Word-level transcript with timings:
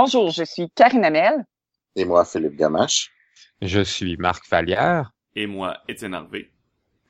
Bonjour, 0.00 0.30
je 0.30 0.44
suis 0.44 0.70
Karine 0.76 1.04
Amel. 1.04 1.44
Et 1.96 2.04
moi, 2.04 2.24
Philippe 2.24 2.54
Gamache. 2.54 3.10
Je 3.60 3.80
suis 3.80 4.16
Marc 4.16 4.48
Vallière. 4.48 5.10
Et 5.34 5.48
moi, 5.48 5.78
Étienne 5.88 6.14
Harvey. 6.14 6.52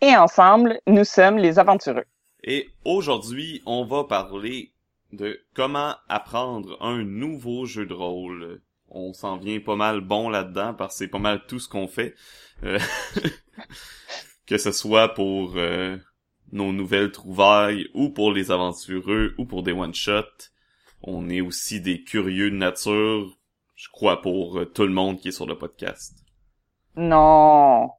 Et 0.01 0.17
ensemble, 0.17 0.81
nous 0.87 1.05
sommes 1.05 1.37
les 1.37 1.59
aventureux. 1.59 2.07
Et 2.43 2.71
aujourd'hui, 2.87 3.63
on 3.67 3.85
va 3.85 4.05
parler 4.05 4.73
de 5.13 5.39
comment 5.53 5.97
apprendre 6.09 6.79
un 6.81 7.05
nouveau 7.05 7.67
jeu 7.67 7.85
de 7.85 7.93
rôle. 7.93 8.63
On 8.89 9.13
s'en 9.13 9.37
vient 9.37 9.61
pas 9.61 9.77
mal 9.77 10.01
bon 10.01 10.31
là-dedans 10.31 10.73
parce 10.73 10.95
que 10.95 10.99
c'est 11.01 11.09
pas 11.09 11.19
mal 11.19 11.45
tout 11.47 11.59
ce 11.59 11.69
qu'on 11.69 11.89
fait. 11.89 12.15
Euh, 12.65 12.79
que 14.47 14.57
ce 14.57 14.73
soit 14.73 15.13
pour 15.13 15.57
euh, 15.57 15.99
nos 16.53 16.73
nouvelles 16.73 17.13
trouvailles 17.13 17.87
ou 17.93 18.09
pour 18.09 18.33
les 18.33 18.51
aventureux 18.51 19.35
ou 19.37 19.45
pour 19.45 19.63
des 19.63 19.73
one-shots. 19.73 20.49
On 21.03 21.29
est 21.31 21.41
aussi 21.41 21.81
des 21.81 22.03
curieux 22.03 22.51
de 22.51 22.57
nature, 22.57 23.37
je 23.77 23.89
crois 23.93 24.21
pour 24.21 24.59
euh, 24.59 24.65
tout 24.67 24.85
le 24.85 24.93
monde 24.93 25.19
qui 25.21 25.29
est 25.29 25.33
sur 25.33 25.47
le 25.47 25.57
podcast. 25.57 26.15
Non. 26.97 27.91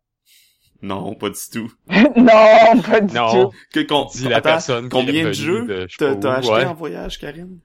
Non, 0.82 1.14
pas 1.16 1.30
du 1.30 1.40
tout. 1.52 1.72
non, 2.16 2.82
pas 2.82 3.02
du 3.02 3.14
Non. 3.14 3.50
tout. 3.50 3.56
Que, 3.74 3.80
con- 3.82 4.08
Dis 4.14 4.28
la 4.28 4.38
Attends, 4.38 4.50
personne 4.50 4.90
qui 4.90 4.98
est 4.98 5.06
combien 5.06 5.24
de 5.26 5.32
jeux 5.34 5.66
de 5.66 5.88
t'as 5.98 6.34
acheté 6.36 6.52
ouais. 6.54 6.66
en 6.66 6.74
voyage, 6.74 7.18
Karine? 7.20 7.60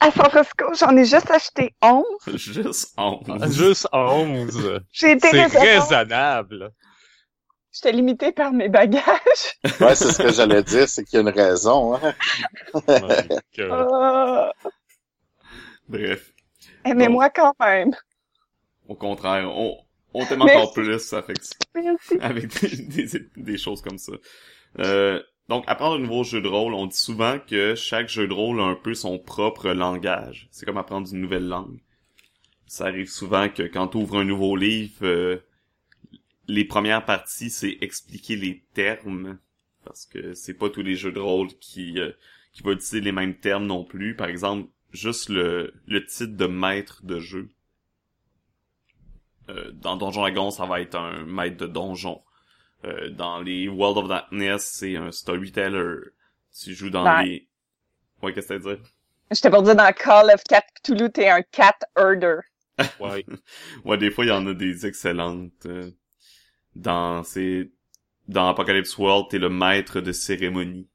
À 0.00 0.10
San 0.10 0.30
Francisco, 0.30 0.64
j'en 0.78 0.96
ai 0.96 1.04
juste 1.04 1.30
acheté 1.30 1.74
11. 1.82 2.04
Juste 2.36 2.94
11. 2.96 3.18
Ah, 3.28 3.50
Juste 3.50 3.88
11. 3.92 4.80
J'ai 4.90 5.12
été 5.12 5.28
C'est 5.30 5.46
raisonnable. 5.58 6.72
J'étais 7.72 7.92
limitée 7.92 8.32
par 8.32 8.52
mes 8.52 8.68
bagages. 8.68 9.04
Ouais, 9.80 9.94
c'est 9.94 10.12
ce 10.12 10.22
que 10.22 10.32
j'allais 10.32 10.62
dire, 10.62 10.88
c'est 10.88 11.04
qu'il 11.04 11.14
y 11.14 11.18
a 11.18 11.20
une 11.22 11.28
raison. 11.28 11.94
Hein? 11.94 12.14
Euh, 12.88 13.70
Ah, 13.70 14.52
Bref. 15.88 16.32
Aimez-moi 16.84 17.30
quand 17.30 17.54
même. 17.60 17.92
Au 18.88 18.94
contraire, 18.94 19.48
on, 19.54 19.76
on 20.14 20.24
t'aime 20.26 20.42
encore 20.42 20.72
plus 20.72 20.98
ça 20.98 21.22
fait 21.22 21.34
que- 21.34 21.80
Merci. 21.80 22.18
avec 22.20 22.48
des, 22.60 23.04
des, 23.06 23.26
des 23.36 23.58
choses 23.58 23.82
comme 23.82 23.98
ça. 23.98 24.12
Euh, 24.78 25.22
donc, 25.48 25.64
apprendre 25.66 25.96
un 25.96 25.98
nouveau 26.00 26.24
jeu 26.24 26.40
de 26.40 26.48
rôle, 26.48 26.74
on 26.74 26.86
dit 26.86 26.96
souvent 26.96 27.38
que 27.38 27.74
chaque 27.74 28.08
jeu 28.08 28.26
de 28.28 28.32
rôle 28.32 28.60
a 28.60 28.64
un 28.64 28.74
peu 28.76 28.94
son 28.94 29.18
propre 29.18 29.70
langage. 29.70 30.48
C'est 30.50 30.64
comme 30.66 30.78
apprendre 30.78 31.08
une 31.12 31.20
nouvelle 31.20 31.46
langue. 31.46 31.80
Ça 32.66 32.84
arrive 32.86 33.08
souvent 33.10 33.48
que 33.48 33.62
quand 33.64 33.88
tu 33.88 33.96
ouvres 33.98 34.18
un 34.18 34.24
nouveau 34.24 34.54
livre, 34.56 34.94
euh, 35.04 35.42
les 36.50 36.64
premières 36.64 37.04
parties, 37.04 37.50
c'est 37.50 37.78
expliquer 37.80 38.36
les 38.36 38.64
termes. 38.74 39.38
Parce 39.84 40.06
que 40.06 40.34
c'est 40.34 40.54
pas 40.54 40.70
tous 40.70 40.82
les 40.82 40.96
jeux 40.96 41.12
de 41.12 41.20
rôle 41.20 41.48
qui, 41.60 41.98
euh, 41.98 42.12
qui 42.52 42.62
vont 42.62 42.72
utiliser 42.72 43.00
les 43.00 43.12
mêmes 43.12 43.36
termes 43.38 43.66
non 43.66 43.84
plus. 43.84 44.14
Par 44.16 44.28
exemple, 44.28 44.68
juste 44.92 45.28
le, 45.30 45.74
le 45.86 46.04
titre 46.04 46.36
de 46.36 46.46
maître 46.46 47.04
de 47.04 47.18
jeu. 47.20 47.48
Euh, 49.48 49.70
dans 49.72 49.96
Donjon 49.96 50.20
Dragon, 50.22 50.50
ça 50.50 50.66
va 50.66 50.80
être 50.80 50.94
un 50.96 51.24
maître 51.26 51.56
de 51.56 51.66
donjon. 51.66 52.22
Euh, 52.84 53.10
dans 53.10 53.40
les 53.40 53.68
World 53.68 53.98
of 53.98 54.08
Darkness, 54.08 54.64
c'est 54.64 54.96
un 54.96 55.12
storyteller. 55.12 55.96
Tu 56.58 56.74
joues 56.74 56.90
dans 56.90 57.10
les... 57.10 57.48
Ouais, 58.22 58.32
qu'est-ce 58.34 58.48
que 58.48 58.54
t'as 58.62 58.70
à 58.70 58.74
dire? 58.76 58.84
J'étais 59.32 59.50
pour 59.50 59.62
dire 59.62 59.74
dans 59.74 59.92
Call 59.92 60.30
of 60.32 60.44
Cat 60.44 60.62
Cthulhu, 60.74 61.10
t'es 61.10 61.28
un 61.28 61.42
cat 61.42 61.78
herder. 61.96 62.38
ouais. 62.98 63.24
Ouais, 63.84 63.98
des 63.98 64.10
fois, 64.10 64.24
il 64.24 64.28
y 64.28 64.32
en 64.32 64.46
a 64.46 64.54
des 64.54 64.86
excellentes. 64.86 65.66
euh, 65.66 65.90
dans 66.76 67.22
c'est 67.22 67.70
dans 68.28 68.48
Apocalypse 68.48 68.96
World, 68.96 69.26
t'es 69.28 69.38
le 69.38 69.50
maître 69.50 70.00
de 70.00 70.12
cérémonie, 70.12 70.88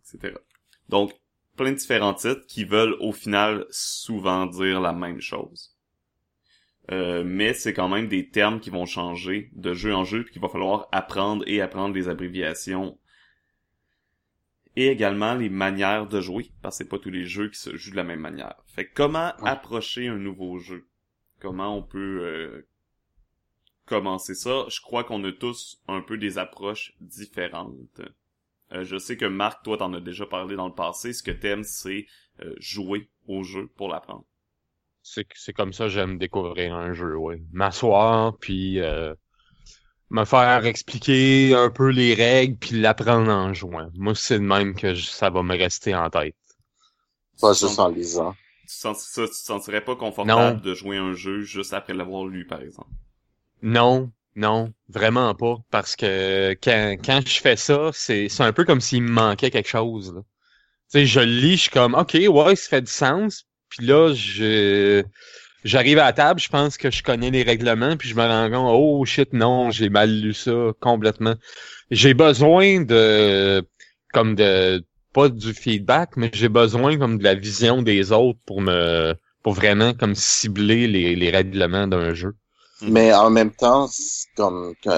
etc. 0.00 0.34
Donc, 0.88 1.12
plein 1.56 1.72
de 1.72 1.76
différents 1.76 2.14
titres 2.14 2.46
qui 2.46 2.64
veulent 2.64 2.96
au 3.00 3.12
final 3.12 3.66
souvent 3.70 4.46
dire 4.46 4.80
la 4.80 4.92
même 4.92 5.20
chose. 5.20 5.76
Euh, 6.90 7.22
mais 7.24 7.52
c'est 7.52 7.74
quand 7.74 7.88
même 7.88 8.08
des 8.08 8.30
termes 8.30 8.58
qui 8.58 8.70
vont 8.70 8.86
changer 8.86 9.50
de 9.52 9.74
jeu 9.74 9.94
en 9.94 10.04
jeu, 10.04 10.24
puis 10.24 10.32
qu'il 10.32 10.42
va 10.42 10.48
falloir 10.48 10.88
apprendre 10.90 11.44
et 11.46 11.60
apprendre 11.60 11.94
les 11.94 12.08
abréviations. 12.08 12.98
Et 14.76 14.86
également 14.86 15.34
les 15.34 15.50
manières 15.50 16.06
de 16.06 16.20
jouer, 16.20 16.50
parce 16.62 16.78
que 16.78 16.84
c'est 16.84 16.88
pas 16.88 16.98
tous 16.98 17.10
les 17.10 17.26
jeux 17.26 17.50
qui 17.50 17.58
se 17.58 17.76
jouent 17.76 17.90
de 17.90 17.96
la 17.96 18.04
même 18.04 18.20
manière. 18.20 18.54
Fait 18.66 18.86
que 18.86 18.94
comment 18.94 19.32
approcher 19.44 20.08
un 20.08 20.16
nouveau 20.16 20.58
jeu? 20.58 20.88
Comment 21.38 21.76
on 21.76 21.82
peut 21.82 22.20
euh, 22.22 22.66
commencer 23.90 24.34
ça? 24.36 24.66
Je 24.70 24.80
crois 24.80 25.04
qu'on 25.04 25.24
a 25.24 25.32
tous 25.32 25.82
un 25.88 26.02
peu 26.02 26.18
des 26.18 26.38
approches 26.38 26.94
différentes. 27.00 28.00
Euh, 28.72 28.84
je 28.84 28.98
sais 28.98 29.16
que 29.18 29.26
Marc, 29.26 29.64
toi, 29.64 29.78
t'en 29.78 29.92
as 29.94 30.00
déjà 30.00 30.26
parlé 30.26 30.56
dans 30.56 30.68
le 30.68 30.74
passé. 30.74 31.12
Ce 31.14 31.22
que 31.22 31.32
t'aimes, 31.32 31.64
c'est 31.64 32.06
euh, 32.42 32.54
jouer 32.60 33.10
au 33.28 33.44
jeu 33.44 33.68
pour 33.76 33.88
l'apprendre. 33.88 34.26
C'est 35.02 35.26
c'est 35.34 35.52
comme 35.52 35.74
ça 35.74 35.84
que 35.84 35.90
j'aime 35.90 36.16
découvrir 36.18 36.74
un 36.74 36.94
jeu, 36.94 37.14
ouais. 37.16 37.42
M'asseoir, 37.52 38.38
puis 38.38 38.80
euh, 38.80 39.14
me 40.10 40.24
faire 40.26 40.66
expliquer 40.66 41.54
un 41.54 41.70
peu 41.70 41.90
les 41.90 42.14
règles, 42.14 42.56
puis 42.58 42.80
l'apprendre 42.80 43.30
en 43.32 43.54
jouant. 43.54 43.90
Moi, 43.94 44.14
c'est 44.16 44.38
de 44.40 44.44
même 44.44 44.74
que 44.76 44.94
je- 44.94 45.06
ça 45.10 45.30
va 45.30 45.42
me 45.42 45.56
rester 45.56 45.94
en 45.94 46.10
tête. 46.10 46.36
Pas 47.40 47.54
juste 47.54 47.80
en 47.80 47.88
lisant. 47.88 48.36
Tu, 48.66 48.74
sens, 48.74 49.06
ça, 49.06 49.24
tu 49.24 49.28
te 49.32 49.34
sentirais 49.34 49.84
pas 49.84 49.96
confortable 49.96 50.62
Non. 50.62 50.62
de 50.62 50.72
jouer 50.74 50.96
un 50.96 51.12
jeu 51.12 51.42
juste 51.42 51.74
après 51.74 51.92
l'avoir 51.92 52.24
lu, 52.24 52.46
par 52.46 52.62
exemple? 52.62 52.88
Non, 53.62 54.12
non, 54.36 54.72
vraiment 54.88 55.34
pas. 55.34 55.56
Parce 55.70 55.96
que 55.96 56.52
quand, 56.62 56.96
quand 57.04 57.20
je 57.26 57.40
fais 57.40 57.56
ça, 57.56 57.90
c'est 57.92 58.28
c'est 58.28 58.42
un 58.42 58.52
peu 58.52 58.64
comme 58.64 58.80
s'il 58.80 59.02
me 59.02 59.10
manquait 59.10 59.50
quelque 59.50 59.68
chose. 59.68 60.14
là. 60.14 60.20
Tu 60.92 61.00
sais, 61.00 61.06
je 61.06 61.20
lis, 61.20 61.56
je 61.56 61.62
suis 61.62 61.70
comme 61.70 61.94
OK, 61.94 62.14
ouais, 62.14 62.56
ça 62.56 62.68
fait 62.70 62.82
du 62.82 62.92
sens. 62.92 63.46
Puis 63.70 63.86
là, 63.86 64.12
je 64.14 65.04
j'arrive 65.64 65.98
à 65.98 66.06
la 66.06 66.12
table, 66.12 66.40
je 66.40 66.48
pense 66.48 66.76
que 66.78 66.90
je 66.90 67.02
connais 67.02 67.30
les 67.30 67.42
règlements, 67.42 67.96
puis 67.96 68.08
je 68.08 68.14
me 68.16 68.22
rends 68.26 68.50
compte, 68.50 68.72
oh 68.74 69.04
shit, 69.04 69.32
non, 69.32 69.70
j'ai 69.70 69.90
mal 69.90 70.10
lu 70.10 70.34
ça 70.34 70.72
complètement. 70.80 71.34
J'ai 71.90 72.14
besoin 72.14 72.82
de 72.82 73.64
comme 74.12 74.34
de 74.36 74.84
pas 75.12 75.28
du 75.28 75.54
feedback, 75.54 76.16
mais 76.16 76.30
j'ai 76.34 76.48
besoin 76.48 76.98
comme 76.98 77.18
de 77.18 77.24
la 77.24 77.34
vision 77.34 77.82
des 77.82 78.12
autres 78.12 78.40
pour 78.46 78.60
me 78.62 79.14
pour 79.42 79.54
vraiment 79.54 79.94
comme 79.94 80.14
cibler 80.14 80.86
les, 80.88 81.16
les 81.16 81.30
règlements 81.30 81.86
d'un 81.88 82.14
jeu. 82.14 82.34
Mais 82.88 83.12
en 83.14 83.30
même 83.30 83.50
temps, 83.52 83.88
comme 84.36 84.74
que 84.82 84.90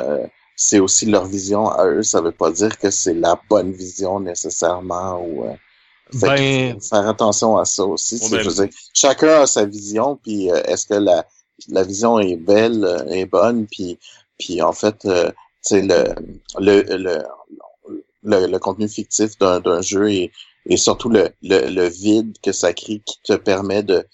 c'est 0.56 0.78
aussi 0.80 1.06
leur 1.06 1.24
vision 1.26 1.68
à 1.70 1.86
eux. 1.86 2.02
Ça 2.02 2.20
veut 2.20 2.32
pas 2.32 2.50
dire 2.52 2.78
que 2.78 2.90
c'est 2.90 3.14
la 3.14 3.40
bonne 3.50 3.72
vision 3.72 4.20
nécessairement 4.20 5.20
ou. 5.20 5.44
euh, 5.44 5.54
fait 6.12 6.34
Ben- 6.36 6.74
faut 6.74 6.80
faire 6.80 7.08
attention 7.08 7.56
à 7.58 7.64
ça 7.64 7.84
aussi. 7.84 8.18
Aime- 8.18 8.28
je 8.42 8.50
veux 8.50 8.66
dire, 8.66 8.76
chacun 8.94 9.42
a 9.42 9.46
sa 9.46 9.64
vision, 9.64 10.16
puis 10.22 10.50
euh, 10.50 10.62
est-ce 10.64 10.86
que 10.86 10.94
la 10.94 11.26
la 11.68 11.82
vision 11.84 12.18
est 12.20 12.36
belle, 12.36 12.84
euh, 12.84 13.04
est 13.08 13.26
bonne, 13.26 13.66
puis 13.66 13.98
puis 14.38 14.62
en 14.62 14.72
fait, 14.72 15.04
euh, 15.06 15.30
tu 15.30 15.34
sais 15.62 15.82
le 15.82 16.14
le 16.58 16.82
le 16.96 17.22
le, 18.24 18.46
le 18.46 18.58
contenu 18.58 18.88
fictif 18.88 19.38
d'un 19.38 19.60
d'un 19.60 19.80
jeu 19.82 20.10
et, 20.10 20.32
et 20.66 20.76
surtout 20.76 21.08
le, 21.08 21.30
le 21.42 21.68
le 21.68 21.88
vide 21.88 22.36
que 22.42 22.52
ça 22.52 22.72
crée 22.72 23.00
qui 23.04 23.18
te 23.24 23.34
permet 23.34 23.82
de 23.82 24.06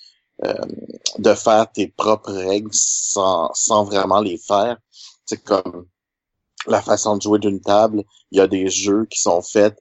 de 1.18 1.34
faire 1.34 1.70
tes 1.72 1.88
propres 1.88 2.32
règles 2.32 2.70
sans, 2.72 3.50
sans 3.54 3.84
vraiment 3.84 4.20
les 4.20 4.38
faire. 4.38 4.78
C'est 5.26 5.42
comme 5.42 5.86
la 6.66 6.82
façon 6.82 7.16
de 7.16 7.22
jouer 7.22 7.38
d'une 7.38 7.60
table. 7.60 8.04
Il 8.30 8.38
y 8.38 8.40
a 8.40 8.46
des 8.48 8.68
jeux 8.68 9.06
qui 9.06 9.20
sont 9.20 9.42
faits 9.42 9.78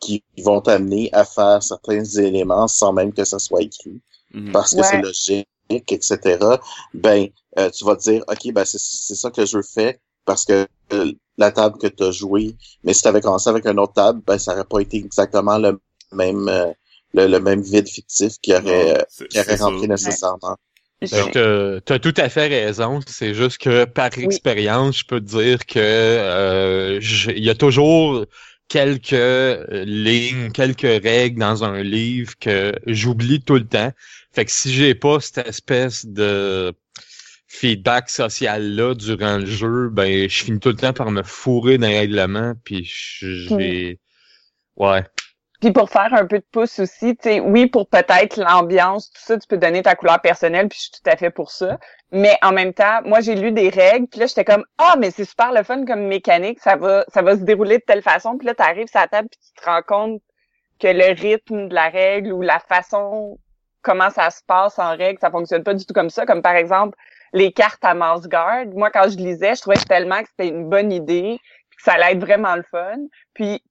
qui 0.00 0.24
vont 0.44 0.60
t'amener 0.60 1.10
à 1.12 1.24
faire 1.24 1.62
certains 1.62 2.04
éléments 2.04 2.68
sans 2.68 2.92
même 2.92 3.12
que 3.12 3.24
ça 3.24 3.38
soit 3.38 3.62
écrit 3.62 4.00
Mhm. 4.34 4.52
parce 4.52 4.72
que 4.74 4.78
Ouais. 4.78 4.84
c'est 4.84 4.98
logique, 5.02 5.48
etc. 5.70 6.60
Ben, 6.94 7.28
euh, 7.58 7.70
tu 7.70 7.84
vas 7.84 7.96
te 7.96 8.02
dire, 8.02 8.24
ok, 8.28 8.52
ben 8.52 8.64
c'est 8.64 8.78
c'est 8.80 9.14
ça 9.14 9.30
que 9.30 9.40
le 9.40 9.46
jeu 9.46 9.62
fait 9.62 10.00
parce 10.26 10.44
que 10.44 10.66
euh, 10.92 11.12
la 11.38 11.50
table 11.52 11.78
que 11.78 11.86
tu 11.86 12.02
as 12.04 12.10
jouée, 12.12 12.56
mais 12.84 12.92
si 12.94 13.02
tu 13.02 13.08
avais 13.08 13.20
commencé 13.22 13.48
avec 13.50 13.66
une 13.66 13.78
autre 13.80 13.94
table, 13.94 14.20
ben 14.26 14.38
ça 14.38 14.52
aurait 14.52 14.64
pas 14.66 14.80
été 14.80 14.98
exactement 14.98 15.58
le 15.58 15.80
même 16.12 16.48
euh, 16.48 16.72
le, 17.14 17.26
le 17.26 17.40
même 17.40 17.62
vide 17.62 17.88
fictif 17.88 18.34
qui 18.42 18.52
aurait 18.54 18.92
Non, 18.92 18.98
euh, 18.98 19.24
qui 19.30 19.40
aurait 19.40 19.56
rentré 19.56 19.86
ça. 19.86 19.86
nécessairement. 19.86 20.56
Ben, 21.00 21.30
t'as, 21.30 21.80
t'as 21.80 21.98
tout 21.98 22.14
à 22.16 22.28
fait 22.28 22.48
raison. 22.48 23.00
C'est 23.06 23.34
juste 23.34 23.58
que 23.58 23.84
par 23.84 24.10
expérience, 24.18 24.98
je 24.98 25.04
peux 25.04 25.20
te 25.20 25.26
dire 25.26 25.64
que 25.66 25.78
euh, 25.78 27.00
je- 27.00 27.30
il 27.30 27.44
y 27.44 27.50
a 27.50 27.54
toujours 27.54 28.26
quelques 28.68 29.12
euh, 29.12 29.84
lignes, 29.86 30.50
quelques 30.50 30.82
règles 31.02 31.38
dans 31.40 31.64
un 31.64 31.82
livre 31.82 32.34
que 32.40 32.72
j'oublie 32.86 33.40
tout 33.40 33.54
le 33.54 33.66
temps. 33.66 33.92
Fait 34.32 34.44
que 34.44 34.50
si 34.50 34.72
j'ai 34.72 34.94
pas 34.94 35.20
cette 35.20 35.46
espèce 35.46 36.04
de 36.04 36.74
feedback 37.46 38.10
social 38.10 38.74
là 38.74 38.94
durant 38.94 39.38
le 39.38 39.46
jeu, 39.46 39.88
ben 39.90 40.28
je 40.28 40.44
finis 40.44 40.60
tout 40.60 40.68
le 40.70 40.76
temps 40.76 40.92
par 40.92 41.10
me 41.10 41.22
fourrer 41.22 41.78
dans 41.78 41.86
les 41.88 41.98
règlements, 42.00 42.54
puis 42.64 42.84
je- 42.84 43.48
j'ai 43.58 43.98
ouais. 44.76 45.04
Puis 45.60 45.72
pour 45.72 45.90
faire 45.90 46.14
un 46.14 46.26
peu 46.26 46.38
de 46.38 46.44
pouce 46.52 46.78
aussi, 46.78 47.16
tu 47.16 47.28
sais, 47.28 47.40
oui, 47.40 47.66
pour 47.66 47.88
peut-être 47.88 48.36
l'ambiance, 48.36 49.10
tout 49.10 49.20
ça, 49.20 49.36
tu 49.38 49.46
peux 49.48 49.56
donner 49.56 49.82
ta 49.82 49.96
couleur 49.96 50.20
personnelle, 50.20 50.68
puis 50.68 50.78
je 50.78 50.82
suis 50.82 51.02
tout 51.02 51.10
à 51.10 51.16
fait 51.16 51.30
pour 51.30 51.50
ça. 51.50 51.78
Mais 52.12 52.38
en 52.42 52.52
même 52.52 52.72
temps, 52.72 53.00
moi, 53.04 53.20
j'ai 53.20 53.34
lu 53.34 53.50
des 53.50 53.68
règles, 53.68 54.06
puis 54.06 54.20
là, 54.20 54.26
j'étais 54.26 54.44
comme, 54.44 54.64
ah, 54.78 54.94
mais 54.98 55.10
c'est 55.10 55.24
super 55.24 55.52
le 55.52 55.64
fun 55.64 55.84
comme 55.84 56.06
mécanique, 56.06 56.60
ça 56.60 56.76
va, 56.76 57.04
ça 57.08 57.22
va 57.22 57.36
se 57.36 57.42
dérouler 57.42 57.78
de 57.78 57.82
telle 57.84 58.02
façon. 58.02 58.38
Puis 58.38 58.46
là, 58.46 58.54
t'arrives 58.54 58.88
sur 58.88 59.00
la 59.00 59.08
table, 59.08 59.28
puis 59.28 59.40
tu 59.40 59.60
te 59.60 59.68
rends 59.68 59.82
compte 59.82 60.22
que 60.78 60.86
le 60.86 61.20
rythme 61.20 61.68
de 61.68 61.74
la 61.74 61.88
règle 61.88 62.32
ou 62.32 62.40
la 62.40 62.60
façon 62.60 63.36
comment 63.82 64.10
ça 64.10 64.30
se 64.30 64.42
passe 64.46 64.78
en 64.78 64.96
règle, 64.96 65.18
ça 65.20 65.30
fonctionne 65.30 65.64
pas 65.64 65.74
du 65.74 65.84
tout 65.84 65.94
comme 65.94 66.10
ça. 66.10 66.24
Comme 66.26 66.42
par 66.42 66.54
exemple, 66.54 66.96
les 67.32 67.52
cartes 67.52 67.84
à 67.84 67.94
Guard. 67.94 68.66
Moi, 68.74 68.90
quand 68.90 69.10
je 69.10 69.16
lisais, 69.16 69.54
je 69.54 69.60
trouvais 69.60 69.76
tellement 69.76 70.22
que 70.22 70.28
c'était 70.28 70.48
une 70.48 70.68
bonne 70.68 70.92
idée, 70.92 71.38
puis 71.70 71.76
que 71.76 71.82
ça 71.82 71.92
allait 71.92 72.12
être 72.12 72.20
vraiment 72.20 72.54
le 72.56 72.62
fun. 72.62 72.98
Puis 73.34 73.62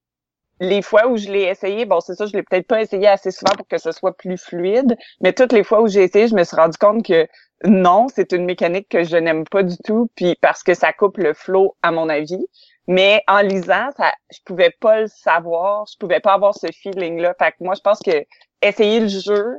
les 0.59 0.81
fois 0.81 1.07
où 1.07 1.18
je 1.18 1.30
l'ai 1.30 1.44
essayé, 1.44 1.86
bon, 1.86 2.00
c'est 2.00 2.15
ça, 2.15 2.25
je 2.25 2.33
l'ai 2.33 2.44
peut-être 2.44 2.68
pas 2.68 2.81
essayé 2.81 3.07
assez 3.07 3.31
souvent 3.31 3.54
pour 3.56 3.68
que 3.68 3.77
ce 3.77 3.92
soit 3.92 4.15
plus 4.15 4.38
fluide, 4.38 4.98
mais 5.21 5.33
toutes 5.33 5.54
les 5.54 5.63
fois 5.63 5.81
où 5.81 5.88
j'ai 5.88 6.04
essayé, 6.04 6.27
je 6.27 6.36
me 6.36 6.44
suis 6.44 6.56
rendu 6.56 6.77
compte 6.77 7.06
que 7.06 7.27
non, 7.63 8.07
c'est 8.13 8.31
une 8.33 8.45
mécanique 8.45 8.88
que 8.89 9.04
je 9.04 9.18
n'aime 9.18 9.44
pas 9.45 9.63
du 9.63 9.77
tout, 9.83 10.09
puis 10.15 10.36
parce 10.42 10.63
que 10.63 10.74
ça 10.74 10.94
coupe 10.94 11.18
le 11.18 11.33
flow, 11.33 11.75
à 11.81 11.92
mon 11.92 12.09
avis. 12.09 12.45
Mais 12.88 13.21
en 13.27 13.42
lisant, 13.42 13.89
ça, 13.98 14.13
je 14.31 14.39
pouvais 14.45 14.74
pas 14.80 15.01
le 15.01 15.07
savoir, 15.07 15.86
je 15.92 15.98
pouvais 15.98 16.19
pas 16.19 16.33
avoir 16.33 16.56
ce 16.56 16.68
feeling-là. 16.68 17.36
Fait 17.38 17.51
que 17.51 17.57
moi, 17.59 17.74
je 17.75 17.81
pense 17.81 18.00
que 18.00 18.25
essayer 18.62 19.01
le 19.01 19.09
jeu, 19.09 19.57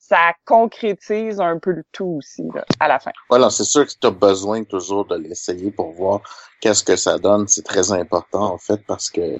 ça 0.00 0.32
concrétise 0.44 1.40
un 1.40 1.58
peu 1.58 1.70
le 1.70 1.84
tout 1.92 2.16
aussi, 2.18 2.42
là, 2.54 2.64
à 2.80 2.88
la 2.88 2.98
fin. 2.98 3.12
Voilà, 3.30 3.48
c'est 3.50 3.64
sûr 3.64 3.86
que 3.86 3.92
tu 3.98 4.06
as 4.06 4.10
besoin 4.10 4.64
toujours 4.64 5.06
de 5.06 5.16
l'essayer 5.16 5.70
pour 5.70 5.92
voir 5.92 6.20
qu'est-ce 6.60 6.82
que 6.82 6.96
ça 6.96 7.18
donne. 7.18 7.46
C'est 7.46 7.64
très 7.64 7.92
important, 7.92 8.52
en 8.52 8.58
fait, 8.58 8.84
parce 8.86 9.08
que 9.08 9.38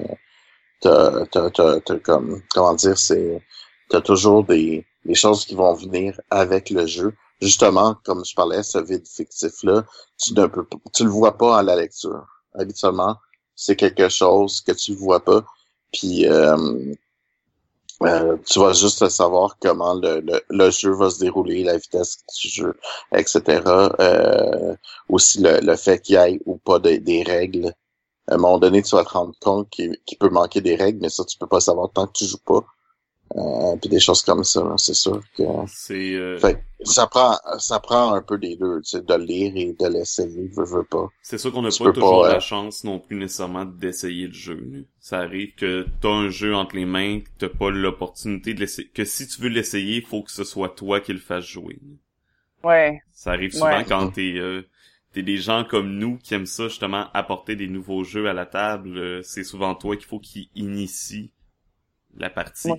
t'as, 0.84 1.50
t'as, 1.50 1.81
t'as, 1.81 1.98
comme, 1.98 2.42
comment 2.52 2.75
dire, 2.75 2.98
c'est, 2.98 3.42
t'as 3.88 4.00
toujours 4.00 4.44
des, 4.44 4.86
des 5.04 5.14
choses 5.14 5.44
qui 5.44 5.54
vont 5.54 5.75
venir 5.75 6.20
avec 6.31 6.70
le 6.70 6.86
jeu. 6.86 7.14
Justement, 7.40 7.96
comme 8.04 8.25
je 8.25 8.34
parlais, 8.34 8.62
ce 8.62 8.78
vide 8.78 9.06
fictif-là, 9.06 9.84
tu 10.19 10.34
ne 10.34 10.46
peux, 10.46 10.66
tu 10.92 11.04
le 11.04 11.10
vois 11.10 11.36
pas 11.36 11.58
à 11.58 11.62
la 11.62 11.76
lecture. 11.76 12.26
Habituellement, 12.54 13.16
c'est 13.56 13.76
quelque 13.76 14.08
chose 14.08 14.60
que 14.60 14.72
tu 14.72 14.94
vois 14.94 15.25
pas. 15.25 15.44
Puis 15.92 16.26
euh, 16.28 16.94
euh, 18.02 18.37
tu 18.46 18.58
vas 18.58 18.72
juste 18.72 19.08
savoir 19.08 19.56
comment 19.60 19.94
le, 19.94 20.22
le, 20.48 20.70
jeu 20.70 20.92
va 20.92 21.10
se 21.10 21.20
dérouler, 21.20 21.64
la 21.64 21.76
vitesse 21.76 22.19
du 22.40 22.48
jeu, 22.48 22.75
etc. 23.14 23.62
Euh, 24.00 24.75
aussi 25.08 25.40
le, 25.40 25.60
le 25.60 25.76
fait 25.76 26.00
qu'il 26.00 26.16
y 26.16 26.19
ait 26.19 26.40
ou 26.46 26.56
pas 26.56 26.78
des 26.78 27.22
règles 27.26 27.75
à 28.29 28.35
un 28.35 28.38
moment 28.38 28.59
donné, 28.59 28.82
tu 28.82 28.97
vas 28.97 29.05
te 29.05 29.11
rendre 29.11 29.35
compte 29.41 29.69
qu'il 29.71 30.19
peut 30.19 30.31
manquer 30.31 30.61
des 30.61 30.76
règles, 30.76 31.00
mais 31.03 31.11
ça, 31.11 31.25
tu 31.25 31.37
peux 31.38 31.47
pas 31.47 31.61
savoir 31.61 31.91
tant 31.93 32.06
que 32.06 32.12
tu 32.12 32.25
joues 32.25 32.38
pas. 32.44 32.65
Euh, 33.37 33.76
puis 33.81 33.88
des 33.88 34.00
choses 34.00 34.23
comme 34.23 34.44
ça, 34.44 34.62
c'est 34.76 34.94
sûr 34.94 35.21
que. 35.37 35.43
C'est. 35.67 36.15
Euh... 36.15 36.38
ça 36.85 37.06
prend, 37.06 37.37
ça 37.59 37.81
prend 37.81 38.12
un 38.12 38.23
peu 38.23 38.38
des 38.38 38.56
deux, 38.56 38.81
tu 38.82 38.91
sais, 38.91 39.00
de 39.00 39.15
lire 39.15 39.53
et 39.56 39.73
de 39.73 39.87
l'essayer, 39.88 40.49
veux, 40.55 40.65
veux 40.65 40.85
pas. 40.85 41.09
C'est 41.23 41.38
sûr 41.38 41.50
qu'on 41.50 41.62
n'a 41.62 41.71
pas 41.71 41.93
toujours 41.93 42.26
la 42.26 42.37
euh, 42.37 42.41
chance 42.41 42.85
non 42.85 43.00
plus 43.00 43.17
nécessairement 43.17 43.65
d'essayer 43.65 44.26
le 44.26 44.32
jeu. 44.32 44.87
Ça 45.00 45.19
arrive 45.21 45.55
que 45.55 45.87
t'as 46.00 46.11
un 46.11 46.29
jeu 46.29 46.55
entre 46.55 46.76
les 46.76 46.85
mains, 46.85 47.21
que 47.21 47.29
t'as 47.38 47.49
pas 47.49 47.71
l'opportunité 47.71 48.55
de 48.55 48.61
l'essayer. 48.61 48.88
Que 48.88 49.05
si 49.05 49.26
tu 49.26 49.41
veux 49.41 49.49
l'essayer, 49.49 49.97
il 49.97 50.06
faut 50.06 50.23
que 50.23 50.31
ce 50.31 50.44
soit 50.44 50.69
toi 50.69 51.00
qui 51.00 51.12
le 51.12 51.19
fasses 51.19 51.47
jouer. 51.47 51.81
Ouais. 52.62 53.00
Ça 53.12 53.31
arrive 53.32 53.53
souvent 53.53 53.82
quand 53.85 54.11
t'es 54.11 54.35
euh, 54.37 54.62
t'es 55.14 55.22
des 55.22 55.38
gens 55.38 55.64
comme 55.64 55.96
nous 55.96 56.19
qui 56.19 56.34
aiment 56.34 56.44
ça 56.44 56.64
justement 56.64 57.06
apporter 57.14 57.56
des 57.56 57.69
nouveaux 57.69 58.05
jeux 58.05 58.28
à 58.28 58.32
la 58.32 58.46
table. 58.46 58.99
Euh, 58.99 59.22
c'est 59.22 59.44
souvent 59.44 59.75
toi 59.75 59.96
qu'il 59.96 60.06
faut 60.06 60.19
qui 60.19 60.50
initie 60.55 61.31
la 62.16 62.28
partie. 62.28 62.70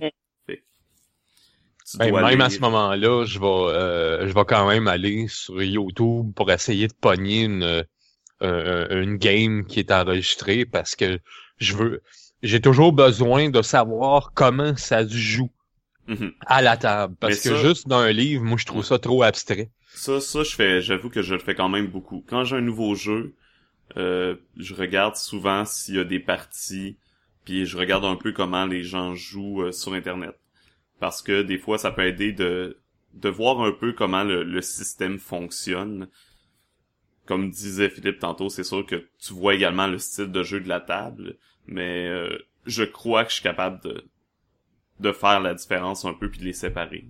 Ben, 1.98 2.12
même 2.12 2.40
à 2.40 2.50
ce 2.50 2.58
moment-là, 2.60 3.24
je 3.24 3.38
vais 3.38 3.46
euh, 3.46 4.28
je 4.28 4.34
vais 4.34 4.44
quand 4.44 4.66
même 4.68 4.88
aller 4.88 5.28
sur 5.28 5.62
YouTube 5.62 6.32
pour 6.34 6.50
essayer 6.50 6.88
de 6.88 6.92
pogner 6.92 7.44
une 7.44 7.84
euh, 8.42 9.02
une 9.02 9.16
game 9.16 9.64
qui 9.64 9.80
est 9.80 9.90
enregistrée 9.92 10.66
parce 10.66 10.94
que 10.94 11.20
je 11.58 11.76
veux 11.76 12.02
j'ai 12.42 12.60
toujours 12.60 12.92
besoin 12.92 13.50
de 13.50 13.62
savoir 13.62 14.32
comment 14.34 14.76
ça 14.76 15.08
se 15.08 15.14
joue 15.14 15.50
mm-hmm. 16.08 16.32
à 16.46 16.62
la 16.62 16.76
table 16.76 17.16
parce 17.18 17.40
que 17.40 17.56
juste 17.56 17.88
dans 17.88 17.98
un 17.98 18.12
livre, 18.12 18.44
moi 18.44 18.58
je 18.58 18.66
trouve 18.66 18.84
ça 18.84 18.98
trop 18.98 19.22
abstrait. 19.22 19.70
Ça, 19.94 20.20
ça, 20.20 20.42
je 20.42 20.54
fais, 20.54 20.82
j'avoue 20.82 21.08
que 21.08 21.22
je 21.22 21.34
le 21.34 21.40
fais 21.40 21.54
quand 21.54 21.70
même 21.70 21.86
beaucoup. 21.86 22.22
Quand 22.28 22.44
j'ai 22.44 22.56
un 22.56 22.60
nouveau 22.60 22.94
jeu, 22.94 23.34
euh, 23.96 24.36
je 24.56 24.74
regarde 24.74 25.16
souvent 25.16 25.64
s'il 25.64 25.94
y 25.94 25.98
a 25.98 26.04
des 26.04 26.20
parties, 26.20 26.98
puis 27.44 27.64
je 27.64 27.78
regarde 27.78 28.04
un 28.04 28.16
peu 28.16 28.32
comment 28.32 28.66
les 28.66 28.82
gens 28.82 29.14
jouent 29.14 29.62
euh, 29.62 29.72
sur 29.72 29.94
Internet. 29.94 30.38
Parce 31.00 31.22
que 31.22 31.42
des 31.42 31.58
fois, 31.58 31.78
ça 31.78 31.90
peut 31.90 32.06
aider 32.06 32.32
de, 32.32 32.78
de 33.14 33.28
voir 33.28 33.62
un 33.62 33.72
peu 33.72 33.92
comment 33.92 34.24
le, 34.24 34.60
système 34.60 35.18
fonctionne. 35.18 36.08
Comme 37.24 37.50
disait 37.50 37.88
Philippe 37.88 38.18
tantôt, 38.18 38.48
c'est 38.48 38.64
sûr 38.64 38.84
que 38.86 39.08
tu 39.18 39.32
vois 39.32 39.54
également 39.54 39.86
le 39.86 39.98
style 39.98 40.30
de 40.30 40.42
jeu 40.42 40.60
de 40.60 40.68
la 40.68 40.80
table, 40.80 41.38
mais 41.66 42.06
euh, 42.06 42.38
je 42.66 42.84
crois 42.84 43.24
que 43.24 43.30
je 43.30 43.36
suis 43.36 43.42
capable 43.42 43.82
de, 43.82 44.04
de 45.00 45.12
faire 45.12 45.40
la 45.40 45.54
différence 45.54 46.04
un 46.04 46.14
peu 46.14 46.30
puis 46.30 46.40
de 46.40 46.44
les 46.44 46.52
séparer. 46.52 47.06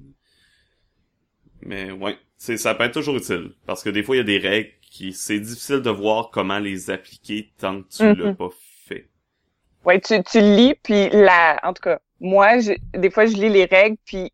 Mais 1.62 1.90
ouais, 1.90 2.18
c'est 2.36 2.56
ça 2.56 2.74
peut 2.74 2.84
être 2.84 2.94
toujours 2.94 3.16
utile 3.16 3.54
parce 3.66 3.82
que 3.82 3.90
des 3.90 4.02
fois 4.02 4.16
il 4.16 4.18
y 4.18 4.22
a 4.22 4.24
des 4.24 4.38
règles 4.38 4.70
qui 4.80 5.12
c'est 5.12 5.40
difficile 5.40 5.80
de 5.80 5.90
voir 5.90 6.30
comment 6.30 6.58
les 6.58 6.90
appliquer 6.90 7.52
tant 7.58 7.82
que 7.82 7.88
tu 7.88 8.02
l'as 8.02 8.30
mhm. 8.30 8.36
pas 8.36 8.50
fait. 8.84 9.08
Ouais, 9.84 10.00
tu 10.00 10.22
tu 10.24 10.40
lis 10.40 10.74
puis 10.82 11.08
la 11.10 11.58
en 11.62 11.72
tout 11.72 11.82
cas, 11.82 11.98
moi 12.20 12.58
des 12.94 13.10
fois 13.10 13.26
je 13.26 13.34
lis 13.34 13.48
les 13.48 13.64
règles 13.64 13.98
puis 14.04 14.32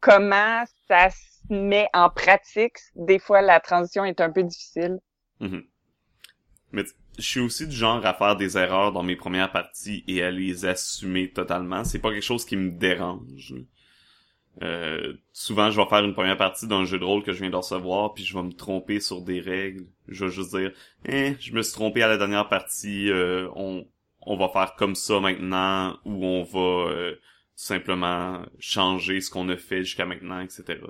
comment 0.00 0.64
ça 0.88 1.10
se 1.10 1.52
met 1.52 1.88
en 1.92 2.10
pratique, 2.10 2.76
des 2.94 3.18
fois 3.18 3.42
la 3.42 3.60
transition 3.60 4.04
est 4.04 4.20
un 4.20 4.30
peu 4.30 4.42
difficile. 4.42 5.00
Mhm. 5.40 5.64
Mais 6.72 6.84
je 7.20 7.26
suis 7.26 7.40
aussi 7.40 7.66
du 7.66 7.76
genre 7.76 8.04
à 8.04 8.14
faire 8.14 8.36
des 8.36 8.56
erreurs 8.56 8.92
dans 8.92 9.02
mes 9.02 9.16
premières 9.16 9.52
parties 9.52 10.04
et 10.08 10.22
à 10.22 10.30
les 10.30 10.64
assumer 10.64 11.30
totalement. 11.30 11.84
C'est 11.84 11.98
pas 11.98 12.10
quelque 12.10 12.24
chose 12.24 12.44
qui 12.44 12.56
me 12.56 12.70
dérange. 12.70 13.54
Euh, 14.62 15.14
souvent, 15.32 15.70
je 15.70 15.80
vais 15.80 15.86
faire 15.88 16.04
une 16.04 16.14
première 16.14 16.36
partie 16.36 16.66
d'un 16.66 16.84
jeu 16.84 16.98
de 16.98 17.04
rôle 17.04 17.22
que 17.22 17.32
je 17.32 17.40
viens 17.40 17.50
de 17.50 17.56
recevoir, 17.56 18.14
puis 18.14 18.24
je 18.24 18.34
vais 18.34 18.42
me 18.42 18.52
tromper 18.52 19.00
sur 19.00 19.22
des 19.22 19.40
règles. 19.40 19.86
Je 20.08 20.24
vais 20.24 20.30
juste 20.30 20.54
dire, 20.54 20.72
eh, 21.06 21.34
je 21.40 21.52
me 21.52 21.62
suis 21.62 21.72
trompé 21.72 22.02
à 22.02 22.08
la 22.08 22.18
dernière 22.18 22.48
partie, 22.48 23.10
euh, 23.10 23.48
on, 23.54 23.86
va 24.36 24.48
faire 24.48 24.74
comme 24.76 24.94
ça 24.94 25.20
maintenant, 25.20 25.98
ou 26.04 26.24
on 26.24 26.42
va 26.42 26.90
euh, 26.90 27.16
simplement 27.54 28.42
changer 28.58 29.20
ce 29.20 29.30
qu'on 29.30 29.48
a 29.48 29.56
fait 29.56 29.84
jusqu'à 29.84 30.04
maintenant, 30.04 30.40
etc. 30.40 30.80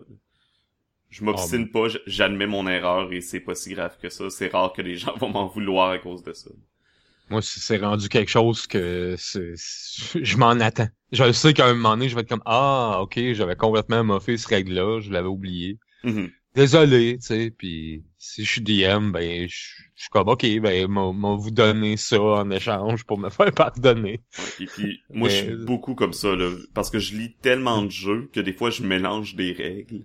Je 1.10 1.24
m'obstine 1.24 1.66
ah, 1.68 1.72
pas, 1.72 1.86
j'admets 2.06 2.46
mon 2.46 2.66
erreur 2.68 3.12
et 3.12 3.20
c'est 3.20 3.40
pas 3.40 3.54
si 3.54 3.74
grave 3.74 3.96
que 4.00 4.08
ça. 4.08 4.30
C'est 4.30 4.48
rare 4.48 4.72
que 4.72 4.82
les 4.82 4.96
gens 4.96 5.16
vont 5.16 5.30
m'en 5.30 5.46
vouloir 5.46 5.90
à 5.90 5.98
cause 5.98 6.22
de 6.22 6.32
ça. 6.32 6.50
Moi, 7.28 7.42
c'est 7.42 7.78
rendu 7.78 8.08
quelque 8.08 8.30
chose 8.30 8.66
que 8.66 9.16
je 9.18 10.36
m'en 10.36 10.50
attends. 10.50 10.88
Je 11.12 11.30
sais 11.32 11.52
qu'à 11.52 11.66
un 11.66 11.74
moment 11.74 11.90
donné, 11.90 12.08
je 12.08 12.14
vais 12.14 12.22
être 12.22 12.28
comme 12.28 12.42
Ah, 12.44 12.98
ok, 13.02 13.18
j'avais 13.32 13.56
complètement 13.56 14.02
moffé 14.02 14.36
ce 14.36 14.48
règle-là, 14.48 15.00
je 15.00 15.12
l'avais 15.12 15.28
oublié. 15.28 15.78
Mm-hmm. 16.04 16.30
Désolé, 16.54 17.18
tu 17.18 17.26
sais, 17.26 17.54
puis 17.56 18.02
si 18.18 18.44
je 18.44 18.50
suis 18.50 18.60
DM, 18.60 19.12
ben 19.12 19.48
je 19.48 19.78
suis 19.94 20.10
comme 20.10 20.28
ok, 20.28 20.44
ben 20.60 20.88
m'en 20.88 21.36
vous 21.36 21.52
donner 21.52 21.96
ça 21.96 22.20
en 22.20 22.50
échange 22.50 23.04
pour 23.04 23.18
me 23.18 23.30
faire 23.30 23.52
pardonner. 23.52 24.20
et 24.60 24.66
puis 24.66 25.00
moi 25.10 25.28
je 25.28 25.34
suis 25.36 25.64
beaucoup 25.64 25.94
comme 25.94 26.12
ça 26.12 26.34
là, 26.34 26.50
parce 26.74 26.90
que 26.90 26.98
je 26.98 27.14
lis 27.14 27.36
tellement 27.40 27.82
de 27.82 27.90
jeux 27.90 28.28
que 28.32 28.40
des 28.40 28.52
fois 28.52 28.70
je 28.70 28.82
mélange 28.82 29.36
des 29.36 29.52
règles 29.52 30.04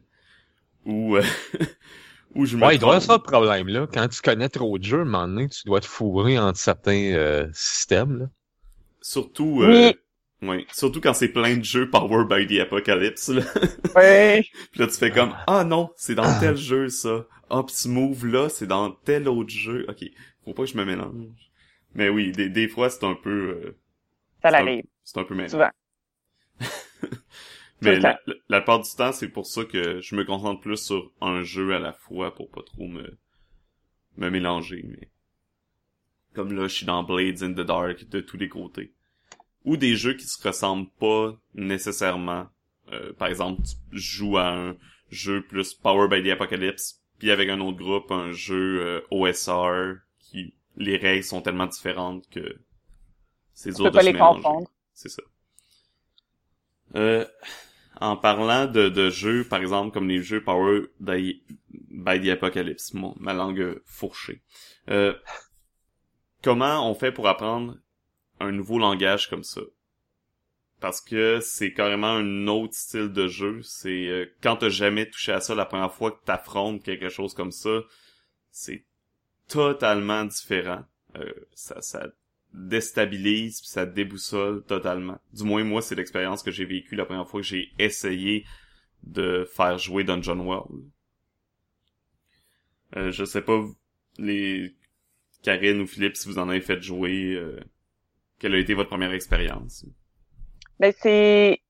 ou 0.86 1.18
euh, 1.18 1.24
je 2.36 2.58
ouais, 2.58 2.76
il 2.76 2.80
doit 2.80 2.94
y 2.94 2.98
avoir 2.98 3.02
ça 3.02 3.14
le 3.14 3.24
problème, 3.24 3.68
là. 3.68 3.88
Quand 3.92 4.08
tu 4.08 4.22
connais 4.22 4.50
trop 4.50 4.78
de 4.78 4.84
jeux, 4.84 5.00
à 5.00 5.02
un 5.02 5.06
moment 5.06 5.28
donné, 5.28 5.50
tu 5.50 5.64
dois 5.66 5.82
te 5.82 5.86
fourrer 5.86 6.38
entre 6.38 6.60
certains 6.60 7.14
euh, 7.14 7.48
systèmes, 7.54 8.20
là. 8.20 8.26
Surtout, 9.02 9.62
euh, 9.62 9.94
oui. 10.42 10.66
Surtout 10.72 11.02
quand 11.02 11.14
c'est 11.14 11.30
plein 11.30 11.58
de 11.58 11.64
jeux 11.64 11.90
Power 11.90 12.26
by 12.30 12.48
the 12.48 12.60
Apocalypse, 12.60 13.30
là. 13.30 13.44
Ouais. 13.96 14.46
Puis 14.72 14.82
là, 14.82 14.88
tu 14.88 14.94
fais 14.94 15.12
comme, 15.12 15.34
ah 15.48 15.64
non, 15.64 15.90
c'est 15.96 16.16
dans 16.16 16.40
tel 16.40 16.56
jeu, 16.58 16.90
ça. 16.90 17.26
Ah, 17.50 17.64
pis 17.64 17.76
ce 17.76 17.88
move-là, 17.88 18.50
c'est 18.50 18.68
dans 18.68 18.92
tel 18.92 19.28
autre 19.30 19.50
jeu. 19.50 19.86
Ok, 19.88 20.04
faut 20.44 20.54
pas 20.54 20.64
que 20.64 20.70
je 20.70 20.78
me 20.78 20.86
mélange. 20.86 21.52
Mais 21.94 22.10
oui, 22.10 22.32
des, 22.32 22.50
des 22.50 22.68
fois, 22.68 22.90
c'est 22.90 23.06
un 23.06 23.16
peu... 23.16 23.30
Euh, 23.30 23.78
ça 24.42 24.52
l'arrive. 24.52 24.84
C'est 25.04 25.20
un 25.20 25.24
peu 25.24 25.36
mélange. 25.36 25.52
Souvent. 25.52 25.70
Mais 27.82 28.00
la, 28.00 28.20
la, 28.50 28.62
part 28.62 28.80
du 28.80 28.90
temps, 28.96 29.12
c'est 29.12 29.28
pour 29.28 29.46
ça 29.46 29.66
que 29.66 30.00
je 30.02 30.16
me 30.16 30.24
concentre 30.24 30.62
plus 30.62 30.78
sur 30.78 31.12
un 31.22 31.44
jeu 31.44 31.76
à 31.76 31.80
la 31.80 31.94
fois 31.94 32.34
pour 32.34 32.50
pas 32.50 32.64
trop 32.64 32.88
me, 32.88 33.18
me 34.18 34.30
mélanger. 34.30 34.84
Mais 34.88 35.10
comme 36.34 36.54
là, 36.54 36.68
je 36.68 36.76
suis 36.76 36.86
dans 36.86 37.04
Blades 37.04 37.44
in 37.44 37.54
the 37.54 37.66
Dark 37.66 38.08
de 38.10 38.22
tous 38.22 38.38
les 38.38 38.50
côtés. 38.50 38.94
Ou 39.64 39.78
des 39.78 39.96
jeux 39.96 40.14
qui 40.14 40.26
se 40.26 40.42
ressemblent 40.46 40.90
pas 41.00 41.36
nécessairement. 41.54 42.48
Euh, 42.92 43.14
par 43.14 43.28
exemple, 43.28 43.62
tu 43.64 43.98
joues 44.00 44.38
à 44.38 44.54
un 44.54 44.78
jeu 45.10 45.42
plus 45.42 45.74
Power 45.74 46.08
by 46.08 46.24
the 46.24 46.32
Apocalypse, 46.32 47.02
puis 47.18 47.32
avec 47.32 47.50
un 47.50 47.60
autre 47.60 47.78
groupe, 47.78 48.12
un 48.12 48.32
jeu 48.32 48.82
euh, 48.82 49.02
OSR, 49.12 50.02
qui 50.20 50.54
les 50.78 50.98
règles 50.98 51.24
sont 51.24 51.42
tellement 51.42 51.66
différentes 51.66 52.30
que 52.30 52.60
c'est 53.54 53.74
dur 53.74 53.86
de 53.86 53.90
pas 53.90 54.04
les 54.04 54.14
confondre. 54.14 54.70
C'est 54.94 55.10
ça. 55.10 55.24
Euh, 56.96 57.26
en 58.00 58.18
parlant 58.18 58.66
de, 58.66 58.90
de 58.90 59.10
jeux, 59.10 59.46
par 59.48 59.62
exemple, 59.62 59.94
comme 59.94 60.08
les 60.08 60.22
jeux 60.22 60.44
Power 60.44 60.84
by, 61.00 61.42
the 61.70 62.30
Apocalypse, 62.30 62.94
ma 62.94 63.34
langue 63.34 63.82
fourchée. 63.86 64.42
Euh, 64.90 65.14
comment 66.44 66.90
on 66.90 66.94
fait 66.94 67.12
pour 67.12 67.28
apprendre 67.28 67.78
un 68.40 68.52
nouveau 68.52 68.80
langage 68.80 69.30
comme 69.30 69.44
ça? 69.44 69.62
parce 70.86 71.02
que 71.02 71.40
c'est 71.42 71.74
carrément 71.74 72.12
un 72.12 72.46
autre 72.48 72.76
style 72.76 73.12
de 73.12 73.28
jeu. 73.28 73.62
C'est 73.64 74.08
euh, 74.08 74.26
quand 74.42 74.58
t'as 74.58 74.70
jamais 74.70 75.10
touché 75.10 75.32
à 75.32 75.42
ça 75.42 75.56
la 75.56 75.66
première 75.66 75.92
fois 75.92 76.12
que 76.12 76.24
t'affrontes 76.24 76.84
quelque 76.84 77.10
chose 77.10 77.34
comme 77.34 77.52
ça, 77.52 77.82
c'est 78.52 78.86
totalement 79.48 80.26
différent. 80.26 80.84
Euh, 81.18 81.34
ça, 81.54 81.82
ça 81.82 82.08
déstabilise 82.56 83.60
puis 83.60 83.70
ça 83.70 83.86
déboussole 83.86 84.64
totalement. 84.64 85.20
Du 85.34 85.44
moins 85.44 85.64
moi 85.64 85.82
c'est 85.82 85.96
l'expérience 85.96 86.44
que 86.44 86.52
j'ai 86.52 86.66
vécue 86.66 86.96
la 86.96 87.06
première 87.06 87.28
fois 87.28 87.42
que 87.42 87.48
j'ai 87.48 87.72
essayé 87.80 88.46
de 89.04 89.48
faire 89.54 89.78
jouer 89.78 90.04
Dungeon 90.04 90.40
World. 90.40 90.84
Euh, 92.96 93.12
je 93.12 93.26
sais 93.26 93.42
pas 93.42 93.64
les 94.18 94.76
Karine 95.44 95.82
ou 95.82 95.88
Philippe 95.88 96.16
si 96.16 96.28
vous 96.28 96.40
en 96.40 96.50
avez 96.50 96.62
fait 96.62 96.82
jouer. 96.82 97.36
Euh, 97.36 97.60
quelle 98.40 98.56
a 98.56 98.58
été 98.58 98.74
votre 98.74 98.90
première 98.90 99.12
expérience? 99.12 99.86
Ben 100.80 100.94
c'est 100.98 101.62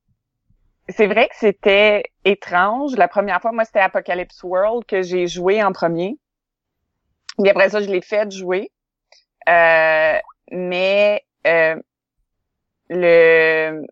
c'est 0.89 1.07
vrai 1.07 1.27
que 1.27 1.35
c'était 1.35 2.03
étrange. 2.25 2.95
La 2.95 3.07
première 3.07 3.41
fois, 3.41 3.51
moi, 3.51 3.65
c'était 3.65 3.79
Apocalypse 3.79 4.43
World 4.43 4.85
que 4.85 5.01
j'ai 5.01 5.27
joué 5.27 5.63
en 5.63 5.71
premier. 5.71 6.17
Et 7.43 7.49
après 7.49 7.69
ça, 7.69 7.81
je 7.81 7.89
l'ai 7.89 8.01
fait 8.01 8.31
jouer. 8.31 8.71
Euh, 9.49 10.17
mais 10.51 11.23
euh, 11.47 11.75
le 12.89 13.85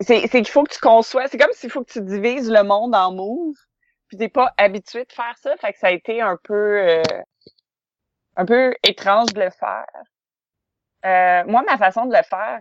c'est 0.00 0.28
qu'il 0.28 0.46
faut 0.46 0.62
que 0.62 0.72
tu 0.72 0.80
conçois. 0.80 1.26
C'est 1.28 1.38
comme 1.38 1.52
s'il 1.52 1.70
faut 1.70 1.82
que 1.82 1.90
tu 1.90 2.00
divises 2.00 2.48
le 2.50 2.62
monde 2.62 2.94
en 2.94 3.12
moves. 3.12 3.56
Puis 4.06 4.16
t'es 4.16 4.28
pas 4.28 4.54
habitué 4.56 5.04
de 5.04 5.12
faire 5.12 5.36
ça. 5.38 5.56
Fait 5.56 5.72
que 5.72 5.78
ça 5.78 5.88
a 5.88 5.90
été 5.90 6.20
un 6.22 6.38
peu 6.42 6.54
euh, 6.54 7.02
un 8.36 8.46
peu 8.46 8.74
étrange 8.84 9.32
de 9.34 9.40
le 9.42 9.50
faire. 9.50 9.86
Euh, 11.04 11.44
moi, 11.50 11.62
ma 11.62 11.76
façon 11.78 12.06
de 12.06 12.16
le 12.16 12.22
faire, 12.22 12.60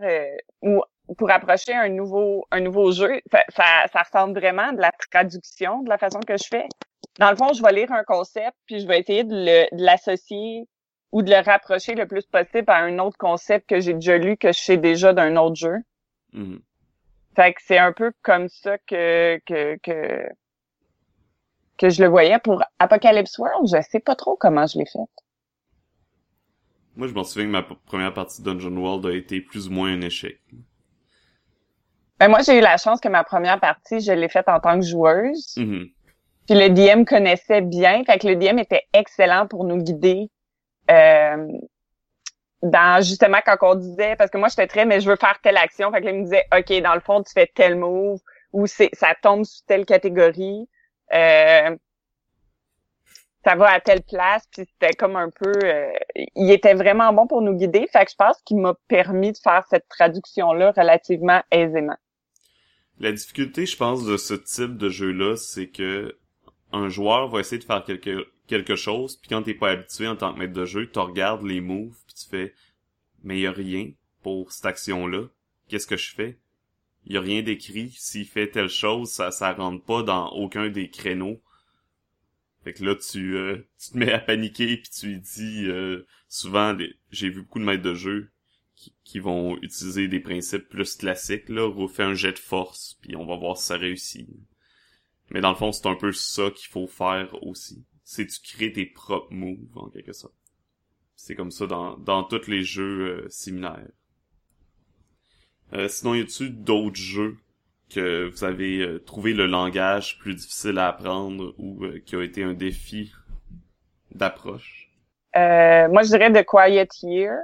ou 0.61 0.81
pour 1.17 1.29
approcher 1.31 1.73
un 1.73 1.89
nouveau 1.89 2.45
un 2.51 2.59
nouveau 2.59 2.91
jeu, 2.91 3.21
ça, 3.49 3.85
ça, 3.91 4.01
ressemble 4.01 4.39
vraiment 4.39 4.73
de 4.73 4.81
la 4.81 4.91
traduction 5.11 5.83
de 5.83 5.89
la 5.89 5.97
façon 5.97 6.19
que 6.19 6.37
je 6.37 6.47
fais. 6.49 6.67
Dans 7.19 7.29
le 7.29 7.37
fond, 7.37 7.53
je 7.53 7.61
vais 7.63 7.71
lire 7.71 7.91
un 7.91 8.03
concept, 8.03 8.55
puis 8.65 8.79
je 8.79 8.87
vais 8.87 8.99
essayer 8.99 9.23
de 9.23 9.67
l'associer 9.71 10.67
ou 11.11 11.21
de 11.21 11.29
le 11.29 11.43
rapprocher 11.43 11.95
le 11.95 12.05
plus 12.05 12.25
possible 12.25 12.65
à 12.67 12.77
un 12.77 12.99
autre 12.99 13.17
concept 13.17 13.69
que 13.69 13.79
j'ai 13.79 13.93
déjà 13.93 14.17
lu, 14.17 14.37
que 14.37 14.51
je 14.51 14.59
sais 14.59 14.77
déjà 14.77 15.13
d'un 15.13 15.35
autre 15.37 15.55
jeu. 15.55 15.77
Mm-hmm. 16.33 16.59
Fait 17.35 17.53
que 17.53 17.61
c'est 17.63 17.77
un 17.77 17.93
peu 17.93 18.11
comme 18.23 18.49
ça 18.49 18.77
que, 18.79 19.39
que, 19.45 19.77
que, 19.83 20.27
que 21.77 21.89
je 21.89 22.01
le 22.01 22.09
voyais. 22.09 22.39
Pour 22.39 22.63
Apocalypse 22.79 23.37
World, 23.37 23.67
je 23.67 23.81
sais 23.89 23.99
pas 23.99 24.15
trop 24.15 24.35
comment 24.35 24.65
je 24.65 24.79
l'ai 24.79 24.85
fait. 24.85 24.99
Moi, 26.95 27.07
je 27.07 27.13
m'en 27.13 27.23
souviens 27.23 27.45
que 27.45 27.51
ma 27.51 27.63
première 27.63 28.13
partie 28.13 28.41
de 28.41 28.51
Dungeon 28.51 28.75
World 28.75 29.05
a 29.05 29.11
été 29.13 29.39
plus 29.39 29.67
ou 29.67 29.71
moins 29.71 29.93
un 29.93 30.01
échec. 30.01 30.39
Ben 32.19 32.27
moi, 32.27 32.39
j'ai 32.41 32.57
eu 32.57 32.61
la 32.61 32.77
chance 32.77 32.99
que 32.99 33.07
ma 33.07 33.23
première 33.23 33.59
partie, 33.59 33.99
je 33.99 34.11
l'ai 34.11 34.29
faite 34.29 34.49
en 34.49 34.59
tant 34.59 34.79
que 34.79 34.85
joueuse. 34.85 35.53
Mm-hmm. 35.57 35.93
Puis 36.47 36.57
le 36.57 36.69
DM 36.69 37.03
connaissait 37.03 37.61
bien, 37.61 38.03
fait 38.03 38.17
que 38.17 38.27
le 38.27 38.35
DM 38.35 38.57
était 38.57 38.83
excellent 38.93 39.47
pour 39.47 39.63
nous 39.63 39.77
guider 39.77 40.31
euh, 40.89 41.47
dans 42.61 43.03
justement 43.03 43.39
quand 43.45 43.57
on 43.61 43.75
disait 43.75 44.15
parce 44.15 44.31
que 44.31 44.37
moi 44.37 44.47
j'étais 44.49 44.67
très 44.67 44.85
mais 44.85 44.99
je 44.99 45.09
veux 45.09 45.15
faire 45.15 45.39
telle 45.41 45.57
action. 45.57 45.91
Fait 45.91 46.01
que 46.01 46.05
là, 46.05 46.11
il 46.11 46.19
me 46.19 46.23
disait 46.23 46.45
ok 46.55 46.81
dans 46.81 46.95
le 46.95 47.01
fond 47.01 47.23
tu 47.23 47.31
fais 47.33 47.49
tel 47.53 47.75
move 47.75 48.19
ou 48.53 48.67
c'est 48.67 48.89
ça 48.93 49.13
tombe 49.21 49.45
sous 49.45 49.63
telle 49.67 49.85
catégorie. 49.85 50.67
Euh, 51.13 51.75
ça 53.45 53.55
va 53.55 53.71
à 53.71 53.79
telle 53.79 54.03
place. 54.03 54.43
Puis 54.51 54.65
c'était 54.65 54.93
comme 54.95 55.15
un 55.15 55.29
peu 55.29 55.53
euh, 55.63 55.91
il 56.35 56.51
était 56.51 56.73
vraiment 56.73 57.13
bon 57.13 57.27
pour 57.27 57.41
nous 57.41 57.53
guider. 57.53 57.87
Fait 57.91 58.05
que 58.05 58.11
je 58.11 58.15
pense 58.15 58.41
qu'il 58.43 58.57
m'a 58.57 58.73
permis 58.87 59.31
de 59.31 59.37
faire 59.37 59.65
cette 59.69 59.87
traduction 59.87 60.53
là 60.53 60.71
relativement 60.75 61.41
aisément. 61.51 61.97
La 62.99 63.11
difficulté 63.11 63.65
je 63.65 63.77
pense 63.77 64.05
de 64.05 64.17
ce 64.17 64.33
type 64.33 64.77
de 64.77 64.89
jeu 64.89 65.11
là 65.11 65.35
c'est 65.35 65.67
que 65.67 66.17
un 66.71 66.89
joueur 66.89 67.27
va 67.29 67.39
essayer 67.39 67.59
de 67.59 67.63
faire 67.63 67.83
quelque 67.83 68.27
quelque 68.47 68.75
chose, 68.77 69.17
puis 69.17 69.29
quand 69.29 69.43
t'es 69.43 69.53
pas 69.53 69.71
habitué 69.71 70.07
en 70.07 70.15
tant 70.15 70.33
que 70.33 70.39
maître 70.39 70.53
de 70.53 70.65
jeu, 70.65 70.89
tu 70.89 70.99
regardes 70.99 71.43
les 71.43 71.59
moves, 71.59 71.97
puis 72.07 72.15
tu 72.15 72.29
fais 72.29 72.53
mais 73.23 73.39
y 73.41 73.47
a 73.47 73.51
rien 73.51 73.91
pour 74.21 74.51
cette 74.51 74.65
action-là. 74.65 75.25
Qu'est-ce 75.67 75.87
que 75.87 75.97
je 75.97 76.13
fais? 76.13 76.39
Y 77.05 77.17
a 77.17 77.21
rien 77.21 77.41
d'écrit. 77.41 77.93
S'il 77.97 78.25
fait 78.25 78.47
telle 78.47 78.69
chose, 78.69 79.11
ça 79.11 79.31
ça 79.31 79.53
rentre 79.53 79.83
pas 79.83 80.03
dans 80.03 80.29
aucun 80.31 80.69
des 80.69 80.89
créneaux. 80.89 81.41
Fait 82.63 82.73
que 82.73 82.83
là 82.83 82.95
tu 82.95 83.35
euh, 83.35 83.57
tu 83.79 83.91
te 83.91 83.97
mets 83.97 84.11
à 84.11 84.19
paniquer 84.19 84.77
puis 84.77 84.89
tu 84.89 85.17
dis 85.17 85.65
euh, 85.67 86.05
souvent 86.27 86.77
j'ai 87.11 87.29
vu 87.29 87.41
beaucoup 87.41 87.59
de 87.59 87.65
maîtres 87.65 87.83
de 87.83 87.95
jeu 87.95 88.31
qui, 88.75 88.93
qui, 89.03 89.19
vont 89.19 89.57
utiliser 89.61 90.07
des 90.07 90.19
principes 90.19 90.67
plus 90.67 90.95
classiques 90.95 91.49
là, 91.49 91.67
refait 91.67 92.03
un 92.03 92.13
jet 92.13 92.33
de 92.33 92.39
force 92.39 92.97
puis 93.01 93.15
on 93.15 93.25
va 93.25 93.37
voir 93.37 93.57
si 93.57 93.65
ça 93.65 93.77
réussit. 93.77 94.27
Mais 95.29 95.41
dans 95.41 95.49
le 95.49 95.55
fond, 95.55 95.71
c'est 95.71 95.87
un 95.87 95.95
peu 95.95 96.11
ça 96.13 96.51
qu'il 96.51 96.69
faut 96.69 96.87
faire 96.87 97.43
aussi 97.43 97.85
c'est 98.09 98.25
tu 98.25 98.39
crées 98.41 98.71
tes 98.71 98.85
propres 98.85 99.33
moves 99.33 99.75
en 99.75 99.89
quelque 99.89 100.13
sorte. 100.13 100.33
C'est 101.17 101.35
comme 101.35 101.51
ça 101.51 101.67
dans, 101.67 101.97
dans 101.97 102.23
tous 102.23 102.47
les 102.47 102.63
jeux 102.63 103.25
euh, 103.25 103.29
similaires. 103.29 103.89
Euh, 105.73 105.89
sinon, 105.89 106.13
y 106.13 106.21
a-tu 106.21 106.49
d'autres 106.49 106.95
jeux 106.95 107.35
que 107.89 108.29
vous 108.29 108.45
avez 108.45 108.79
euh, 108.79 108.99
trouvé 108.99 109.33
le 109.33 109.45
langage 109.45 110.19
plus 110.19 110.35
difficile 110.35 110.77
à 110.77 110.87
apprendre 110.87 111.53
ou 111.57 111.83
qui 112.05 112.15
a 112.15 112.23
été 112.23 112.43
un 112.43 112.53
défi 112.53 113.11
d'approche? 114.11 114.89
moi, 115.35 116.01
je 116.03 116.07
dirais 116.07 116.31
The 116.31 116.45
Quiet 116.45 116.87
Year. 117.03 117.37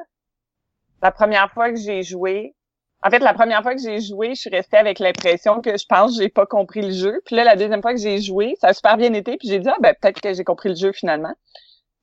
La 1.02 1.12
première 1.12 1.52
fois 1.52 1.72
que 1.72 1.78
j'ai 1.78 2.04
joué, 2.04 2.56
en 3.05 3.10
fait, 3.10 3.19
la 3.19 3.33
première 3.33 3.62
fois 3.62 3.75
que 3.75 3.81
j'ai 3.81 4.00
joué, 4.00 4.29
je 4.33 4.41
suis 4.41 4.50
restée 4.50 4.77
avec 4.77 5.00
l'impression 5.00 5.62
que 5.62 5.77
je 5.77 5.86
pense 5.86 6.15
que 6.15 6.24
j'ai 6.24 6.29
pas 6.29 6.45
compris 6.45 6.81
le 6.81 6.91
jeu. 6.91 7.22
Puis 7.25 7.36
là, 7.36 7.43
la 7.43 7.57
deuxième 7.57 7.81
fois 7.81 7.93
que 7.93 8.00
j'ai 8.00 8.22
joué, 8.22 8.55
ça 8.62 8.67
a 8.67 8.74
super 8.74 8.95
bien 8.95 9.13
été. 9.13 9.38
Puis 9.38 9.50
j'ai 9.50 9.60
dit, 9.60 9.67
ah 9.69 9.75
ben 9.81 9.93
peut-être 10.00 10.22
que 10.22 10.33
j'ai 10.33 10.43
compris 10.45 10.69
le 10.69 10.75
jeu 10.75 10.93
finalement. 10.93 11.33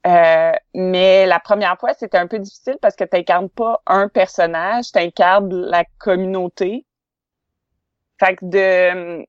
Euh, 0.07 0.52
mais 0.75 1.26
la 1.26 1.40
première 1.40 1.78
fois, 1.78 1.95
c'était 1.95 2.19
un 2.19 2.26
peu 2.26 2.38
difficile 2.38 2.76
parce 2.83 2.97
que 2.97 3.04
tu 3.04 3.16
n'incarnes 3.16 3.49
pas 3.49 3.83
un 3.87 4.09
personnage, 4.09 4.92
tu 4.92 4.99
incarnes 4.99 5.54
la 5.54 5.85
communauté. 5.99 6.85
Fait 8.19 8.37
que 8.37 8.45
de 8.45 9.26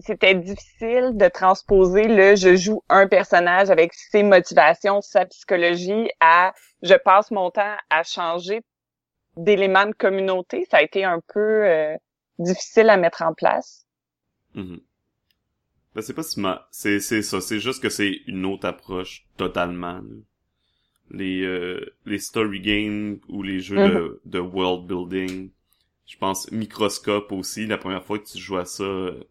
c'était 0.00 0.34
difficile 0.34 1.12
de 1.14 1.28
transposer 1.28 2.04
le 2.04 2.36
je 2.36 2.56
joue 2.56 2.82
un 2.88 3.08
personnage 3.08 3.70
avec 3.70 3.92
ses 3.94 4.22
motivations, 4.22 5.00
sa 5.00 5.26
psychologie 5.26 6.08
à 6.20 6.52
je 6.82 6.94
passe 6.94 7.30
mon 7.30 7.50
temps 7.50 7.74
à 7.90 8.02
changer 8.04 8.62
d'éléments 9.38 9.86
de 9.86 9.94
communauté, 9.94 10.66
ça 10.70 10.78
a 10.78 10.82
été 10.82 11.04
un 11.04 11.20
peu 11.32 11.64
euh, 11.64 11.96
difficile 12.38 12.90
à 12.90 12.96
mettre 12.96 13.22
en 13.22 13.32
place. 13.32 13.86
Mm-hmm. 14.54 14.80
Ben, 15.94 16.02
c'est 16.02 16.14
pas 16.14 16.22
si 16.22 16.42
c'est 16.70 17.00
c'est 17.00 17.22
ça, 17.22 17.40
c'est 17.40 17.60
juste 17.60 17.82
que 17.82 17.88
c'est 17.88 18.20
une 18.26 18.44
autre 18.44 18.66
approche 18.66 19.26
totalement. 19.36 20.02
Les 21.10 21.42
euh, 21.42 21.94
les 22.04 22.18
story 22.18 22.60
games 22.60 23.18
ou 23.28 23.42
les 23.42 23.60
jeux 23.60 23.76
de, 23.76 23.82
mm-hmm. 23.82 24.18
de 24.30 24.38
world 24.40 24.86
building, 24.86 25.50
je 26.06 26.16
pense 26.18 26.50
microscope 26.50 27.32
aussi, 27.32 27.66
la 27.66 27.78
première 27.78 28.04
fois 28.04 28.18
que 28.18 28.26
tu 28.26 28.38
joues 28.38 28.58
à 28.58 28.66
ça 28.66 28.82
euh, 28.82 29.24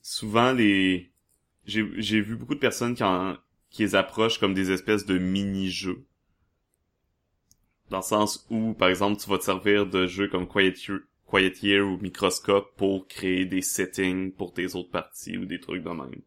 souvent 0.00 0.52
les 0.52 1.12
j'ai 1.64 1.88
j'ai 1.98 2.20
vu 2.20 2.34
beaucoup 2.36 2.54
de 2.54 2.60
personnes 2.60 2.94
qui 2.94 3.04
en 3.04 3.36
qui 3.70 3.82
les 3.82 3.94
approchent 3.94 4.38
comme 4.38 4.54
des 4.54 4.72
espèces 4.72 5.06
de 5.06 5.18
mini-jeux 5.18 6.04
dans 7.92 7.98
le 7.98 8.02
sens 8.02 8.46
où, 8.48 8.72
par 8.72 8.88
exemple, 8.88 9.20
tu 9.20 9.28
vas 9.28 9.36
te 9.36 9.44
servir 9.44 9.86
de 9.86 10.06
jeux 10.06 10.26
comme 10.26 10.48
Quiet 10.48 10.74
Year, 11.62 11.86
ou 11.86 11.98
Microscope 11.98 12.74
pour 12.76 13.06
créer 13.06 13.44
des 13.44 13.60
settings 13.60 14.32
pour 14.32 14.54
tes 14.54 14.74
autres 14.74 14.90
parties 14.90 15.36
ou 15.36 15.44
des 15.44 15.60
trucs 15.60 15.84
de 15.84 15.90
même. 15.90 16.22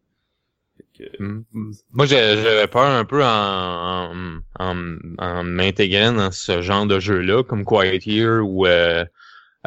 Mm, 1.18 1.42
mm. 1.52 1.72
Moi, 1.92 2.06
j'avais 2.06 2.68
peur 2.68 2.84
un 2.84 3.04
peu 3.04 3.22
en, 3.24 4.40
en, 4.58 4.96
en, 5.18 5.42
m'intégrant 5.42 6.12
dans 6.12 6.30
ce 6.30 6.62
genre 6.62 6.86
de 6.86 7.00
jeu-là, 7.00 7.42
comme 7.42 7.64
Quiet 7.64 7.98
Year 8.06 8.46
ou, 8.46 8.66
euh, 8.66 9.04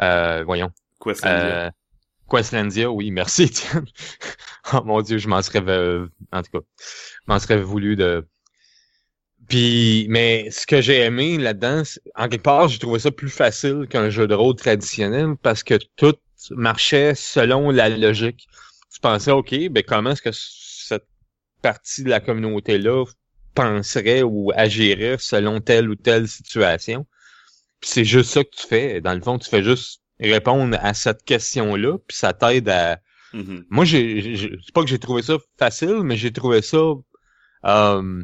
euh, 0.00 0.42
voyons. 0.44 0.70
Questlandia. 1.00 1.66
Euh, 1.66 1.70
Questlandia, 2.30 2.90
oui, 2.90 3.10
merci, 3.10 3.42
Étienne. 3.44 3.84
oh 4.72 4.82
mon 4.84 5.02
dieu, 5.02 5.18
je 5.18 5.28
m'en 5.28 5.42
serais, 5.42 5.60
en 6.32 6.42
tout 6.42 6.50
cas, 6.50 6.64
m'en 7.26 7.38
serais 7.38 7.60
voulu 7.60 7.94
de 7.96 8.26
puis, 9.50 10.06
mais 10.08 10.48
ce 10.52 10.64
que 10.64 10.80
j'ai 10.80 11.00
aimé 11.00 11.36
là-dedans, 11.36 11.82
en 12.14 12.28
quelque 12.28 12.44
part, 12.44 12.68
j'ai 12.68 12.78
trouvé 12.78 13.00
ça 13.00 13.10
plus 13.10 13.28
facile 13.28 13.88
qu'un 13.90 14.08
jeu 14.08 14.28
de 14.28 14.34
rôle 14.34 14.54
traditionnel 14.54 15.34
parce 15.42 15.64
que 15.64 15.74
tout 15.96 16.14
marchait 16.52 17.16
selon 17.16 17.70
la 17.70 17.88
logique. 17.88 18.46
Tu 18.94 19.00
pensais, 19.00 19.32
OK, 19.32 19.52
ben 19.70 19.82
comment 19.82 20.10
est-ce 20.12 20.22
que 20.22 20.30
cette 20.32 21.06
partie 21.62 22.04
de 22.04 22.10
la 22.10 22.20
communauté-là 22.20 23.04
penserait 23.56 24.22
ou 24.22 24.52
agirait 24.54 25.16
selon 25.18 25.60
telle 25.60 25.90
ou 25.90 25.96
telle 25.96 26.28
situation? 26.28 27.04
Puis 27.80 27.90
c'est 27.90 28.04
juste 28.04 28.30
ça 28.30 28.44
que 28.44 28.50
tu 28.56 28.68
fais. 28.68 29.00
Dans 29.00 29.14
le 29.14 29.20
fond, 29.20 29.36
tu 29.36 29.50
fais 29.50 29.64
juste 29.64 30.00
répondre 30.20 30.78
à 30.80 30.94
cette 30.94 31.24
question-là, 31.24 31.98
puis 32.06 32.16
ça 32.16 32.32
t'aide 32.32 32.68
à... 32.68 33.00
Mm-hmm. 33.34 33.64
Moi, 33.68 33.84
j'ai, 33.84 34.58
c'est 34.64 34.72
pas 34.72 34.82
que 34.82 34.88
j'ai 34.88 35.00
trouvé 35.00 35.22
ça 35.22 35.38
facile, 35.58 36.02
mais 36.04 36.16
j'ai 36.16 36.30
trouvé 36.30 36.62
ça... 36.62 36.78
Euh, 37.64 38.22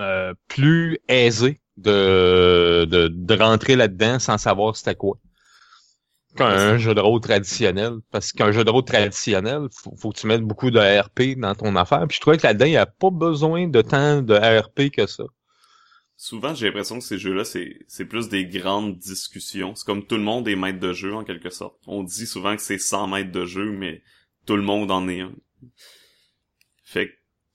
euh, 0.00 0.34
plus 0.48 0.98
aisé 1.08 1.60
de, 1.76 2.86
de, 2.90 3.08
de 3.08 3.34
rentrer 3.34 3.76
là-dedans 3.76 4.18
sans 4.18 4.38
savoir 4.38 4.76
c'était 4.76 4.94
quoi. 4.94 5.18
qu'un 6.36 6.78
jeu 6.78 6.94
de 6.94 7.00
rôle 7.00 7.20
traditionnel. 7.20 7.94
Parce 8.10 8.32
qu'un 8.32 8.52
jeu 8.52 8.64
de 8.64 8.70
rôle 8.70 8.84
traditionnel, 8.84 9.68
faut, 9.72 9.94
faut 9.96 10.10
que 10.10 10.18
tu 10.18 10.26
mettes 10.26 10.42
beaucoup 10.42 10.70
de 10.70 10.78
RP 10.80 11.38
dans 11.38 11.54
ton 11.54 11.76
affaire. 11.76 12.06
Puis 12.08 12.16
je 12.16 12.20
trouvais 12.20 12.36
que 12.38 12.46
là-dedans, 12.46 12.66
il 12.66 12.70
n'y 12.70 12.76
a 12.76 12.86
pas 12.86 13.10
besoin 13.10 13.68
de 13.68 13.82
tant 13.82 14.22
de 14.22 14.34
RP 14.34 14.90
que 14.90 15.06
ça. 15.06 15.24
Souvent, 16.16 16.54
j'ai 16.54 16.66
l'impression 16.66 16.98
que 16.98 17.04
ces 17.04 17.18
jeux-là, 17.18 17.44
c'est, 17.44 17.78
c'est 17.88 18.04
plus 18.04 18.28
des 18.28 18.44
grandes 18.46 18.98
discussions. 18.98 19.74
C'est 19.74 19.86
comme 19.86 20.06
tout 20.06 20.16
le 20.16 20.22
monde 20.22 20.46
est 20.48 20.56
maître 20.56 20.78
de 20.78 20.92
jeu, 20.92 21.14
en 21.14 21.24
quelque 21.24 21.50
sorte. 21.50 21.76
On 21.86 22.02
dit 22.02 22.26
souvent 22.26 22.54
que 22.56 22.62
c'est 22.62 22.78
100 22.78 23.08
mètres 23.08 23.32
de 23.32 23.46
jeu, 23.46 23.72
mais 23.72 24.02
tout 24.46 24.56
le 24.56 24.62
monde 24.62 24.90
en 24.90 25.08
est 25.08 25.20
un. 25.22 25.32
Fait 26.84 27.08
que 27.08 27.12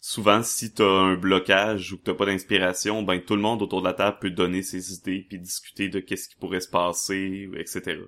souvent, 0.07 0.43
si 0.43 0.73
t'as 0.73 0.85
un 0.85 1.15
blocage 1.15 1.93
ou 1.93 1.97
que 1.97 2.03
t'as 2.03 2.13
pas 2.13 2.25
d'inspiration, 2.27 3.03
ben 3.03 3.19
tout 3.21 3.35
le 3.35 3.41
monde 3.41 3.61
autour 3.61 3.81
de 3.81 3.87
la 3.87 3.93
table 3.93 4.19
peut 4.19 4.29
donner 4.31 4.61
ses 4.63 4.93
idées 4.93 5.25
puis 5.29 5.39
discuter 5.39 5.89
de 5.89 5.99
qu'est-ce 5.99 6.29
qui 6.29 6.35
pourrait 6.37 6.61
se 6.61 6.69
passer, 6.69 7.49
etc. 7.57 8.01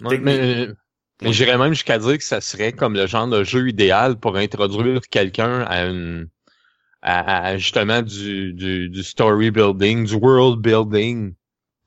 Ouais, 0.00 0.18
mais 0.18 0.68
mais 1.22 1.32
j'irais 1.32 1.58
même 1.58 1.72
jusqu'à 1.72 1.98
dire 1.98 2.16
que 2.18 2.24
ça 2.24 2.40
serait 2.40 2.72
comme 2.72 2.94
le 2.94 3.06
genre 3.06 3.26
de 3.28 3.42
jeu 3.44 3.68
idéal 3.68 4.18
pour 4.18 4.36
introduire 4.36 5.00
quelqu'un 5.10 5.62
à 5.62 5.86
une 5.86 6.28
à, 7.02 7.48
à 7.48 7.58
justement 7.58 8.02
du, 8.02 8.54
du, 8.54 8.90
du 8.90 9.04
story 9.04 9.50
building, 9.52 10.06
du 10.06 10.14
world 10.16 10.60
building. 10.62 11.34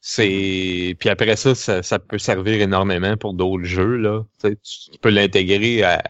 C'est 0.01 0.95
puis 0.99 1.09
après 1.09 1.35
ça, 1.37 1.55
ça, 1.55 1.83
ça 1.83 1.99
peut 1.99 2.19
servir 2.19 2.61
énormément 2.61 3.17
pour 3.17 3.33
d'autres 3.35 3.65
jeux 3.65 3.97
là. 3.97 4.25
Tu, 4.41 4.49
sais, 4.49 4.57
tu- 4.57 4.91
tu 4.93 4.99
peux 4.99 5.09
l'intégrer 5.11 5.83
à 5.83 6.03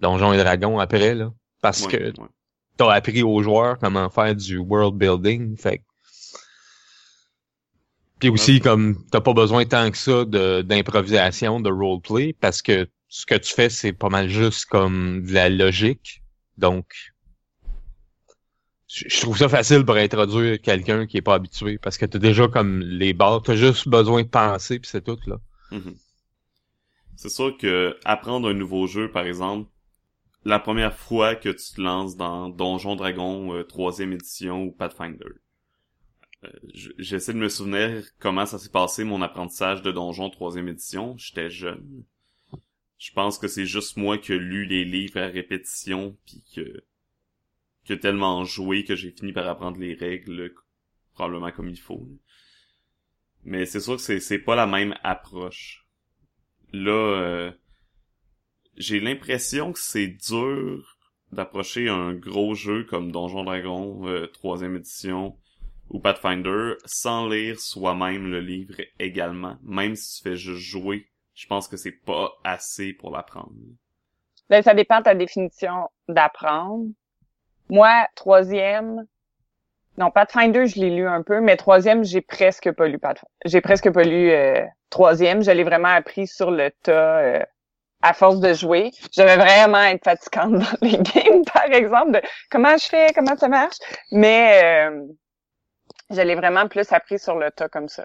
Donjons 0.00 0.32
et 0.32 0.38
Dragons 0.38 0.78
après 0.80 1.14
là, 1.14 1.32
parce 1.60 1.86
Ouais, 1.86 1.88
que 1.88 2.14
ouais. 2.20 2.28
t'as 2.76 2.92
appris 2.92 3.22
aux 3.22 3.42
joueurs 3.42 3.78
comment 3.78 4.10
faire 4.10 4.34
du 4.34 4.58
world 4.58 4.96
building. 4.96 5.56
Fait 5.56 5.82
Puis 8.18 8.28
aussi, 8.28 8.60
comme 8.60 9.04
t'as 9.10 9.20
pas 9.20 9.32
besoin 9.32 9.64
tant 9.64 9.90
que 9.90 9.96
ça 9.96 10.24
de 10.24 10.62
d'improvisation, 10.62 11.60
de 11.60 11.70
roleplay, 11.70 12.32
parce 12.34 12.62
que 12.62 12.88
ce 13.08 13.26
que 13.26 13.34
tu 13.34 13.52
fais, 13.54 13.70
c'est 13.70 13.92
pas 13.92 14.08
mal 14.08 14.28
juste 14.28 14.66
comme 14.66 15.24
de 15.26 15.32
la 15.32 15.48
logique. 15.48 16.22
Donc, 16.58 16.86
je 18.88 19.20
trouve 19.20 19.38
ça 19.38 19.48
facile 19.48 19.84
pour 19.86 19.96
introduire 19.96 20.60
quelqu'un 20.60 21.06
qui 21.06 21.16
est 21.18 21.22
pas 21.22 21.34
habitué, 21.34 21.78
parce 21.78 21.96
que 21.96 22.04
t'as 22.06 22.18
déjà 22.18 22.48
comme 22.48 22.80
les 22.80 23.14
bases, 23.14 23.40
t'as 23.44 23.56
juste 23.56 23.88
besoin 23.88 24.22
de 24.22 24.28
penser, 24.28 24.78
puis 24.80 24.90
c'est 24.90 25.02
tout 25.02 25.18
là. 25.26 25.38
Mhm. 25.70 25.94
C'est 27.14 27.28
sûr 27.28 27.56
que 27.56 27.96
apprendre 28.04 28.48
un 28.48 28.54
nouveau 28.54 28.86
jeu, 28.88 29.10
par 29.12 29.24
exemple, 29.24 29.70
la 30.44 30.58
première 30.58 30.96
fois 30.96 31.34
que 31.34 31.48
tu 31.48 31.74
te 31.74 31.80
lances 31.80 32.16
dans 32.16 32.48
Donjon 32.48 32.96
Dragon 32.96 33.54
euh, 33.54 33.64
troisième 33.64 34.12
édition 34.12 34.64
ou 34.64 34.72
Pathfinder. 34.72 35.24
euh, 36.44 36.50
J'essaie 36.98 37.32
de 37.32 37.38
me 37.38 37.48
souvenir 37.48 38.04
comment 38.18 38.46
ça 38.46 38.58
s'est 38.58 38.70
passé 38.70 39.04
mon 39.04 39.22
apprentissage 39.22 39.82
de 39.82 39.92
Donjon 39.92 40.30
troisième 40.30 40.68
édition. 40.68 41.16
J'étais 41.16 41.50
jeune. 41.50 42.04
Je 42.98 43.12
pense 43.12 43.38
que 43.38 43.48
c'est 43.48 43.66
juste 43.66 43.96
moi 43.96 44.18
qui 44.18 44.32
ai 44.32 44.38
lu 44.38 44.66
les 44.66 44.84
livres 44.84 45.20
à 45.20 45.26
répétition 45.26 46.16
puis 46.26 46.44
que 46.54 46.84
que 47.86 47.94
tellement 47.94 48.44
joué 48.44 48.84
que 48.84 48.94
j'ai 48.94 49.10
fini 49.10 49.32
par 49.32 49.48
apprendre 49.48 49.78
les 49.78 49.94
règles 49.94 50.54
probablement 51.14 51.50
comme 51.50 51.68
il 51.68 51.78
faut. 51.80 52.06
Mais 53.44 53.66
c'est 53.66 53.80
sûr 53.80 53.96
que 53.96 54.18
c'est 54.20 54.38
pas 54.38 54.54
la 54.54 54.66
même 54.66 54.94
approche 55.02 55.86
là, 56.72 56.92
euh, 56.92 57.52
j'ai 58.76 59.00
l'impression 59.00 59.72
que 59.72 59.78
c'est 59.78 60.08
dur 60.08 60.98
d'approcher 61.32 61.88
un 61.88 62.12
gros 62.14 62.54
jeu 62.54 62.84
comme 62.84 63.12
Donjon 63.12 63.44
Dragon 63.44 64.06
euh, 64.06 64.26
troisième 64.26 64.76
édition 64.76 65.36
ou 65.90 66.00
Pathfinder 66.00 66.74
sans 66.84 67.28
lire 67.28 67.58
soi-même 67.58 68.30
le 68.30 68.40
livre 68.40 68.76
également. 68.98 69.56
Même 69.62 69.96
si 69.96 70.16
tu 70.16 70.28
fais 70.28 70.36
juste 70.36 70.62
jouer, 70.62 71.06
je 71.34 71.46
pense 71.46 71.68
que 71.68 71.76
c'est 71.76 71.92
pas 71.92 72.32
assez 72.44 72.92
pour 72.92 73.10
l'apprendre. 73.10 73.52
Ben, 74.48 74.62
ça 74.62 74.74
dépend 74.74 74.98
de 74.98 75.04
ta 75.04 75.14
définition 75.14 75.88
d'apprendre. 76.08 76.86
Moi, 77.68 78.06
troisième, 78.16 79.06
non, 79.96 80.10
Pathfinder, 80.10 80.66
je 80.66 80.80
l'ai 80.80 80.90
lu 80.90 81.06
un 81.06 81.22
peu, 81.22 81.40
mais 81.40 81.56
troisième, 81.56 82.04
j'ai 82.04 82.20
presque 82.20 82.72
pas 82.72 82.88
lu 82.88 82.98
Pathfinder. 82.98 83.30
J'ai 83.44 83.60
presque 83.60 83.92
pas 83.92 84.02
lu 84.02 84.30
euh, 84.30 84.64
troisième. 84.90 85.42
Je 85.42 85.50
l'ai 85.50 85.64
vraiment 85.64 85.88
appris 85.88 86.26
sur 86.26 86.50
le 86.50 86.70
tas 86.82 87.18
euh, 87.18 87.44
à 88.02 88.12
force 88.12 88.40
de 88.40 88.52
jouer. 88.54 88.90
Je 89.14 89.22
devais 89.22 89.36
vraiment 89.36 89.82
être 89.82 90.04
fatigante 90.04 90.54
dans 90.54 90.78
les 90.80 90.98
games, 91.14 91.44
par 91.52 91.64
exemple, 91.64 92.12
de 92.12 92.22
comment 92.50 92.76
je 92.76 92.86
fais, 92.86 93.12
comment 93.14 93.36
ça 93.36 93.48
marche. 93.48 93.76
Mais 94.10 94.88
euh, 94.88 95.06
je 96.10 96.20
l'ai 96.20 96.34
vraiment 96.34 96.68
plus 96.68 96.90
appris 96.92 97.18
sur 97.18 97.36
le 97.36 97.50
tas 97.50 97.68
comme 97.68 97.88
ça. 97.88 98.04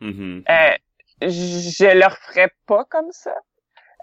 Mhm. 0.00 0.44
Euh, 0.48 0.76
je 1.22 1.98
le 1.98 2.06
referais 2.06 2.50
pas 2.66 2.84
comme 2.84 3.12
ça. 3.12 3.34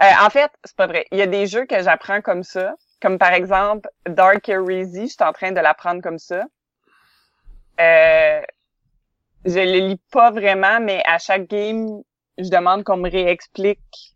Euh, 0.01 0.25
en 0.25 0.29
fait, 0.29 0.51
c'est 0.63 0.75
pas 0.75 0.87
vrai. 0.87 1.05
Il 1.11 1.17
y 1.17 1.21
a 1.21 1.27
des 1.27 1.45
jeux 1.45 1.65
que 1.65 1.81
j'apprends 1.83 2.21
comme 2.21 2.43
ça, 2.43 2.73
comme 3.01 3.17
par 3.17 3.33
exemple 3.33 3.89
Dark 4.07 4.47
Heresy, 4.47 5.07
je 5.07 5.13
suis 5.13 5.23
en 5.23 5.33
train 5.33 5.51
de 5.51 5.59
l'apprendre 5.59 6.01
comme 6.01 6.19
ça. 6.19 6.45
Euh, 7.81 8.41
je 9.45 9.59
le 9.59 9.87
lis 9.87 10.01
pas 10.11 10.31
vraiment, 10.31 10.79
mais 10.79 11.03
à 11.05 11.17
chaque 11.17 11.47
game, 11.47 12.01
je 12.37 12.49
demande 12.49 12.83
qu'on 12.83 12.97
me 12.97 13.09
réexplique 13.09 14.15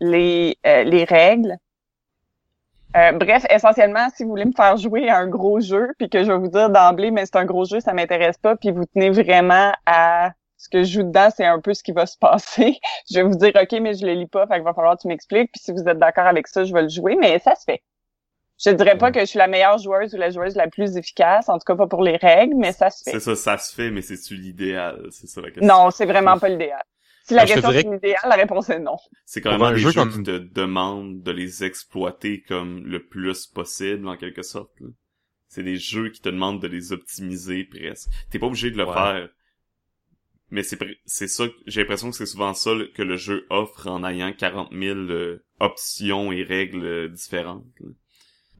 les 0.00 0.56
euh, 0.66 0.84
les 0.84 1.04
règles. 1.04 1.56
Euh, 2.96 3.12
bref, 3.12 3.44
essentiellement, 3.50 4.08
si 4.16 4.24
vous 4.24 4.30
voulez 4.30 4.46
me 4.46 4.52
faire 4.52 4.76
jouer 4.76 5.08
à 5.08 5.18
un 5.18 5.26
gros 5.26 5.60
jeu, 5.60 5.88
puis 5.98 6.08
que 6.08 6.24
je 6.24 6.32
vais 6.32 6.38
vous 6.38 6.48
dire 6.48 6.70
d'emblée, 6.70 7.10
mais 7.10 7.26
c'est 7.26 7.36
un 7.36 7.44
gros 7.44 7.64
jeu, 7.64 7.80
ça 7.80 7.92
m'intéresse 7.92 8.38
pas, 8.38 8.56
puis 8.56 8.70
vous 8.70 8.86
tenez 8.86 9.10
vraiment 9.10 9.72
à 9.84 10.32
ce 10.56 10.68
que 10.68 10.82
je 10.82 10.92
joue 10.92 11.02
dedans, 11.02 11.28
c'est 11.34 11.44
un 11.44 11.60
peu 11.60 11.74
ce 11.74 11.82
qui 11.82 11.92
va 11.92 12.06
se 12.06 12.16
passer. 12.20 12.78
je 13.10 13.16
vais 13.16 13.22
vous 13.22 13.36
dire, 13.36 13.52
OK, 13.60 13.78
mais 13.80 13.94
je 13.94 14.06
le 14.06 14.14
lis 14.14 14.26
pas, 14.26 14.46
fait 14.46 14.54
qu'il 14.54 14.64
va 14.64 14.72
falloir 14.72 14.96
que 14.96 15.02
tu 15.02 15.08
m'expliques, 15.08 15.52
puis 15.52 15.60
si 15.62 15.72
vous 15.72 15.86
êtes 15.86 15.98
d'accord 15.98 16.26
avec 16.26 16.46
ça, 16.48 16.64
je 16.64 16.72
vais 16.72 16.82
le 16.82 16.88
jouer, 16.88 17.16
mais 17.16 17.38
ça 17.38 17.54
se 17.54 17.64
fait. 17.64 17.82
Je 18.64 18.70
dirais 18.70 18.98
pas 18.98 19.12
que 19.12 19.20
je 19.20 19.26
suis 19.26 19.38
la 19.38 19.46
meilleure 19.46 19.78
joueuse 19.78 20.14
ou 20.14 20.16
la 20.16 20.30
joueuse 20.30 20.56
la 20.56 20.66
plus 20.66 20.96
efficace, 20.96 21.48
en 21.48 21.58
tout 21.58 21.64
cas 21.64 21.76
pas 21.76 21.86
pour 21.86 22.02
les 22.02 22.16
règles, 22.16 22.56
mais 22.56 22.72
ça 22.72 22.90
se 22.90 23.04
fait. 23.04 23.12
C'est 23.12 23.20
ça, 23.20 23.36
ça 23.36 23.56
se 23.56 23.72
fait, 23.72 23.90
mais 23.90 24.02
c'est-tu 24.02 24.34
l'idéal? 24.34 25.00
C'est 25.12 25.28
ça 25.28 25.40
la 25.40 25.50
question. 25.52 25.66
Non, 25.66 25.90
c'est 25.92 26.06
vraiment 26.06 26.38
pas 26.38 26.48
l'idéal. 26.48 26.82
Si 27.28 27.34
la 27.34 27.44
question 27.46 27.70
l'idéal, 27.70 28.16
la 28.28 28.34
réponse 28.36 28.70
est 28.70 28.78
non. 28.80 28.96
C'est 29.26 29.40
quand 29.40 29.52
même 29.52 29.62
un 29.62 29.72
des 29.72 29.78
jeu 29.78 29.90
jeux 29.90 30.00
comme- 30.00 30.10
qui 30.12 30.22
te 30.22 30.38
demandent 30.38 31.22
de 31.22 31.30
les 31.30 31.62
exploiter 31.64 32.40
comme 32.42 32.84
le 32.86 33.04
plus 33.06 33.46
possible, 33.46 34.08
en 34.08 34.16
quelque 34.16 34.42
sorte. 34.42 34.70
C'est 35.48 35.62
des 35.62 35.76
jeux 35.76 36.08
qui 36.10 36.20
te 36.20 36.28
demandent 36.28 36.60
de 36.60 36.68
les 36.68 36.92
optimiser 36.92 37.64
presque. 37.64 38.08
T'es 38.30 38.38
pas 38.38 38.46
obligé 38.46 38.70
de 38.70 38.76
le 38.76 38.86
Ouais. 38.86 38.92
faire. 38.94 39.28
Mais 40.50 40.62
c'est 40.62 40.78
c'est 41.04 41.28
ça, 41.28 41.44
j'ai 41.66 41.82
l'impression 41.82 42.10
que 42.10 42.16
c'est 42.16 42.24
souvent 42.24 42.54
ça 42.54 42.70
que 42.94 43.02
le 43.02 43.16
jeu 43.16 43.46
offre 43.50 43.86
en 43.86 44.02
ayant 44.04 44.32
40 44.32 44.72
000 44.72 44.98
euh, 44.98 45.44
options 45.60 46.32
et 46.32 46.42
règles 46.42 46.84
euh, 46.84 47.08
différentes. 47.08 47.66
là. 47.80 47.88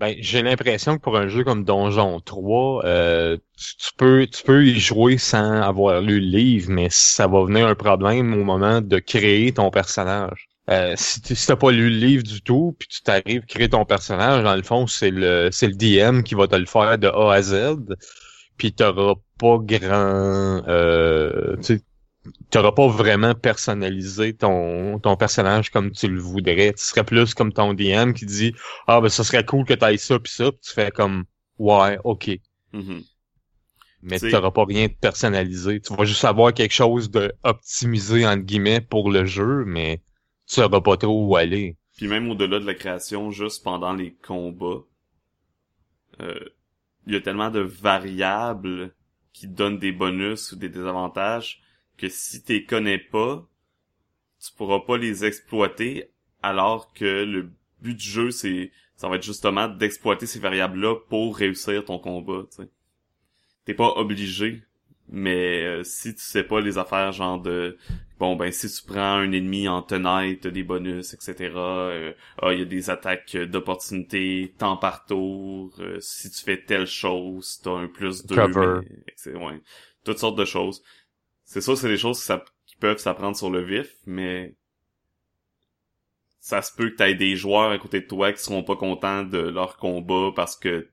Ben, 0.00 0.14
j'ai 0.20 0.42
l'impression 0.42 0.96
que 0.96 1.02
pour 1.02 1.16
un 1.16 1.26
jeu 1.26 1.42
comme 1.42 1.64
Donjon 1.64 2.20
3, 2.20 2.84
euh, 2.84 3.36
tu, 3.56 3.90
peux 3.96 4.26
tu 4.28 4.44
peux 4.44 4.64
y 4.64 4.78
jouer 4.78 5.18
sans 5.18 5.60
avoir 5.60 6.00
lu 6.00 6.20
le 6.20 6.26
livre, 6.38 6.70
mais 6.70 6.86
ça 6.88 7.26
va 7.26 7.44
venir 7.44 7.66
un 7.66 7.74
problème 7.74 8.32
au 8.34 8.44
moment 8.44 8.80
de 8.80 8.98
créer 9.00 9.52
ton 9.52 9.70
personnage. 9.72 10.48
Euh, 10.70 10.94
si 10.96 11.20
tu 11.22 11.34
si 11.34 11.52
pas 11.56 11.70
lu 11.72 11.90
le 11.90 11.96
livre 11.96 12.22
du 12.22 12.42
tout, 12.42 12.76
puis 12.78 12.86
tu 12.88 13.02
t'arrives 13.02 13.42
à 13.42 13.46
créer 13.46 13.68
ton 13.70 13.84
personnage, 13.84 14.44
dans 14.44 14.54
le 14.54 14.62
fond, 14.62 14.86
c'est 14.86 15.10
le 15.10 15.48
c'est 15.50 15.66
le 15.66 15.74
DM 15.74 16.22
qui 16.22 16.34
va 16.36 16.46
te 16.46 16.54
le 16.54 16.66
faire 16.66 16.98
de 16.98 17.08
A 17.08 17.32
à 17.32 17.42
Z, 17.42 17.78
puis 18.56 18.72
t'auras 18.72 19.14
pas 19.38 19.58
grand 19.60 20.62
euh, 20.68 21.56
sais, 22.52 22.58
t'auras 22.58 22.72
pas 22.72 22.88
vraiment 22.88 23.34
personnalisé 23.34 24.34
ton 24.34 24.98
ton 25.00 25.16
personnage 25.16 25.70
comme 25.70 25.90
tu 25.92 26.08
le 26.08 26.20
voudrais. 26.20 26.72
Tu 26.74 26.82
serais 26.84 27.04
plus 27.04 27.34
comme 27.34 27.52
ton 27.52 27.74
DM 27.74 28.12
qui 28.12 28.26
dit 28.26 28.54
ah 28.86 29.00
ben 29.00 29.08
ça 29.08 29.24
serait 29.24 29.44
cool 29.44 29.64
que 29.64 29.74
t'ailles 29.74 29.98
ça 29.98 30.18
puis 30.18 30.32
ça, 30.32 30.50
puis 30.52 30.60
tu 30.62 30.72
fais 30.72 30.90
comme 30.90 31.24
ouais, 31.58 31.98
ok. 32.04 32.30
Mhm. 32.72 33.02
Mais 34.02 34.18
C'est- 34.18 34.30
t'auras 34.30 34.50
pas 34.52 34.64
rien 34.64 34.86
de 34.86 34.92
personnalisé. 34.92 35.80
Tu 35.80 35.94
vas 35.94 36.04
juste 36.04 36.24
avoir 36.24 36.54
quelque 36.54 36.74
chose 36.74 37.10
de 37.10 37.32
optimisé 37.42 38.26
entre 38.26 38.42
guillemets 38.44 38.80
pour 38.80 39.10
le 39.10 39.24
jeu, 39.24 39.64
mais 39.66 39.98
tu 40.46 40.54
sauras 40.54 40.80
pas 40.80 40.96
trop 40.96 41.26
où 41.26 41.36
aller. 41.36 41.76
Puis 41.96 42.06
même 42.06 42.30
au-delà 42.30 42.60
de 42.60 42.64
la 42.66 42.74
création, 42.74 43.30
juste 43.32 43.64
pendant 43.64 43.92
les 43.92 44.14
combats, 44.14 44.84
euh, 46.20 46.38
il 47.06 47.14
y 47.14 47.16
a 47.16 47.20
tellement 47.20 47.50
de 47.50 47.60
variables 47.60 48.94
qui 49.32 49.48
donnent 49.48 49.78
des 49.78 49.92
bonus 49.92 50.52
ou 50.52 50.56
des 50.56 50.68
désavantages 50.68 51.60
que 51.98 52.08
si 52.08 52.42
t'es 52.42 52.64
connais 52.64 52.98
pas, 52.98 53.46
tu 54.40 54.52
pourras 54.56 54.80
pas 54.80 54.96
les 54.96 55.24
exploiter 55.24 56.10
alors 56.42 56.92
que 56.92 57.24
le 57.24 57.50
but 57.80 57.94
du 57.94 58.08
jeu 58.08 58.30
c'est 58.30 58.70
ça 58.96 59.08
va 59.08 59.16
être 59.16 59.22
justement 59.22 59.68
d'exploiter 59.68 60.26
ces 60.26 60.40
variables-là 60.40 60.96
pour 61.08 61.36
réussir 61.36 61.84
ton 61.84 61.98
combat, 62.00 62.42
tu 62.50 62.62
sais. 62.62 62.68
T'es 63.64 63.74
pas 63.74 63.92
obligé, 63.96 64.62
mais 65.08 65.62
euh, 65.64 65.84
si 65.84 66.14
tu 66.14 66.20
sais 66.20 66.42
pas 66.42 66.60
les 66.60 66.78
affaires 66.78 67.12
genre 67.12 67.40
de 67.40 67.76
bon 68.18 68.34
ben 68.34 68.50
si 68.50 68.68
tu 68.68 68.82
prends 68.86 69.16
un 69.18 69.30
ennemi 69.30 69.68
en 69.68 69.82
tenaille, 69.82 70.38
t'as 70.38 70.50
des 70.50 70.64
bonus, 70.64 71.14
etc. 71.14 71.52
Euh, 71.54 72.12
ah, 72.42 72.52
il 72.52 72.58
y 72.58 72.62
a 72.62 72.64
des 72.64 72.90
attaques 72.90 73.36
d'opportunité, 73.36 74.52
temps 74.58 74.76
par 74.76 75.04
tour. 75.04 75.72
euh, 75.78 75.98
si 76.00 76.30
tu 76.30 76.42
fais 76.42 76.60
telle 76.60 76.86
chose, 76.86 77.60
t'as 77.62 77.72
un 77.72 77.86
plus 77.86 78.26
2. 78.26 78.34
Cover. 78.34 78.80
ouais, 79.26 79.60
toutes 80.04 80.18
sortes 80.18 80.38
de 80.38 80.44
choses. 80.44 80.82
C'est 81.48 81.62
ça, 81.62 81.74
c'est 81.74 81.88
des 81.88 81.96
choses 81.96 82.18
ça 82.20 82.44
qui 82.66 82.76
peuvent 82.76 82.98
s'apprendre 82.98 83.34
sur 83.34 83.50
le 83.50 83.62
vif, 83.64 83.96
mais 84.06 84.54
ça 86.40 86.62
se 86.62 86.72
peut 86.74 86.90
que 86.90 86.96
t'aies 86.96 87.14
des 87.14 87.36
joueurs 87.36 87.70
à 87.70 87.78
côté 87.78 88.00
de 88.00 88.06
toi 88.08 88.32
qui 88.32 88.42
seront 88.42 88.64
pas 88.64 88.74
contents 88.74 89.22
de 89.22 89.38
leur 89.38 89.76
combat 89.76 90.32
parce 90.34 90.56
que 90.56 90.90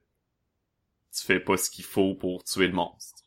tu 1.12 1.24
fais 1.26 1.40
pas 1.40 1.58
ce 1.58 1.72
qu'il 1.72 1.84
faut 1.84 2.14
pour 2.14 2.44
tuer 2.44 2.68
le 2.68 2.74
monstre. 2.74 3.24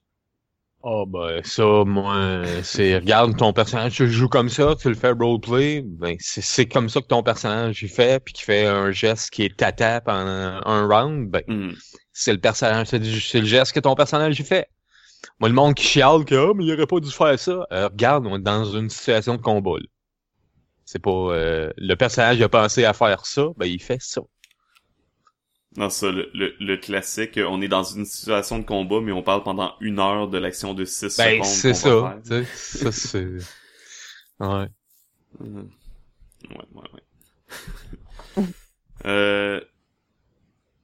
Oh 0.83 1.07
ben 1.07 1.43
ça, 1.43 1.85
moi, 1.85 2.45
c'est 2.63 2.97
regarde 2.97 3.37
ton 3.37 3.53
personnage, 3.53 3.97
tu 3.97 4.09
joues 4.09 4.29
comme 4.29 4.49
ça, 4.49 4.77
tu 4.81 4.89
le 4.89 4.95
fais 4.95 5.11
roleplay, 5.11 5.83
ben 5.85 6.17
c'est 6.21 6.67
comme 6.67 6.89
ça 6.89 7.01
que 7.01 7.07
ton 7.09 7.23
personnage 7.25 7.83
il 7.83 7.89
fait, 7.89 8.23
puis 8.23 8.33
qui 8.33 8.45
fait 8.45 8.67
un 8.67 8.93
geste 8.93 9.31
qui 9.31 9.43
est 9.43 9.57
tata 9.57 10.01
pendant 10.01 10.61
un 10.65 10.87
round, 10.87 11.31
ben 11.31 11.43
Hmm. 11.49 11.73
c'est 12.13 12.33
le 12.33 12.41
personnage, 12.41 12.89
c'est 12.89 13.41
le 13.41 13.47
geste 13.47 13.73
que 13.73 13.81
ton 13.81 13.95
personnage 13.97 14.39
il 14.39 14.45
fait. 14.47 14.69
Moi, 15.41 15.49
le 15.49 15.55
monde 15.55 15.75
qui 15.75 15.85
chiale 15.85 16.25
que 16.25 16.35
ah, 16.35 16.53
mais 16.55 16.65
il 16.65 16.73
aurait 16.73 16.87
pas 16.87 17.01
dû 17.01 17.11
faire 17.11 17.39
ça, 17.39 17.67
euh, 17.73 17.89
regarde, 17.89 18.27
on 18.27 18.37
est 18.37 18.43
dans 18.43 18.65
une 18.65 18.91
situation 18.91 19.35
de 19.37 19.43
combat. 19.43 19.79
C'est 20.85 20.99
pas 20.99 21.11
euh, 21.11 21.71
le 21.77 21.95
personnage 21.95 22.41
a 22.43 22.49
pensé 22.49 22.85
à 22.85 22.93
faire 22.93 23.27
ça, 23.27 23.47
ben 23.57 23.67
il 23.67 23.81
fait 23.81 24.01
ça. 24.01 24.23
Non, 25.77 25.91
ça, 25.91 26.11
le, 26.11 26.31
le, 26.35 26.55
le 26.61 26.77
classique, 26.77 27.39
euh, 27.39 27.47
on 27.49 27.61
est 27.63 27.69
dans 27.69 27.83
une 27.83 28.05
situation 28.05 28.59
de 28.59 28.65
combat, 28.65 29.01
mais 29.01 29.13
on 29.13 29.23
parle 29.23 29.43
pendant 29.43 29.75
une 29.81 29.99
heure 29.99 30.29
de 30.29 30.39
l'action 30.39 30.75
de 30.75 30.85
6 30.85 31.11
Ben 31.17 31.43
secondes. 31.43 31.45
c'est 31.45 31.75
ça, 31.75 32.21
c'est 32.23 32.47
ouais. 34.41 34.69
Mhm. 35.41 35.71
Ouais, 36.51 36.67
ouais, 36.75 36.89
ouais. 36.95 37.03
euh... 39.07 39.61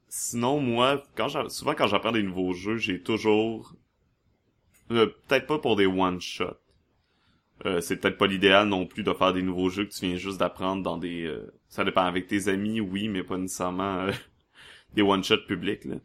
Sinon, 0.09 0.59
moi, 0.61 1.03
quand 1.15 1.29
souvent 1.49 1.75
quand 1.75 1.85
j'apprends 1.85 2.11
des 2.11 2.23
nouveaux 2.23 2.53
jeux, 2.53 2.77
j'ai 2.77 3.03
toujours... 3.03 3.75
euh, 4.91 5.07
peut-être 5.27 5.47
pas 5.47 5.59
pour 5.59 5.75
des 5.75 5.85
one-shots. 5.85 6.57
Euh, 7.65 7.79
c'est 7.81 7.97
peut-être 7.97 8.17
pas 8.17 8.27
l'idéal 8.27 8.67
non 8.67 8.85
plus 8.85 9.03
de 9.03 9.13
faire 9.13 9.33
des 9.33 9.41
nouveaux 9.41 9.69
jeux 9.69 9.85
que 9.85 9.91
tu 9.93 10.05
viens 10.05 10.17
juste 10.17 10.39
d'apprendre 10.39 10.83
dans 10.83 10.97
des... 10.97 11.23
euh, 11.25 11.53
Ça 11.69 11.83
dépend 11.85 12.03
avec 12.03 12.27
tes 12.27 12.47
amis, 12.49 12.81
oui, 12.81 13.07
mais 13.07 13.23
pas 13.23 13.37
nécessairement 13.37 13.99
euh, 14.01 14.11
des 14.93 15.01
one-shots 15.01 15.45
publics. 15.47 15.85
Là. 15.85 15.95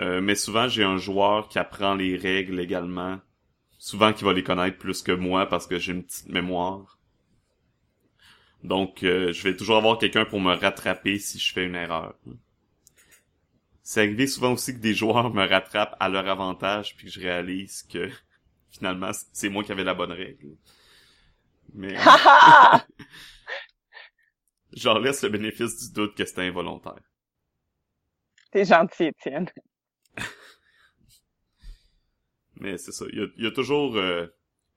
Euh, 0.00 0.20
mais 0.20 0.34
souvent, 0.34 0.66
j'ai 0.68 0.82
un 0.84 0.96
joueur 0.96 1.48
qui 1.48 1.58
apprend 1.58 1.94
les 1.94 2.16
règles 2.16 2.58
également. 2.60 3.20
Souvent 3.78 4.12
qui 4.12 4.24
va 4.24 4.32
les 4.32 4.42
connaître 4.42 4.78
plus 4.78 5.02
que 5.02 5.12
moi 5.12 5.46
parce 5.46 5.66
que 5.66 5.78
j'ai 5.78 5.92
une 5.92 6.04
petite 6.04 6.28
mémoire. 6.30 6.98
Donc, 8.62 9.00
je 9.02 9.42
vais 9.42 9.54
toujours 9.54 9.76
avoir 9.76 9.98
quelqu'un 9.98 10.24
pour 10.24 10.40
me 10.40 10.54
rattraper 10.54 11.18
si 11.18 11.38
je 11.38 11.52
fais 11.52 11.66
une 11.66 11.74
erreur. 11.74 12.14
C'est 13.84 14.00
arrivé 14.00 14.26
souvent 14.26 14.52
aussi 14.54 14.74
que 14.74 14.80
des 14.80 14.94
joueurs 14.94 15.32
me 15.32 15.46
rattrapent 15.46 15.94
à 16.00 16.08
leur 16.08 16.26
avantage 16.28 16.96
puis 16.96 17.06
que 17.06 17.12
je 17.12 17.20
réalise 17.20 17.82
que 17.84 18.10
finalement 18.70 19.10
c'est 19.32 19.48
moi 19.50 19.62
qui 19.62 19.70
avais 19.72 19.84
la 19.84 19.94
bonne 19.94 20.12
règle. 20.12 20.56
Mais 21.74 21.96
je 24.72 24.84
leur 24.84 24.98
laisse 25.00 25.22
le 25.22 25.28
bénéfice 25.28 25.88
du 25.88 25.92
doute 25.94 26.14
que 26.16 26.24
c'était 26.24 26.42
involontaire. 26.42 27.00
T'es 28.50 28.64
gentil, 28.64 29.04
Étienne. 29.04 29.48
Mais 32.56 32.78
c'est 32.78 32.92
ça. 32.92 33.04
Il 33.12 33.18
y 33.18 33.22
a, 33.22 33.26
il 33.36 33.44
y 33.44 33.46
a 33.46 33.50
toujours 33.50 33.96
euh, 33.96 34.26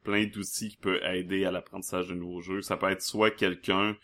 plein 0.03 0.25
d'outils 0.25 0.69
qui 0.69 0.77
peuvent 0.77 1.03
aider 1.03 1.45
à 1.45 1.51
l'apprentissage 1.51 2.07
de 2.07 2.15
nouveaux 2.15 2.41
jeux. 2.41 2.61
Ça 2.61 2.77
peut 2.77 2.89
être 2.91 3.01
soit 3.01 3.31
quelqu'un... 3.31 3.97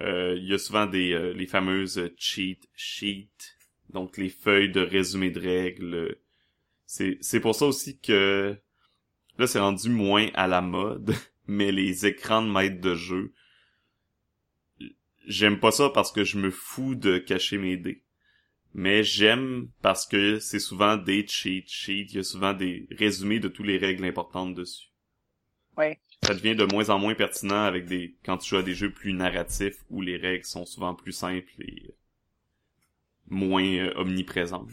euh, 0.00 0.34
il 0.38 0.48
y 0.48 0.54
a 0.54 0.58
souvent 0.58 0.86
des 0.86 1.12
euh, 1.14 1.32
les 1.34 1.46
fameuses 1.46 1.98
euh, 1.98 2.14
cheat 2.18 2.68
sheets, 2.74 3.30
donc 3.92 4.16
les 4.16 4.28
feuilles 4.28 4.70
de 4.70 4.80
résumé 4.80 5.30
de 5.30 5.40
règles. 5.40 6.18
C'est 6.86 7.18
c'est 7.20 7.40
pour 7.40 7.54
ça 7.54 7.66
aussi 7.66 7.98
que 7.98 8.56
là 9.38 9.46
c'est 9.46 9.60
rendu 9.60 9.88
moins 9.88 10.28
à 10.34 10.46
la 10.46 10.60
mode, 10.60 11.14
mais 11.46 11.72
les 11.72 12.06
écrans 12.06 12.42
de 12.42 12.50
maître 12.50 12.80
de 12.80 12.94
jeu, 12.94 13.32
j'aime 15.26 15.58
pas 15.58 15.70
ça 15.70 15.90
parce 15.90 16.12
que 16.12 16.24
je 16.24 16.38
me 16.38 16.50
fous 16.50 16.94
de 16.94 17.18
cacher 17.18 17.58
mes 17.58 17.76
dés. 17.76 18.02
Mais 18.74 19.04
j'aime 19.04 19.68
parce 19.82 20.06
que 20.06 20.38
c'est 20.38 20.58
souvent 20.58 20.96
des 20.96 21.26
cheat 21.26 21.68
sheets, 21.68 22.06
il 22.10 22.16
y 22.16 22.18
a 22.18 22.22
souvent 22.22 22.54
des 22.54 22.86
résumés 22.90 23.38
de 23.38 23.48
toutes 23.48 23.66
les 23.66 23.76
règles 23.76 24.04
importantes 24.04 24.54
dessus. 24.54 24.88
Oui. 25.76 25.96
Ça 26.22 26.34
devient 26.34 26.54
de 26.54 26.64
moins 26.64 26.88
en 26.90 26.98
moins 26.98 27.14
pertinent 27.14 27.64
avec 27.64 27.86
des 27.86 28.16
quand 28.24 28.38
tu 28.38 28.50
joues 28.50 28.58
à 28.58 28.62
des 28.62 28.74
jeux 28.74 28.92
plus 28.92 29.12
narratifs 29.12 29.76
où 29.90 30.00
les 30.00 30.16
règles 30.16 30.44
sont 30.44 30.64
souvent 30.64 30.94
plus 30.94 31.12
simples 31.12 31.52
et 31.60 31.94
moins 33.28 33.64
euh, 33.64 33.92
omniprésentes. 33.96 34.70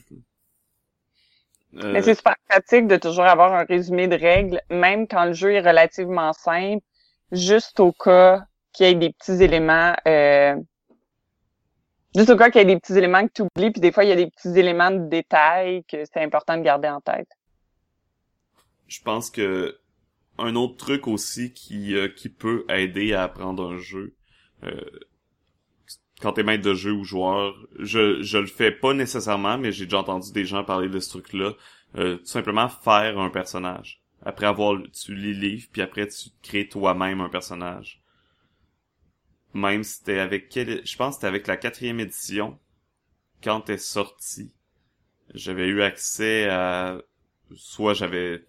Euh, 1.75 1.93
Mais 1.93 2.01
c'est 2.01 2.15
super 2.15 2.35
pratique 2.47 2.87
de 2.87 2.97
toujours 2.97 3.25
avoir 3.25 3.53
un 3.53 3.63
résumé 3.63 4.07
de 4.07 4.15
règles, 4.15 4.61
même 4.69 5.07
quand 5.07 5.25
le 5.25 5.33
jeu 5.33 5.53
est 5.53 5.61
relativement 5.61 6.33
simple, 6.33 6.83
juste 7.31 7.79
au 7.79 7.91
cas 7.91 8.43
qu'il 8.73 8.87
y 8.87 8.89
ait 8.89 8.95
des 8.95 9.13
petits 9.13 9.43
éléments, 9.43 9.95
euh, 10.07 10.55
juste 12.15 12.31
au 12.31 12.37
cas 12.37 12.49
qu'il 12.49 12.59
y 12.59 12.63
ait 12.63 12.73
des 12.73 12.79
petits 12.79 12.97
éléments 12.97 13.25
que 13.27 13.33
tu 13.33 13.41
oublies, 13.43 13.71
puis 13.71 13.81
des 13.81 13.91
fois 13.91 14.03
il 14.03 14.09
y 14.09 14.13
a 14.13 14.15
des 14.15 14.29
petits 14.29 14.57
éléments 14.57 14.91
de 14.91 15.07
détail 15.09 15.83
que 15.85 16.03
c'est 16.05 16.23
important 16.23 16.57
de 16.57 16.63
garder 16.63 16.89
en 16.89 17.01
tête. 17.01 17.29
je 18.87 19.01
pense 19.01 19.29
que 19.29 19.79
un 20.39 20.55
autre 20.55 20.77
truc 20.77 21.07
aussi 21.07 21.53
qui 21.53 21.95
euh, 21.95 22.07
qui 22.07 22.29
peut 22.29 22.65
aider 22.69 23.13
à 23.13 23.23
apprendre 23.23 23.73
un 23.73 23.77
jeu 23.77 24.15
euh, 24.63 24.81
quand 26.21 26.33
t'es 26.33 26.43
maître 26.43 26.63
de 26.63 26.73
jeu 26.73 26.91
ou 26.91 27.03
joueur 27.03 27.55
je 27.79 28.21
je 28.21 28.37
le 28.37 28.47
fais 28.47 28.71
pas 28.71 28.93
nécessairement 28.93 29.57
mais 29.57 29.71
j'ai 29.71 29.85
déjà 29.85 29.99
entendu 29.99 30.31
des 30.31 30.45
gens 30.45 30.63
parler 30.63 30.89
de 30.89 30.99
ce 30.99 31.09
truc 31.09 31.33
là 31.33 31.53
tout 31.93 32.25
simplement 32.25 32.69
faire 32.69 33.17
un 33.17 33.29
personnage. 33.29 34.01
Après 34.21 34.45
avoir 34.45 34.77
tu 34.91 35.15
lis 35.15 35.33
le 35.33 35.39
livre 35.39 35.67
puis 35.71 35.81
après 35.81 36.07
tu 36.07 36.29
crées 36.43 36.67
toi-même 36.67 37.21
un 37.21 37.29
personnage. 37.29 38.01
Même 39.53 39.83
si 39.83 39.97
c'était 39.97 40.19
avec 40.19 40.49
quel 40.49 40.85
je 40.85 40.95
pense 40.97 41.15
que 41.15 41.15
c'était 41.15 41.27
avec 41.27 41.47
la 41.47 41.57
quatrième 41.57 41.99
édition 41.99 42.59
quand 43.41 43.61
t'es 43.61 43.77
sorti 43.77 44.53
j'avais 45.33 45.67
eu 45.67 45.81
accès 45.81 46.47
à 46.49 47.01
soit 47.55 47.93
j'avais 47.93 48.45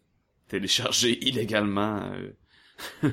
téléchargé 0.49 1.19
illégalement 1.27 2.03
euh, 3.03 3.13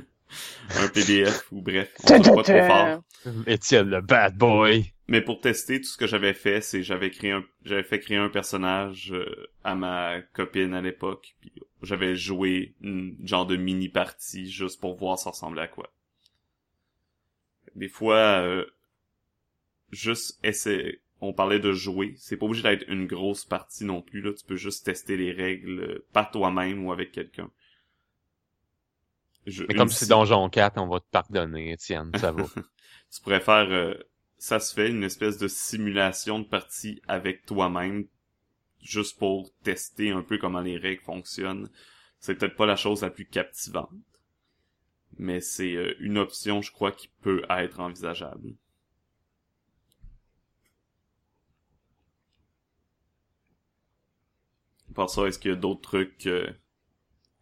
un 0.75 0.87
PDF 0.87 1.51
ou 1.51 1.61
bref, 1.61 1.93
on 2.03 2.19
va 2.19 2.35
pas 2.35 2.43
trop 2.43 2.67
fort. 2.67 3.03
Étienne 3.45 3.89
le 3.89 4.01
bad 4.01 4.37
boy. 4.37 4.93
Mais 5.07 5.21
pour 5.21 5.39
tester, 5.39 5.79
tout 5.79 5.87
ce 5.87 5.97
que 5.97 6.07
j'avais 6.07 6.33
fait, 6.33 6.61
c'est 6.61 6.83
j'avais 6.83 7.09
créé 7.09 7.31
un 7.31 7.43
j'avais 7.63 7.83
fait 7.83 7.99
créer 7.99 8.17
un 8.17 8.29
personnage 8.29 9.13
euh, 9.13 9.49
à 9.63 9.75
ma 9.75 10.21
copine 10.33 10.73
à 10.73 10.81
l'époque, 10.81 11.35
puis 11.39 11.53
j'avais 11.81 12.15
joué 12.15 12.75
une 12.81 13.15
genre 13.23 13.45
de 13.45 13.55
mini 13.55 13.87
partie 13.87 14.49
juste 14.49 14.81
pour 14.81 14.95
voir 14.97 15.17
ça 15.17 15.29
ressemblait 15.29 15.61
à 15.61 15.67
quoi. 15.67 15.93
Des 17.75 17.87
fois 17.87 18.41
euh, 18.41 18.65
juste 19.91 20.39
essayer 20.43 21.01
on 21.21 21.33
parlait 21.33 21.59
de 21.59 21.73
jouer, 21.73 22.13
c'est 22.17 22.37
pas 22.37 22.45
obligé 22.45 22.63
d'être 22.63 22.87
une 22.89 23.07
grosse 23.07 23.45
partie 23.45 23.85
non 23.85 24.01
plus 24.01 24.21
là, 24.21 24.33
tu 24.33 24.45
peux 24.45 24.55
juste 24.55 24.85
tester 24.85 25.17
les 25.17 25.31
règles 25.31 25.79
euh, 25.79 26.05
par 26.13 26.29
toi-même 26.31 26.85
ou 26.85 26.91
avec 26.91 27.11
quelqu'un. 27.11 27.49
Je- 29.47 29.63
Mais 29.67 29.73
comme 29.73 29.89
si- 29.89 29.99
c'est 29.99 30.07
Donjon 30.07 30.49
4, 30.49 30.77
on 30.79 30.87
va 30.87 30.99
te 30.99 31.05
pardonner, 31.11 31.71
Étienne, 31.71 32.11
ça 32.17 32.31
va. 32.31 32.43
tu 33.11 33.21
pourrais 33.21 33.39
faire 33.39 33.67
euh, 33.71 33.95
ça 34.37 34.59
se 34.59 34.73
fait 34.73 34.89
une 34.89 35.03
espèce 35.03 35.37
de 35.39 35.47
simulation 35.47 36.39
de 36.39 36.45
partie 36.45 37.01
avec 37.07 37.45
toi-même 37.45 38.05
juste 38.81 39.17
pour 39.19 39.51
tester 39.63 40.11
un 40.11 40.23
peu 40.23 40.37
comment 40.37 40.61
les 40.61 40.77
règles 40.77 41.03
fonctionnent. 41.03 41.69
C'est 42.19 42.35
peut-être 42.35 42.55
pas 42.55 42.65
la 42.67 42.75
chose 42.75 43.01
la 43.03 43.09
plus 43.09 43.25
captivante 43.27 43.91
mais 45.17 45.41
c'est 45.41 45.75
euh, 45.75 45.93
une 45.99 46.17
option 46.17 46.61
je 46.61 46.71
crois 46.71 46.93
qui 46.93 47.09
peut 47.21 47.43
être 47.49 47.81
envisageable. 47.81 48.55
Par 54.93 55.09
ça 55.09 55.25
est-ce 55.27 55.39
qu'il 55.39 55.51
y 55.51 55.53
a 55.53 55.57
d'autres 55.57 55.79
trucs 55.79 56.27
euh, 56.27 56.51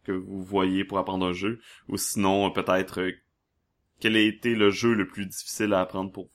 que 0.06 0.12
vous 0.12 0.42
voyez 0.42 0.84
pour 0.84 0.98
apprendre 0.98 1.26
un 1.26 1.32
jeu 1.32 1.60
ou 1.88 1.96
sinon 1.98 2.46
euh, 2.48 2.50
peut-être 2.50 3.00
euh, 3.02 3.12
quel 4.00 4.16
a 4.16 4.20
été 4.20 4.54
le 4.54 4.70
jeu 4.70 4.94
le 4.94 5.08
plus 5.08 5.26
difficile 5.26 5.74
à 5.74 5.80
apprendre 5.82 6.12
pour 6.12 6.24
vous? 6.24 6.30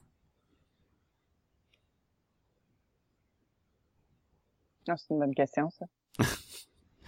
Ah, 4.88 4.96
c'est 4.96 5.14
une 5.14 5.20
bonne 5.20 5.34
question, 5.34 5.70
ça. 5.72 5.86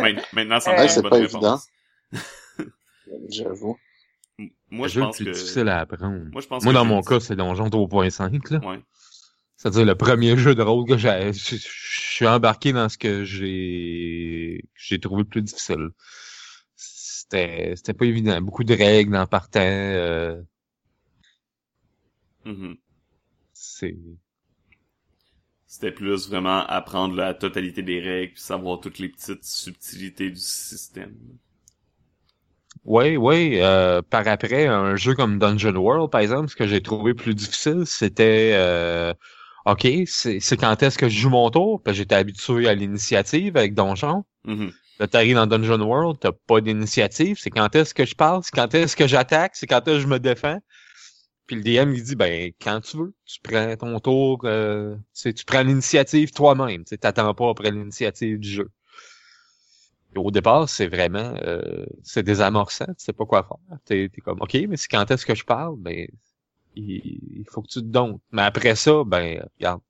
Main- 0.00 0.22
Maintenant, 0.32 0.60
ça 0.60 0.72
me 0.72 0.76
Euh, 0.78 0.82
Ouais, 0.82 0.88
c'est 0.88 1.02
pas 1.02 1.10
bonne 1.10 1.22
évident. 1.22 1.40
réponse. 1.40 1.68
J'avoue. 3.30 3.76
Moi, 4.70 4.86
le 4.86 4.88
je 4.88 4.94
jeu 4.94 5.00
le 5.00 5.06
pense 5.06 5.16
plus 5.16 5.24
que... 5.26 5.30
difficile 5.30 5.68
à 5.68 5.80
apprendre. 5.80 6.30
Moi, 6.32 6.40
je 6.42 6.46
pense 6.46 6.64
Moi, 6.64 6.72
que 6.72 6.78
dans 6.78 6.84
mon 6.84 7.02
cas, 7.02 7.20
c'est 7.20 7.36
Donjon 7.36 7.68
3.5, 7.70 8.50
là. 8.50 8.60
Ouais. 8.60 8.80
C'est-à-dire 9.56 9.84
le 9.86 9.94
premier 9.94 10.36
jeu 10.36 10.54
de 10.54 10.62
rôle 10.62 10.86
que 10.86 10.98
j'ai, 10.98 11.32
je 11.32 11.56
suis 11.58 12.26
embarqué 12.26 12.72
dans 12.72 12.88
ce 12.88 12.98
que 12.98 13.24
j'ai, 13.24 14.60
que 14.62 14.68
j'ai 14.76 15.00
trouvé 15.00 15.22
le 15.22 15.28
plus 15.28 15.42
difficile. 15.42 15.88
C'était, 16.76 17.74
c'était 17.76 17.94
pas 17.94 18.06
évident. 18.06 18.40
Beaucoup 18.42 18.64
de 18.64 18.74
règles 18.74 19.16
en 19.16 19.26
partant, 19.26 19.60
euh, 19.62 20.40
Mhm. 22.44 22.76
c'est, 23.52 23.96
C'était 25.68 25.92
plus 25.92 26.28
vraiment 26.28 26.66
apprendre 26.66 27.14
la 27.14 27.32
totalité 27.32 27.80
des 27.80 28.00
règles 28.00 28.32
puis 28.32 28.42
savoir 28.42 28.80
toutes 28.80 28.98
les 28.98 29.10
petites 29.10 29.44
subtilités 29.44 30.30
du 30.30 30.40
système. 30.40 31.14
Oui, 32.84 33.16
oui. 33.16 33.58
Euh, 33.60 34.00
par 34.02 34.26
après, 34.28 34.66
un 34.66 34.96
jeu 34.96 35.14
comme 35.14 35.38
Dungeon 35.38 35.74
World, 35.76 36.10
par 36.10 36.20
exemple, 36.20 36.48
ce 36.48 36.56
que 36.56 36.66
j'ai 36.66 36.80
trouvé 36.82 37.14
plus 37.14 37.34
difficile, 37.34 37.82
c'était 37.86 38.52
euh, 38.54 39.12
OK, 39.66 39.88
c'est 40.06 40.56
quand 40.56 40.80
est-ce 40.84 40.96
que 40.96 41.08
je 41.08 41.18
joue 41.18 41.30
mon 41.30 41.50
tour? 41.50 41.82
Parce 41.82 41.96
que 41.96 41.98
j'étais 41.98 42.14
habitué 42.14 42.68
à 42.68 42.74
l'initiative 42.74 43.56
avec 43.56 43.74
Donjon. 43.74 44.24
Mhm. 44.44 44.70
Là, 45.00 45.08
t'arrives 45.08 45.34
dans 45.34 45.46
Dungeon 45.46 45.80
World, 45.80 46.18
t'as 46.20 46.30
pas 46.32 46.60
d'initiative. 46.60 47.36
C'est 47.38 47.50
quand 47.50 47.74
est-ce 47.74 47.92
que 47.92 48.06
je 48.06 48.14
passe, 48.14 48.50
quand 48.50 48.72
est-ce 48.74 48.96
que 48.96 49.08
j'attaque, 49.08 49.56
c'est 49.56 49.66
quand 49.66 49.86
est-ce 49.88 49.96
que 49.96 50.02
je 50.02 50.06
me 50.06 50.20
défends? 50.20 50.60
Puis 51.46 51.56
le 51.56 51.62
DM, 51.62 51.94
il 51.94 52.02
dit, 52.02 52.14
ben, 52.14 52.52
quand 52.60 52.80
tu 52.80 52.96
veux, 52.96 53.14
tu 53.24 53.40
prends 53.42 53.76
ton 53.76 53.98
tour, 54.00 54.40
euh, 54.44 54.96
tu 55.14 55.44
prends 55.44 55.62
l'initiative 55.62 56.30
toi-même. 56.30 56.84
Tu 56.84 56.96
t'attends 56.96 57.34
pas 57.34 57.50
après 57.50 57.72
l'initiative 57.72 58.38
du 58.38 58.48
jeu. 58.48 58.70
Et 60.14 60.18
au 60.18 60.30
départ, 60.30 60.68
c'est 60.68 60.86
vraiment, 60.86 61.34
euh, 61.42 61.84
c'est 62.04 62.22
désamorçant, 62.22 62.86
tu 62.86 62.94
sais 62.98 63.12
pas 63.12 63.26
quoi 63.26 63.42
faire. 63.42 63.78
T'es 63.84 64.04
es 64.04 64.20
comme, 64.20 64.40
OK, 64.40 64.54
mais 64.68 64.76
c'est 64.76 64.88
quand 64.88 65.10
est-ce 65.10 65.26
que 65.26 65.34
je 65.34 65.44
parle? 65.44 65.76
Ben, 65.78 66.06
il, 66.76 67.44
faut 67.50 67.62
que 67.62 67.68
tu 67.68 67.80
te 67.80 67.86
donnes. 67.86 68.18
Mais 68.30 68.42
après 68.42 68.76
ça, 68.76 69.02
ben, 69.04 69.42
regarde, 69.58 69.80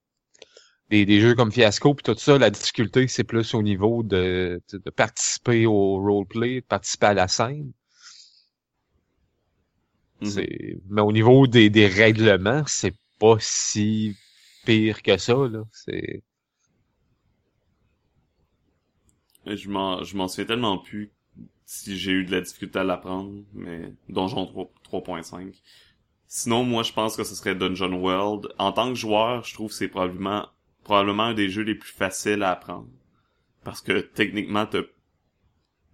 des, 0.90 1.20
jeux 1.20 1.34
comme 1.34 1.52
Fiasco 1.52 1.94
puis 1.94 2.04
tout 2.04 2.18
ça, 2.18 2.38
la 2.38 2.50
difficulté, 2.50 3.08
c'est 3.08 3.24
plus 3.24 3.54
au 3.54 3.62
niveau 3.62 4.02
de, 4.02 4.62
de, 4.72 4.90
participer 4.90 5.66
au 5.66 5.96
roleplay, 5.96 6.60
de 6.60 6.66
participer 6.66 7.06
à 7.06 7.14
la 7.14 7.28
scène. 7.28 7.72
Mhm. 10.20 10.28
C'est 10.28 10.78
Mais 10.88 11.02
au 11.02 11.12
niveau 11.12 11.46
des, 11.46 11.70
des 11.70 11.86
règlements, 11.86 12.62
c'est 12.66 12.94
pas 13.18 13.36
si 13.40 14.16
pire 14.64 15.02
que 15.02 15.16
ça, 15.18 15.34
là. 15.34 15.62
C'est. 15.72 16.22
Je 19.46 19.68
m'en, 19.68 20.02
je 20.02 20.16
m'en 20.16 20.26
souviens 20.26 20.46
tellement 20.46 20.78
plus 20.78 21.12
si 21.66 21.96
j'ai 21.96 22.12
eu 22.12 22.24
de 22.24 22.32
la 22.32 22.40
difficulté 22.40 22.78
à 22.78 22.84
l'apprendre, 22.84 23.44
mais 23.52 23.92
Donjon 24.08 24.44
3.5. 24.90 25.60
Sinon, 26.28 26.64
moi, 26.64 26.82
je 26.82 26.92
pense 26.92 27.16
que 27.16 27.24
ce 27.24 27.34
serait 27.34 27.54
Dungeon 27.54 27.92
World. 27.92 28.48
En 28.58 28.72
tant 28.72 28.88
que 28.88 28.98
joueur, 28.98 29.44
je 29.44 29.54
trouve 29.54 29.68
que 29.68 29.74
c'est 29.74 29.88
probablement 29.88 30.48
probablement 30.86 31.24
un 31.24 31.34
des 31.34 31.48
jeux 31.48 31.64
les 31.64 31.74
plus 31.74 31.90
faciles 31.90 32.44
à 32.44 32.52
apprendre. 32.52 32.88
Parce 33.64 33.80
que 33.80 33.98
techniquement, 33.98 34.66
t'as 34.66 34.82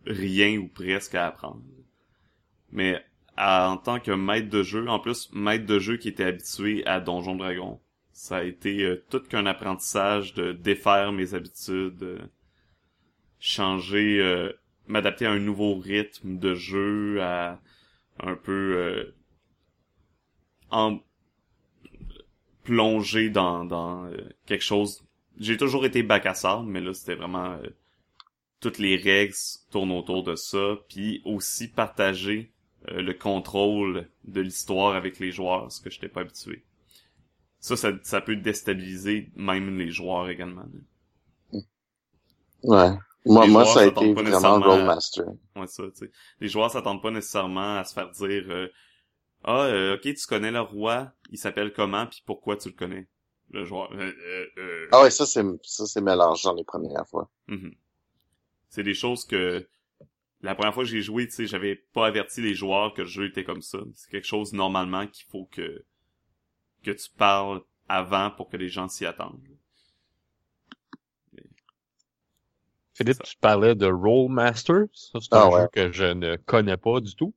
rien 0.07 0.59
ou 0.59 0.69
presque 0.69 1.15
à 1.15 1.27
apprendre. 1.27 1.63
Mais 2.71 3.03
en 3.39 3.79
tant 3.79 4.01
que 4.01 4.11
maître 4.11 4.51
de 4.51 4.63
jeu, 4.63 4.87
en 4.89 4.99
plus, 4.99 5.31
maître 5.33 5.65
de 5.65 5.79
jeu 5.79 5.97
qui 5.97 6.09
était 6.09 6.25
habitué 6.25 6.87
à 6.87 7.01
Donjon 7.01 7.37
Dragon, 7.37 7.81
ça 8.13 8.39
a 8.39 8.43
été 8.43 8.83
euh, 8.83 9.03
tout 9.09 9.21
qu'un 9.21 9.47
apprentissage 9.47 10.35
de 10.35 10.53
défaire 10.53 11.13
mes 11.13 11.33
habitudes, 11.33 12.19
changer, 13.39 14.21
euh, 14.21 14.53
m'adapter 14.87 15.25
à 15.25 15.33
un 15.33 15.39
nouveau 15.39 15.79
rythme 15.79 16.39
de 16.39 16.55
jeu, 16.55 17.23
à 17.23 17.61
un 18.21 18.37
peu 18.37 18.75
euh, 18.77 19.15
en 20.73 20.99
plonger 22.65 23.31
dans, 23.31 23.65
dans 23.65 24.07
euh, 24.07 24.17
quelque 24.47 24.65
chose. 24.65 25.05
J'ai 25.39 25.57
toujours 25.57 25.85
été 25.85 26.03
bac 26.03 26.27
à 26.27 26.35
sable, 26.35 26.67
mais 26.67 26.81
là, 26.81 26.93
c'était 26.95 27.15
vraiment... 27.15 27.53
Euh, 27.53 27.69
toutes 28.61 28.79
les 28.79 28.97
règles 28.97 29.35
tournent 29.71 29.91
autour 29.91 30.23
de 30.23 30.37
ça. 30.37 30.77
Puis 30.89 31.21
aussi 31.25 31.69
partager 31.69 32.53
euh, 32.91 33.03
le 33.03 33.13
contrôle 33.13 34.09
de 34.25 34.41
l'histoire 34.41 34.95
avec 34.95 35.19
les 35.19 35.33
joueurs, 35.33 35.71
ce 35.71 35.81
que 35.81 35.91
je 35.91 35.97
n'étais 35.97 36.09
pas 36.09 36.21
habitué. 36.21 36.65
Ça, 37.59 37.77
ça, 37.77 37.93
ça, 38.03 38.21
peut 38.21 38.37
déstabiliser 38.37 39.31
même 39.37 39.79
les 39.79 39.91
joueurs 39.91 40.29
également. 40.29 40.65
Ouais. 42.63 42.91
Moi, 43.25 43.47
moi 43.47 43.65
ça 43.65 43.81
a 43.81 43.87
été 43.87 44.15
vraiment 44.15 44.61
Rollmaster. 44.61 45.27
Ouais, 45.55 45.67
ça, 45.67 45.85
tu 45.85 46.07
sais. 46.07 46.11
Les 46.41 46.49
joueurs 46.49 46.71
s'attendent 46.71 47.03
pas 47.03 47.11
nécessairement 47.11 47.79
à 47.79 47.85
se 47.85 47.95
faire 47.95 48.11
dire 48.11 48.69
ah, 49.45 49.65
euh, 49.65 49.97
ok, 49.97 50.03
tu 50.03 50.27
connais 50.27 50.51
le 50.51 50.61
roi, 50.61 51.13
il 51.31 51.39
s'appelle 51.39 51.73
comment, 51.73 52.07
puis 52.07 52.23
pourquoi 52.25 52.57
tu 52.57 52.69
le 52.69 52.75
connais, 52.75 53.09
le 53.51 53.65
joueur. 53.65 53.93
Euh, 53.93 54.13
euh, 54.59 54.89
ah 54.93 55.03
ouais, 55.03 55.11
ça 55.11 55.27
c'est 55.27 55.45
ça 55.63 55.87
c'est 55.87 56.01
mélangeant 56.01 56.55
les 56.55 56.65
premières 56.65 57.07
fois. 57.09 57.29
Mhm. 57.49 57.75
C'est 58.69 58.85
des 58.85 58.95
choses 58.95 59.25
que 59.25 59.67
la 60.43 60.55
première 60.55 60.75
fois 60.75 60.85
que 60.85 60.89
j'ai 60.89 61.03
joué, 61.03 61.27
tu 61.27 61.35
sais, 61.35 61.47
j'avais 61.47 61.77
pas 61.77 62.07
averti 62.07 62.41
les 62.41 62.55
joueurs 62.55 62.95
que 62.95 63.03
le 63.03 63.09
jeu 63.09 63.27
était 63.27 63.45
comme 63.45 63.63
ça. 63.63 63.79
C'est 63.95 64.11
quelque 64.11 64.27
chose 64.27 64.53
normalement 64.53 65.07
qu'il 65.07 65.27
faut 65.27 65.49
que 65.51 65.85
que 66.83 66.91
tu 66.91 67.11
parles 67.11 67.63
avant 67.89 68.31
pour 68.31 68.49
que 68.49 68.57
les 68.57 68.69
gens 68.69 68.89
s'y 68.89 69.07
attendent. 69.07 69.41
Philippe, 72.95 73.23
tu 73.23 73.37
parlais 73.39 73.75
de 73.75 73.87
Rollmaster. 73.87 74.85
Ça, 74.93 75.19
c'est 75.21 75.33
un 75.33 75.51
ah 75.53 75.63
jeu 75.63 75.69
que 75.73 75.93
je 75.93 76.05
ne 76.05 76.37
connais 76.37 76.77
pas 76.77 77.01
du 77.01 77.15
tout 77.17 77.35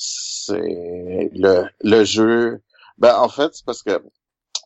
c'est 0.00 1.30
le, 1.34 1.66
le 1.82 2.04
jeu. 2.04 2.62
Ben, 2.98 3.16
en 3.18 3.28
fait, 3.28 3.50
c'est 3.52 3.64
parce 3.66 3.82
que 3.82 4.02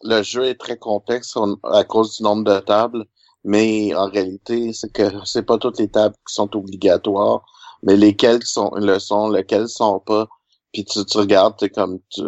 le 0.03 0.23
jeu 0.23 0.45
est 0.45 0.61
très 0.61 0.79
complexe 0.79 1.37
à 1.65 1.85
cause 1.85 2.17
du 2.17 2.23
nombre 2.23 2.45
de 2.45 2.61
tables, 2.61 3.05
mais 3.43 3.95
en 3.95 4.09
réalité, 4.09 4.73
c'est 4.73 4.93
que 4.93 5.03
c'est 5.25 5.43
pas 5.43 5.59
toutes 5.59 5.79
les 5.79 5.89
tables 5.91 6.15
qui 6.29 6.35
sont 6.35 6.55
obligatoires, 6.57 7.45
mais 7.83 7.97
lesquelles 7.97 8.45
sont 8.45 8.71
le 8.77 8.99
sont, 9.01 9.29
lesquelles 9.29 9.69
sont 9.69 9.99
pas. 10.01 10.29
Puis 10.73 10.85
tu, 10.85 11.05
tu 11.05 11.19
regardes, 11.19 11.61
es 11.63 11.69
comme 11.71 11.99
tu, 12.11 12.23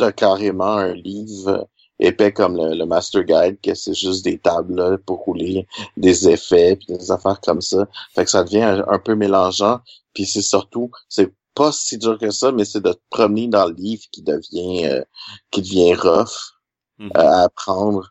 as 0.00 0.12
carrément 0.12 0.76
un 0.76 0.94
livre 0.94 1.68
épais 2.00 2.32
comme 2.32 2.56
le, 2.56 2.84
Master 2.84 3.22
Guide, 3.24 3.60
que 3.62 3.74
c'est 3.74 3.94
juste 3.94 4.24
des 4.24 4.38
tables 4.38 4.98
pour 5.06 5.20
rouler 5.20 5.66
des 5.96 6.28
effets 6.28 6.76
puis 6.76 6.88
des 6.88 7.10
affaires 7.12 7.40
comme 7.40 7.60
ça. 7.60 7.86
Fait 8.14 8.24
que 8.24 8.30
ça 8.30 8.42
devient 8.44 8.62
un, 8.62 8.84
un 8.88 8.98
peu 8.98 9.14
mélangeant. 9.14 9.78
Puis 10.14 10.26
c'est 10.26 10.42
surtout, 10.42 10.90
c'est 11.08 11.32
pas 11.54 11.72
si 11.72 11.98
dur 11.98 12.18
que 12.18 12.30
ça, 12.30 12.52
mais 12.52 12.64
c'est 12.64 12.80
de 12.80 12.92
te 12.92 13.00
promener 13.10 13.48
dans 13.48 13.66
le 13.66 13.74
livre 13.74 14.04
qui 14.10 14.22
devient 14.22 14.86
euh, 14.86 15.04
qui 15.50 15.62
devient 15.62 15.94
rough 15.94 16.54
mhm. 16.98 17.10
euh, 17.16 17.20
à 17.20 17.42
apprendre. 17.42 18.10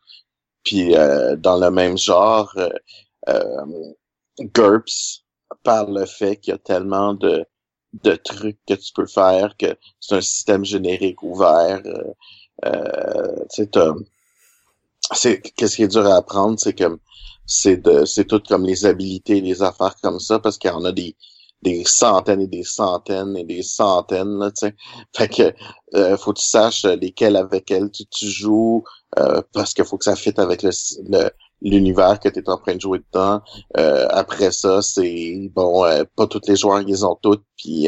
Puis 0.63 0.95
euh, 0.95 1.35
dans 1.35 1.57
le 1.57 1.69
même 1.71 1.97
genre, 1.97 2.55
GURPS 4.39 5.23
par 5.63 5.89
le 5.89 6.05
fait 6.05 6.37
qu'il 6.37 6.51
y 6.51 6.55
a 6.55 6.57
tellement 6.57 7.13
de 7.13 7.45
de 8.01 8.15
trucs 8.15 8.57
que 8.67 8.73
tu 8.73 8.91
peux 8.93 9.05
faire 9.05 9.55
que 9.57 9.77
c'est 9.99 10.15
un 10.15 10.21
système 10.21 10.65
générique 10.65 11.21
ouvert. 11.21 11.81
Euh, 12.65 13.45
tu 13.53 13.67
c'est 15.11 15.41
qu'est-ce 15.41 15.75
qui 15.75 15.83
est 15.83 15.87
dur 15.87 16.05
à 16.07 16.15
apprendre, 16.15 16.59
c'est 16.59 16.73
que 16.73 16.97
c'est 17.45 17.77
de 17.77 18.05
c'est 18.05 18.25
tout 18.25 18.41
comme 18.47 18.65
les 18.65 18.85
habilités, 18.85 19.41
les 19.41 19.61
affaires 19.61 19.95
comme 20.01 20.19
ça, 20.19 20.39
parce 20.39 20.57
qu'il 20.57 20.69
y 20.69 20.73
en 20.73 20.85
a 20.85 20.91
des 20.91 21.15
des 21.63 21.83
centaines 21.85 22.41
et 22.41 22.47
des 22.47 22.63
centaines 22.63 23.35
et 23.37 23.43
des 23.43 23.63
centaines, 23.63 24.37
là. 24.37 24.51
Fait 25.15 25.27
que 25.27 25.53
euh, 25.95 26.17
faut 26.17 26.33
que 26.33 26.39
tu 26.39 26.45
saches 26.47 26.83
lesquels 26.85 27.35
avec 27.35 27.71
elles 27.71 27.89
tu, 27.89 28.05
tu 28.05 28.27
joues, 28.27 28.83
euh, 29.17 29.41
parce 29.53 29.73
qu'il 29.73 29.85
faut 29.85 29.97
que 29.97 30.05
ça 30.05 30.15
fitte 30.15 30.39
avec 30.39 30.63
le, 30.63 30.71
l'univers 31.61 32.19
que 32.19 32.29
tu 32.29 32.39
es 32.39 32.49
en 32.49 32.57
train 32.57 32.75
de 32.75 32.81
jouer 32.81 32.99
dedans. 32.99 33.41
Euh, 33.77 34.07
après 34.11 34.51
ça, 34.51 34.81
c'est 34.81 35.49
bon, 35.53 35.85
euh, 35.85 36.03
pas 36.15 36.27
tous 36.27 36.41
les 36.47 36.55
joueurs 36.55 36.81
ils 36.81 37.05
ont 37.05 37.17
toutes, 37.21 37.45
puis 37.57 37.87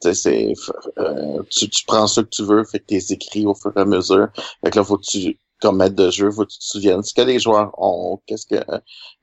tu 0.00 0.14
sais, 0.14 0.52
tu, 1.50 1.68
tu 1.70 1.84
prends 1.86 2.06
ce 2.06 2.20
que 2.22 2.28
tu 2.28 2.42
veux, 2.42 2.64
fait 2.64 2.80
que 2.80 2.86
t'es 2.86 3.04
écrit 3.10 3.46
au 3.46 3.54
fur 3.54 3.72
et 3.76 3.80
à 3.80 3.84
mesure. 3.84 4.28
Fait 4.64 4.70
que 4.70 4.78
là, 4.78 4.84
faut 4.84 4.98
que 4.98 5.06
tu 5.06 5.38
comme 5.62 5.76
maître 5.76 5.94
de 5.94 6.10
jeu, 6.10 6.30
faut 6.32 6.44
que 6.44 6.50
tu 6.50 6.58
te 6.58 6.64
souviennes 6.64 7.04
ce 7.04 7.14
que 7.14 7.22
les 7.22 7.38
joueurs 7.38 7.70
ont, 7.78 8.20
qu'est-ce 8.26 8.46
que 8.46 8.62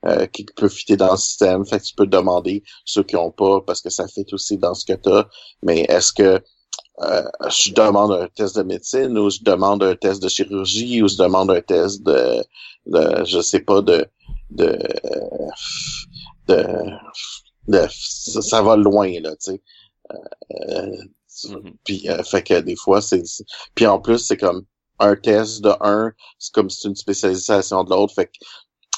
euh, 0.06 0.26
qui 0.26 0.46
peut 0.56 0.70
fitter 0.70 0.96
dans 0.96 1.12
le 1.12 1.18
système. 1.18 1.66
Fait 1.66 1.78
que 1.78 1.84
tu 1.84 1.94
peux 1.94 2.06
demander 2.06 2.64
ceux 2.86 3.02
qui 3.02 3.16
ont 3.16 3.30
pas, 3.30 3.60
parce 3.60 3.82
que 3.82 3.90
ça 3.90 4.08
fit 4.08 4.24
aussi 4.32 4.56
dans 4.56 4.72
ce 4.74 4.86
que 4.86 4.94
tu 4.94 5.10
as. 5.10 5.28
Mais 5.62 5.82
est-ce 5.82 6.12
que 6.14 6.42
euh, 7.02 7.22
je 7.50 7.72
demande 7.72 8.12
un 8.12 8.26
test 8.28 8.56
de 8.56 8.62
médecine 8.62 9.18
ou 9.18 9.28
je 9.30 9.40
demande 9.42 9.82
un 9.82 9.94
test 9.94 10.22
de 10.22 10.28
chirurgie 10.28 11.02
ou 11.02 11.08
je 11.08 11.16
demande 11.16 11.50
un 11.50 11.60
test 11.60 12.02
de, 12.02 12.42
de 12.86 13.24
je 13.24 13.40
sais 13.40 13.60
pas 13.60 13.82
de 13.82 14.06
de 14.50 14.78
de, 16.48 16.66
de 17.68 17.86
ça, 17.90 18.62
va 18.62 18.76
loin 18.76 19.12
là 19.20 19.30
tu 19.36 19.52
sais 19.52 19.62
euh, 20.12 20.96
mm-hmm. 21.44 21.72
puis 21.84 22.08
fait 22.24 22.42
que 22.42 22.60
des 22.60 22.76
fois 22.76 23.00
c'est 23.00 23.22
puis 23.74 23.86
en 23.86 23.98
plus 23.98 24.18
c'est 24.18 24.36
comme 24.36 24.64
un 25.00 25.16
test 25.16 25.62
de 25.62 25.72
un, 25.80 26.12
c'est 26.38 26.52
comme 26.52 26.70
si 26.70 26.82
c'est 26.82 26.88
une 26.88 26.96
spécialisation 26.96 27.84
de 27.84 27.90
l'autre. 27.90 28.14
Fait 28.14 28.26
que 28.26 28.32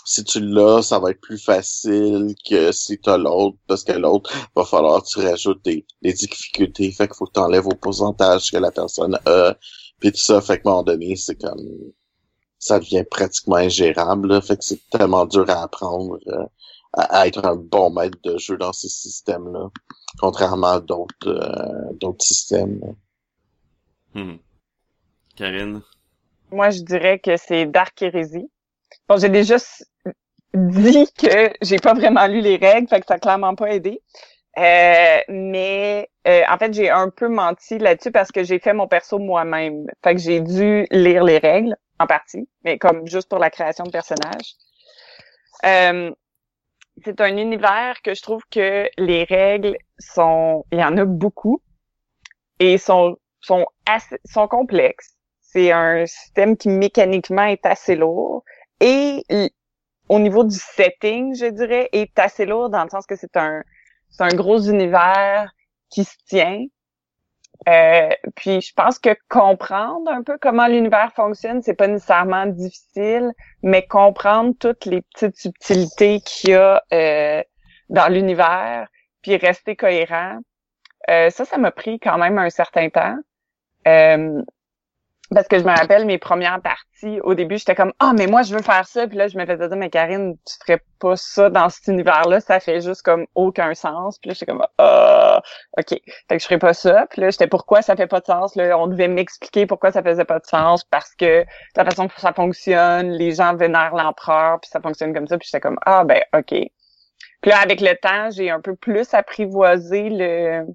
si 0.05 0.25
tu 0.25 0.41
l'as, 0.41 0.83
ça 0.83 0.99
va 0.99 1.11
être 1.11 1.21
plus 1.21 1.39
facile 1.39 2.35
que 2.49 2.73
si 2.73 2.99
tu 2.99 3.09
as 3.09 3.17
l'autre, 3.17 3.57
parce 3.67 3.85
que 3.85 3.93
l'autre, 3.93 4.31
va 4.55 4.65
falloir 4.65 5.03
que 5.03 5.09
tu 5.09 5.21
rajoutes 5.21 5.65
des, 5.65 5.87
difficultés. 6.03 6.91
Fait 6.93 7.07
qu'il 7.07 7.17
faut 7.17 7.27
que 7.27 7.33
tu 7.33 7.41
enlèves 7.41 7.67
au 7.67 7.75
pourcentage 7.75 8.51
que 8.51 8.57
la 8.57 8.71
personne 8.71 9.19
a. 9.27 9.57
Puis 10.01 10.13
tout 10.13 10.19
ça, 10.19 10.41
fait 10.41 10.61
qu'à 10.61 10.69
un 10.69 10.73
moment 10.73 10.83
donné, 10.83 11.17
c'est 11.17 11.41
comme 11.41 11.93
ça 12.59 12.79
devient 12.79 13.05
pratiquement 13.09 13.57
ingérable. 13.57 14.41
Fait 14.43 14.57
que 14.57 14.65
c'est 14.65 14.81
tellement 14.91 15.27
dur 15.27 15.49
à 15.49 15.63
apprendre 15.63 16.19
euh, 16.29 16.47
à, 16.93 17.27
être 17.27 17.45
un 17.45 17.57
bon 17.57 17.91
maître 17.91 18.19
de 18.25 18.39
jeu 18.39 18.57
dans 18.57 18.73
ces 18.73 18.89
systèmes-là. 18.89 19.71
Contrairement 20.19 20.69
à 20.69 20.81
d'autres 20.81 21.29
euh, 21.29 21.93
d'autres 21.95 22.25
systèmes. 22.25 22.81
Hmm. 24.15 24.37
Karine? 25.37 25.83
Moi, 26.53 26.71
je 26.71 26.83
dirais 26.83 27.19
que 27.19 27.37
c'est 27.37 27.67
Dark 27.67 28.01
Heresy. 28.03 28.51
Bon, 29.09 29.17
j'ai 29.17 29.29
déjà 29.29 29.57
dit 30.55 31.07
que 31.19 31.53
j'ai 31.63 31.79
pas 31.79 31.95
vraiment 31.95 32.27
lu 32.27 32.41
les 32.41 32.57
règles, 32.57 32.89
fait 32.89 33.01
que 33.01 33.07
ça 33.07 33.15
a 33.15 33.19
clairement 33.19 33.55
pas 33.55 33.75
aidé. 33.75 34.01
Euh, 34.59 35.19
mais 35.29 36.11
euh, 36.29 36.43
en 36.49 36.59
fait, 36.59 36.75
j'ai 36.75 36.91
un 36.91 37.09
peu 37.09 37.29
menti 37.29 37.79
là-dessus 37.79 38.13
parce 38.13 38.31
que 38.31 38.45
j'ai 38.45 38.59
fait 38.59 38.75
mon 38.75 38.87
perso 38.87 39.19
moi-même. 39.19 39.87
Fait 40.05 40.15
que 40.15 40.21
j'ai 40.21 40.41
dû 40.41 40.87
lire 40.91 41.25
les 41.25 41.39
règles 41.39 41.75
en 41.99 42.07
partie, 42.07 42.49
mais 42.65 42.79
comme 42.79 43.07
juste 43.07 43.31
pour 43.31 43.39
la 43.39 43.51
création 43.51 43.85
de 43.85 43.91
personnages. 43.91 44.57
Euh, 45.65 46.11
c'est 47.03 47.21
un 47.23 47.37
univers 47.39 48.03
que 48.03 48.15
je 48.15 48.21
trouve 48.21 48.43
que 48.51 48.89
les 48.99 49.25
règles 49.25 49.77
sont, 49.99 50.65
il 50.71 50.79
y 50.81 50.85
en 50.85 50.99
a 50.99 51.05
beaucoup 51.07 51.63
et 52.59 52.77
sont 52.77 53.17
sont 53.43 53.67
assez, 53.87 54.19
sont 54.25 54.49
complexes. 54.49 55.12
C'est 55.53 55.73
un 55.73 56.07
système 56.07 56.57
qui 56.57 56.69
mécaniquement 56.69 57.45
est 57.45 57.67
assez 57.67 57.95
lourd 57.95 58.45
et 58.81 59.23
au 60.09 60.19
niveau 60.19 60.45
du 60.45 60.57
setting, 60.57 61.35
je 61.35 61.47
dirais, 61.47 61.89
est 61.93 62.19
assez 62.19 62.47
lourd 62.47 62.71
dans 62.71 62.85
le 62.85 62.91
sens 62.91 63.07
que 63.07 63.17
c'est 63.17 63.37
un 63.37 63.63
c'est 64.11 64.25
un 64.25 64.35
gros 64.35 64.61
univers 64.61 65.53
qui 65.91 66.05
se 66.05 66.17
tient. 66.27 66.65
Euh, 67.69 68.09
puis 68.35 68.61
je 68.61 68.73
pense 68.75 68.99
que 68.99 69.11
comprendre 69.29 70.11
un 70.11 70.23
peu 70.23 70.37
comment 70.41 70.67
l'univers 70.67 71.13
fonctionne, 71.15 71.63
c'est 71.63 71.75
pas 71.75 71.87
nécessairement 71.87 72.47
difficile, 72.47 73.31
mais 73.63 73.87
comprendre 73.87 74.55
toutes 74.59 74.85
les 74.85 75.03
petites 75.03 75.37
subtilités 75.37 76.21
qu'il 76.21 76.51
y 76.51 76.55
a 76.55 76.83
euh, 76.93 77.43
dans 77.89 78.09
l'univers, 78.09 78.89
puis 79.23 79.37
rester 79.37 79.77
cohérent, 79.77 80.41
euh, 81.11 81.31
ça, 81.31 81.45
ça 81.45 81.59
m'a 81.59 81.71
pris 81.71 82.01
quand 82.01 82.19
même 82.19 82.39
un 82.39 82.51
certain 82.51 82.89
temps. 82.89 83.17
Euh, 83.87 84.43
parce 85.35 85.49
que 85.49 85.59
je 85.59 85.65
me 85.65 85.71
rappelle 85.71 86.05
mes 86.07 86.19
premières 86.19 86.61
parties, 86.61 87.21
au 87.23 87.35
début, 87.35 87.59
j'étais 87.59 87.75
comme 87.75 87.93
Ah, 87.99 88.13
mais 88.17 88.27
moi 88.27 88.43
je 88.43 88.55
veux 88.55 88.63
faire 88.63 88.87
ça, 88.87 89.07
puis 89.07 89.17
là 89.17 89.29
je 89.29 89.37
me 89.37 89.47
faisais 89.47 89.69
dire 89.69 89.77
Mais 89.77 89.91
Karine, 89.91 90.37
tu 90.47 90.55
ferais 90.61 90.83
pas 90.99 91.17
ça 91.17 91.51
dans 91.51 91.69
cet 91.69 91.87
univers-là, 91.89 92.41
ça 92.41 92.61
fait 92.61 92.81
juste 92.81 93.03
comme 93.03 93.27
aucun 93.35 93.75
sens. 93.75 94.19
Puis 94.19 94.29
là, 94.29 94.35
j'étais 94.35 94.47
comme 94.47 94.65
Ah 94.79 95.43
OK. 95.79 95.89
Fait 95.89 96.01
que 96.29 96.39
je 96.39 96.45
ferais 96.45 96.59
pas 96.59 96.75
ça. 96.75 97.07
Puis 97.11 97.21
là, 97.21 97.31
j'étais 97.31 97.47
pourquoi 97.47 97.83
ça 97.83 97.97
fait 97.97 98.07
pas 98.07 98.21
de 98.21 98.27
sens? 98.27 98.55
Là, 98.57 98.79
on 98.79 98.87
devait 98.87 99.09
m'expliquer 99.09 99.67
pourquoi 99.67 99.93
ça 99.93 100.03
faisait 100.03 100.25
pas 100.25 100.39
de 100.39 100.47
sens, 100.47 100.85
parce 100.85 101.15
que 101.15 101.45
la 101.77 101.85
façon 101.85 102.09
ça 102.17 102.33
fonctionne, 102.33 103.11
les 103.11 103.33
gens 103.33 103.55
vénèrent 103.57 103.95
l'empereur, 103.95 104.61
puis 104.61 104.71
ça 104.71 104.81
fonctionne 104.81 105.15
comme 105.15 105.27
ça, 105.27 105.39
puis 105.39 105.49
j'étais 105.51 105.61
comme 105.61 105.79
Ah 105.87 106.05
ben 106.05 106.23
OK. 106.35 106.55
Puis 107.43 107.51
là, 107.51 107.59
avec 107.61 107.81
le 107.81 107.95
temps, 107.97 108.31
j'ai 108.31 108.51
un 108.51 108.61
peu 108.61 108.77
plus 108.77 109.15
apprivoisé 109.15 110.09
le 110.11 110.67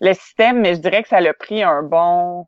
le 0.00 0.12
système, 0.14 0.60
mais 0.60 0.74
je 0.74 0.80
dirais 0.80 1.02
que 1.02 1.08
ça 1.08 1.20
l'a 1.20 1.34
pris 1.34 1.62
un 1.62 1.82
bon 1.82 2.46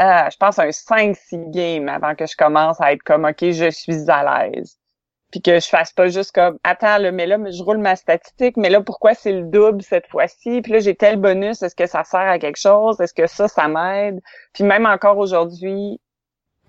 euh, 0.00 0.30
je 0.30 0.36
pense 0.36 0.58
un 0.58 0.68
5-6 0.68 1.50
games 1.50 1.88
avant 1.88 2.14
que 2.14 2.26
je 2.26 2.36
commence 2.36 2.80
à 2.80 2.92
être 2.92 3.02
comme 3.02 3.24
OK, 3.24 3.50
je 3.50 3.70
suis 3.70 4.08
à 4.08 4.48
l'aise. 4.48 4.78
Puis 5.30 5.42
que 5.42 5.60
je 5.60 5.66
fasse 5.66 5.92
pas 5.92 6.08
juste 6.08 6.32
comme 6.32 6.58
Attends, 6.64 6.98
là, 6.98 7.12
mais 7.12 7.26
là, 7.26 7.36
je 7.50 7.62
roule 7.62 7.78
ma 7.78 7.96
statistique, 7.96 8.56
mais 8.56 8.70
là, 8.70 8.80
pourquoi 8.80 9.14
c'est 9.14 9.32
le 9.32 9.42
double 9.42 9.82
cette 9.82 10.06
fois-ci? 10.06 10.62
Puis 10.62 10.72
là, 10.72 10.78
j'ai 10.78 10.94
tel 10.94 11.16
bonus, 11.16 11.62
est-ce 11.62 11.74
que 11.74 11.86
ça 11.86 12.04
sert 12.04 12.20
à 12.20 12.38
quelque 12.38 12.58
chose? 12.58 13.00
Est-ce 13.00 13.12
que 13.12 13.26
ça, 13.26 13.48
ça 13.48 13.68
m'aide? 13.68 14.20
Puis 14.54 14.64
même 14.64 14.86
encore 14.86 15.18
aujourd'hui, 15.18 16.00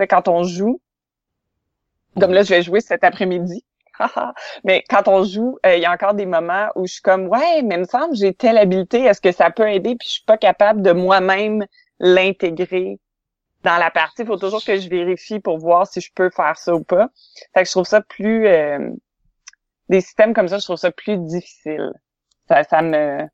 quand 0.09 0.27
on 0.27 0.43
joue, 0.43 0.81
comme 2.19 2.33
là, 2.33 2.43
je 2.43 2.49
vais 2.49 2.61
jouer 2.61 2.81
cet 2.81 3.03
après-midi. 3.03 3.63
mais 4.63 4.83
quand 4.89 5.07
on 5.07 5.23
joue, 5.23 5.57
euh, 5.65 5.75
il 5.75 5.81
y 5.81 5.85
a 5.85 5.91
encore 5.91 6.13
des 6.13 6.25
moments 6.25 6.69
où 6.75 6.85
je 6.87 6.93
suis 6.93 7.01
comme 7.01 7.27
Ouais, 7.27 7.61
mais 7.63 7.75
il 7.75 7.81
me 7.81 7.85
semble 7.85 8.15
j'ai 8.15 8.33
telle 8.33 8.57
habileté, 8.57 9.03
est-ce 9.03 9.21
que 9.21 9.31
ça 9.31 9.51
peut 9.51 9.69
aider? 9.69 9.95
Puis 9.95 10.07
je 10.07 10.13
suis 10.13 10.23
pas 10.25 10.37
capable 10.37 10.81
de 10.81 10.91
moi-même 10.91 11.65
l'intégrer 11.99 12.99
dans 13.63 13.77
la 13.77 13.91
partie, 13.91 14.21
il 14.21 14.27
faut 14.27 14.37
toujours 14.37 14.63
que 14.63 14.79
je 14.79 14.89
vérifie 14.89 15.39
pour 15.39 15.57
voir 15.57 15.85
si 15.85 15.99
je 16.01 16.11
peux 16.13 16.29
faire 16.29 16.57
ça 16.57 16.73
ou 16.75 16.83
pas. 16.83 17.09
Fait 17.53 17.63
que 17.63 17.67
je 17.67 17.71
trouve 17.71 17.85
ça 17.85 18.01
plus 18.01 18.47
euh, 18.47 18.89
des 19.89 20.01
systèmes 20.01 20.33
comme 20.33 20.47
ça, 20.47 20.59
je 20.59 20.63
trouve 20.63 20.77
ça 20.77 20.91
plus 20.91 21.17
difficile. 21.17 21.91
Ça, 22.47 22.63
ça 22.63 22.81
me 22.81 23.27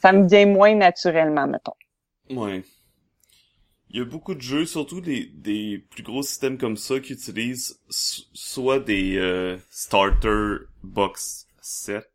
ça 0.00 0.12
me 0.12 0.26
vient 0.26 0.46
moins 0.46 0.74
naturellement, 0.74 1.46
mettons. 1.46 1.74
Ouais. 2.30 2.62
Il 3.90 3.98
y 3.98 4.00
a 4.00 4.04
beaucoup 4.04 4.34
de 4.34 4.40
jeux, 4.40 4.64
surtout 4.64 5.00
des, 5.00 5.26
des 5.26 5.84
plus 5.90 6.02
gros 6.02 6.22
systèmes 6.22 6.58
comme 6.58 6.76
ça, 6.76 7.00
qui 7.00 7.12
utilisent 7.12 7.80
soit 7.90 8.78
des 8.78 9.18
euh, 9.18 9.58
starter 9.68 10.64
box 10.82 11.46
set. 11.60 12.08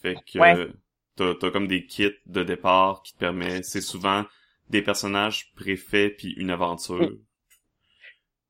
Fait 0.00 0.14
que 0.14 0.38
ouais. 0.38 0.68
t'as, 1.16 1.34
t'as 1.34 1.50
comme 1.50 1.66
des 1.66 1.84
kits 1.84 2.14
de 2.26 2.44
départ 2.44 3.02
qui 3.02 3.14
te 3.14 3.18
permettent, 3.18 3.64
c'est 3.64 3.80
souvent 3.80 4.24
des 4.70 4.82
personnages 4.82 5.52
préfets 5.54 6.10
puis 6.10 6.32
une 6.36 6.50
aventure. 6.50 7.10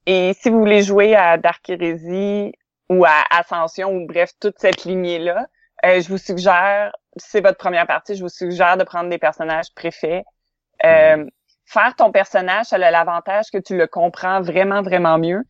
Et 0.06 0.32
si 0.34 0.48
vous 0.50 0.58
voulez 0.58 0.82
jouer 0.82 1.14
à 1.14 1.36
Dark 1.36 1.68
Heresy 1.68 2.52
ou 2.88 3.04
à 3.04 3.24
Ascension 3.30 3.90
ou 3.90 4.06
bref 4.06 4.30
toute 4.40 4.58
cette 4.58 4.84
lignée-là, 4.84 5.46
euh, 5.84 6.00
je 6.00 6.08
vous 6.08 6.18
suggère, 6.18 6.92
c'est 7.16 7.40
votre 7.40 7.58
première 7.58 7.86
partie, 7.86 8.14
je 8.16 8.22
vous 8.22 8.28
suggère 8.28 8.76
de 8.76 8.84
prendre 8.84 9.10
des 9.10 9.18
personnages 9.18 9.72
préfets. 9.74 10.24
Euh, 10.84 11.18
mm. 11.18 11.30
Faire 11.66 11.94
ton 11.96 12.10
personnage, 12.10 12.66
ça 12.66 12.76
a 12.76 12.90
l'avantage 12.90 13.50
que 13.52 13.58
tu 13.58 13.76
le 13.76 13.86
comprends 13.86 14.40
vraiment, 14.40 14.82
vraiment 14.82 15.18
mieux. 15.18 15.44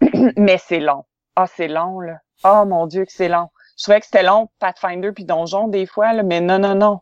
Mais 0.36 0.58
c'est 0.58 0.80
long. 0.80 1.04
Ah, 1.36 1.46
c'est 1.46 1.68
long, 1.68 2.00
là. 2.00 2.18
Oh 2.42 2.64
mon 2.66 2.86
Dieu 2.86 3.04
que 3.04 3.12
c'est 3.12 3.28
long. 3.28 3.48
Je 3.78 3.84
trouvais 3.84 4.00
que 4.00 4.06
c'était 4.06 4.22
long, 4.22 4.50
Pathfinder 4.58 5.12
puis 5.12 5.24
Donjon 5.24 5.68
des 5.68 5.86
fois, 5.86 6.12
là, 6.12 6.22
mais 6.22 6.40
non, 6.40 6.58
non, 6.58 6.74
non. 6.74 7.00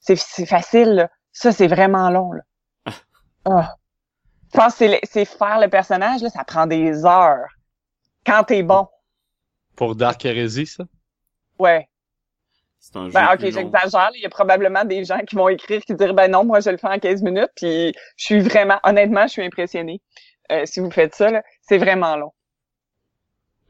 C'est 0.00 0.46
facile, 0.46 0.94
là. 0.94 1.10
Ça, 1.32 1.52
c'est 1.52 1.66
vraiment 1.66 2.10
long, 2.10 2.32
là. 2.32 2.42
Ah. 3.44 3.74
Je 4.52 4.58
pense 4.58 4.76
que 4.76 4.84
c'est 5.04 5.24
faire 5.24 5.60
le 5.60 5.68
personnage, 5.68 6.22
là, 6.22 6.30
ça 6.30 6.44
prend 6.44 6.66
des 6.66 7.04
heures. 7.04 7.46
Quand 8.26 8.44
t'es 8.44 8.62
bon. 8.62 8.88
Pour 9.76 9.94
Dark 9.94 10.24
Heresy, 10.24 10.66
ça? 10.66 10.84
Ouais. 11.58 11.88
C'est 12.80 12.96
un 12.96 13.06
jeu 13.06 13.12
Ben, 13.12 13.28
ok, 13.34 13.40
j'exagère. 13.40 14.10
Il 14.14 14.22
y 14.22 14.26
a 14.26 14.30
probablement 14.30 14.84
des 14.84 15.04
gens 15.04 15.20
qui 15.20 15.36
vont 15.36 15.48
écrire 15.48 15.82
qui 15.82 15.94
diraient, 15.94 16.12
ben 16.12 16.30
non, 16.30 16.44
moi, 16.44 16.60
je 16.60 16.70
le 16.70 16.78
fais 16.78 16.88
en 16.88 16.98
15 16.98 17.22
minutes, 17.22 17.50
puis 17.54 17.94
je 18.16 18.24
suis 18.24 18.40
vraiment, 18.40 18.80
honnêtement, 18.82 19.22
je 19.26 19.32
suis 19.32 19.44
impressionné. 19.44 20.00
Euh, 20.50 20.66
si 20.66 20.80
vous 20.80 20.90
faites 20.90 21.14
ça, 21.14 21.30
là, 21.30 21.42
c'est 21.62 21.78
vraiment 21.78 22.16
long. 22.16 22.32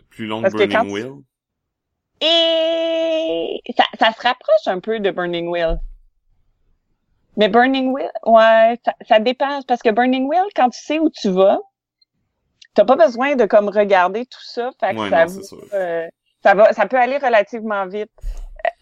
Plus 0.09 0.27
long 0.27 0.43
que 0.43 0.49
Burning 0.51 0.93
Wheel? 0.93 1.13
Et 2.23 3.61
ça, 3.77 3.85
ça 3.99 4.13
se 4.13 4.21
rapproche 4.23 4.67
un 4.67 4.81
peu 4.81 5.01
de 5.01 5.11
Burning 5.11 5.49
Wheel. 5.49 5.79
Mais 7.37 7.49
Burning 7.49 7.93
Wheel, 7.93 8.11
ouais, 8.27 8.79
ça, 8.85 8.95
ça, 9.09 9.19
dépend. 9.19 9.63
Parce 9.63 9.83
que 9.83 9.91
Burning 9.91 10.29
Wheel, 10.29 10.47
quand 10.55 10.71
tu 10.71 10.81
sais 10.81 10.99
où 10.99 11.09
tu 11.11 11.31
vas, 11.31 11.59
t'as 12.75 12.85
pas 12.85 12.97
besoin 12.97 13.37
de 13.37 13.47
comme 13.47 13.69
regarder 13.69 14.27
tout 14.27 14.43
ça. 14.43 14.71
Fait 14.81 14.95
que 14.95 15.09
ça, 15.09 15.27
euh, 15.75 16.09
ça, 16.43 16.55
va, 16.55 16.73
ça 16.73 16.87
peut 16.87 16.99
aller 16.99 17.19
relativement 17.19 17.87
vite. 17.87 18.11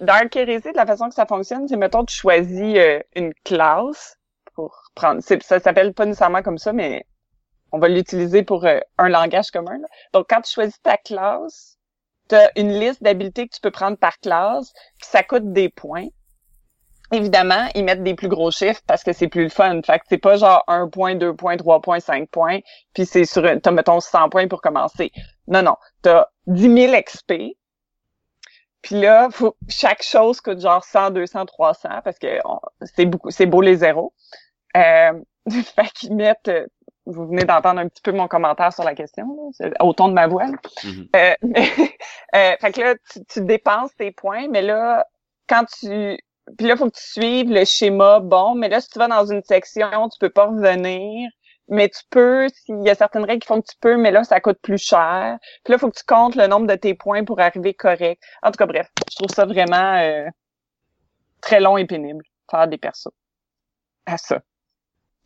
Dark 0.00 0.34
Heresy, 0.34 0.72
de 0.72 0.76
la 0.76 0.86
façon 0.86 1.08
que 1.08 1.14
ça 1.14 1.26
fonctionne, 1.26 1.68
c'est 1.68 1.76
mettons 1.76 2.04
tu 2.04 2.14
choisis 2.14 2.76
euh, 2.76 3.00
une 3.14 3.32
classe 3.44 4.16
pour 4.54 4.82
prendre. 4.94 5.20
Ça 5.22 5.60
s'appelle 5.60 5.94
pas 5.94 6.04
nécessairement 6.04 6.42
comme 6.42 6.58
ça, 6.58 6.72
mais 6.72 7.06
on 7.70 7.78
va 7.78 7.88
l'utiliser 7.88 8.42
pour 8.42 8.64
euh, 8.64 8.80
un 8.96 9.08
langage 9.08 9.50
commun. 9.50 9.78
Donc 10.12 10.26
quand 10.28 10.40
tu 10.40 10.52
choisis 10.52 10.80
ta 10.82 10.96
classe, 10.96 11.78
t'as 12.28 12.50
une 12.56 12.72
liste 12.72 13.02
d'habiletés 13.02 13.48
que 13.48 13.54
tu 13.54 13.60
peux 13.60 13.70
prendre 13.70 13.96
par 13.96 14.18
classe, 14.18 14.72
puis 14.98 15.08
ça 15.08 15.22
coûte 15.22 15.52
des 15.52 15.68
points. 15.68 16.08
Évidemment, 17.10 17.68
ils 17.74 17.84
mettent 17.84 18.02
des 18.02 18.14
plus 18.14 18.28
gros 18.28 18.50
chiffres 18.50 18.82
parce 18.86 19.02
que 19.02 19.12
c'est 19.12 19.28
plus 19.28 19.44
le 19.44 19.48
fun. 19.48 19.80
Fait 19.82 19.98
que 19.98 20.04
c'est 20.08 20.18
pas 20.18 20.36
genre 20.36 20.62
1 20.68 20.88
point, 20.88 21.14
2 21.14 21.34
points, 21.34 21.56
3 21.56 21.80
points, 21.80 22.00
5 22.00 22.28
points, 22.28 22.58
puis 22.92 23.06
c'est 23.06 23.24
sur, 23.24 23.42
t'as, 23.62 23.70
mettons, 23.70 24.00
100 24.00 24.28
points 24.28 24.46
pour 24.46 24.60
commencer. 24.60 25.10
Non, 25.46 25.62
non. 25.62 25.76
T'as 26.02 26.26
10 26.46 26.88
000 26.88 27.02
XP. 27.02 27.56
Puis 28.82 29.00
là, 29.00 29.28
faut, 29.30 29.56
chaque 29.68 30.02
chose 30.02 30.40
coûte 30.40 30.60
genre 30.60 30.84
100, 30.84 31.10
200, 31.10 31.46
300 31.46 31.88
parce 32.04 32.18
que 32.18 32.38
c'est 32.94 33.06
beaucoup, 33.06 33.30
c'est 33.30 33.46
beau 33.46 33.60
les 33.62 33.76
zéros. 33.76 34.12
Euh, 34.76 35.12
fait 35.50 35.90
qu'ils 35.94 36.14
mettent, 36.14 36.50
vous 37.06 37.26
venez 37.26 37.44
d'entendre 37.44 37.80
un 37.80 37.88
petit 37.88 38.02
peu 38.02 38.12
mon 38.12 38.28
commentaire 38.28 38.72
sur 38.72 38.84
la 38.84 38.94
question, 38.94 39.50
au 39.80 39.92
ton 39.94 40.08
de 40.08 40.12
ma 40.12 40.26
voix. 40.26 40.44
Mm-hmm. 40.44 41.08
euh, 41.16 41.34
euh, 42.34 42.56
fait 42.60 42.72
que 42.72 42.80
là, 42.82 42.94
tu, 43.10 43.24
tu 43.24 43.40
dépenses 43.40 43.94
tes 43.96 44.12
points, 44.12 44.46
mais 44.48 44.62
là, 44.62 45.06
quand 45.48 45.64
tu 45.64 46.18
puis 46.56 46.66
là, 46.66 46.74
il 46.74 46.78
faut 46.78 46.90
que 46.90 46.96
tu 46.96 47.04
suives 47.04 47.50
le 47.50 47.64
schéma 47.64 48.20
bon, 48.20 48.54
mais 48.54 48.68
là, 48.68 48.80
si 48.80 48.88
tu 48.88 48.98
vas 48.98 49.08
dans 49.08 49.26
une 49.26 49.42
section, 49.42 50.08
tu 50.08 50.18
peux 50.18 50.30
pas 50.30 50.46
revenir. 50.46 51.28
Mais 51.70 51.90
tu 51.90 52.00
peux, 52.08 52.48
s'il 52.48 52.82
y 52.82 52.88
a 52.88 52.94
certaines 52.94 53.24
règles 53.24 53.42
qui 53.42 53.46
font 53.48 53.60
que 53.60 53.66
tu 53.68 53.76
peux, 53.78 53.98
mais 53.98 54.10
là, 54.10 54.24
ça 54.24 54.40
coûte 54.40 54.58
plus 54.62 54.78
cher. 54.78 55.36
Puis 55.64 55.72
là, 55.72 55.76
il 55.76 55.78
faut 55.78 55.90
que 55.90 55.98
tu 55.98 56.04
comptes 56.06 56.34
le 56.34 56.46
nombre 56.46 56.66
de 56.66 56.74
tes 56.74 56.94
points 56.94 57.24
pour 57.24 57.40
arriver 57.40 57.74
correct. 57.74 58.22
En 58.42 58.50
tout 58.50 58.56
cas, 58.56 58.64
bref, 58.64 58.88
je 59.10 59.16
trouve 59.16 59.28
ça 59.28 59.44
vraiment 59.44 59.96
euh, 59.98 60.26
très 61.42 61.60
long 61.60 61.76
et 61.76 61.86
pénible, 61.86 62.24
faire 62.50 62.68
des 62.68 62.78
persos. 62.78 63.12
À 64.06 64.16
ça. 64.16 64.40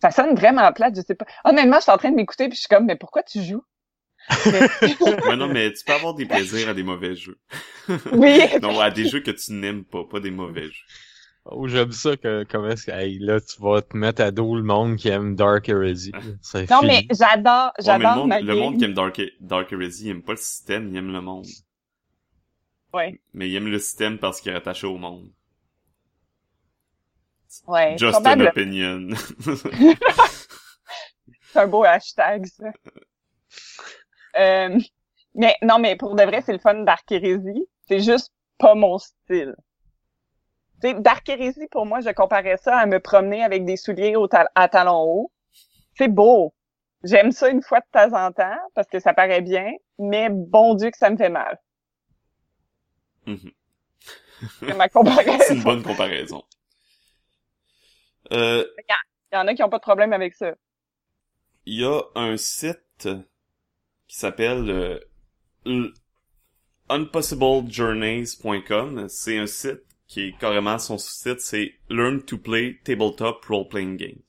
Ça 0.00 0.10
sonne 0.10 0.34
vraiment 0.34 0.72
plate, 0.72 0.96
je 0.96 1.02
sais 1.02 1.14
pas. 1.14 1.26
Honnêtement, 1.44 1.76
je 1.76 1.82
suis 1.82 1.92
en 1.92 1.98
train 1.98 2.10
de 2.10 2.16
m'écouter 2.16 2.48
puis 2.48 2.56
je 2.56 2.62
suis 2.62 2.68
comme, 2.68 2.86
mais 2.86 2.96
pourquoi 2.96 3.22
tu 3.22 3.40
joues? 3.40 3.62
mais 4.46 5.36
non, 5.36 5.48
mais 5.48 5.72
tu 5.72 5.84
peux 5.84 5.92
avoir 5.92 6.14
des 6.14 6.26
plaisirs 6.26 6.68
à 6.68 6.74
des 6.74 6.82
mauvais 6.82 7.14
jeux. 7.14 7.38
oui. 8.12 8.40
non, 8.62 8.80
à 8.80 8.90
des 8.90 9.08
jeux 9.08 9.20
que 9.20 9.30
tu 9.30 9.52
n'aimes 9.52 9.84
pas, 9.84 10.04
pas 10.04 10.20
des 10.20 10.30
mauvais 10.30 10.66
jeux. 10.66 10.84
Oh, 11.44 11.66
j'aime 11.66 11.90
ça 11.90 12.16
que, 12.16 12.44
comment 12.48 12.68
est-ce 12.68 12.86
que, 12.86 12.92
hey, 12.92 13.18
là, 13.18 13.40
tu 13.40 13.60
vas 13.60 13.82
te 13.82 13.96
mettre 13.96 14.22
à 14.22 14.30
dos 14.30 14.54
le 14.54 14.62
monde 14.62 14.96
qui 14.96 15.08
aime 15.08 15.34
Dark 15.34 15.68
Heresy. 15.68 16.12
non, 16.70 16.82
mais 16.84 17.04
j'adore, 17.10 17.72
j'adore 17.80 18.26
le, 18.26 18.30
monde, 18.30 18.42
le 18.44 18.54
monde 18.54 18.78
qui 18.78 18.84
aime 18.84 18.94
Dark, 18.94 19.20
Dark 19.40 19.72
Heresy, 19.72 20.04
il 20.06 20.10
aime 20.10 20.22
pas 20.22 20.32
le 20.32 20.38
système, 20.38 20.88
il 20.90 20.96
aime 20.96 21.12
le 21.12 21.20
monde. 21.20 21.46
Ouais. 22.94 23.20
Mais 23.34 23.48
il 23.48 23.56
aime 23.56 23.66
le 23.68 23.78
système 23.80 24.18
parce 24.18 24.40
qu'il 24.40 24.52
est 24.52 24.56
attaché 24.56 24.86
au 24.86 24.98
monde. 24.98 25.32
Ouais. 27.66 27.96
Just 27.98 28.24
an 28.24 28.40
opinion. 28.40 29.08
C'est 31.52 31.58
un 31.58 31.66
beau 31.66 31.84
hashtag, 31.84 32.46
ça. 32.46 32.72
Euh, 34.38 34.78
mais 35.34 35.56
non, 35.60 35.78
mais 35.78 35.96
pour 35.96 36.14
de 36.14 36.22
vrai, 36.22 36.40
c'est 36.40 36.52
le 36.52 36.58
fun 36.58 36.82
d'archérésie. 36.82 37.66
C'est 37.86 38.00
juste 38.00 38.32
pas 38.58 38.74
mon 38.74 38.96
style. 38.98 39.54
D'archérésie, 40.82 41.68
pour 41.70 41.86
moi, 41.86 42.00
je 42.00 42.10
comparais 42.10 42.56
ça 42.56 42.76
à 42.78 42.86
me 42.86 42.98
promener 43.00 43.42
avec 43.44 43.64
des 43.64 43.76
souliers 43.76 44.16
au 44.16 44.28
à 44.54 44.68
talons 44.68 45.02
hauts. 45.02 45.32
C'est 45.96 46.08
beau. 46.08 46.54
J'aime 47.04 47.32
ça 47.32 47.48
une 47.48 47.62
fois 47.62 47.80
de 47.80 47.86
temps 47.92 48.12
en 48.16 48.32
temps 48.32 48.56
parce 48.74 48.88
que 48.88 49.00
ça 49.00 49.12
paraît 49.14 49.42
bien, 49.42 49.72
mais 49.98 50.28
bon 50.30 50.74
Dieu 50.74 50.90
que 50.90 50.98
ça 50.98 51.10
me 51.10 51.16
fait 51.16 51.28
mal. 51.28 51.58
Mhm. 53.26 53.50
C'est 54.60 54.74
ma 54.74 54.88
comparaison. 54.88 55.38
C'est 55.46 55.54
une 55.54 55.62
bonne 55.62 55.82
comparaison. 55.82 56.42
Euh, 58.32 58.64
Il 59.32 59.36
y 59.36 59.38
en 59.38 59.46
a 59.46 59.54
qui 59.54 59.62
ont 59.62 59.70
pas 59.70 59.78
de 59.78 59.82
problème 59.82 60.12
avec 60.12 60.34
ça. 60.34 60.52
il 61.66 61.80
y 61.80 61.84
a 61.84 62.00
un 62.14 62.36
site 62.36 63.08
qui 64.08 64.16
s'appelle 64.16 65.00
euh, 65.66 65.92
unpossiblejourneys.com. 66.88 69.08
C'est 69.08 69.38
un 69.38 69.46
site 69.46 69.82
qui 70.12 70.20
est 70.20 70.38
carrément 70.38 70.78
son 70.78 70.98
site, 70.98 71.40
c'est 71.40 71.72
Learn 71.88 72.22
to 72.22 72.36
Play 72.36 72.78
Tabletop 72.84 73.42
Role 73.46 73.66
Playing 73.66 73.96
Games. 73.96 74.20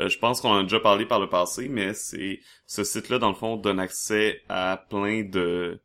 Euh, 0.00 0.08
je 0.08 0.18
pense 0.18 0.40
qu'on 0.40 0.50
en 0.50 0.58
a 0.58 0.62
déjà 0.64 0.80
parlé 0.80 1.06
par 1.06 1.20
le 1.20 1.28
passé, 1.28 1.68
mais 1.68 1.94
c'est 1.94 2.40
ce 2.66 2.82
site-là 2.82 3.20
dans 3.20 3.28
le 3.28 3.36
fond 3.36 3.56
donne 3.56 3.78
accès 3.78 4.42
à 4.48 4.84
plein 4.90 5.22
de 5.22 5.80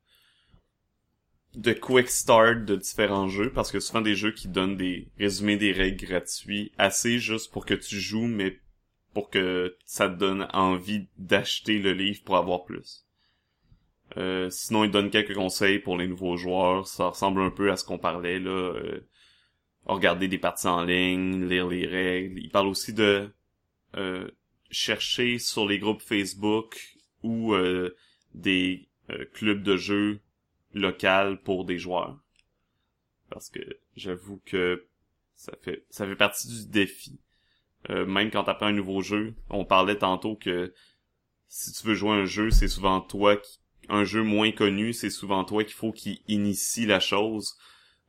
de 1.53 1.73
quick 1.73 2.09
start 2.09 2.65
de 2.65 2.75
différents 2.75 3.27
jeux 3.27 3.51
parce 3.51 3.71
que 3.71 3.79
souvent 3.79 4.01
des 4.01 4.15
jeux 4.15 4.31
qui 4.31 4.47
donnent 4.47 4.77
des 4.77 5.09
résumés 5.19 5.57
des 5.57 5.73
règles 5.73 6.07
gratuits 6.07 6.71
assez 6.77 7.19
juste 7.19 7.51
pour 7.51 7.65
que 7.65 7.73
tu 7.73 7.99
joues 7.99 8.27
mais 8.27 8.57
pour 9.13 9.29
que 9.29 9.77
ça 9.85 10.09
te 10.09 10.15
donne 10.15 10.47
envie 10.53 11.07
d'acheter 11.17 11.77
le 11.77 11.91
livre 11.91 12.23
pour 12.23 12.37
avoir 12.37 12.63
plus. 12.63 13.05
Euh, 14.17 14.49
sinon, 14.49 14.83
il 14.83 14.91
donne 14.91 15.09
quelques 15.09 15.35
conseils 15.35 15.79
pour 15.79 15.97
les 15.97 16.07
nouveaux 16.07 16.37
joueurs. 16.37 16.87
Ça 16.87 17.07
ressemble 17.09 17.41
un 17.41 17.51
peu 17.51 17.71
à 17.71 17.77
ce 17.77 17.85
qu'on 17.85 17.97
parlait 17.97 18.39
là. 18.39 18.49
euh, 18.51 19.07
regarder 19.85 20.27
des 20.27 20.37
parties 20.37 20.67
en 20.67 20.83
ligne, 20.83 21.47
lire 21.47 21.67
les 21.67 21.85
règles. 21.85 22.39
Il 22.39 22.49
parle 22.49 22.67
aussi 22.67 22.93
de 22.93 23.29
euh, 23.97 24.29
chercher 24.69 25.39
sur 25.39 25.67
les 25.67 25.79
groupes 25.79 26.01
Facebook 26.01 26.97
ou 27.23 27.53
euh, 27.53 27.95
des 28.33 28.87
euh, 29.09 29.25
clubs 29.33 29.63
de 29.63 29.77
jeux 29.77 30.19
locaux 30.73 31.37
pour 31.43 31.65
des 31.65 31.77
joueurs. 31.77 32.19
Parce 33.29 33.49
que 33.49 33.61
j'avoue 33.95 34.41
que 34.45 34.87
ça 35.35 35.53
fait 35.61 35.85
ça 35.89 36.05
fait 36.05 36.15
partie 36.15 36.47
du 36.47 36.67
défi. 36.67 37.19
Même 37.89 38.29
quand 38.29 38.43
t'apprends 38.43 38.67
un 38.67 38.73
nouveau 38.73 39.01
jeu, 39.01 39.33
on 39.49 39.65
parlait 39.65 39.97
tantôt 39.97 40.35
que 40.35 40.71
si 41.47 41.71
tu 41.73 41.87
veux 41.87 41.95
jouer 41.95 42.11
un 42.11 42.25
jeu, 42.25 42.51
c'est 42.51 42.67
souvent 42.67 43.01
toi 43.01 43.37
qui 43.37 43.57
un 43.89 44.03
jeu 44.03 44.23
moins 44.23 44.51
connu, 44.51 44.93
c'est 44.93 45.09
souvent 45.09 45.43
toi 45.43 45.63
qu'il 45.63 45.73
faut 45.73 45.91
qui 45.91 46.21
initie 46.27 46.85
la 46.85 46.99
chose. 46.99 47.57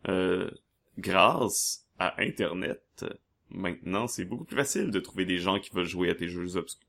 Euh, 0.08 0.50
grâce 0.98 1.86
à 1.98 2.20
Internet, 2.20 3.04
maintenant, 3.50 4.06
c'est 4.06 4.24
beaucoup 4.24 4.44
plus 4.44 4.56
facile 4.56 4.90
de 4.90 5.00
trouver 5.00 5.24
des 5.24 5.38
gens 5.38 5.58
qui 5.58 5.70
veulent 5.70 5.86
jouer 5.86 6.10
à 6.10 6.14
tes 6.14 6.28
jeux 6.28 6.56
obscurs, 6.56 6.86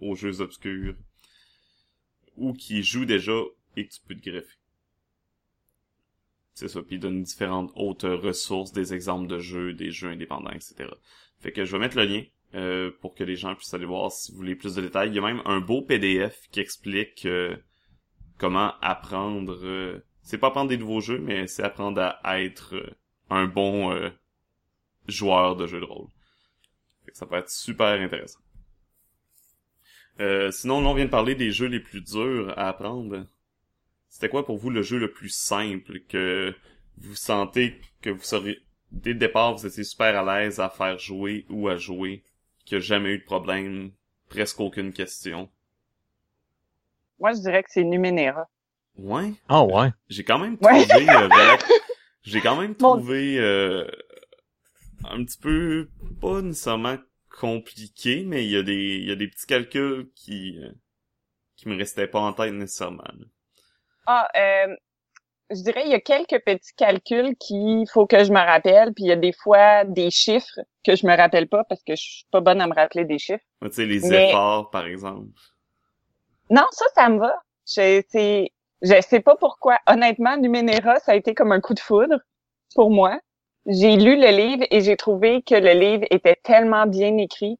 aux 0.00 0.14
jeux 0.14 0.40
obscurs, 0.40 0.94
ou 2.36 2.52
qui 2.52 2.82
jouent 2.82 3.04
déjà 3.04 3.40
et 3.76 3.86
que 3.86 3.92
tu 3.92 4.00
peux 4.06 4.14
te 4.14 4.30
greffer. 4.30 4.58
C'est 6.54 6.68
ça, 6.68 6.82
puis 6.82 6.96
il 6.96 7.00
donne 7.00 7.22
différentes 7.22 7.70
autres 7.76 8.10
ressources, 8.10 8.72
des 8.72 8.92
exemples 8.92 9.28
de 9.28 9.38
jeux, 9.38 9.74
des 9.74 9.92
jeux 9.92 10.08
indépendants, 10.08 10.50
etc. 10.50 10.90
Fait 11.38 11.52
que 11.52 11.64
je 11.64 11.70
vais 11.70 11.78
mettre 11.78 11.96
le 11.96 12.04
lien 12.04 12.24
euh, 12.54 12.90
pour 13.00 13.14
que 13.14 13.22
les 13.22 13.36
gens 13.36 13.54
puissent 13.54 13.74
aller 13.74 13.86
voir 13.86 14.10
si 14.10 14.32
vous 14.32 14.38
voulez 14.38 14.56
plus 14.56 14.74
de 14.74 14.82
détails. 14.82 15.10
Il 15.10 15.14
y 15.14 15.18
a 15.18 15.22
même 15.22 15.42
un 15.44 15.60
beau 15.60 15.82
PDF 15.82 16.48
qui 16.50 16.58
explique 16.58 17.26
euh, 17.26 17.56
comment 18.38 18.74
apprendre. 18.80 19.58
euh, 19.64 20.04
c'est 20.22 20.38
pas 20.38 20.48
apprendre 20.48 20.70
des 20.70 20.78
nouveaux 20.78 21.00
jeux, 21.00 21.18
mais 21.18 21.46
c'est 21.46 21.62
apprendre 21.62 22.18
à 22.22 22.40
être 22.42 22.76
euh, 22.76 22.90
un 23.30 23.46
bon 23.46 23.92
euh, 23.92 24.10
joueur 25.06 25.56
de 25.56 25.66
jeux 25.66 25.80
de 25.80 25.84
rôle. 25.84 26.08
Ça 27.12 27.26
peut 27.26 27.36
être 27.36 27.50
super 27.50 28.00
intéressant. 28.00 28.40
Sinon, 30.50 30.84
on 30.84 30.94
vient 30.94 31.04
de 31.04 31.10
parler 31.10 31.36
des 31.36 31.52
jeux 31.52 31.68
les 31.68 31.78
plus 31.78 32.00
durs 32.00 32.52
à 32.58 32.68
apprendre. 32.68 33.26
C'était 34.08 34.28
quoi 34.28 34.44
pour 34.44 34.58
vous 34.58 34.70
le 34.70 34.82
jeu 34.82 34.98
le 34.98 35.12
plus 35.12 35.28
simple 35.28 36.00
que 36.08 36.54
vous 36.96 37.14
sentez 37.14 37.80
que 38.02 38.10
vous 38.10 38.22
serez 38.22 38.60
dès 38.90 39.12
le 39.12 39.18
départ 39.18 39.54
vous 39.54 39.66
étiez 39.66 39.84
super 39.84 40.16
à 40.16 40.40
l'aise 40.40 40.60
à 40.60 40.70
faire 40.70 40.98
jouer 40.98 41.46
ou 41.50 41.68
à 41.68 41.76
jouer, 41.76 42.24
qu'il 42.64 42.78
n'y 42.78 42.84
a 42.84 42.86
jamais 42.86 43.10
eu 43.10 43.18
de 43.18 43.24
problème, 43.24 43.92
presque 44.28 44.60
aucune 44.60 44.92
question? 44.92 45.50
Moi, 47.20 47.32
je 47.32 47.40
dirais 47.40 47.62
que 47.62 47.70
c'est 47.70 47.84
Numenera. 47.84 48.46
Ouais, 48.96 49.32
Ah 49.48 49.62
ouais. 49.64 49.90
j'ai 50.08 50.24
quand 50.24 50.38
même 50.38 50.56
Ouais. 50.60 50.84
trouvé 50.86 51.08
euh, 51.10 51.28
j'ai 52.22 52.40
quand 52.40 52.56
même 52.60 52.74
trouvé 52.74 53.38
euh, 53.38 53.86
un 55.08 55.24
petit 55.24 55.38
peu 55.38 55.88
pas 56.20 56.42
nécessairement 56.42 56.96
compliqué, 57.40 58.24
mais 58.26 58.44
il 58.44 58.50
y 58.50 58.56
a 58.56 58.62
des 58.62 58.74
il 58.96 59.08
y 59.08 59.12
a 59.12 59.16
des 59.16 59.28
petits 59.28 59.46
calculs 59.46 60.08
qui 60.16 60.58
euh, 60.62 60.72
qui 61.56 61.68
me 61.68 61.76
restaient 61.76 62.08
pas 62.08 62.20
en 62.20 62.32
tête 62.32 62.52
nécessairement. 62.52 63.02
là. 63.04 63.24
Ah, 64.06 64.28
euh, 64.36 64.74
je 65.50 65.62
dirais 65.62 65.82
il 65.84 65.90
y 65.90 65.94
a 65.94 66.00
quelques 66.00 66.42
petits 66.44 66.74
calculs 66.76 67.36
qu'il 67.36 67.84
faut 67.92 68.06
que 68.06 68.24
je 68.24 68.32
me 68.32 68.38
rappelle, 68.40 68.92
puis 68.94 69.04
il 69.04 69.08
y 69.08 69.12
a 69.12 69.16
des 69.16 69.32
fois 69.32 69.84
des 69.84 70.10
chiffres 70.10 70.58
que 70.84 70.96
je 70.96 71.06
me 71.06 71.16
rappelle 71.16 71.48
pas 71.48 71.62
parce 71.64 71.82
que 71.84 71.94
je 71.94 72.02
suis 72.02 72.26
pas 72.32 72.40
bonne 72.40 72.60
à 72.60 72.66
me 72.66 72.74
rappeler 72.74 73.04
des 73.04 73.18
chiffres. 73.18 73.44
Ouais, 73.62 73.68
Tu 73.70 73.76
sais 73.76 73.86
les 73.86 74.00
Mais- 74.08 74.30
efforts 74.30 74.70
par 74.70 74.86
exemple. 74.86 75.30
Non, 76.50 76.64
ça, 76.72 76.84
ça 76.94 77.08
me 77.08 77.18
va. 77.18 77.34
Je, 77.66 78.02
c'est, 78.08 78.52
je 78.82 79.00
sais 79.02 79.20
pas 79.20 79.36
pourquoi. 79.36 79.78
Honnêtement, 79.86 80.36
Numenera, 80.36 80.98
ça 81.00 81.12
a 81.12 81.16
été 81.16 81.34
comme 81.34 81.52
un 81.52 81.60
coup 81.60 81.74
de 81.74 81.80
foudre 81.80 82.18
pour 82.74 82.90
moi. 82.90 83.18
J'ai 83.66 83.96
lu 83.96 84.16
le 84.16 84.28
livre 84.30 84.64
et 84.70 84.80
j'ai 84.80 84.96
trouvé 84.96 85.42
que 85.42 85.54
le 85.54 85.72
livre 85.72 86.04
était 86.10 86.36
tellement 86.42 86.86
bien 86.86 87.16
écrit. 87.18 87.58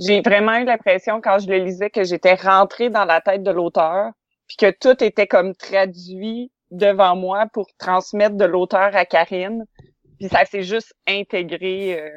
J'ai 0.00 0.22
vraiment 0.22 0.56
eu 0.56 0.64
l'impression 0.64 1.20
quand 1.20 1.38
je 1.38 1.48
le 1.48 1.58
lisais 1.58 1.90
que 1.90 2.04
j'étais 2.04 2.34
rentrée 2.34 2.90
dans 2.90 3.04
la 3.04 3.20
tête 3.20 3.42
de 3.42 3.50
l'auteur, 3.50 4.10
puis 4.48 4.56
que 4.56 4.70
tout 4.70 5.02
était 5.04 5.26
comme 5.28 5.54
traduit 5.54 6.52
devant 6.70 7.16
moi 7.16 7.46
pour 7.52 7.66
transmettre 7.78 8.36
de 8.36 8.44
l'auteur 8.44 8.96
à 8.96 9.04
Karine. 9.06 9.64
Puis 10.18 10.28
ça 10.28 10.44
s'est 10.46 10.62
juste 10.62 10.94
intégré. 11.06 12.00
euh. 12.00 12.10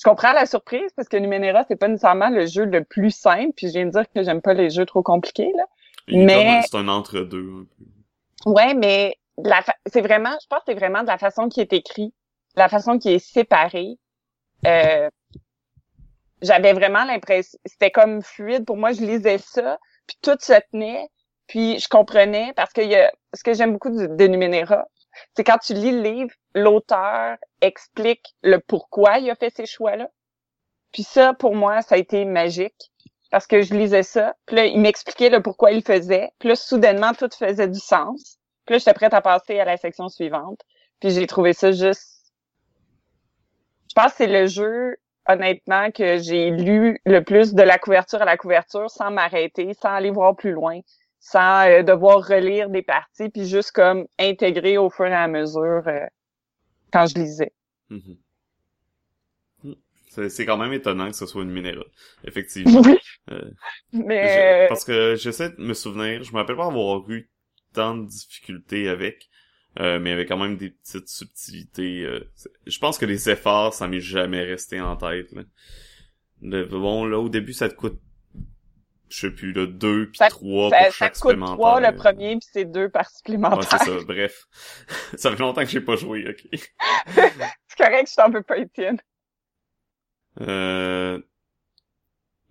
Je 0.00 0.08
comprends 0.08 0.32
la 0.32 0.46
surprise 0.46 0.90
parce 0.96 1.08
que 1.08 1.18
Numenera, 1.18 1.64
c'est 1.68 1.76
pas 1.76 1.86
nécessairement 1.88 2.30
le 2.30 2.46
jeu 2.46 2.64
le 2.64 2.84
plus 2.84 3.10
simple. 3.10 3.52
Puis 3.54 3.66
je 3.66 3.72
viens 3.74 3.84
de 3.84 3.90
dire 3.90 4.10
que 4.14 4.22
j'aime 4.22 4.40
pas 4.40 4.54
les 4.54 4.70
jeux 4.70 4.86
trop 4.86 5.02
compliqués 5.02 5.52
là. 5.54 5.64
Il 6.08 6.24
Mais- 6.24 6.62
C'est 6.62 6.78
un 6.78 6.88
entre-deux 6.88 7.50
un 7.60 7.64
peu. 7.64 8.50
Ouais, 8.50 8.72
mais 8.72 9.14
de 9.36 9.50
la 9.50 9.60
fa- 9.60 9.76
c'est 9.86 10.00
vraiment, 10.00 10.34
je 10.40 10.46
pense 10.48 10.60
que 10.60 10.64
c'est 10.68 10.74
vraiment 10.74 11.02
de 11.02 11.08
la 11.08 11.18
façon 11.18 11.50
qui 11.50 11.60
est 11.60 11.72
écrit, 11.74 12.06
de 12.06 12.60
la 12.60 12.70
façon 12.70 12.98
qui 12.98 13.10
est 13.10 13.18
séparée. 13.18 13.98
Euh, 14.66 15.10
j'avais 16.40 16.72
vraiment 16.72 17.04
l'impression, 17.04 17.58
c'était 17.66 17.90
comme 17.90 18.22
fluide 18.22 18.64
pour 18.64 18.78
moi. 18.78 18.92
Je 18.92 19.02
lisais 19.02 19.36
ça, 19.38 19.78
puis 20.06 20.16
tout 20.22 20.36
se 20.40 20.54
tenait, 20.72 21.06
puis 21.46 21.78
je 21.78 21.88
comprenais 21.88 22.54
parce 22.56 22.72
que 22.72 22.80
y 22.80 22.94
a, 22.94 23.12
ce 23.34 23.44
que 23.44 23.52
j'aime 23.52 23.72
beaucoup 23.74 23.90
du- 23.90 24.08
de 24.08 24.26
Numenera, 24.26 24.86
c'est 25.36 25.44
quand 25.44 25.58
tu 25.58 25.74
lis 25.74 25.92
le 25.92 26.02
livre, 26.02 26.30
l'auteur 26.54 27.36
explique 27.60 28.34
le 28.42 28.58
pourquoi 28.58 29.18
il 29.18 29.30
a 29.30 29.34
fait 29.34 29.50
ces 29.50 29.66
choix-là. 29.66 30.08
Puis 30.92 31.02
ça, 31.02 31.34
pour 31.34 31.54
moi, 31.54 31.82
ça 31.82 31.94
a 31.94 31.98
été 31.98 32.24
magique 32.24 32.90
parce 33.30 33.46
que 33.46 33.62
je 33.62 33.74
lisais 33.74 34.02
ça, 34.02 34.34
puis 34.46 34.56
là, 34.56 34.66
il 34.66 34.80
m'expliquait 34.80 35.30
le 35.30 35.40
pourquoi 35.40 35.70
il 35.70 35.82
faisait, 35.82 36.30
puis 36.38 36.56
soudainement, 36.56 37.12
tout 37.14 37.28
faisait 37.32 37.68
du 37.68 37.78
sens. 37.78 38.38
Puis 38.66 38.74
là, 38.74 38.78
j'étais 38.78 38.92
prête 38.92 39.14
à 39.14 39.20
passer 39.20 39.60
à 39.60 39.64
la 39.64 39.76
section 39.76 40.08
suivante, 40.08 40.60
puis 40.98 41.10
j'ai 41.10 41.26
trouvé 41.26 41.52
ça 41.52 41.70
juste... 41.70 42.32
Je 43.88 43.94
pense 43.94 44.12
que 44.12 44.18
c'est 44.18 44.26
le 44.26 44.46
jeu, 44.46 44.96
honnêtement, 45.28 45.90
que 45.92 46.18
j'ai 46.18 46.50
lu 46.50 47.00
le 47.04 47.22
plus 47.22 47.54
de 47.54 47.62
la 47.62 47.78
couverture 47.78 48.22
à 48.22 48.24
la 48.24 48.36
couverture 48.36 48.90
sans 48.90 49.10
m'arrêter, 49.10 49.74
sans 49.74 49.90
aller 49.90 50.10
voir 50.10 50.34
plus 50.34 50.52
loin, 50.52 50.80
sans 51.20 51.68
euh, 51.68 51.82
devoir 51.84 52.26
relire 52.26 52.70
des 52.70 52.82
parties, 52.82 53.30
puis 53.30 53.46
juste 53.48 53.72
comme 53.72 54.06
intégrer 54.18 54.78
au 54.78 54.90
fur 54.90 55.06
et 55.06 55.14
à 55.14 55.28
mesure 55.28 55.84
euh, 55.88 56.06
quand 56.92 57.06
je 57.08 57.16
lisais. 57.20 57.52
Mhm. 57.90 58.18
Hmm. 59.62 59.72
C'est 60.28 60.46
quand 60.46 60.56
même 60.56 60.72
étonnant 60.72 61.08
que 61.10 61.16
ce 61.16 61.26
soit 61.26 61.42
une 61.42 61.50
minérale. 61.50 61.84
Effectivement. 62.24 62.86
Oui, 62.86 62.98
Euh, 63.30 63.50
mais... 63.92 64.22
je- 64.22 64.68
parce 64.68 64.84
que 64.84 65.16
j'essaie 65.16 65.50
de 65.50 65.62
me 65.62 65.74
souvenir, 65.74 66.22
je 66.24 66.32
me 66.32 66.38
rappelle 66.38 66.56
pas 66.56 66.66
avoir 66.66 67.08
eu 67.10 67.30
tant 67.72 67.96
de 67.96 68.06
difficultés 68.08 68.88
avec, 68.88 69.28
euh, 69.80 70.00
mais 70.00 70.10
il 70.10 70.12
y 70.12 70.14
avait 70.14 70.26
quand 70.26 70.38
même 70.38 70.56
des 70.56 70.70
petites 70.70 71.08
subtilités. 71.08 72.02
euh, 72.04 72.20
je 72.66 72.78
pense 72.78 72.98
que 72.98 73.06
les 73.06 73.30
efforts, 73.30 73.74
ça 73.74 73.88
m'est 73.88 74.00
jamais 74.00 74.42
resté 74.44 74.80
en 74.80 74.96
tête. 74.96 75.32
Là. 75.32 75.42
Le- 76.42 76.64
bon, 76.66 77.04
là, 77.06 77.18
au 77.18 77.28
début, 77.28 77.52
ça 77.52 77.68
te 77.68 77.74
coûte 77.74 78.00
je 79.10 79.20
sais 79.20 79.30
plus, 79.30 79.52
là, 79.52 79.66
deux 79.66 80.06
puis 80.08 80.18
Ça- 80.18 80.28
trois 80.28 80.70
Ça, 80.70 80.76
pour 80.78 80.86
ça 80.86 80.92
chaque 80.92 81.12
coûte 81.14 81.30
supplémentaire. 81.32 81.54
trois 81.56 81.80
le 81.80 81.94
premier, 81.96 82.36
puis 82.38 82.48
c'est 82.52 82.64
deux 82.64 82.88
par 82.88 83.02
Ouais, 83.06 83.08
supplémentaire. 83.16 83.68
c'est 83.70 83.84
ça, 83.84 84.04
bref. 84.06 84.46
ça 85.16 85.30
fait 85.30 85.38
longtemps 85.38 85.62
que 85.62 85.68
j'ai 85.70 85.80
pas 85.80 85.96
joué, 85.96 86.26
ok. 86.28 86.60
c'est 87.14 87.76
correct, 87.76 88.08
je 88.10 88.14
t'en 88.14 88.30
veux 88.30 88.42
pas, 88.42 88.58
Étienne. 88.58 88.98
Euh... 90.40 91.20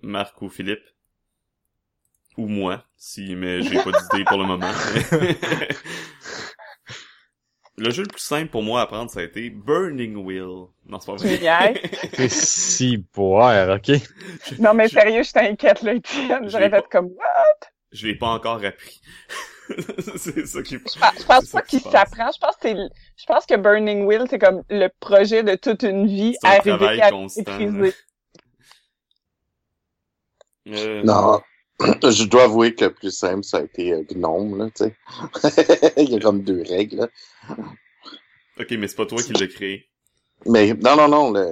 Marc 0.01 0.41
ou 0.41 0.49
Philippe? 0.49 0.83
Ou 2.37 2.47
moi, 2.47 2.85
si, 2.95 3.35
mais 3.35 3.61
j'ai 3.63 3.81
pas 3.83 3.91
d'idée 3.91 4.23
pour 4.25 4.37
le 4.37 4.45
moment. 4.45 4.71
le 7.79 7.89
jeu 7.91 8.03
le 8.03 8.09
plus 8.09 8.21
simple 8.21 8.49
pour 8.49 8.61
moi 8.63 8.81
à 8.81 8.83
apprendre, 8.83 9.09
ça 9.09 9.19
a 9.21 9.23
été 9.23 9.49
Burning 9.49 10.15
Wheel. 10.17 10.67
Non, 10.85 10.99
c'est 10.99 11.05
pas 11.07 11.15
vrai. 11.15 11.81
C'est 12.13 12.29
si 12.29 12.97
boire, 13.13 13.77
ok? 13.77 13.97
Non, 14.59 14.73
mais 14.73 14.87
sérieux, 14.87 15.23
je 15.23 15.31
t'inquiète, 15.31 15.81
là, 15.81 15.93
Étienne. 15.93 16.43
Je 16.43 16.49
J'aurais 16.49 16.69
fait 16.69 16.85
comme, 16.91 17.07
what? 17.07 17.67
Je 17.91 18.07
l'ai 18.07 18.15
pas 18.15 18.27
encore 18.27 18.63
appris. 18.63 19.01
c'est 20.17 20.45
ça 20.47 20.61
qui 20.63 20.75
est 20.75 20.79
Je 20.93 21.25
pense, 21.25 21.49
pas 21.51 21.61
qui 21.61 21.79
qu'il 21.79 21.91
s'apprend. 21.91 22.31
Je 22.33 22.39
pense 22.39 22.55
que 22.55 22.61
c'est, 22.63 22.73
le- 22.73 22.89
je 23.17 23.25
pense 23.25 23.45
que 23.45 23.55
Burning 23.55 24.05
Wheel, 24.05 24.23
c'est 24.29 24.39
comme 24.39 24.63
le 24.69 24.87
projet 24.99 25.43
de 25.43 25.55
toute 25.55 25.83
une 25.83 26.07
vie 26.07 26.35
C'est 26.41 26.47
un 26.47 26.51
arrivé 26.75 27.01
à 27.01 27.11
constant. 27.11 27.43
maîtriser. 27.57 27.93
Euh, 30.67 31.03
Non. 31.03 31.41
Je 32.03 32.23
dois 32.25 32.43
avouer 32.43 32.75
que 32.75 32.85
le 32.85 32.93
plus 32.93 33.11
simple, 33.11 33.43
ça 33.43 33.57
a 33.57 33.61
été 33.61 33.93
euh, 33.93 34.03
Gnome, 34.11 34.57
là, 34.57 34.69
tu 34.75 34.83
sais. 34.85 34.95
Il 35.97 36.09
y 36.11 36.15
a 36.15 36.19
comme 36.19 36.41
deux 36.43 36.63
règles, 36.67 36.97
là. 36.97 37.07
Ok, 38.59 38.69
mais 38.73 38.87
c'est 38.87 38.95
pas 38.95 39.07
toi 39.07 39.23
qui 39.23 39.33
l'as 39.33 39.47
créé. 39.47 39.89
Mais 40.45 40.73
non, 40.73 40.95
non, 40.97 41.07
non, 41.07 41.31
le... 41.31 41.45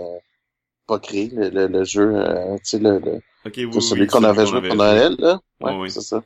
pas 0.88 1.00
créé, 1.00 1.30
le, 1.30 1.50
le, 1.50 1.68
le 1.68 1.84
jeu, 1.86 2.16
euh, 2.16 2.58
tu 2.60 2.62
sais, 2.66 2.80
le, 2.80 3.00
le... 3.00 3.22
Oui, 3.46 3.82
celui 3.82 4.08
oui, 4.08 4.08
qu'on 4.08 4.24
avait 4.24 4.46
joué 4.48 4.62
pour 4.62 4.76
Noël, 4.78 5.16
là. 5.20 5.40
Ouais, 5.62 5.76
oui. 5.80 5.90
c'est 5.90 6.02
ça. 6.02 6.24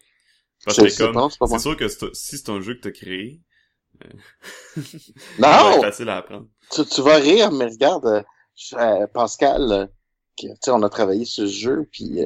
Parce 0.66 0.78
C'est 0.78 0.96
comme, 0.96 1.16
sûr 1.60 1.78
que 1.78 1.88
si 1.90 2.38
c'est 2.38 2.50
un 2.50 2.62
jeu 2.62 2.76
que 2.76 2.82
t'as 2.82 2.92
créé, 2.92 3.42
euh, 4.06 4.10
Non! 5.38 5.82
facile 5.82 6.10
à 6.10 6.18
apprendre. 6.18 6.48
Tu, 6.72 6.86
tu 6.86 7.02
vas 7.02 7.18
rire, 7.18 7.52
mais 7.52 7.66
regarde, 7.68 8.06
euh, 8.08 8.24
je- 8.56 8.76
euh, 8.76 9.08
Pascal, 9.08 9.72
euh, 9.72 9.88
qui- 10.36 10.50
tu 10.50 10.56
sais, 10.64 10.72
on 10.72 10.84
a 10.84 10.90
travaillé 10.90 11.26
sur 11.26 11.46
ce 11.48 11.52
jeu, 11.52 11.90
puis 11.92 12.22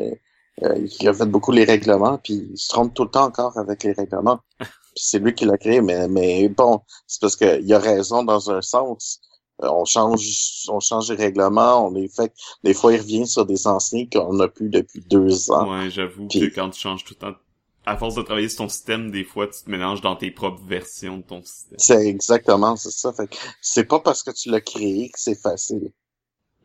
euh, 0.63 0.87
il 0.99 1.07
a 1.07 1.13
fait 1.13 1.25
beaucoup 1.25 1.51
les 1.51 1.65
règlements, 1.65 2.17
puis 2.17 2.47
il 2.51 2.57
se 2.57 2.69
trompe 2.69 2.93
tout 2.93 3.03
le 3.03 3.09
temps 3.09 3.25
encore 3.25 3.57
avec 3.57 3.83
les 3.83 3.91
règlements. 3.93 4.39
Puis 4.95 5.03
c'est 5.03 5.19
lui 5.19 5.33
qui 5.33 5.43
l'a 5.43 5.57
créé, 5.57 5.81
mais, 5.81 6.07
mais 6.07 6.47
bon, 6.47 6.79
c'est 7.05 7.19
parce 7.19 7.35
qu'il 7.35 7.73
a 7.73 7.79
raison 7.79 8.23
dans 8.23 8.49
un 8.49 8.61
sens. 8.61 9.19
Euh, 9.61 9.67
on 9.69 9.83
change 9.83 10.65
on 10.69 10.79
change 10.79 11.11
les 11.11 11.17
règlements, 11.17 11.87
on 11.87 11.91
les 11.91 12.07
fait. 12.07 12.31
Des 12.63 12.73
fois, 12.73 12.93
il 12.93 13.01
revient 13.01 13.27
sur 13.27 13.45
des 13.45 13.67
anciens 13.67 14.05
qu'on 14.09 14.33
n'a 14.35 14.47
plus 14.47 14.69
depuis 14.69 15.01
deux 15.01 15.51
ans. 15.51 15.69
Ouais, 15.69 15.89
j'avoue 15.89 16.29
Puis- 16.29 16.39
que 16.39 16.55
quand 16.55 16.69
tu 16.69 16.79
changes 16.79 17.03
tout 17.03 17.13
le 17.19 17.27
temps, 17.27 17.37
à 17.85 17.97
force 17.97 18.15
de 18.15 18.21
travailler 18.21 18.47
sur 18.47 18.59
ton 18.59 18.69
système, 18.69 19.11
des 19.11 19.25
fois, 19.25 19.47
tu 19.47 19.63
te 19.65 19.69
mélanges 19.69 19.99
dans 19.99 20.15
tes 20.15 20.31
propres 20.31 20.63
versions 20.65 21.17
de 21.17 21.23
ton 21.23 21.43
système. 21.43 21.77
C'est 21.77 22.07
exactement 22.07 22.77
c'est 22.77 22.91
ça. 22.91 23.11
Fait 23.11 23.27
que 23.27 23.35
c'est 23.61 23.83
pas 23.85 23.99
parce 23.99 24.23
que 24.23 24.31
tu 24.31 24.49
l'as 24.49 24.61
créé 24.61 25.09
que 25.09 25.19
c'est 25.19 25.39
facile. 25.39 25.91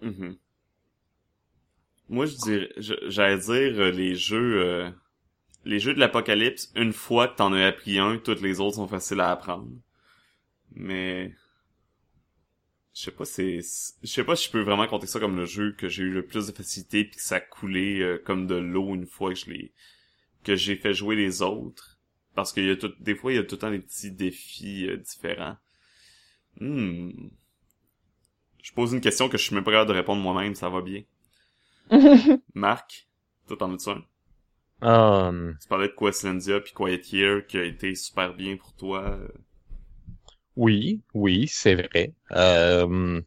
Mhm. 0.02 0.36
Moi, 2.10 2.26
je 2.26 2.34
dirais, 2.34 2.68
j'allais 2.76 3.38
dire 3.38 3.80
euh, 3.80 3.90
les 3.92 4.16
jeux, 4.16 4.62
euh, 4.64 4.90
les 5.64 5.78
jeux 5.78 5.94
de 5.94 6.00
l'apocalypse. 6.00 6.72
Une 6.74 6.92
fois 6.92 7.28
que 7.28 7.36
t'en 7.36 7.52
as 7.52 7.64
appris 7.64 8.00
un, 8.00 8.18
toutes 8.18 8.40
les 8.40 8.58
autres 8.58 8.76
sont 8.76 8.88
faciles 8.88 9.20
à 9.20 9.30
apprendre. 9.30 9.70
Mais 10.74 11.32
je 12.94 13.02
sais 13.02 13.10
pas, 13.12 13.24
c'est, 13.24 13.60
je 14.02 14.08
sais 14.08 14.24
pas 14.24 14.34
si 14.34 14.46
je 14.46 14.50
peux 14.50 14.60
vraiment 14.60 14.88
compter 14.88 15.06
ça 15.06 15.20
comme 15.20 15.36
le 15.36 15.46
jeu 15.46 15.72
que 15.78 15.88
j'ai 15.88 16.02
eu 16.02 16.10
le 16.10 16.26
plus 16.26 16.48
de 16.48 16.52
facilité 16.52 17.04
puis 17.04 17.14
que 17.14 17.22
ça 17.22 17.40
coulait 17.40 18.00
euh, 18.00 18.18
comme 18.18 18.48
de 18.48 18.56
l'eau 18.56 18.96
une 18.96 19.06
fois 19.06 19.32
que 19.32 19.38
je 19.38 19.50
l'ai, 19.50 19.72
que 20.42 20.56
j'ai 20.56 20.74
fait 20.74 20.92
jouer 20.92 21.14
les 21.14 21.42
autres. 21.42 22.00
Parce 22.34 22.52
qu'il 22.52 22.66
y 22.66 22.70
a 22.70 22.76
tout, 22.76 22.92
des 22.98 23.14
fois 23.14 23.32
il 23.32 23.36
y 23.36 23.38
a 23.38 23.44
tout 23.44 23.54
le 23.54 23.60
temps 23.60 23.70
des 23.70 23.78
petits 23.78 24.10
défis 24.10 24.88
différents. 24.98 25.56
Hmm. 26.58 27.12
Je 28.60 28.72
pose 28.72 28.92
une 28.94 29.00
question 29.00 29.28
que 29.28 29.38
je 29.38 29.44
suis 29.44 29.54
même 29.54 29.62
pas 29.62 29.70
capable 29.70 29.90
de 29.90 29.96
répondre 29.96 30.20
moi-même, 30.20 30.56
ça 30.56 30.68
va 30.68 30.82
bien. 30.82 31.04
Marc, 32.54 33.08
toi 33.48 33.56
t'en 33.56 33.74
as-tu 33.74 33.90
un? 33.90 34.04
Um, 34.82 35.58
Tu 35.60 35.68
parlais 35.68 35.86
de 35.86 35.94
Questlandia 35.94 36.60
puis 36.60 36.72
Quiet 36.74 37.00
Year 37.12 37.46
qui 37.46 37.56
a 37.56 37.62
été 37.64 37.94
super 37.94 38.34
bien 38.34 38.56
pour 38.56 38.74
toi. 38.74 39.16
oui, 40.56 41.02
oui, 41.14 41.46
c'est 41.48 41.74
vrai. 41.74 42.12
Euh, 42.32 43.20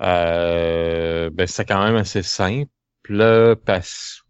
euh, 0.00 1.30
ben, 1.30 1.46
c'est 1.46 1.64
quand 1.64 1.82
même 1.84 1.96
assez 1.96 2.22
simple, 2.22 2.70
là, 3.08 3.56
parce 3.56 4.22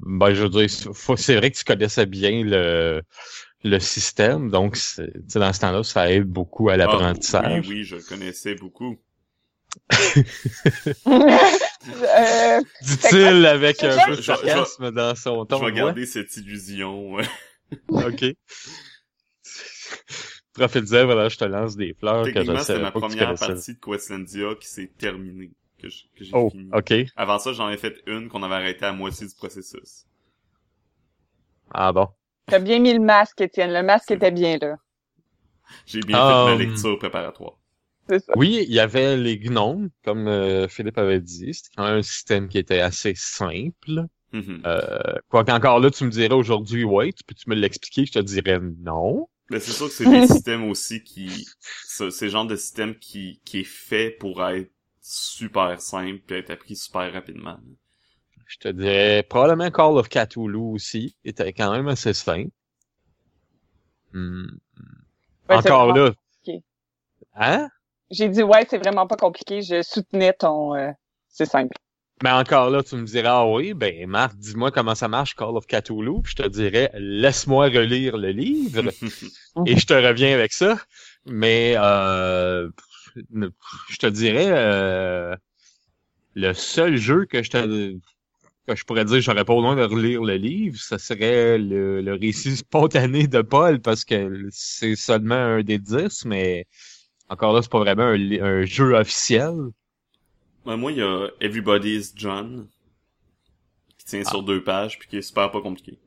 ben, 0.00 0.34
je 0.34 0.44
veux 0.44 0.50
dire, 0.50 0.68
faut- 0.94 1.16
c'est 1.16 1.36
vrai 1.36 1.50
que 1.52 1.58
tu 1.58 1.64
connaissais 1.64 2.06
bien 2.06 2.44
le, 2.44 3.02
le 3.64 3.78
système, 3.80 4.50
donc, 4.50 4.76
c'est- 4.76 5.12
tu 5.12 5.20
sais, 5.28 5.40
dans 5.40 5.52
ce 5.52 5.60
temps-là, 5.60 5.84
ça 5.84 6.10
aide 6.12 6.24
beaucoup 6.26 6.70
à 6.70 6.76
l'apprentissage. 6.78 7.42
Ah, 7.42 7.46
oui, 7.46 7.58
oui, 7.58 7.84
je 7.84 7.96
connaissais 7.96 8.54
beaucoup. 8.54 8.98
Euh, 11.88 12.60
Dit-il 12.82 13.46
avec 13.46 13.82
un 13.82 13.96
peu 14.04 14.10
de 14.12 14.16
je- 14.16 14.20
je- 14.20 14.22
sarcasme 14.26 14.90
dans 14.90 15.14
son 15.14 15.44
ton 15.46 15.58
je 15.60 15.64
vais 15.66 15.72
garder 15.72 16.06
cette 16.06 16.36
illusion. 16.36 17.12
ouais. 17.14 17.24
OK. 17.90 18.24
Profite-en, 20.54 21.04
voilà, 21.06 21.28
je 21.28 21.36
te 21.36 21.44
lance 21.44 21.76
des 21.76 21.94
fleurs 21.94 22.24
que 22.24 22.42
je 22.44 22.56
savais 22.56 22.82
ma 22.82 22.90
première 22.90 23.34
partie 23.34 23.74
de 23.74 23.78
Questlandia 23.78 24.54
qui 24.60 24.66
s'est 24.66 24.90
terminée, 24.98 25.52
que 25.80 25.88
je- 25.88 26.04
que 26.16 26.24
j'ai 26.24 26.30
Oh, 26.34 26.50
fini. 26.50 26.68
OK. 26.72 26.92
Avant 27.16 27.38
ça, 27.38 27.52
j'en 27.52 27.68
ai 27.70 27.76
fait 27.76 27.94
une 28.06 28.28
qu'on 28.28 28.42
avait 28.42 28.56
arrêté 28.56 28.84
à 28.84 28.92
moitié 28.92 29.26
du 29.26 29.34
processus. 29.34 30.04
Ah 31.72 31.92
bon? 31.92 32.08
T'as 32.46 32.58
bien 32.58 32.78
mis 32.80 32.92
le 32.94 33.00
masque, 33.00 33.40
Étienne. 33.42 33.72
Le 33.72 33.82
masque 33.82 34.10
était 34.10 34.30
bien 34.30 34.56
là. 34.60 34.76
J'ai 35.86 36.00
bien 36.00 36.18
Um, 36.18 36.48
fait 36.48 36.56
ma 36.56 36.64
lecture 36.64 36.98
préparatoire. 36.98 37.57
Ça. 38.26 38.32
Oui, 38.36 38.64
il 38.68 38.72
y 38.74 38.80
avait 38.80 39.16
les 39.16 39.38
gnomes, 39.38 39.90
comme 40.04 40.28
euh, 40.28 40.68
Philippe 40.68 40.98
avait 40.98 41.20
dit. 41.20 41.52
C'était 41.54 41.70
quand 41.76 41.84
même 41.84 41.98
un 41.98 42.02
système 42.02 42.48
qui 42.48 42.58
était 42.58 42.80
assez 42.80 43.14
simple. 43.16 44.06
Mhm. 44.32 44.62
Euh, 44.66 45.14
quoi 45.28 45.44
qu'encore 45.44 45.80
là, 45.80 45.90
tu 45.90 46.04
me 46.04 46.10
dirais 46.10 46.34
aujourd'hui, 46.34 46.84
ouais, 46.84 47.12
tu 47.12 47.24
peux-tu 47.24 47.48
me 47.48 47.54
l'expliquer? 47.54 48.06
Je 48.06 48.12
te 48.12 48.18
dirais 48.18 48.60
non. 48.60 49.28
Mais 49.50 49.60
c'est 49.60 49.72
sûr 49.72 49.88
que 49.88 49.92
c'est 49.94 50.04
des 50.04 50.26
systèmes 50.26 50.64
aussi 50.64 51.02
qui, 51.02 51.46
c'est 51.84 52.10
c'est 52.10 52.26
le 52.26 52.30
genre 52.30 52.46
de 52.46 52.56
système 52.56 52.98
qui, 52.98 53.40
qui 53.44 53.60
est 53.60 53.64
fait 53.64 54.10
pour 54.10 54.44
être 54.46 54.70
super 55.00 55.80
simple 55.80 56.32
et 56.34 56.38
être 56.38 56.50
appris 56.50 56.76
super 56.76 57.10
rapidement. 57.12 57.58
Je 58.46 58.56
te 58.58 58.68
dirais 58.68 59.22
probablement 59.22 59.70
Call 59.70 59.96
of 59.98 60.08
Cthulhu 60.08 60.56
aussi 60.74 61.16
était 61.24 61.52
quand 61.52 61.70
même 61.70 61.88
assez 61.88 62.12
simple. 62.14 62.50
Hmm. 64.12 64.58
Ouais, 65.48 65.58
c'est 65.62 65.70
Encore 65.70 65.92
là. 65.92 66.12
compliqué. 66.42 66.62
Hein? 67.34 67.68
J'ai 68.10 68.28
dit, 68.28 68.42
ouais, 68.42 68.66
c'est 68.68 68.78
vraiment 68.78 69.06
pas 69.06 69.16
compliqué. 69.16 69.62
Je 69.62 69.82
soutenais 69.82 70.32
ton... 70.32 70.74
euh, 70.74 70.90
c'est 71.28 71.46
simple. 71.46 71.76
Mais 72.22 72.30
encore 72.30 72.70
là, 72.70 72.82
tu 72.82 72.96
me 72.96 73.04
dirais, 73.04 73.28
ah 73.28 73.46
oui, 73.46 73.74
ben 73.74 74.08
Marc, 74.08 74.36
dis-moi 74.36 74.72
comment 74.72 74.96
ça 74.96 75.06
marche 75.06 75.34
Call 75.36 75.56
of 75.56 75.66
Cthulhu. 75.66 76.22
Puis 76.22 76.34
je 76.36 76.42
te 76.42 76.48
dirais, 76.48 76.90
laisse-moi 76.94 77.66
relire 77.66 78.16
le 78.16 78.30
livre 78.30 78.90
et 79.66 79.76
je 79.76 79.86
te 79.86 79.94
reviens 79.94 80.34
avec 80.34 80.52
ça. 80.52 80.78
Mais 81.26 81.74
euh, 81.76 82.68
je 83.88 83.96
te 83.98 84.06
dirais, 84.06 84.48
euh, 84.50 85.36
le 86.34 86.52
seul 86.54 86.96
jeu 86.96 87.26
que 87.26 87.42
je 87.42 87.50
te 87.50 87.92
que 88.66 88.76
je 88.76 88.84
pourrais 88.84 89.04
dire 89.06 89.20
j'aurais 89.20 89.44
pas 89.44 89.54
besoin 89.54 89.76
de 89.76 89.82
relire 89.82 90.22
le 90.22 90.36
livre, 90.36 90.78
ce 90.78 90.98
serait 90.98 91.56
le, 91.58 92.02
le 92.02 92.14
récit 92.14 92.56
spontané 92.56 93.26
de 93.26 93.40
Paul 93.42 93.80
parce 93.80 94.04
que 94.04 94.46
c'est 94.50 94.94
seulement 94.96 95.34
un 95.36 95.62
des 95.62 95.78
dix, 95.78 96.24
mais 96.26 96.66
encore 97.28 97.52
là, 97.52 97.62
c'est 97.62 97.70
pas 97.70 97.78
vraiment 97.80 98.04
un, 98.04 98.42
un 98.42 98.62
jeu 98.64 98.94
officiel. 98.94 99.54
Ouais, 100.64 100.76
moi, 100.76 100.92
il 100.92 100.98
y 100.98 101.02
a 101.02 101.28
Everybody's 101.40 102.12
John, 102.14 102.68
qui 103.98 104.06
tient 104.06 104.22
Ah. 104.24 104.30
sur 104.30 104.42
deux 104.42 104.62
pages, 104.64 104.98
puis 104.98 105.08
qui 105.08 105.16
est 105.18 105.22
super 105.22 105.50
pas 105.50 105.60
compliqué. 105.60 105.98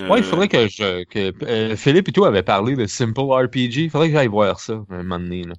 Euh, 0.00 0.08
Ouais, 0.08 0.18
il 0.18 0.24
faudrait 0.24 0.48
que 0.48 0.66
je 0.68 1.04
que 1.04 1.32
euh, 1.44 1.76
Philippe 1.76 2.08
et 2.08 2.12
tout 2.12 2.24
avait 2.24 2.42
parlé 2.42 2.74
de 2.74 2.86
Simple 2.86 3.20
RPG. 3.20 3.84
Il 3.84 3.90
faudrait 3.90 4.08
que 4.08 4.14
j'aille 4.14 4.26
voir 4.28 4.58
ça 4.60 4.84
un 4.90 5.02
moment 5.02 5.18
donné. 5.20 5.44
Là. 5.44 5.54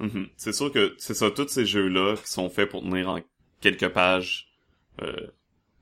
mhm. 0.00 0.28
C'est 0.36 0.52
sûr 0.52 0.72
que 0.72 0.94
c'est 0.98 1.14
ça, 1.14 1.30
tous 1.30 1.48
ces 1.48 1.66
jeux-là 1.66 2.16
qui 2.16 2.30
sont 2.30 2.50
faits 2.50 2.68
pour 2.70 2.82
tenir 2.82 3.08
en 3.08 3.20
quelques 3.60 3.88
pages. 3.88 4.48
euh, 5.02 5.28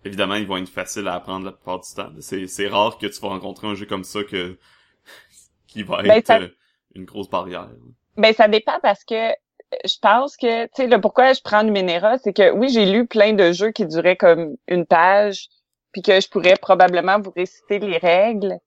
évidemment, 0.04 0.34
ils 0.36 0.46
vont 0.46 0.56
être 0.58 0.68
faciles 0.68 1.08
à 1.08 1.14
apprendre 1.14 1.46
la 1.46 1.52
plupart 1.52 1.80
du 1.80 1.88
temps. 1.94 2.12
C'est 2.20 2.46
c'est 2.48 2.68
rare 2.68 2.98
que 2.98 3.06
tu 3.06 3.20
vas 3.20 3.28
rencontrer 3.28 3.68
un 3.68 3.74
jeu 3.74 3.86
comme 3.86 4.04
ça 4.04 4.24
que 4.24 4.58
qui 5.68 5.82
va 5.84 6.02
Ben, 6.02 6.18
être 6.18 6.26
ça- 6.26 6.40
euh, 6.40 6.48
une 6.94 7.04
grosse 7.04 7.28
barrière. 7.28 7.68
Ben, 8.16 8.32
ça 8.34 8.48
dépend 8.48 8.78
parce 8.82 9.04
que 9.04 9.30
euh, 9.30 9.32
je 9.84 9.94
pense 10.00 10.36
que, 10.36 10.64
tu 10.66 10.70
sais, 10.74 10.86
le 10.86 11.00
pourquoi 11.00 11.32
je 11.32 11.40
prends 11.42 11.62
Numenera, 11.64 12.18
c'est 12.18 12.32
que 12.32 12.50
oui, 12.52 12.68
j'ai 12.68 12.86
lu 12.86 13.06
plein 13.06 13.32
de 13.32 13.52
jeux 13.52 13.70
qui 13.72 13.86
duraient 13.86 14.16
comme 14.16 14.56
une 14.68 14.86
page, 14.86 15.48
puis 15.92 16.02
que 16.02 16.20
je 16.20 16.28
pourrais 16.28 16.56
probablement 16.56 17.20
vous 17.20 17.32
réciter 17.36 17.78
les 17.78 17.98
règles 17.98 18.58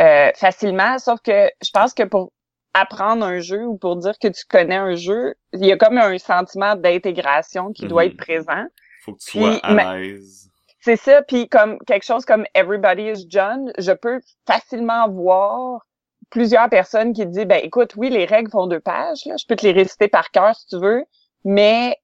euh, 0.00 0.30
facilement, 0.34 0.98
sauf 0.98 1.20
que 1.20 1.50
je 1.62 1.70
pense 1.72 1.94
que 1.94 2.02
pour 2.02 2.32
apprendre 2.72 3.24
un 3.24 3.38
jeu 3.40 3.64
ou 3.64 3.76
pour 3.78 3.96
dire 3.96 4.18
que 4.18 4.26
tu 4.28 4.44
connais 4.48 4.76
un 4.76 4.96
jeu, 4.96 5.34
il 5.52 5.64
y 5.64 5.70
a 5.72 5.76
comme 5.76 5.98
un 5.98 6.18
sentiment 6.18 6.74
d'intégration 6.74 7.72
qui 7.72 7.86
doit 7.86 8.04
Mhm. 8.04 8.10
être 8.10 8.16
présent. 8.16 8.64
Faut 9.04 9.12
que 9.12 9.18
tu 9.20 9.38
sois 9.38 9.56
à 9.62 9.94
l'aise. 9.94 10.50
C'est 10.80 10.96
ça, 10.96 11.22
puis 11.22 11.48
comme 11.48 11.78
quelque 11.86 12.04
chose 12.04 12.24
comme 12.24 12.44
Everybody 12.54 13.04
is 13.10 13.26
John, 13.28 13.72
je 13.78 13.92
peux 13.92 14.20
facilement 14.46 15.08
voir 15.08 15.86
plusieurs 16.30 16.68
personnes 16.68 17.12
qui 17.12 17.26
disent 17.26 17.46
ben 17.46 17.60
écoute, 17.62 17.94
oui, 17.96 18.10
les 18.10 18.24
règles 18.24 18.50
font 18.50 18.66
deux 18.66 18.80
pages, 18.80 19.24
là, 19.26 19.36
je 19.36 19.46
peux 19.46 19.56
te 19.56 19.66
les 19.66 19.72
réciter 19.72 20.08
par 20.08 20.30
cœur 20.30 20.54
si 20.54 20.66
tu 20.66 20.78
veux, 20.78 21.04
mais 21.44 21.96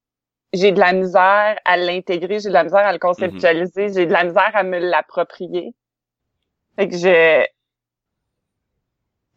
j'ai 0.52 0.72
de 0.72 0.80
la 0.80 0.92
misère 0.92 1.58
à 1.64 1.76
l'intégrer, 1.76 2.40
j'ai 2.40 2.48
de 2.48 2.54
la 2.54 2.64
misère 2.64 2.86
à 2.86 2.92
le 2.92 2.98
conceptualiser, 2.98 3.92
j'ai 3.92 4.06
de 4.06 4.12
la 4.12 4.24
misère 4.24 4.50
à 4.54 4.62
me 4.62 4.78
l'approprier. 4.78 5.74
Fait 6.76 6.88
que 6.88 6.96
je 6.96 7.44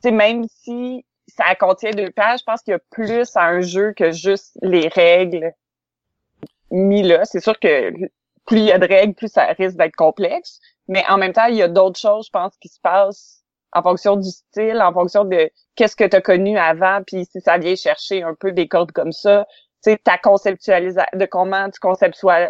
sais 0.02 0.12
même 0.12 0.46
si 0.50 1.06
ça 1.28 1.56
contient 1.56 1.92
deux 1.92 2.12
pages, 2.12 2.40
je 2.40 2.44
pense 2.46 2.62
qu'il 2.62 2.72
y 2.72 2.76
a 2.76 2.80
plus 2.92 3.36
à 3.36 3.46
un 3.46 3.62
jeu 3.62 3.94
que 3.94 4.12
juste 4.12 4.58
les 4.62 4.88
règles 4.88 5.54
mis 6.72 7.04
là. 7.04 7.26
C'est 7.26 7.40
sûr 7.40 7.60
que 7.60 7.92
plus 8.46 8.58
il 8.58 8.66
y 8.66 8.72
a 8.72 8.80
de 8.80 8.88
règles, 8.88 9.14
plus 9.14 9.32
ça 9.32 9.46
risque 9.46 9.78
d'être 9.78 9.96
complexe. 9.96 10.60
Mais 10.88 11.04
en 11.08 11.18
même 11.18 11.34
temps, 11.34 11.46
il 11.46 11.56
y 11.56 11.62
a 11.62 11.68
d'autres 11.68 12.00
choses, 12.00 12.26
je 12.26 12.32
pense, 12.32 12.58
qui 12.58 12.68
se 12.68 12.80
passent 12.82 13.43
en 13.74 13.82
fonction 13.84 14.16
du 14.18 14.30
style, 14.30 14.82
en 14.82 14.94
fonction 14.94 15.26
de 15.26 15.50
qu'est-ce 15.76 15.96
que 15.96 16.04
tu 16.06 16.16
as 16.16 16.22
connu 16.22 16.58
avant, 16.58 17.02
puis 17.06 17.26
si 17.26 17.42
ça 17.42 17.58
vient 17.58 17.76
chercher 17.76 18.24
un 18.24 18.36
peu 18.36 18.52
des 18.52 18.68
codes 18.68 18.92
comme 18.92 19.12
ça, 19.12 19.46
tu 19.84 19.92
sais, 19.92 19.98
ta 19.98 20.18
conceptualisation, 20.18 21.06
de 21.18 21.26
comment 21.26 21.70
tu 21.70 21.80
conceptualises, 21.80 22.50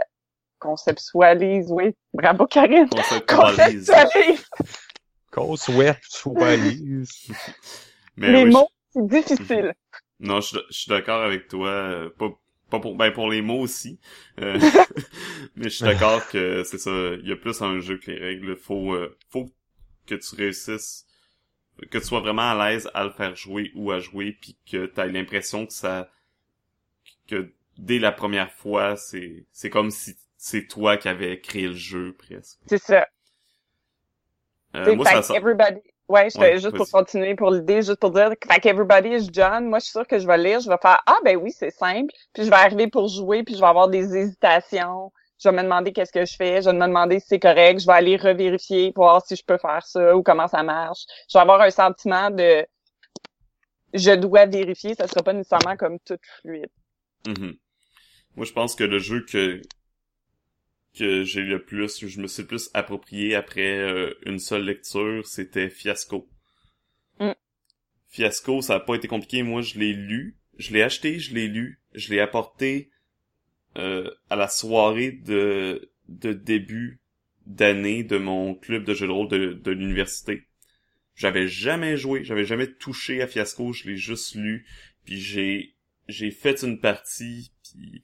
conceptualises, 0.59 1.67
oui. 1.71 1.95
Bravo, 2.13 2.45
Karine. 2.47 2.88
Conceptualise. 2.89 3.91
Conceptualise. 5.32 7.11
Mais 8.17 8.32
Les 8.32 8.43
oui, 8.43 8.51
mots, 8.51 8.67
c'est 8.93 9.07
difficile. 9.07 9.74
je- 9.74 9.99
Non, 10.28 10.39
je, 10.41 10.57
je 10.69 10.78
suis 10.78 10.89
d'accord 10.89 11.21
avec 11.24 11.47
toi. 11.47 11.67
euh, 11.69 12.09
Pas, 12.17 12.30
pas 12.69 12.80
pour, 12.80 12.95
ben 12.95 13.11
pour 13.11 13.30
les 13.30 13.41
mots 13.41 13.59
aussi. 13.59 13.99
Euh, 14.39 14.57
mais 15.55 15.65
je 15.65 15.69
suis 15.69 15.84
d'accord 15.86 16.26
que 16.30 16.63
c'est 16.63 16.78
ça. 16.78 16.91
Il 16.91 17.28
y 17.28 17.32
a 17.32 17.36
plus 17.36 17.61
un 17.61 17.80
jeu 17.82 17.97
que 17.97 18.11
les 18.11 18.19
règles. 18.19 18.55
Faut, 18.55 18.93
euh, 18.93 19.17
faut 19.32 19.49
que 20.07 20.15
tu 20.15 20.36
réussisses, 20.36 21.05
que 21.89 21.97
tu 21.97 22.05
sois 22.05 22.19
vraiment 22.19 22.51
à 22.51 22.69
l'aise 22.71 22.89
à 22.93 23.03
le 23.03 23.11
faire 23.11 23.36
jouer 23.36 23.71
ou 23.76 23.91
à 23.91 23.99
jouer, 23.99 24.38
puis 24.39 24.57
que 24.69 24.86
tu 24.86 25.01
aies 25.01 25.09
l'impression 25.09 25.65
que 25.65 25.74
ça, 25.74 26.09
que 27.28 27.51
dès 27.78 27.99
la 27.99 28.11
première 28.11 28.51
fois, 28.51 28.95
c'est, 28.95 29.45
c'est 29.51 29.69
comme 29.69 29.91
si 29.91 30.15
c'est 30.38 30.67
toi 30.67 30.97
qui 30.97 31.07
avais 31.07 31.39
créé 31.39 31.67
le 31.67 31.74
jeu 31.76 32.15
presque. 32.17 32.59
C'est 32.67 32.78
ça. 32.82 33.07
Euh, 34.76 34.95
moi, 34.95 35.05
ça, 35.05 35.19
que 35.19 35.26
ça- 35.26 35.36
everybody. 35.36 35.82
Ouais, 36.09 36.30
je 36.30 36.38
Ouais, 36.38 36.57
juste 36.59 36.76
pour 36.76 36.89
continuer 36.91 37.34
pour 37.36 37.49
l'idée, 37.49 37.82
juste 37.82 37.95
pour 37.95 38.11
dire, 38.11 38.30
fait 38.30 38.59
que 38.59 38.67
everybody 38.67 39.09
is 39.09 39.30
John. 39.32 39.67
Moi, 39.67 39.80
je 39.80 39.86
suis 39.86 39.91
sûre 39.91 40.07
que 40.07 40.19
je 40.19 40.28
vais 40.28 40.38
lire, 40.38 40.59
je 40.59 40.69
vais 40.69 40.78
faire 40.82 41.01
ah 41.05 41.17
ben 41.24 41.38
oui, 41.38 41.51
c'est 41.51 41.71
simple. 41.71 42.13
Puis 42.34 42.43
je 42.43 42.49
vais 42.49 42.55
arriver 42.55 42.88
pour 42.88 43.07
jouer, 43.07 43.43
puis 43.43 43.55
je 43.55 43.61
vais 43.61 43.67
avoir 43.67 43.88
des 43.88 44.15
hésitations. 44.15 45.11
Je 45.43 45.49
vais 45.49 45.55
me 45.55 45.63
demander 45.63 45.91
qu'est-ce 45.91 46.11
que 46.11 46.25
je 46.25 46.35
fais, 46.35 46.61
je 46.61 46.69
vais 46.69 46.75
me 46.75 46.87
demander 46.87 47.19
si 47.19 47.27
c'est 47.27 47.39
correct, 47.39 47.81
je 47.81 47.85
vais 47.85 47.93
aller 47.93 48.15
revérifier 48.15 48.93
pour 48.93 49.03
voir 49.05 49.25
si 49.25 49.35
je 49.35 49.43
peux 49.43 49.57
faire 49.57 49.85
ça 49.85 50.15
ou 50.15 50.23
comment 50.23 50.47
ça 50.47 50.63
marche. 50.63 51.01
Je 51.29 51.37
vais 51.37 51.41
avoir 51.41 51.59
un 51.61 51.69
sentiment 51.69 52.29
de 52.29 52.65
je 53.93 54.11
dois 54.11 54.45
vérifier, 54.45 54.95
ça 54.95 55.07
sera 55.07 55.21
pas 55.21 55.33
nécessairement 55.33 55.75
comme 55.75 55.99
tout 55.99 56.17
fluide. 56.41 56.69
Mhm. 57.27 57.57
Moi, 58.35 58.45
je 58.45 58.53
pense 58.53 58.75
que 58.75 58.83
le 58.83 58.99
jeu 58.99 59.25
que 59.25 59.61
que 60.97 61.23
j'ai 61.23 61.41
le 61.41 61.63
plus, 61.63 62.05
je 62.05 62.21
me 62.21 62.27
suis 62.27 62.43
le 62.43 62.47
plus 62.47 62.69
approprié 62.73 63.35
après 63.35 63.79
euh, 63.79 64.13
une 64.25 64.39
seule 64.39 64.63
lecture, 64.63 65.25
c'était 65.25 65.69
Fiasco. 65.69 66.29
Mm. 67.19 67.31
Fiasco, 68.09 68.61
ça 68.61 68.75
a 68.75 68.79
pas 68.79 68.95
été 68.95 69.07
compliqué. 69.07 69.41
Moi, 69.41 69.61
je 69.61 69.79
l'ai 69.79 69.93
lu, 69.93 70.37
je 70.59 70.71
l'ai 70.71 70.83
acheté, 70.83 71.17
je 71.17 71.33
l'ai 71.33 71.47
lu, 71.47 71.81
je 71.93 72.13
l'ai 72.13 72.19
apporté 72.19 72.91
euh, 73.78 74.09
à 74.30 74.36
la 74.36 74.47
soirée 74.47 75.11
de 75.11 75.89
début 76.07 76.99
d'année 77.45 78.03
de 78.03 78.17
mon 78.17 78.55
club 78.55 78.84
de 78.84 78.93
jeux 78.93 79.07
de 79.07 79.11
rôle 79.11 79.28
de, 79.28 79.71
l'université. 79.71 80.43
J'avais 81.15 81.47
jamais 81.47 81.97
joué, 81.97 82.24
j'avais 82.24 82.45
jamais 82.45 82.67
touché 82.67 83.21
à 83.21 83.28
Fiasco, 83.28 83.74
je 83.74 83.88
l'ai 83.88 83.97
juste 83.97 84.36
lu, 84.36 84.65
puis 85.05 85.19
j'ai 85.19 85.76
j'ai 86.09 86.32
fait 86.32 86.63
une 86.63 86.80
partie, 86.80 87.51
puis 87.63 88.03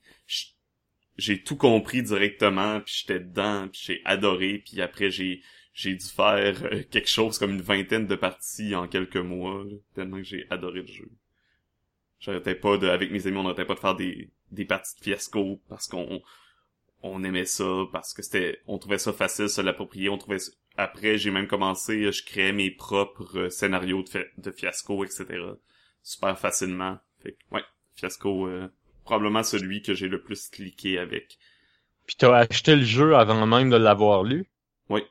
j'ai 1.18 1.42
tout 1.42 1.56
compris 1.56 2.02
directement, 2.02 2.80
puis 2.80 2.94
j'étais 2.98 3.20
dedans, 3.20 3.68
puis 3.68 3.82
j'ai 3.84 4.02
adoré, 4.04 4.62
puis 4.64 4.80
après 4.80 5.10
j'ai 5.10 5.42
j'ai 5.72 5.94
dû 5.94 6.06
faire 6.06 6.64
euh, 6.64 6.82
quelque 6.90 7.08
chose 7.08 7.38
comme 7.38 7.52
une 7.52 7.62
vingtaine 7.62 8.06
de 8.06 8.14
parties 8.16 8.74
en 8.74 8.88
quelques 8.88 9.16
mois, 9.16 9.64
tellement 9.94 10.18
que 10.18 10.24
j'ai 10.24 10.46
adoré 10.50 10.80
le 10.80 10.86
jeu. 10.86 11.08
J'arrêtais 12.18 12.54
pas 12.54 12.76
de, 12.76 12.88
avec 12.88 13.10
mes 13.10 13.26
amis, 13.26 13.38
on 13.38 13.44
n'arrêtait 13.44 13.64
pas 13.64 13.74
de 13.74 13.80
faire 13.80 13.96
des, 13.96 14.30
des 14.50 14.64
parties 14.64 14.96
de 14.98 15.02
fiasco 15.04 15.60
parce 15.68 15.86
qu'on 15.88 16.22
on 17.02 17.24
aimait 17.24 17.46
ça, 17.46 17.84
parce 17.92 18.14
que 18.14 18.22
c'était, 18.22 18.60
on 18.66 18.78
trouvait 18.78 18.98
ça 18.98 19.12
facile 19.12 19.48
se 19.48 19.60
l'approprier, 19.60 20.08
on 20.08 20.18
trouvait 20.18 20.38
ça- 20.38 20.52
après 20.76 21.18
j'ai 21.18 21.30
même 21.30 21.46
commencé, 21.48 22.04
euh, 22.04 22.12
je 22.12 22.24
créais 22.24 22.52
mes 22.52 22.70
propres 22.70 23.38
euh, 23.38 23.50
scénarios 23.50 24.02
de, 24.02 24.08
fi- 24.08 24.18
de 24.38 24.50
fiasco, 24.50 25.04
etc. 25.04 25.58
Super 26.02 26.38
facilement. 26.38 26.98
Fait 27.22 27.32
que, 27.32 27.54
ouais, 27.56 27.64
fiasco, 27.96 28.46
euh, 28.48 28.68
probablement 29.04 29.42
celui 29.42 29.82
que 29.82 29.94
j'ai 29.94 30.08
le 30.08 30.22
plus 30.22 30.48
cliqué 30.48 30.98
avec. 30.98 31.38
Puis 32.04 32.14
t'as 32.18 32.36
acheté 32.36 32.76
le 32.76 32.82
jeu 32.84 33.16
avant 33.16 33.46
même 33.46 33.70
de 33.70 33.76
l'avoir 33.76 34.22
lu? 34.22 34.44
Oui. 34.88 35.04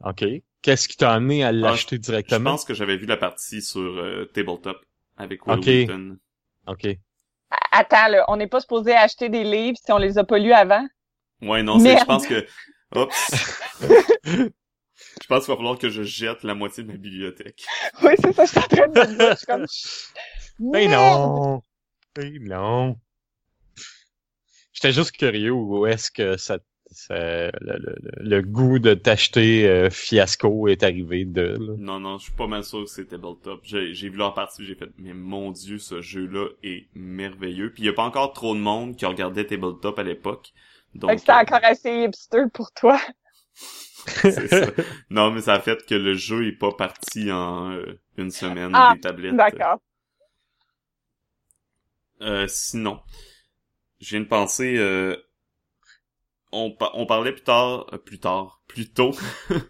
OK. 0.00 0.24
Qu'est-ce 0.62 0.88
qui 0.88 0.96
t'a 0.96 1.12
amené 1.12 1.44
à 1.44 1.52
l'acheter 1.52 1.98
Je 2.26 2.38
directement? 2.38 2.42
pense 2.42 2.66
que 2.66 2.74
j'avais 2.74 2.98
vu 2.98 3.06
la 3.06 3.16
partie 3.16 3.62
sur 3.62 3.80
euh, 3.80 4.26
Tabletop 4.26 4.84
avec 5.16 5.46
Will 5.46 5.58
Ok. 5.58 5.66
Wheaton. 5.66 6.18
OK. 6.66 6.98
Attends, 7.72 8.08
là, 8.08 8.24
on 8.28 8.36
n'est 8.36 8.46
pas 8.46 8.60
supposé 8.60 8.92
acheter 8.94 9.28
des 9.28 9.44
livres 9.44 9.76
si 9.84 9.92
on 9.92 9.98
les 9.98 10.18
a 10.18 10.24
pas 10.24 10.38
lus 10.38 10.52
avant? 10.52 10.86
Ouais, 11.42 11.62
non, 11.62 11.78
c'est, 11.78 11.98
je 11.98 12.04
pense 12.04 12.26
que, 12.26 12.46
oups. 12.94 13.30
je 14.24 15.26
pense 15.28 15.44
qu'il 15.44 15.52
va 15.52 15.56
falloir 15.56 15.78
que 15.78 15.88
je 15.90 16.02
jette 16.02 16.42
la 16.42 16.54
moitié 16.54 16.82
de 16.82 16.88
ma 16.88 16.96
bibliothèque. 16.96 17.64
Oui, 18.02 18.12
c'est 18.22 18.32
ça, 18.32 18.44
je 18.46 18.50
suis 18.50 18.58
en 18.58 18.62
train 18.62 18.88
de 18.88 18.98
me 18.98 19.06
dire. 19.06 19.30
Je 19.32 19.36
suis 19.36 19.46
comme... 19.46 19.66
Merde! 20.58 20.90
non! 20.90 21.62
Ben 22.14 22.42
non! 22.42 22.96
J'étais 24.72 24.92
juste 24.92 25.12
curieux 25.12 25.52
où 25.52 25.86
est-ce 25.86 26.10
que 26.10 26.36
ça, 26.36 26.58
ça- 26.58 26.62
le, 27.10 27.50
le- 27.60 27.78
le- 27.78 28.28
le 28.38 28.42
goût 28.42 28.78
de 28.78 28.94
t'acheter 28.94 29.66
euh, 29.68 29.90
Fiasco 29.90 30.68
est 30.68 30.82
arrivé 30.82 31.24
de, 31.24 31.42
là. 31.42 31.74
Non, 31.76 32.00
non, 32.00 32.18
je 32.18 32.24
suis 32.24 32.32
pas 32.32 32.46
mal 32.46 32.64
sûr 32.64 32.84
que 32.84 32.90
c'est 32.90 33.06
Tabletop. 33.06 33.60
J'ai, 33.64 33.92
j'ai 33.94 34.08
vu 34.08 34.16
leur 34.16 34.34
partie, 34.34 34.64
j'ai 34.64 34.74
fait, 34.74 34.90
mais 34.98 35.12
mon 35.14 35.50
dieu, 35.52 35.78
ce 35.78 36.00
jeu-là 36.00 36.48
est 36.62 36.88
merveilleux. 36.94 37.72
Puis 37.72 37.82
il 37.82 37.86
y 37.86 37.88
a 37.88 37.92
pas 37.92 38.04
encore 38.04 38.32
trop 38.32 38.54
de 38.54 38.60
monde 38.60 38.96
qui 38.96 39.04
regardait 39.06 39.46
Tabletop 39.46 39.98
à 39.98 40.02
l'époque. 40.02 40.52
Donc, 40.94 41.10
Fait 41.10 41.14
que 41.16 41.20
c'était 41.20 41.32
euh, 41.32 41.40
encore 41.40 41.64
assez 41.64 42.04
hipster 42.04 42.44
pour 42.52 42.70
toi. 42.72 43.00
c'est 44.28 44.48
ça. 44.48 44.72
Non, 45.10 45.30
mais 45.30 45.40
ça 45.40 45.54
a 45.54 45.60
fait 45.60 45.84
que 45.86 45.94
le 45.94 46.14
jeu 46.14 46.46
est 46.46 46.52
pas 46.58 46.72
parti 46.72 47.30
en 47.32 47.70
euh, 47.72 47.98
une 48.16 48.30
semaine 48.30 48.82
Ah, 48.82 48.84
des 48.84 49.00
tablettes. 49.00 49.36
D'accord. 49.36 49.80
Euh, 52.22 52.46
sinon, 52.48 53.00
je 54.00 54.10
viens 54.10 54.20
de 54.20 54.26
penser, 54.28 54.76
euh, 54.78 55.16
on, 56.56 56.70
pa- 56.72 56.90
on 56.94 57.06
parlait 57.06 57.32
plus 57.32 57.42
tard, 57.42 57.86
euh, 57.92 57.98
plus 57.98 58.18
tard, 58.18 58.62
plus 58.68 58.88
tôt, 58.90 59.12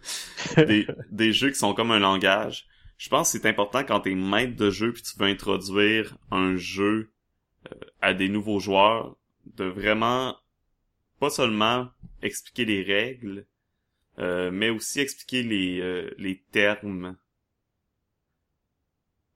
des, 0.57 0.87
des 1.11 1.33
jeux 1.33 1.49
qui 1.49 1.59
sont 1.59 1.73
comme 1.73 1.91
un 1.91 1.99
langage. 1.99 2.67
Je 2.97 3.09
pense 3.09 3.31
que 3.31 3.37
c'est 3.39 3.47
important 3.47 3.83
quand 3.83 4.01
t'es 4.01 4.15
maître 4.15 4.55
de 4.55 4.71
jeu 4.71 4.91
puis 4.93 5.03
tu 5.03 5.17
veux 5.19 5.27
introduire 5.27 6.17
un 6.31 6.55
jeu 6.57 7.11
euh, 7.71 7.75
à 8.01 8.13
des 8.13 8.29
nouveaux 8.29 8.59
joueurs, 8.59 9.15
de 9.55 9.65
vraiment 9.65 10.35
pas 11.19 11.29
seulement 11.29 11.89
expliquer 12.21 12.65
les 12.65 12.83
règles, 12.83 13.45
euh, 14.19 14.49
mais 14.51 14.69
aussi 14.69 14.99
expliquer 14.99 15.43
les, 15.43 15.79
euh, 15.81 16.09
les 16.17 16.43
termes. 16.51 17.17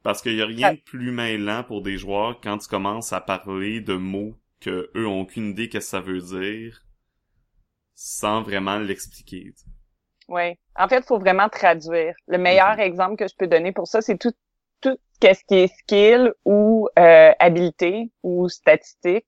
Parce 0.04 0.22
qu'il 0.24 0.36
y 0.36 0.42
a 0.42 0.48
rien 0.48 0.74
de 0.74 0.80
plus 0.80 1.12
mêlant 1.12 1.64
pour 1.64 1.84
des 1.84 1.98
joueurs 1.98 2.40
quand 2.42 2.58
tu 2.58 2.68
commences 2.68 3.14
à 3.14 3.22
parler 3.22 3.82
de 3.82 3.94
mots 3.94 4.36
que 4.60 4.90
eux 4.96 5.08
ont 5.08 5.22
aucune 5.22 5.50
idée 5.52 5.70
qu'est-ce 5.70 5.88
que 5.88 5.92
ça 5.92 6.02
veut 6.02 6.22
dire 6.22 6.84
sans 8.04 8.42
vraiment 8.42 8.80
l'expliquer. 8.80 9.54
Oui. 10.28 10.58
En 10.76 10.88
fait, 10.88 10.98
il 10.98 11.04
faut 11.04 11.20
vraiment 11.20 11.50
traduire. 11.50 12.16
Le 12.28 12.40
meilleur 12.40 12.80
exemple 12.80 13.16
que 13.16 13.28
je 13.28 13.36
peux 13.36 13.46
donner 13.46 13.74
pour 13.74 13.88
ça, 13.88 14.02
c'est 14.02 14.18
tout, 14.18 14.34
tout 14.82 14.98
ce 15.22 15.44
qui 15.48 15.56
est 15.56 15.68
skill 15.68 16.34
ou 16.44 16.90
euh, 16.98 17.32
habilité 17.40 18.10
ou 18.24 18.50
statistique 18.50 19.28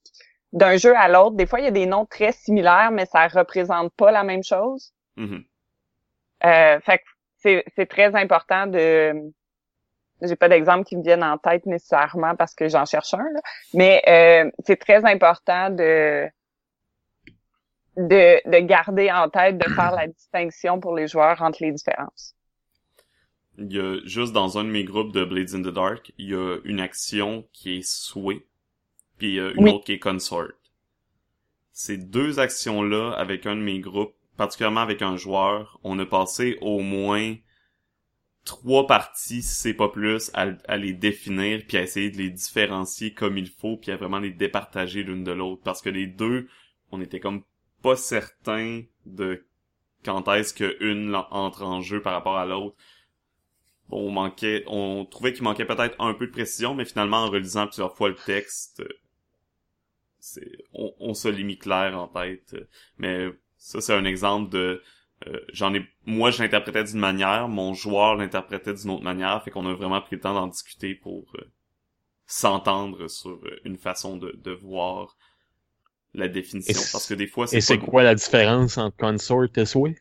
d'un 0.54 0.78
jeu 0.78 0.96
à 0.98 1.08
l'autre. 1.08 1.36
Des 1.36 1.46
fois, 1.46 1.60
il 1.60 1.66
y 1.66 1.68
a 1.68 1.72
des 1.72 1.86
noms 1.86 2.08
très 2.08 2.32
similaires, 2.32 2.90
mais 2.92 3.06
ça 3.06 3.28
représente 3.28 3.94
pas 3.94 4.12
la 4.12 4.24
même 4.24 4.44
chose. 4.44 4.92
Mhm. 5.18 5.44
Euh, 6.46 6.80
fait 6.80 6.98
que 6.98 7.04
c'est, 7.38 7.64
c'est 7.76 7.86
très 7.86 8.16
important 8.16 8.66
de... 8.66 9.14
J'ai 10.24 10.36
pas 10.36 10.50
d'exemple 10.50 10.86
qui 10.86 10.98
me 10.98 11.04
viennent 11.04 11.24
en 11.24 11.38
tête 11.38 11.68
nécessairement 11.68 12.36
parce 12.36 12.56
que 12.56 12.70
j'en 12.70 12.86
cherche 12.86 13.14
un, 13.14 13.30
là. 13.34 13.42
mais 13.76 14.02
euh, 14.08 14.50
c'est 14.66 14.78
très 14.78 15.06
important 15.06 15.70
de, 15.70 16.28
de 17.98 18.42
de 18.50 18.60
garder 18.66 19.12
en 19.12 19.30
tête 19.30 19.58
de 19.58 19.70
faire 19.70 19.92
la 19.92 20.08
distinction 20.08 20.80
pour 20.80 20.96
les 20.96 21.08
joueurs 21.08 21.42
entre 21.42 21.64
les 21.64 21.72
différences. 21.72 22.36
Il 23.58 23.74
y 23.74 23.80
a 23.80 23.98
juste 24.06 24.32
dans 24.32 24.60
un 24.60 24.64
de 24.64 24.70
mes 24.70 24.84
groupes 24.84 25.12
de 25.12 25.26
Blades 25.26 25.56
in 25.56 25.64
the 25.64 25.74
Dark, 25.74 26.14
il 26.20 26.30
y 26.30 26.36
a 26.36 26.58
une 26.66 26.80
action 26.80 27.48
qui 27.52 27.78
est 27.80 27.82
souhait, 27.82 28.46
puis 29.18 29.40
euh, 29.40 29.54
une 29.56 29.68
Oui. 29.68 29.72
autre 29.72 29.86
qui 29.86 29.94
est 29.94 30.00
consort. 30.00 30.50
ces 31.74 31.98
deux 31.98 32.40
actions-là 32.40 33.12
avec 33.12 33.46
un 33.46 33.56
de 33.58 33.62
mes 33.62 33.80
groupes, 33.80 34.16
particulièrement 34.38 34.80
avec 34.82 35.02
un 35.02 35.18
joueur, 35.18 35.78
on 35.84 36.00
a 36.00 36.06
passé 36.06 36.58
au 36.62 36.80
moins 36.80 37.36
trois 38.46 38.88
parties, 38.88 39.42
si 39.42 39.56
c'est 39.56 39.74
pas 39.74 39.90
plus, 39.90 40.30
à, 40.34 40.48
à, 40.68 40.78
les 40.78 40.94
définir, 40.94 41.62
puis 41.68 41.78
à 41.78 41.82
essayer 41.84 42.10
de 42.12 42.18
les 42.18 42.30
différencier 42.30 43.14
comme 43.14 43.38
il 43.38 43.50
faut, 43.50 43.78
puis 43.78 43.92
à 43.92 43.98
vraiment 43.98 44.20
les 44.20 44.32
départager 44.32 45.04
l'une 45.04 45.24
de 45.24 45.32
l'autre. 45.32 45.62
Parce 45.64 45.82
que 45.82 45.90
les 45.90 46.08
deux, 46.08 46.48
on 46.92 47.02
était 47.02 47.20
comme 47.20 47.44
pas 47.84 47.96
certain 47.96 48.82
de 49.06 49.46
quand 50.04 50.28
est-ce 50.34 50.54
qu'une 50.54 51.16
entre 51.32 51.64
en 51.64 51.82
jeu 51.82 52.02
par 52.02 52.14
rapport 52.14 52.38
à 52.38 52.46
l'autre. 52.46 52.76
On 53.90 54.10
manquait, 54.10 54.64
on 54.68 55.06
trouvait 55.06 55.34
qu'il 55.34 55.44
manquait 55.44 55.66
peut-être 55.66 55.96
un 56.00 56.14
peu 56.14 56.26
de 56.26 56.32
précision, 56.32 56.74
mais 56.74 56.86
finalement, 56.86 57.26
en 57.26 57.30
relisant 57.30 57.68
plusieurs 57.68 57.96
fois 57.96 58.10
le 58.10 58.16
texte, 58.16 58.82
c'est, 60.20 60.52
on, 60.74 61.14
se 61.14 61.28
mis 61.28 61.58
clair 61.58 61.98
en 62.00 62.08
tête. 62.08 62.56
Mais 62.98 63.28
ça, 63.58 63.82
c'est 63.82 63.94
un 63.94 64.06
exemple 64.06 64.50
de, 64.50 64.82
euh, 65.28 65.40
j'en 65.52 65.74
ai, 65.74 65.86
moi, 66.06 66.32
je 66.32 66.42
l'interprétais 66.42 66.86
d'une 66.86 67.00
manière, 67.00 67.50
mon 67.50 67.74
joueur 67.74 68.16
l'interprétait 68.16 68.74
d'une 68.74 68.90
autre 68.90 69.04
manière, 69.04 69.44
fait 69.44 69.52
qu'on 69.52 69.68
a 69.68 69.74
vraiment 69.74 70.02
pris 70.02 70.16
le 70.16 70.22
temps 70.22 70.34
d'en 70.34 70.48
discuter 70.48 70.96
pour 70.96 71.26
euh, 71.36 71.52
s'entendre 72.26 73.08
sur 73.10 73.40
euh, 73.46 73.60
une 73.66 73.78
façon 73.78 74.18
de, 74.18 74.32
de 74.32 74.52
voir 74.52 75.18
la 76.14 76.28
définition. 76.28 76.80
Parce 76.92 77.08
que 77.08 77.14
des 77.14 77.28
fois, 77.28 77.48
c'est 77.48 77.58
Et 77.58 77.62
c'est 77.62 77.78
quoi 77.78 78.04
la 78.04 78.16
différence 78.16 78.78
entre 78.78 78.96
consort 78.98 79.46
et 79.56 79.66
sway? 79.66 79.96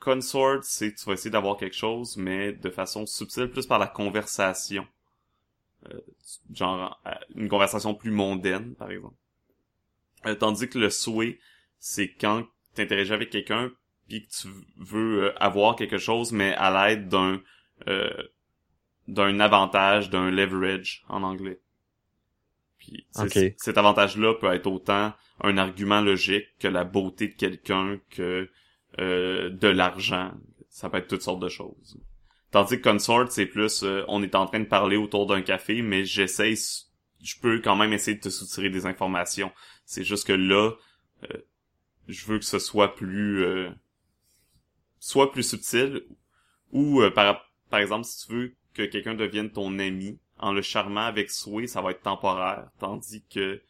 Consort, 0.00 0.60
c'est 0.62 0.94
tu 0.94 1.04
vas 1.06 1.14
essayer 1.14 1.30
d'avoir 1.30 1.56
quelque 1.56 1.76
chose, 1.76 2.16
mais 2.16 2.52
de 2.52 2.70
façon 2.70 3.04
subtile, 3.06 3.50
plus 3.50 3.66
par 3.66 3.78
la 3.78 3.88
conversation. 3.88 4.86
Euh, 5.90 6.00
genre, 6.52 7.00
une 7.34 7.48
conversation 7.48 7.94
plus 7.94 8.10
mondaine, 8.10 8.74
par 8.74 8.90
exemple. 8.90 9.14
Euh, 10.26 10.34
tandis 10.34 10.68
que 10.68 10.78
le 10.78 10.90
sway, 10.90 11.38
c'est 11.78 12.08
quand 12.08 12.44
tu 12.74 12.82
interagis 12.82 13.12
avec 13.12 13.30
quelqu'un, 13.30 13.70
puis 14.08 14.26
que 14.26 14.30
tu 14.30 14.48
veux 14.76 15.24
euh, 15.24 15.42
avoir 15.42 15.76
quelque 15.76 15.98
chose, 15.98 16.32
mais 16.32 16.54
à 16.54 16.88
l'aide 16.88 17.08
d'un 17.08 17.40
d'un 19.06 19.40
avantage, 19.40 20.10
d'un 20.10 20.30
leverage 20.30 21.04
en 21.08 21.22
anglais. 21.22 21.60
Puis 22.88 23.54
cet 23.56 23.78
avantage-là 23.78 24.34
peut 24.34 24.52
être 24.52 24.66
autant 24.66 25.12
un 25.40 25.58
argument 25.58 26.00
logique 26.00 26.46
que 26.58 26.68
la 26.68 26.84
beauté 26.84 27.28
de 27.28 27.34
quelqu'un, 27.34 27.98
que 28.10 28.48
euh, 28.98 29.50
de 29.50 29.68
l'argent. 29.68 30.32
Ça 30.70 30.90
peut 30.90 30.98
être 30.98 31.08
toutes 31.08 31.22
sortes 31.22 31.40
de 31.40 31.48
choses. 31.48 31.98
Tandis 32.50 32.80
que 32.80 32.88
consort, 32.88 33.30
c'est 33.30 33.46
plus 33.46 33.82
euh, 33.82 34.02
on 34.08 34.22
est 34.22 34.34
en 34.34 34.46
train 34.46 34.60
de 34.60 34.64
parler 34.64 34.96
autour 34.96 35.26
d'un 35.26 35.42
café, 35.42 35.82
mais 35.82 36.04
j'essaie 36.04 36.54
je 37.20 37.34
peux 37.40 37.60
quand 37.60 37.76
même 37.76 37.92
essayer 37.92 38.16
de 38.16 38.22
te 38.22 38.28
soutirer 38.28 38.70
des 38.70 38.86
informations. 38.86 39.52
C'est 39.84 40.04
juste 40.04 40.26
que 40.26 40.32
là, 40.32 40.72
euh, 41.24 41.36
je 42.06 42.26
veux 42.26 42.38
que 42.38 42.44
ce 42.44 42.58
soit 42.58 42.94
plus 42.94 43.44
soit 44.98 45.30
plus 45.30 45.42
subtil 45.42 46.02
ou 46.72 47.02
par 47.14 47.44
par 47.70 47.80
exemple 47.80 48.04
si 48.04 48.26
tu 48.26 48.32
veux 48.32 48.54
que 48.74 48.82
quelqu'un 48.82 49.14
devienne 49.14 49.50
ton 49.50 49.78
ami 49.78 50.18
en 50.38 50.52
le 50.52 50.62
charmant 50.62 51.06
avec 51.06 51.30
Sway, 51.30 51.66
ça 51.66 51.80
va 51.80 51.90
être 51.90 52.02
temporaire. 52.02 52.68
Tandis 52.78 53.24
que 53.28 53.60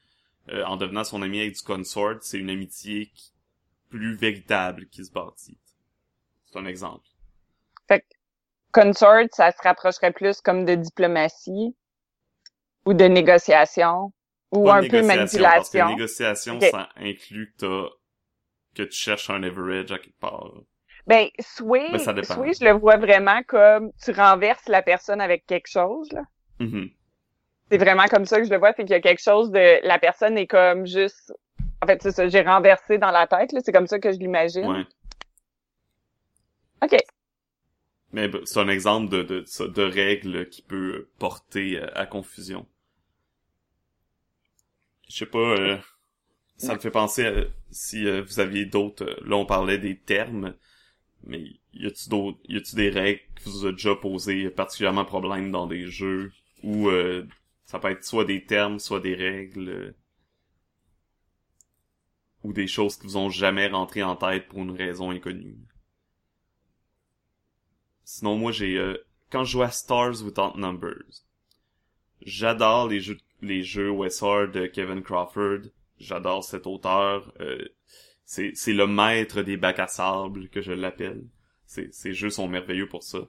euh, 0.50 0.64
en 0.64 0.76
devenant 0.76 1.04
son 1.04 1.22
ami 1.22 1.40
avec 1.40 1.54
du 1.54 1.62
consort, 1.62 2.16
c'est 2.20 2.38
une 2.38 2.50
amitié 2.50 3.10
plus 3.90 4.14
véritable 4.14 4.86
qui 4.86 5.04
se 5.04 5.12
bâtit. 5.12 5.58
C'est 6.46 6.58
un 6.58 6.66
exemple. 6.66 7.06
Fait 7.86 8.00
que 8.00 8.06
consort, 8.72 9.24
ça 9.32 9.50
se 9.50 9.62
rapprocherait 9.62 10.12
plus 10.12 10.40
comme 10.40 10.64
de 10.64 10.74
diplomatie 10.74 11.74
ou 12.86 12.94
de 12.94 13.04
négociation 13.04 14.12
ou 14.50 14.70
un 14.70 14.86
peu 14.88 15.02
manipulation. 15.02 15.42
Parce 15.42 15.70
que 15.70 15.88
négociation, 15.88 16.60
ça 16.60 16.88
inclut 16.96 17.54
que, 17.58 17.88
que 18.74 18.82
tu 18.82 18.96
cherches 18.96 19.28
un 19.30 19.38
leverage 19.38 19.92
à 19.92 19.98
quelque 19.98 20.18
part. 20.18 20.52
Ben, 21.06 21.28
Sway, 21.40 21.90
ben, 21.90 22.22
Sway, 22.22 22.52
je 22.52 22.64
le 22.64 22.72
vois 22.72 22.96
vraiment 22.96 23.42
comme 23.46 23.92
tu 24.02 24.10
renverses 24.12 24.68
la 24.68 24.82
personne 24.82 25.20
avec 25.20 25.46
quelque 25.46 25.68
chose, 25.68 26.10
là. 26.12 26.22
Mm-hmm. 26.60 26.92
C'est 27.70 27.78
vraiment 27.78 28.06
comme 28.06 28.24
ça 28.24 28.38
que 28.38 28.44
je 28.44 28.50
le 28.50 28.58
vois, 28.58 28.72
c'est 28.72 28.84
qu'il 28.84 28.92
y 28.92 28.94
a 28.94 29.00
quelque 29.00 29.22
chose 29.22 29.50
de 29.50 29.86
la 29.86 29.98
personne 29.98 30.38
est 30.38 30.46
comme 30.46 30.86
juste 30.86 31.32
en 31.82 31.86
fait, 31.86 32.02
c'est 32.02 32.12
ça, 32.12 32.28
j'ai 32.28 32.40
renversé 32.40 32.98
dans 32.98 33.10
la 33.10 33.26
tête 33.26 33.52
là, 33.52 33.60
c'est 33.64 33.72
comme 33.72 33.86
ça 33.86 33.98
que 33.98 34.12
je 34.12 34.18
l'imagine. 34.18 34.66
Ouais. 34.66 34.86
OK. 36.82 36.96
Mais 38.12 38.30
c'est 38.44 38.60
un 38.60 38.68
exemple 38.68 39.10
de, 39.10 39.22
de, 39.22 39.66
de 39.66 39.82
règle 39.82 40.48
qui 40.48 40.62
peut 40.62 41.08
porter 41.18 41.78
à, 41.94 42.06
confusion. 42.06 42.66
Je 45.08 45.16
sais 45.16 45.26
pas, 45.26 45.38
euh, 45.38 45.76
ça 46.56 46.74
me 46.74 46.78
fait 46.78 46.90
penser 46.90 47.26
à, 47.26 47.32
si 47.70 48.06
euh, 48.06 48.22
vous 48.22 48.40
aviez 48.40 48.64
d'autres, 48.64 49.04
euh, 49.04 49.16
là 49.26 49.36
on 49.36 49.46
parlait 49.46 49.78
des 49.78 49.98
termes, 49.98 50.54
mais 51.24 51.44
y 51.74 51.86
a-tu 51.86 52.08
d'autres, 52.08 52.38
y 52.48 52.56
a-tu 52.56 52.76
des 52.76 52.90
règles 52.90 53.20
que 53.36 53.48
vous 53.48 53.64
avez 53.64 53.72
déjà 53.74 53.94
posées 53.94 54.50
particulièrement 54.50 55.04
problème 55.04 55.50
dans 55.50 55.66
des 55.66 55.86
jeux? 55.86 56.32
Ou 56.62 56.88
euh, 56.88 57.26
ça 57.64 57.78
peut 57.78 57.90
être 57.90 58.04
soit 58.04 58.24
des 58.24 58.44
termes, 58.44 58.78
soit 58.78 59.00
des 59.00 59.14
règles 59.14 59.68
euh, 59.68 59.96
ou 62.44 62.52
des 62.52 62.66
choses 62.66 62.96
qui 62.96 63.06
vous 63.06 63.16
ont 63.16 63.30
jamais 63.30 63.68
rentré 63.68 64.02
en 64.02 64.16
tête 64.16 64.48
pour 64.48 64.60
une 64.60 64.76
raison 64.76 65.10
inconnue. 65.10 65.58
Sinon 68.04 68.36
moi 68.36 68.52
j'ai 68.52 68.76
euh, 68.76 68.96
quand 69.30 69.44
je 69.44 69.52
joue 69.52 69.62
à 69.62 69.70
Stars 69.70 70.22
Without 70.22 70.56
Numbers, 70.56 71.24
j'adore 72.22 72.88
les 72.88 73.00
jeux 73.00 73.18
les 73.40 73.62
jeux 73.62 73.92
de 73.92 74.66
Kevin 74.66 75.02
Crawford, 75.02 75.70
j'adore 75.98 76.42
cet 76.42 76.66
auteur, 76.66 77.32
c'est 78.24 78.52
c'est 78.54 78.72
le 78.72 78.86
maître 78.86 79.42
des 79.42 79.56
bacs 79.56 79.78
à 79.78 79.86
sable 79.86 80.48
que 80.48 80.60
je 80.60 80.72
l'appelle. 80.72 81.24
Ces 81.66 82.14
jeux 82.14 82.30
sont 82.30 82.48
merveilleux 82.48 82.88
pour 82.88 83.02
ça. 83.02 83.28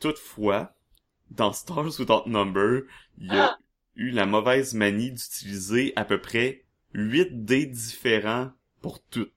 Toutefois, 0.00 0.74
dans 1.30 1.52
Stars 1.52 1.98
Without 1.98 2.26
Number, 2.26 2.82
il 3.18 3.28
y 3.28 3.36
a 3.36 3.46
ah! 3.46 3.58
eu 3.96 4.10
la 4.10 4.26
mauvaise 4.26 4.74
manie 4.74 5.12
d'utiliser 5.12 5.92
à 5.96 6.04
peu 6.04 6.20
près 6.20 6.64
8 6.94 7.44
dés 7.44 7.66
différents 7.66 8.52
pour 8.80 9.02
tout. 9.02 9.28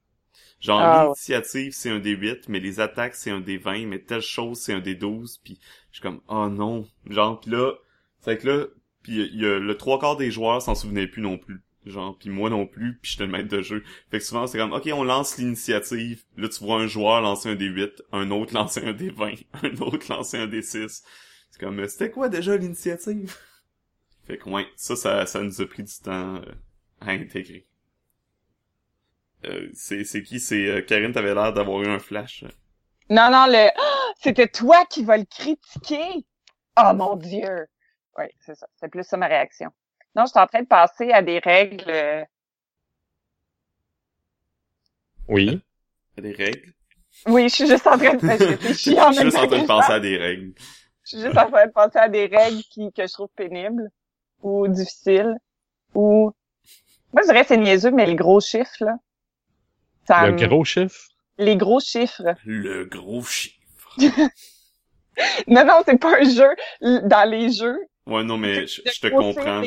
Genre, 0.60 0.80
ah, 0.80 1.04
l'initiative, 1.06 1.72
c'est 1.74 1.90
un 1.90 2.00
des 2.00 2.12
8, 2.12 2.50
mais 2.50 2.60
les 2.60 2.80
attaques, 2.80 3.16
c'est 3.16 3.30
un 3.30 3.42
des 3.42 3.58
20, 3.58 3.86
mais 3.86 4.00
telle 4.00 4.22
chose, 4.22 4.60
c'est 4.60 4.74
un 4.74 4.80
des 4.80 4.96
12, 4.96 5.40
puis 5.44 5.60
je 5.92 5.98
suis 5.98 6.02
comme, 6.02 6.22
oh 6.28 6.50
non. 6.50 6.88
Genre, 7.08 7.40
pis 7.40 7.52
là, 7.52 7.74
c'est 8.22 8.38
que 8.38 8.48
là, 8.48 8.66
puis 9.04 9.22
il 9.22 9.42
y 9.42 9.46
a 9.46 9.60
le 9.60 9.78
trois 9.78 10.00
quarts 10.00 10.18
des 10.18 10.32
joueurs 10.32 10.62
s'en 10.62 10.76
souvenaient 10.76 11.08
plus 11.08 11.22
non 11.22 11.38
plus. 11.38 11.62
Genre, 11.86 12.18
puis 12.18 12.30
moi 12.30 12.50
non 12.50 12.66
plus, 12.66 12.98
puis 13.02 13.12
j'étais 13.12 13.26
le 13.26 13.32
maître 13.32 13.50
de 13.50 13.62
jeu. 13.62 13.84
Fait 14.12 14.18
que 14.20 14.26
souvent, 14.26 14.48
c'est 14.48 14.58
comme, 14.58 14.74
OK, 14.74 14.90
on 14.92 15.04
lance 15.04 15.38
l'initiative. 15.38 16.24
Là, 16.36 16.50
tu 16.50 16.64
vois 16.64 16.82
un 16.82 16.88
joueur 16.88 17.22
lancer 17.22 17.50
un 17.50 17.56
des 17.56 17.66
8, 17.68 18.04
un 18.12 18.32
autre 18.32 18.54
lancer 18.54 18.84
un 18.84 18.94
des 18.94 19.10
20, 19.10 19.34
un 19.64 19.78
autre 19.78 20.12
lancer 20.12 20.38
un 20.38 20.48
des 20.48 20.62
6. 20.62 21.04
C'est 21.50 21.60
comme, 21.60 21.80
euh, 21.80 21.88
c'était 21.88 22.12
quoi 22.12 22.30
déjà 22.30 22.58
l'initiative? 22.58 23.36
Fait 24.28 24.38
que 24.38 24.50
ouais, 24.50 24.68
ça, 24.76 24.96
ça, 24.96 25.26
ça 25.26 25.42
nous 25.42 25.62
a 25.62 25.66
pris 25.66 25.84
du 25.84 25.94
temps 26.04 26.36
euh, 26.36 26.54
à 27.00 27.12
intégrer. 27.12 27.66
Euh, 29.46 29.70
c'est, 29.74 30.04
c'est 30.04 30.22
qui? 30.22 30.40
C'est 30.40 30.68
euh, 30.68 30.82
Karine, 30.82 31.14
t'avais 31.14 31.34
l'air 31.34 31.54
d'avoir 31.54 31.82
eu 31.84 31.88
un 31.88 32.00
flash. 32.00 32.44
Non, 33.10 33.30
non, 33.32 33.46
le 33.48 33.70
oh, 33.78 34.14
c'était 34.22 34.48
toi 34.48 34.84
qui 34.90 35.06
vas 35.06 35.18
le 35.18 35.26
critiquer. 35.26 36.26
Oh 36.78 36.94
mon 36.94 37.16
dieu. 37.16 37.68
Ouais, 38.18 38.34
c'est 38.40 38.56
ça. 38.56 38.68
C'est 38.76 38.90
plus 38.90 39.04
ça 39.04 39.16
ma 39.16 39.28
réaction. 39.28 39.72
Non, 40.16 40.26
je 40.26 40.32
suis 40.32 40.40
en 40.40 40.48
train 40.48 40.64
de 40.64 40.68
passer 40.68 41.12
à 41.12 41.22
des 41.22 41.40
règles. 41.40 42.28
Oui. 45.30 45.62
À 46.18 46.22
des 46.22 46.34
règles? 46.34 46.74
Oui, 47.28 47.44
je 47.50 47.56
suis 47.56 47.68
juste 47.68 47.88
en 47.88 47.98
train 47.98 48.16
de 48.16 48.28
réfléchir 48.46 48.98
en 49.00 49.12
Je 49.12 49.20
suis 49.20 49.24
juste 49.26 49.38
en 49.38 49.48
train 49.48 49.62
de 49.62 49.68
penser 49.68 49.94
à 49.94 50.00
des 50.00 50.18
règles. 50.18 50.54
Je 51.08 51.16
suis 51.16 51.26
juste 51.26 51.38
en 51.38 51.50
train 51.50 51.68
de 51.68 51.72
penser 51.72 52.00
à 52.00 52.10
des 52.10 52.26
règles 52.26 52.62
qui, 52.70 52.92
que 52.92 53.08
je 53.08 53.14
trouve 53.14 53.30
pénibles 53.34 53.90
ou 54.42 54.68
difficiles 54.68 55.38
ou... 55.96 56.34
Moi, 57.14 57.22
je 57.22 57.28
dirais 57.28 57.44
que 57.44 57.48
c'est 57.48 57.58
niaiseux, 57.58 57.92
mais 57.92 58.06
les 58.06 58.16
gros 58.16 58.42
chiffres, 58.42 58.84
là. 58.84 58.96
Ça 60.06 60.28
le 60.28 60.36
gros 60.36 60.66
chiffre? 60.66 61.08
Les 61.38 61.56
gros 61.56 61.80
chiffres. 61.80 62.36
Le 62.46 62.84
gros 62.84 63.24
chiffre. 63.24 63.98
non, 65.48 65.64
non, 65.64 65.82
c'est 65.86 65.98
pas 65.98 66.20
un 66.20 66.24
jeu. 66.24 66.50
Dans 66.82 67.30
les 67.30 67.54
jeux. 67.54 67.80
Ouais, 68.06 68.26
non, 68.26 68.38
mais 68.38 68.68
je, 68.68 68.82
te 68.82 69.08
comprends. 69.08 69.64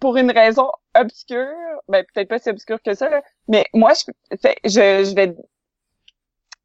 Pour 0.00 0.16
une 0.16 0.32
raison 0.32 0.68
obscure, 0.96 1.46
ben 1.86 2.04
peut-être 2.12 2.28
pas 2.28 2.40
si 2.40 2.48
obscure 2.48 2.82
que 2.82 2.94
ça, 2.94 3.08
là, 3.08 3.22
mais 3.46 3.66
moi, 3.72 3.92
je, 3.94 4.48
je, 4.64 5.04
je 5.04 5.14
vais 5.14 5.32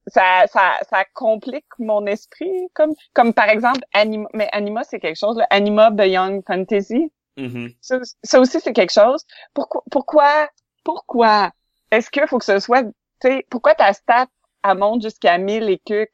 ça, 0.09 0.45
ça, 0.47 0.79
ça 0.89 1.05
complique 1.13 1.65
mon 1.79 2.05
esprit, 2.05 2.69
comme, 2.73 2.93
comme 3.13 3.33
par 3.33 3.49
exemple 3.49 3.81
Anima. 3.93 4.27
Mais 4.33 4.49
Anima, 4.51 4.83
c'est 4.83 4.99
quelque 4.99 5.17
chose, 5.19 5.37
là. 5.37 5.47
Anima 5.49 5.91
Young 6.05 6.43
Fantasy. 6.45 7.11
Mm-hmm. 7.37 7.75
ça, 8.23 8.39
aussi, 8.39 8.59
c'est 8.59 8.73
quelque 8.73 8.91
chose. 8.91 9.25
Pourquoi, 9.53 9.81
pourquoi, 9.91 10.49
pourquoi 10.83 11.51
est-ce 11.91 12.09
qu'il 12.11 12.27
faut 12.27 12.37
que 12.37 12.45
ce 12.45 12.59
soit, 12.59 12.83
tu 12.83 12.89
sais, 13.21 13.45
pourquoi 13.49 13.75
ta 13.75 13.93
stat, 13.93 14.27
elle 14.67 14.77
monte 14.77 15.01
jusqu'à 15.01 15.37
1000 15.37 15.69
et 15.69 15.79
cuc? 15.79 16.09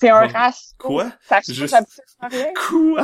C'est 0.00 0.10
un 0.10 0.26
race. 0.26 0.74
Quoi? 0.78 1.10
Ça 1.20 1.40
change 1.40 1.54
Juste... 1.54 1.76
rien. 2.20 2.52
Quoi? 2.68 3.02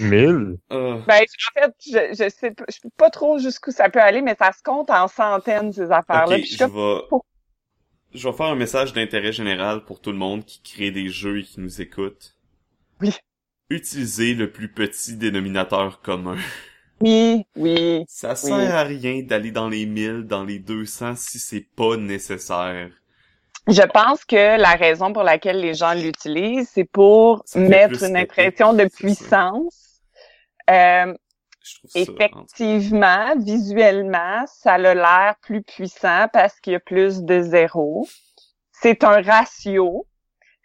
1000? 0.00 0.58
Ah. 0.70 0.98
Ben, 1.06 1.22
en 1.22 1.60
fait, 1.60 1.74
je, 1.84 2.24
je 2.24 2.28
sais 2.30 2.52
pas, 2.52 2.64
je 2.68 2.74
sais 2.74 2.88
pas 2.96 3.10
trop 3.10 3.38
jusqu'où 3.38 3.70
ça 3.70 3.90
peut 3.90 4.00
aller, 4.00 4.22
mais 4.22 4.34
ça 4.36 4.52
se 4.52 4.62
compte 4.62 4.90
en 4.90 5.08
centaines, 5.08 5.72
ces 5.72 5.90
affaires-là. 5.90 6.36
Ok, 6.36 6.42
Puis 6.42 6.42
je 6.42 6.46
suis 6.48 6.56
je 6.56 6.64
comme, 6.64 6.74
vais... 6.74 7.00
pour- 7.08 7.26
Je 8.12 8.28
vais 8.28 8.36
faire 8.36 8.46
un 8.46 8.56
message 8.56 8.92
d'intérêt 8.92 9.32
général 9.32 9.84
pour 9.84 10.00
tout 10.00 10.10
le 10.10 10.18
monde 10.18 10.44
qui 10.44 10.60
crée 10.62 10.90
des 10.90 11.08
jeux 11.08 11.38
et 11.38 11.42
qui 11.44 11.60
nous 11.60 11.80
écoute. 11.80 12.34
Oui. 13.00 13.14
Utilisez 13.70 14.34
le 14.34 14.50
plus 14.50 14.68
petit 14.68 15.16
dénominateur 15.16 16.00
commun. 16.00 16.36
oui, 17.00 17.44
oui. 17.54 18.04
Ça 18.08 18.34
sert 18.34 18.74
à 18.74 18.82
rien 18.82 19.22
d'aller 19.22 19.52
dans 19.52 19.68
les 19.68 19.86
1000, 19.86 20.24
dans 20.24 20.42
les 20.42 20.58
200 20.58 21.14
si 21.16 21.38
c'est 21.38 21.66
pas 21.76 21.96
nécessaire. 21.96 22.90
Je 23.68 23.82
pense 23.82 24.24
que 24.24 24.58
la 24.60 24.74
raison 24.74 25.12
pour 25.12 25.22
laquelle 25.22 25.60
les 25.60 25.74
gens 25.74 25.94
l'utilisent, 25.94 26.68
c'est 26.72 26.84
pour 26.90 27.44
mettre 27.54 28.02
une 28.02 28.16
impression 28.16 28.72
de 28.72 28.86
puissance. 28.86 30.00
Euh, 30.68 31.14
Effectivement, 31.94 33.34
visuellement, 33.36 34.44
ça 34.46 34.74
a 34.74 34.78
l'air 34.78 35.34
plus 35.42 35.62
puissant 35.62 36.26
parce 36.32 36.58
qu'il 36.60 36.72
y 36.72 36.76
a 36.76 36.80
plus 36.80 37.22
de 37.22 37.40
zéros. 37.40 38.08
C'est 38.72 39.04
un 39.04 39.20
ratio. 39.22 40.06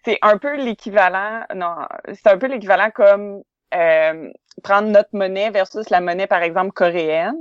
C'est 0.04 0.20
un 0.22 0.38
peu 0.38 0.56
l'équivalent, 0.56 1.42
non, 1.56 1.76
c'est 2.14 2.28
un 2.28 2.38
peu 2.38 2.46
l'équivalent 2.46 2.92
comme 2.94 3.42
euh, 3.74 4.30
prendre 4.64 4.88
notre 4.90 5.10
monnaie 5.14 5.50
versus 5.50 5.90
la 5.90 6.00
monnaie, 6.00 6.28
par 6.28 6.44
exemple, 6.44 6.72
coréenne, 6.74 7.36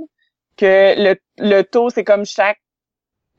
que 0.57 0.95
le, 0.97 1.15
le 1.37 1.61
taux, 1.61 1.91
c'est 1.91 2.03
comme 2.03 2.25
chaque 2.25 2.59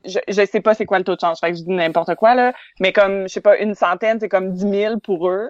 je, 0.05 0.19
je 0.27 0.45
sais 0.45 0.61
pas 0.61 0.73
c'est 0.73 0.85
quoi 0.85 0.99
le 0.99 1.03
taux 1.03 1.15
de 1.15 1.19
change, 1.19 1.39
fait 1.39 1.51
que 1.51 1.57
je 1.57 1.63
dis 1.63 1.71
n'importe 1.71 2.15
quoi, 2.15 2.35
là, 2.35 2.53
mais 2.79 2.93
comme, 2.93 3.23
je 3.23 3.33
sais 3.33 3.41
pas, 3.41 3.57
une 3.57 3.75
centaine, 3.75 4.19
c'est 4.19 4.29
comme 4.29 4.51
10 4.53 4.69
000 4.69 4.99
pour 4.99 5.29
eux. 5.29 5.49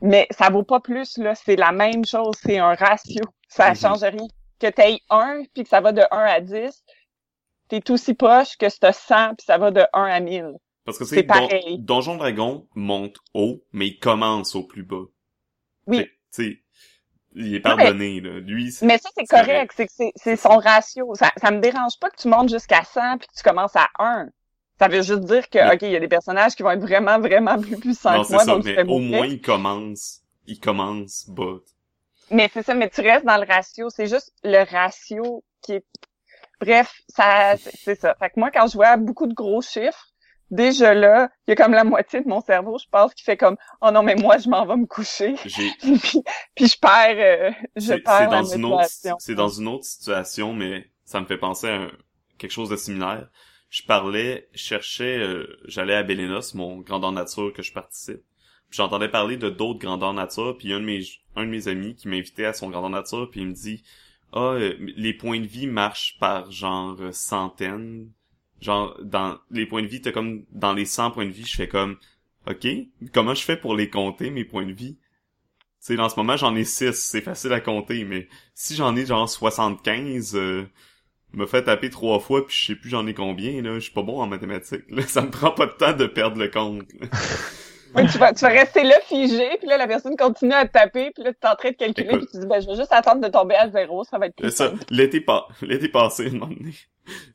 Mais 0.00 0.26
ça 0.30 0.50
vaut 0.50 0.62
pas 0.62 0.80
plus, 0.80 1.16
là. 1.18 1.34
C'est 1.34 1.56
la 1.56 1.72
même 1.72 2.04
chose. 2.04 2.34
C'est 2.42 2.58
un 2.58 2.74
ratio. 2.74 3.22
Ça 3.48 3.70
Mhm. 3.70 3.76
change 3.76 4.00
rien. 4.02 4.26
Que 4.58 4.68
t'aies 4.68 5.00
1 5.10 5.42
puis 5.54 5.64
que 5.64 5.68
ça 5.68 5.80
va 5.80 5.92
de 5.92 6.02
1 6.10 6.18
à 6.24 6.40
10, 6.40 6.82
t'es 7.68 7.90
aussi 7.90 8.14
poche 8.14 8.56
que 8.56 8.68
si 8.68 8.78
t'as 8.80 8.92
100 8.92 9.34
puis 9.36 9.44
ça 9.46 9.58
va 9.58 9.70
de 9.70 9.82
1 9.92 10.04
à 10.04 10.20
1000. 10.20 10.52
Parce 10.84 10.98
que 10.98 11.04
c'est 11.04 11.16
c'est 11.16 11.22
Don- 11.24 11.34
pareil. 11.34 11.78
Donjon 11.78 12.16
Dragon 12.16 12.66
monte 12.74 13.16
haut, 13.34 13.62
mais 13.72 13.88
il 13.88 13.98
commence 13.98 14.54
au 14.54 14.62
plus 14.62 14.82
bas. 14.84 15.04
Oui. 15.86 16.06
Tu 16.32 16.62
il 17.38 17.56
est 17.56 17.64
Non, 17.66 17.76
mais- 17.76 17.84
pardonné, 17.84 18.20
là. 18.20 18.40
Lui, 18.40 18.72
c'est... 18.72 18.86
Mais 18.86 18.96
ça, 18.98 19.10
c'est 19.14 19.24
C'est 19.26 19.36
correct. 19.36 19.72
C'est 19.76 19.88
c'est, 19.90 20.12
c'est 20.16 20.36
son 20.36 20.56
ratio. 20.56 21.14
Ça, 21.16 21.30
ça 21.36 21.50
me 21.50 21.60
dérange 21.60 21.98
pas 22.00 22.08
que 22.08 22.16
tu 22.16 22.28
montes 22.28 22.48
jusqu'à 22.48 22.82
100 22.82 23.18
puis 23.18 23.28
que 23.28 23.34
tu 23.36 23.42
commences 23.42 23.76
à 23.76 23.88
1. 23.98 24.28
Ça 24.78 24.88
veut 24.88 25.02
juste 25.02 25.20
dire 25.24 25.48
que, 25.48 25.74
OK, 25.74 25.82
il 25.82 25.90
y 25.90 25.96
a 25.96 26.00
des 26.00 26.08
personnages 26.08 26.54
qui 26.54 26.62
vont 26.62 26.70
être 26.70 26.80
vraiment, 26.82 27.18
vraiment 27.18 27.58
plus 27.60 27.78
puissants 27.78 28.14
Non, 28.18 28.24
que 28.24 28.32
moi, 28.32 28.44
ça, 28.44 28.54
donc 28.54 28.64
mais 28.64 28.82
au 28.84 28.98
moins, 28.98 29.26
il 29.26 29.40
commence. 29.40 30.20
Il 30.46 30.60
commence 30.60 31.24
bas. 31.28 31.58
Mais 32.30 32.50
c'est 32.52 32.62
ça, 32.62 32.74
mais 32.74 32.90
tu 32.90 33.00
restes 33.00 33.24
dans 33.24 33.38
le 33.38 33.46
ratio. 33.46 33.88
C'est 33.90 34.06
juste 34.06 34.32
le 34.44 34.64
ratio 34.70 35.44
qui 35.62 35.72
est... 35.74 35.84
Bref, 36.60 36.92
ça, 37.08 37.54
c'est 37.56 37.98
ça. 37.98 38.14
Fait 38.18 38.30
que 38.30 38.34
moi, 38.40 38.50
quand 38.50 38.66
je 38.66 38.74
vois 38.74 38.96
beaucoup 38.96 39.26
de 39.26 39.34
gros 39.34 39.60
chiffres, 39.62 40.06
déjà 40.50 40.94
là, 40.94 41.28
il 41.46 41.50
y 41.50 41.52
a 41.52 41.56
comme 41.56 41.72
la 41.72 41.84
moitié 41.84 42.20
de 42.22 42.28
mon 42.28 42.40
cerveau, 42.40 42.78
je 42.78 42.86
pense, 42.90 43.12
qui 43.14 43.22
fait 43.24 43.36
comme 43.36 43.56
«Oh 43.80 43.90
non, 43.90 44.02
mais 44.02 44.14
moi, 44.14 44.38
je 44.38 44.48
m'en 44.48 44.64
vais 44.66 44.76
me 44.76 44.86
coucher. 44.86 45.36
J'ai...» 45.44 45.70
puis, 45.80 46.22
puis 46.54 46.66
je 46.66 46.78
perds, 46.78 47.16
euh, 47.18 47.50
je 47.76 47.94
perds 47.94 48.18
c'est 48.18 48.24
la 48.24 48.26
dans 48.26 48.44
une 48.44 48.64
autre, 48.64 48.76
motivation. 48.76 49.16
c'est 49.18 49.34
dans 49.34 49.48
une 49.48 49.68
autre 49.68 49.84
situation, 49.84 50.52
mais 50.52 50.90
ça 51.04 51.20
me 51.20 51.26
fait 51.26 51.38
penser 51.38 51.68
à 51.68 51.74
un- 51.74 51.90
quelque 52.38 52.52
chose 52.52 52.68
de 52.70 52.76
similaire. 52.76 53.28
Je 53.68 53.82
parlais, 53.82 54.48
je 54.52 54.58
cherchais, 54.58 55.18
euh, 55.18 55.46
j'allais 55.66 55.94
à 55.94 56.02
Bélénos, 56.02 56.54
mon 56.54 56.78
grandeur 56.78 57.12
nature 57.12 57.52
que 57.52 57.62
je 57.62 57.72
participe. 57.72 58.22
J'entendais 58.70 59.08
parler 59.08 59.36
de 59.36 59.48
d'autres 59.48 59.78
grandeurs 59.78 60.14
nature, 60.14 60.56
puis 60.56 60.72
un 60.72 60.80
de 60.80 60.84
mes, 60.84 61.02
un 61.34 61.44
de 61.44 61.50
mes 61.50 61.68
amis 61.68 61.94
qui 61.94 62.08
m'invitait 62.08 62.44
à 62.44 62.52
son 62.52 62.70
grandeur 62.70 62.90
nature, 62.90 63.30
puis 63.30 63.40
il 63.40 63.48
me 63.48 63.54
dit, 63.54 63.82
ah, 64.32 64.54
euh, 64.54 64.74
les 64.78 65.14
points 65.14 65.40
de 65.40 65.46
vie 65.46 65.66
marchent 65.66 66.16
par 66.18 66.50
genre 66.50 66.98
centaines. 67.12 68.10
Genre, 68.60 68.98
dans 69.02 69.38
les 69.50 69.66
points 69.66 69.82
de 69.82 69.86
vie, 69.86 70.00
t'as 70.00 70.12
comme, 70.12 70.44
dans 70.50 70.72
les 70.72 70.86
100 70.86 71.10
points 71.12 71.26
de 71.26 71.30
vie, 71.30 71.44
je 71.44 71.56
fais 71.56 71.68
comme, 71.68 71.96
ok, 72.48 72.66
comment 73.12 73.34
je 73.34 73.42
fais 73.42 73.56
pour 73.56 73.74
les 73.74 73.90
compter, 73.90 74.30
mes 74.30 74.44
points 74.44 74.66
de 74.66 74.72
vie? 74.72 74.96
Tu 75.86 75.94
sais, 75.94 76.00
en 76.00 76.08
ce 76.08 76.16
moment, 76.16 76.36
j'en 76.36 76.56
ai 76.56 76.64
6, 76.64 76.92
c'est 76.92 77.20
facile 77.20 77.52
à 77.52 77.60
compter, 77.60 78.04
mais 78.04 78.28
si 78.54 78.74
j'en 78.74 78.96
ai 78.96 79.06
genre 79.06 79.28
75, 79.28 80.34
euh, 80.34 80.66
me 81.38 81.46
fait 81.46 81.62
taper 81.62 81.90
trois 81.90 82.18
fois 82.20 82.46
puis 82.46 82.56
je 82.58 82.66
sais 82.66 82.74
plus 82.74 82.88
j'en 82.90 83.06
ai 83.06 83.14
combien, 83.14 83.60
là, 83.62 83.74
je 83.74 83.80
suis 83.80 83.92
pas 83.92 84.02
bon 84.02 84.20
en 84.20 84.26
mathématiques. 84.26 84.84
Là, 84.90 85.02
ça 85.06 85.22
me 85.22 85.30
prend 85.30 85.50
pas 85.52 85.66
de 85.66 85.72
temps 85.72 85.92
de 85.92 86.06
perdre 86.06 86.38
le 86.38 86.48
compte. 86.48 86.84
là. 87.00 87.06
Oui, 87.94 88.02
tu 88.12 88.18
vas, 88.18 88.34
tu 88.34 88.40
vas 88.40 88.48
rester 88.50 88.82
là 88.82 88.96
figé, 89.06 89.48
puis 89.58 89.68
là, 89.68 89.78
la 89.78 89.86
personne 89.86 90.16
continue 90.18 90.52
à 90.52 90.66
te 90.66 90.72
taper, 90.72 91.12
puis 91.14 91.24
là, 91.24 91.32
tu 91.32 91.38
es 91.42 91.48
en 91.50 91.54
train 91.54 91.70
de 91.70 91.76
calculer, 91.76 92.08
Écoute. 92.08 92.18
puis 92.18 92.28
tu 92.32 92.40
dis 92.40 92.46
«Ben, 92.48 92.60
je 92.60 92.66
vais 92.66 92.74
juste 92.76 92.92
attendre 92.92 93.22
de 93.22 93.28
tomber 93.28 93.54
à 93.54 93.70
zéro, 93.70 94.04
ça 94.04 94.18
va 94.18 94.26
être 94.26 94.36
plus 94.36 94.50
ça, 94.50 94.74
l'été 94.90 95.20
pas, 95.22 95.48
l'été 95.62 95.88
passé, 95.88 96.26
un 96.26 96.30
moment 96.32 96.48
donné. 96.48 96.72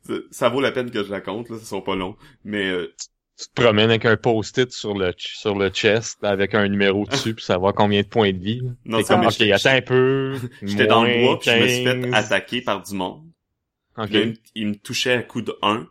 Ça, 0.06 0.12
ça 0.30 0.48
vaut 0.50 0.60
la 0.60 0.70
peine 0.70 0.90
que 0.92 1.02
je 1.02 1.10
la 1.10 1.20
compte, 1.20 1.48
là, 1.50 1.56
ça 1.58 1.64
sera 1.64 1.82
pas 1.82 1.96
long. 1.96 2.14
Mais 2.44 2.64
euh, 2.70 2.94
Tu 3.40 3.46
te 3.48 3.60
promènes 3.60 3.90
avec 3.90 4.04
un 4.04 4.16
post-it 4.16 4.70
sur 4.70 4.94
le, 4.96 5.12
sur 5.16 5.56
le 5.58 5.70
chest 5.70 6.22
avec 6.22 6.54
un 6.54 6.68
numéro 6.68 7.06
dessus 7.06 7.34
pour 7.34 7.42
savoir 7.42 7.72
combien 7.74 8.02
de 8.02 8.06
points 8.06 8.32
de 8.32 8.38
vie. 8.38 8.60
là? 8.60 8.70
non, 8.84 8.98
T'es 8.98 9.04
ça, 9.04 9.16
comme, 9.16 9.26
ok, 9.26 9.32
j'étais- 9.32 9.52
attends 9.52 9.70
un 9.70 9.80
peu. 9.80 10.36
j'étais 10.62 10.86
dans 10.86 11.02
le 11.02 11.22
bois 11.26 11.38
puis 11.40 11.50
je 11.50 11.56
me 11.56 11.66
suis 11.66 11.84
fait 11.84 12.00
15. 12.02 12.14
attaquer 12.14 12.60
par 12.60 12.82
du 12.82 12.94
monde. 12.94 13.24
Là, 13.96 14.06
il 14.10 14.28
me- 14.28 14.34
il 14.54 14.66
me 14.68 14.74
touchait 14.76 15.12
à 15.14 15.22
coup 15.22 15.42
de 15.42 15.56
1. 15.62 15.88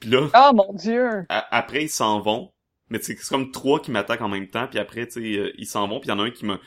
Puis 0.00 0.10
là, 0.10 0.28
Oh 0.34 0.54
mon 0.54 0.72
Dieu! 0.74 1.24
Après 1.28 1.84
ils 1.84 1.88
s'en 1.90 2.20
vont. 2.20 2.52
Mais 2.90 2.98
tu 2.98 3.06
sais, 3.06 3.16
c'est 3.20 3.28
comme 3.28 3.50
trois 3.50 3.80
qui 3.80 3.90
m'attaquent 3.90 4.22
en 4.22 4.28
même 4.28 4.48
temps. 4.48 4.66
Puis 4.68 4.78
après 4.78 5.06
tu 5.06 5.14
sais 5.14 5.38
euh, 5.38 5.52
ils 5.58 5.66
s'en 5.66 5.86
vont. 5.88 6.00
Puis 6.00 6.08
il 6.08 6.12
y 6.12 6.14
en 6.14 6.18
a 6.20 6.24
un 6.24 6.30
qui 6.30 6.44
m'a 6.46 6.60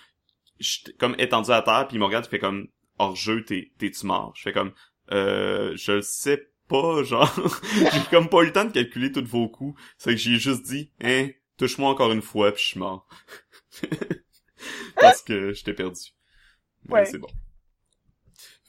j'étais 0.60 0.94
comme 0.94 1.16
étendu 1.18 1.52
à 1.52 1.62
terre. 1.62 1.88
Puis 1.88 1.98
il 1.98 2.00
me 2.00 2.06
regarde 2.06 2.26
il 2.26 2.30
fait 2.30 2.39
comme 2.39 2.68
hors 3.00 3.16
jeu 3.16 3.44
t'es 3.46 3.72
t'es 3.78 3.92
tu 3.92 4.06
mort? 4.06 4.34
Je 4.36 4.42
fais 4.44 4.54
comme 4.54 4.74
euh 5.12 5.76
je 5.78 5.94
le 5.94 6.02
sais 6.02 6.50
pas 6.68 7.04
genre. 7.06 7.34
J'ai 7.94 8.02
comme 8.10 8.30
pas 8.30 8.42
eu 8.44 8.48
le 8.48 8.54
temps 8.54 8.66
de 8.66 8.72
calculer 8.72 9.12
tous 9.12 9.24
vos 9.26 9.48
coups. 9.50 9.80
C'est 9.98 10.12
que 10.12 10.18
j'ai 10.18 10.38
juste 10.38 10.64
dit 10.64 10.92
hein 11.04 11.30
touche-moi 11.58 11.89
encore 11.89 12.12
une 12.12 12.22
fois 12.22 12.52
puis 12.52 12.62
je 12.64 12.68
suis 12.70 12.80
mort. 12.80 13.08
Parce 15.00 15.22
que 15.22 15.54
j'étais 15.54 15.74
perdu. 15.74 16.02
Mais 16.86 16.94
Ouais. 16.96 17.06
c'est 17.06 17.18
bon 17.18 17.28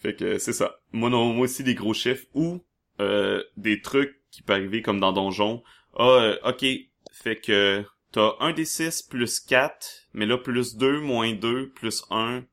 fait 0.03 0.14
que 0.16 0.38
c'est 0.38 0.53
ça 0.53 0.76
moi 0.92 1.11
non 1.11 1.32
moi 1.32 1.44
aussi 1.44 1.64
des 1.64 1.74
gros 1.74 1.94
chiffres 1.94 2.26
ou 2.34 2.61
euh, 3.00 3.42
des 3.57 3.80
trucs 3.80 4.20
qui 4.30 4.42
peuvent 4.42 4.57
arriver 4.59 4.82
comme 4.82 5.00
dans 5.00 5.12
Donjon 5.12 5.62
ah, 5.96 6.05
euh, 6.05 6.38
ok, 6.44 6.64
fait 7.12 7.36
que 7.40 7.84
t'as 8.12 8.32
1 8.40 8.53
des 8.55 8.64
6 8.64 9.03
plus 9.03 9.40
4, 9.40 10.09
mais 10.14 10.24
là 10.26 10.38
plus 10.38 10.76
2, 10.76 11.00
moins 11.00 11.32
2, 11.34 11.70
plus 11.70 12.05
1, 12.11 12.44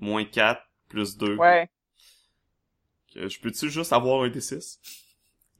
moins 0.00 0.24
4, 0.24 0.62
plus 0.88 1.18
2. 1.18 1.36
Ouais, 1.38 1.70
Que 3.12 3.28
Je 3.28 3.40
peux-tu 3.40 3.68
juste 3.70 3.92
avoir 3.92 4.22
un 4.22 4.28
des 4.28 4.40
6? 4.40 4.80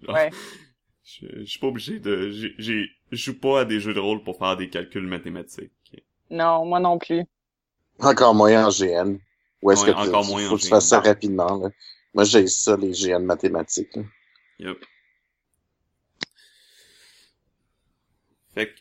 Genre, 0.02 0.16
ouais. 0.16 0.30
Je, 1.04 1.26
je 1.40 1.44
suis 1.44 1.60
pas 1.60 1.68
obligé 1.68 2.00
de... 2.00 2.30
j'ai- 2.30 2.54
j'ai- 2.58 2.90
Je 3.12 3.16
joue 3.16 3.38
pas 3.38 3.60
à 3.60 3.64
des 3.64 3.80
jeux 3.80 3.94
de 3.94 4.00
rôle 4.00 4.24
pour 4.24 4.38
faire 4.38 4.56
des 4.56 4.70
calculs 4.70 5.06
mathématiques. 5.06 5.72
Non, 6.30 6.64
moi 6.66 6.78
non 6.78 6.98
plus. 7.00 7.24
Encore 8.00 8.34
moins 8.34 8.64
en 8.64 8.70
GN. 8.70 9.18
Ou 9.66 9.72
est-ce 9.72 9.84
Ouais, 9.84 9.92
que 9.92 10.00
tu, 10.00 10.08
encore 10.08 10.24
moins 10.24 10.48
faut 10.48 10.56
que 10.56 10.62
tu 10.62 10.68
fasses 10.68 10.86
ça 10.86 11.00
rapidement, 11.00 11.56
là. 11.56 11.70
Moi, 12.14 12.22
j'ai 12.22 12.46
ça, 12.46 12.76
les 12.76 12.92
GN 12.92 13.24
mathématiques, 13.24 13.96
là. 13.96 14.02
Yep. 14.60 14.76
Fait 18.54 18.68
que... 18.68 18.78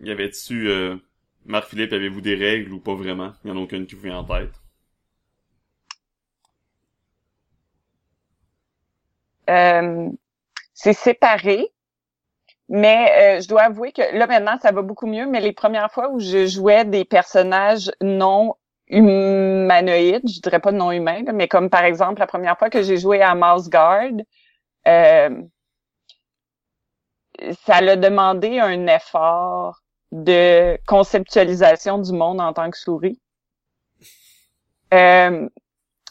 Y 0.00 0.10
avait-tu... 0.10 0.68
Euh... 0.68 0.96
Marc-Philippe, 1.44 1.92
avez-vous 1.92 2.20
des 2.20 2.34
règles 2.34 2.72
ou 2.72 2.80
pas 2.80 2.96
vraiment? 2.96 3.32
Y 3.44 3.52
en 3.52 3.56
a 3.56 3.60
aucune 3.60 3.86
qui 3.86 3.94
vous 3.94 4.02
vient 4.02 4.18
en 4.18 4.24
tête. 4.24 4.50
Euh, 9.48 10.10
c'est 10.74 10.92
séparé, 10.94 11.72
mais 12.68 13.38
euh, 13.38 13.40
je 13.40 13.48
dois 13.48 13.62
avouer 13.62 13.92
que 13.92 14.02
là 14.18 14.26
maintenant 14.26 14.58
ça 14.60 14.72
va 14.72 14.82
beaucoup 14.82 15.06
mieux. 15.06 15.26
Mais 15.26 15.40
les 15.40 15.52
premières 15.52 15.92
fois 15.92 16.10
où 16.10 16.18
je 16.18 16.46
jouais 16.46 16.84
des 16.84 17.04
personnages 17.04 17.92
non 18.02 18.56
humanoïdes, 18.90 20.28
je 20.28 20.40
dirais 20.40 20.60
pas 20.60 20.72
non 20.72 20.92
humains, 20.92 21.22
là, 21.24 21.32
mais 21.32 21.48
comme 21.48 21.70
par 21.70 21.84
exemple 21.84 22.20
la 22.20 22.26
première 22.26 22.58
fois 22.58 22.70
que 22.70 22.82
j'ai 22.82 22.96
joué 22.96 23.22
à 23.22 23.34
Mouse 23.34 23.68
Guard, 23.68 24.12
euh, 24.86 25.42
ça 27.66 27.80
l'a 27.80 27.96
demandé 27.96 28.58
un 28.58 28.86
effort 28.86 29.80
de 30.12 30.78
conceptualisation 30.86 31.98
du 31.98 32.12
monde 32.12 32.40
en 32.40 32.52
tant 32.52 32.70
que 32.70 32.78
souris. 32.78 33.20
Euh, 34.94 35.48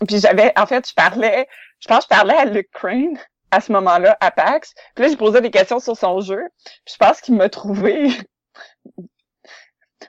puis 0.08 0.20
j'avais, 0.20 0.54
en 0.58 0.66
fait, 0.68 0.88
je 0.88 0.94
parlais, 0.94 1.48
je 1.80 1.88
pense 1.88 2.06
que 2.06 2.14
je 2.14 2.18
parlais 2.20 2.36
à 2.36 2.46
Luke 2.46 2.70
Crane 2.72 3.18
à 3.52 3.62
ce 3.62 3.72
moment-là, 3.72 4.18
à 4.20 4.32
PAX. 4.32 4.74
Puis 4.96 5.06
là, 5.06 5.12
je 5.12 5.18
posais 5.18 5.42
des 5.42 5.52
questions 5.52 5.80
sur 5.80 5.98
son 5.98 6.20
jeu. 6.22 6.42
Puis 6.86 6.94
je 6.94 6.98
pense 6.98 7.22
qu'il 7.22 7.36
m'a 7.36 7.50
trouvé. 7.50 8.10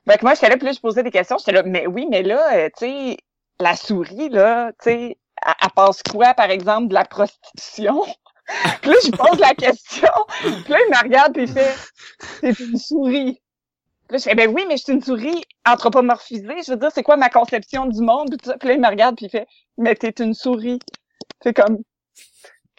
Fait 0.06 0.18
que 0.18 0.24
moi, 0.24 0.34
j'étais 0.34 0.48
là, 0.48 0.56
puis 0.56 0.66
là, 0.66 0.72
je 0.72 0.80
posais 0.80 1.02
des 1.02 1.10
questions. 1.10 1.38
J'étais 1.38 1.52
là, 1.52 1.62
mais 1.64 1.86
oui, 1.86 2.06
mais 2.10 2.22
là, 2.22 2.56
euh, 2.56 2.68
tu 2.76 2.86
sais, 2.86 3.16
la 3.60 3.76
souris, 3.76 4.28
là, 4.28 4.72
tu 4.82 4.90
sais, 4.90 5.18
elle, 5.46 5.70
passe 5.74 6.02
quoi, 6.02 6.34
par 6.34 6.50
exemple, 6.50 6.88
de 6.88 6.94
la 6.94 7.04
prostitution? 7.04 8.02
puis 8.82 8.90
là, 8.90 8.96
je 9.04 9.10
pose 9.10 9.38
la 9.38 9.54
question. 9.54 10.08
Puis 10.40 10.72
là, 10.72 10.78
il 10.86 10.90
me 10.90 11.02
regarde, 11.02 11.32
puis 11.32 11.44
il 11.44 11.52
fait, 11.52 11.74
c'est 12.40 12.58
une 12.60 12.78
souris. 12.78 13.40
Puis 14.08 14.14
là, 14.14 14.18
je 14.18 14.22
fais, 14.24 14.34
ben 14.34 14.50
oui, 14.54 14.64
mais 14.68 14.76
je 14.76 14.84
suis 14.84 14.92
une 14.92 15.02
souris 15.02 15.44
anthropomorphisée. 15.66 16.62
Je 16.66 16.72
veux 16.72 16.78
dire, 16.78 16.90
c'est 16.94 17.02
quoi 17.02 17.16
ma 17.16 17.28
conception 17.28 17.86
du 17.86 18.00
monde? 18.00 18.34
Puis 18.38 18.68
là, 18.68 18.74
il 18.74 18.80
me 18.80 18.88
regarde, 18.88 19.16
puis 19.16 19.26
il 19.26 19.30
fait, 19.30 19.46
mais 19.76 19.94
t'es 19.94 20.14
une 20.22 20.34
souris. 20.34 20.78
C'est 21.42 21.54
comme, 21.54 21.78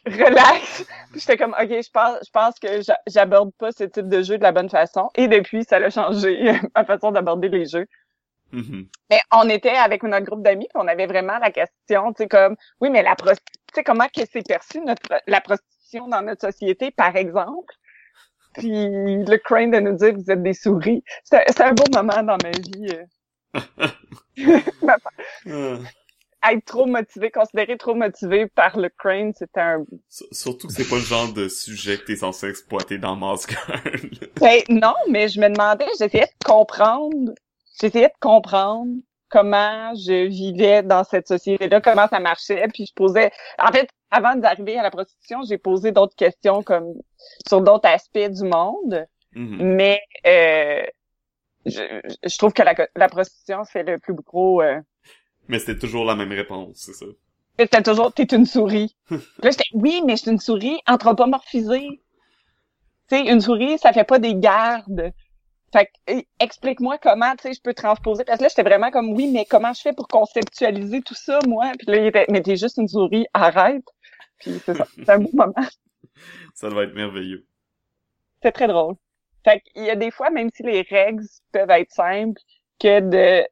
relax. 0.06 0.86
Puis 1.12 1.20
j'étais 1.22 1.38
comme, 1.38 1.54
OK, 1.60 1.70
je 1.70 1.91
pense, 1.91 2.18
je 2.26 2.32
pense 2.32 2.60
que 2.60 2.82
j'a- 2.82 3.00
j'aborde 3.08 3.52
pas 3.58 3.72
ce 3.72 3.84
type 3.86 4.08
de 4.10 4.22
jeu 4.24 4.38
de 4.38 4.43
la 4.43 4.52
bonne 4.52 4.70
façon. 4.70 5.10
Et 5.16 5.28
depuis, 5.28 5.64
ça 5.64 5.78
a 5.78 5.89
changé 5.89 6.54
ma 6.76 6.86
façon 6.86 7.12
d'aborder 7.12 7.50
les 7.50 7.66
jeux. 7.66 7.88
Mhm. 8.52 8.88
Mais 9.12 9.22
on 9.32 9.47
était 9.50 9.70
avec 9.76 10.04
notre 10.04 10.26
groupe 10.26 10.43
d'amis, 10.43 10.68
puis 10.74 10.82
on 10.84 10.88
avait 10.88 11.06
vraiment 11.08 11.38
la 11.39 11.52
question, 11.52 12.14
tu 12.14 12.24
sais, 12.24 12.28
comme, 12.28 12.56
oui, 12.82 12.89
mais 12.89 13.04
la 13.04 13.16
prostitution, 13.16 13.60
tu 13.68 13.76
sais, 13.76 13.84
comment 13.84 14.08
que 14.08 14.22
c'est 14.32 14.47
perçu, 14.47 14.82
notre, 14.82 15.22
la 15.28 15.41
prostitution 15.41 16.08
dans 16.08 16.22
notre 16.24 16.41
société, 16.41 16.91
par 16.91 17.16
exemple? 17.16 17.74
Puis 18.54 18.72
le 18.72 19.38
crane 19.38 19.72
de 19.72 19.80
nous 19.80 19.95
dire, 19.95 20.14
vous 20.16 20.32
êtes 20.32 20.41
des 20.43 20.54
souris. 20.54 21.04
C'était 21.24 21.64
un 21.64 21.74
beau 21.74 21.84
moment 21.93 22.24
dans 22.24 22.38
ma 22.43 22.52
vie. 22.52 22.89
euh. 22.93 23.06
Ah. 25.47 25.80
Être 26.48 26.64
trop 26.66 26.86
motivé, 26.86 27.32
considéré 27.32 27.78
trop 27.78 27.96
motivé 27.96 28.48
par 28.48 28.78
le 28.80 28.88
crane, 28.90 29.34
c'était 29.38 29.60
un... 29.60 29.84
S- 30.10 30.24
Surtout 30.32 30.68
que 30.68 30.74
c'est 30.74 30.88
pas 30.88 30.96
le 30.96 31.02
genre 31.02 31.34
de 31.34 31.50
sujet 31.50 31.98
que 31.98 32.06
t'es 32.06 32.16
censé 32.16 32.48
exploiter 32.48 32.98
dans 32.98 33.16
Mask 33.18 33.52
Girl. 33.52 34.10
Ben, 34.40 34.62
non, 34.70 34.94
mais 35.10 35.28
je 35.28 35.42
me 35.42 35.50
demandais, 35.50 35.86
j'essayais 36.00 36.28
de 36.28 36.46
comprendre, 36.46 37.34
j'essayais 37.82 38.08
de 38.08 38.20
comprendre 38.22 38.90
comment 39.28 39.94
je 39.96 40.28
vivais 40.28 40.82
dans 40.82 41.04
cette 41.04 41.28
société-là, 41.28 41.82
comment 41.82 42.08
ça 42.08 42.20
marchait, 42.22 42.66
puis 42.74 42.86
je 42.88 42.94
posais, 42.94 43.32
en 43.62 43.72
fait, 43.72 43.90
avant 44.10 44.36
d'arriver 44.36 44.78
à 44.80 44.84
la 44.84 44.92
prostitution, 44.92 45.42
j'ai 45.48 45.58
posé 45.58 45.92
d'autres 45.92 46.16
questions 46.16 46.64
comme 46.64 46.94
sur 47.48 47.62
d'autres 47.62 47.88
aspects 47.90 48.18
du 48.30 48.44
monde, 48.44 49.06
Mhm. 49.36 49.58
mais 49.76 50.02
euh, 50.26 50.82
je, 51.68 51.82
je 52.24 52.38
trouve 52.40 52.52
que 52.54 52.64
la, 52.64 52.74
la 52.96 53.08
prostitution 53.10 53.64
c'est 53.64 53.84
le 53.84 54.00
plus 54.00 54.16
gros. 54.16 54.62
Euh, 54.64 54.80
Mais 55.50 55.60
c'était 55.60 55.78
toujours 55.78 56.06
la 56.06 56.16
même 56.16 56.32
réponse, 56.32 56.78
c'est 56.78 56.93
ça. 56.93 57.06
c'était 57.58 57.82
toujours 57.84 58.14
t'es 58.14 58.24
une 58.24 58.45
souris. 58.45 58.95
là 59.10 59.52
j'étais 59.52 59.66
oui, 59.74 60.02
mais 60.06 60.16
je 60.16 60.22
suis 60.22 60.32
une 60.32 60.39
souris 60.39 60.80
anthropomorphisée. 60.88 62.02
Tu 63.10 63.18
sais, 63.18 63.28
une 63.28 63.41
souris, 63.41 63.80
ça 63.80 63.91
fait 63.91 64.04
pas 64.04 64.20
des 64.20 64.36
gardes. 64.36 65.12
Fait 65.74 65.86
que, 65.86 65.91
eh, 66.08 66.28
explique-moi 66.39 66.97
comment, 67.00 67.32
tu 67.36 67.43
sais, 67.43 67.54
je 67.54 67.62
peux 67.62 67.74
transposer. 67.74 68.24
Parce 68.24 68.38
que 68.38 68.43
là, 68.43 68.50
j'étais 68.50 68.64
vraiment 68.64 68.91
comme, 68.91 69.12
oui, 69.14 69.30
mais 69.32 69.45
comment 69.45 69.74
je 69.74 69.82
fais 69.82 69.93
pour 69.93 70.08
conceptualiser 70.08 71.02
tout 71.02 71.16
ça, 71.16 71.39
moi? 71.47 71.72
Puis 71.78 71.88
là, 71.88 71.97
il 71.97 72.08
était, 72.08 72.26
mais 72.30 72.41
t'es 72.41 72.56
juste 72.56 72.78
une 72.78 72.88
souris, 72.88 73.26
arrête. 73.34 73.86
Puis 74.39 74.60
c'est 74.66 74.76
ça. 74.76 74.88
C'est 74.95 75.10
un 75.10 75.20
beau 75.20 75.30
moment. 75.34 75.68
Ça 76.54 76.70
doit 76.70 76.84
être 76.84 76.95
merveilleux. 76.95 77.45
C'est 78.41 78.52
très 78.52 78.68
drôle. 78.68 78.95
Fait 79.43 79.62
qu'il 79.62 79.86
y 79.86 79.89
a 79.89 79.95
des 79.95 80.12
fois, 80.12 80.30
même 80.30 80.50
si 80.54 80.64
les 80.64 80.82
règles 80.82 81.24
peuvent 81.52 81.70
être 81.70 81.91
simples, 81.91 82.41
que 82.80 83.00
de 83.00 83.47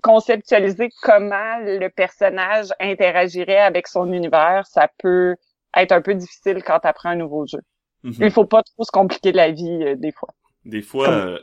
conceptualiser 0.00 0.90
comment 1.02 1.58
le 1.60 1.88
personnage 1.88 2.68
interagirait 2.80 3.60
avec 3.60 3.86
son 3.86 4.12
univers, 4.12 4.66
ça 4.66 4.88
peut 4.98 5.36
être 5.76 5.92
un 5.92 6.00
peu 6.02 6.14
difficile 6.14 6.62
quand 6.64 6.80
tu 6.80 6.88
apprends 6.88 7.10
un 7.10 7.16
nouveau 7.16 7.46
jeu. 7.46 7.60
Mhm. 8.02 8.14
Il 8.20 8.30
faut 8.30 8.46
pas 8.46 8.62
trop 8.62 8.84
se 8.84 8.90
compliquer 8.90 9.32
la 9.32 9.50
vie 9.50 9.82
euh, 9.84 9.94
des 9.96 10.12
fois. 10.12 10.30
Des 10.64 10.82
fois, 10.82 11.06
Comme- 11.06 11.14
euh, 11.14 11.38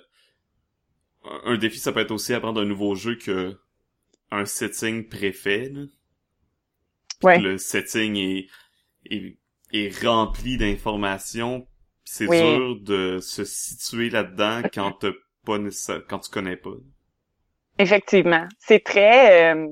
un 1.45 1.57
défi, 1.57 1.77
ça 1.79 1.91
peut 1.91 1.99
être 2.01 2.11
aussi 2.11 2.33
apprendre 2.33 2.61
un 2.61 2.65
nouveau 2.65 2.95
jeu 2.95 3.15
que 3.15 3.57
un 4.31 4.45
setting 4.45 5.07
préfet. 5.07 5.69
là. 5.69 5.83
Ouais. 7.23 7.39
Le 7.39 7.57
setting 7.57 8.15
est, 8.17 8.47
est, 9.09 9.37
est 9.73 10.03
rempli 10.05 10.57
d'informations. 10.57 11.67
C'est 12.03 12.27
Oui. 12.27 12.39
dur 12.39 12.75
de 12.81 13.19
se 13.19 13.43
situer 13.43 14.09
là-dedans 14.09 14.61
quand 14.73 14.91
t'as 14.93 15.11
pas 15.45 15.57
quand 16.09 16.19
tu 16.19 16.29
connais 16.31 16.57
pas. 16.57 16.75
Effectivement. 17.79 18.47
C'est 18.59 18.83
très... 18.83 19.53
euh, 19.53 19.67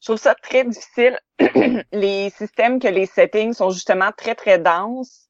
Je 0.00 0.06
trouve 0.06 0.16
ça 0.18 0.34
très 0.34 0.64
difficile. 0.64 1.18
les 1.92 2.30
systèmes 2.30 2.80
que 2.80 2.88
les 2.88 3.06
settings 3.06 3.52
sont 3.54 3.70
justement 3.70 4.10
très, 4.16 4.34
très 4.34 4.58
denses 4.58 5.28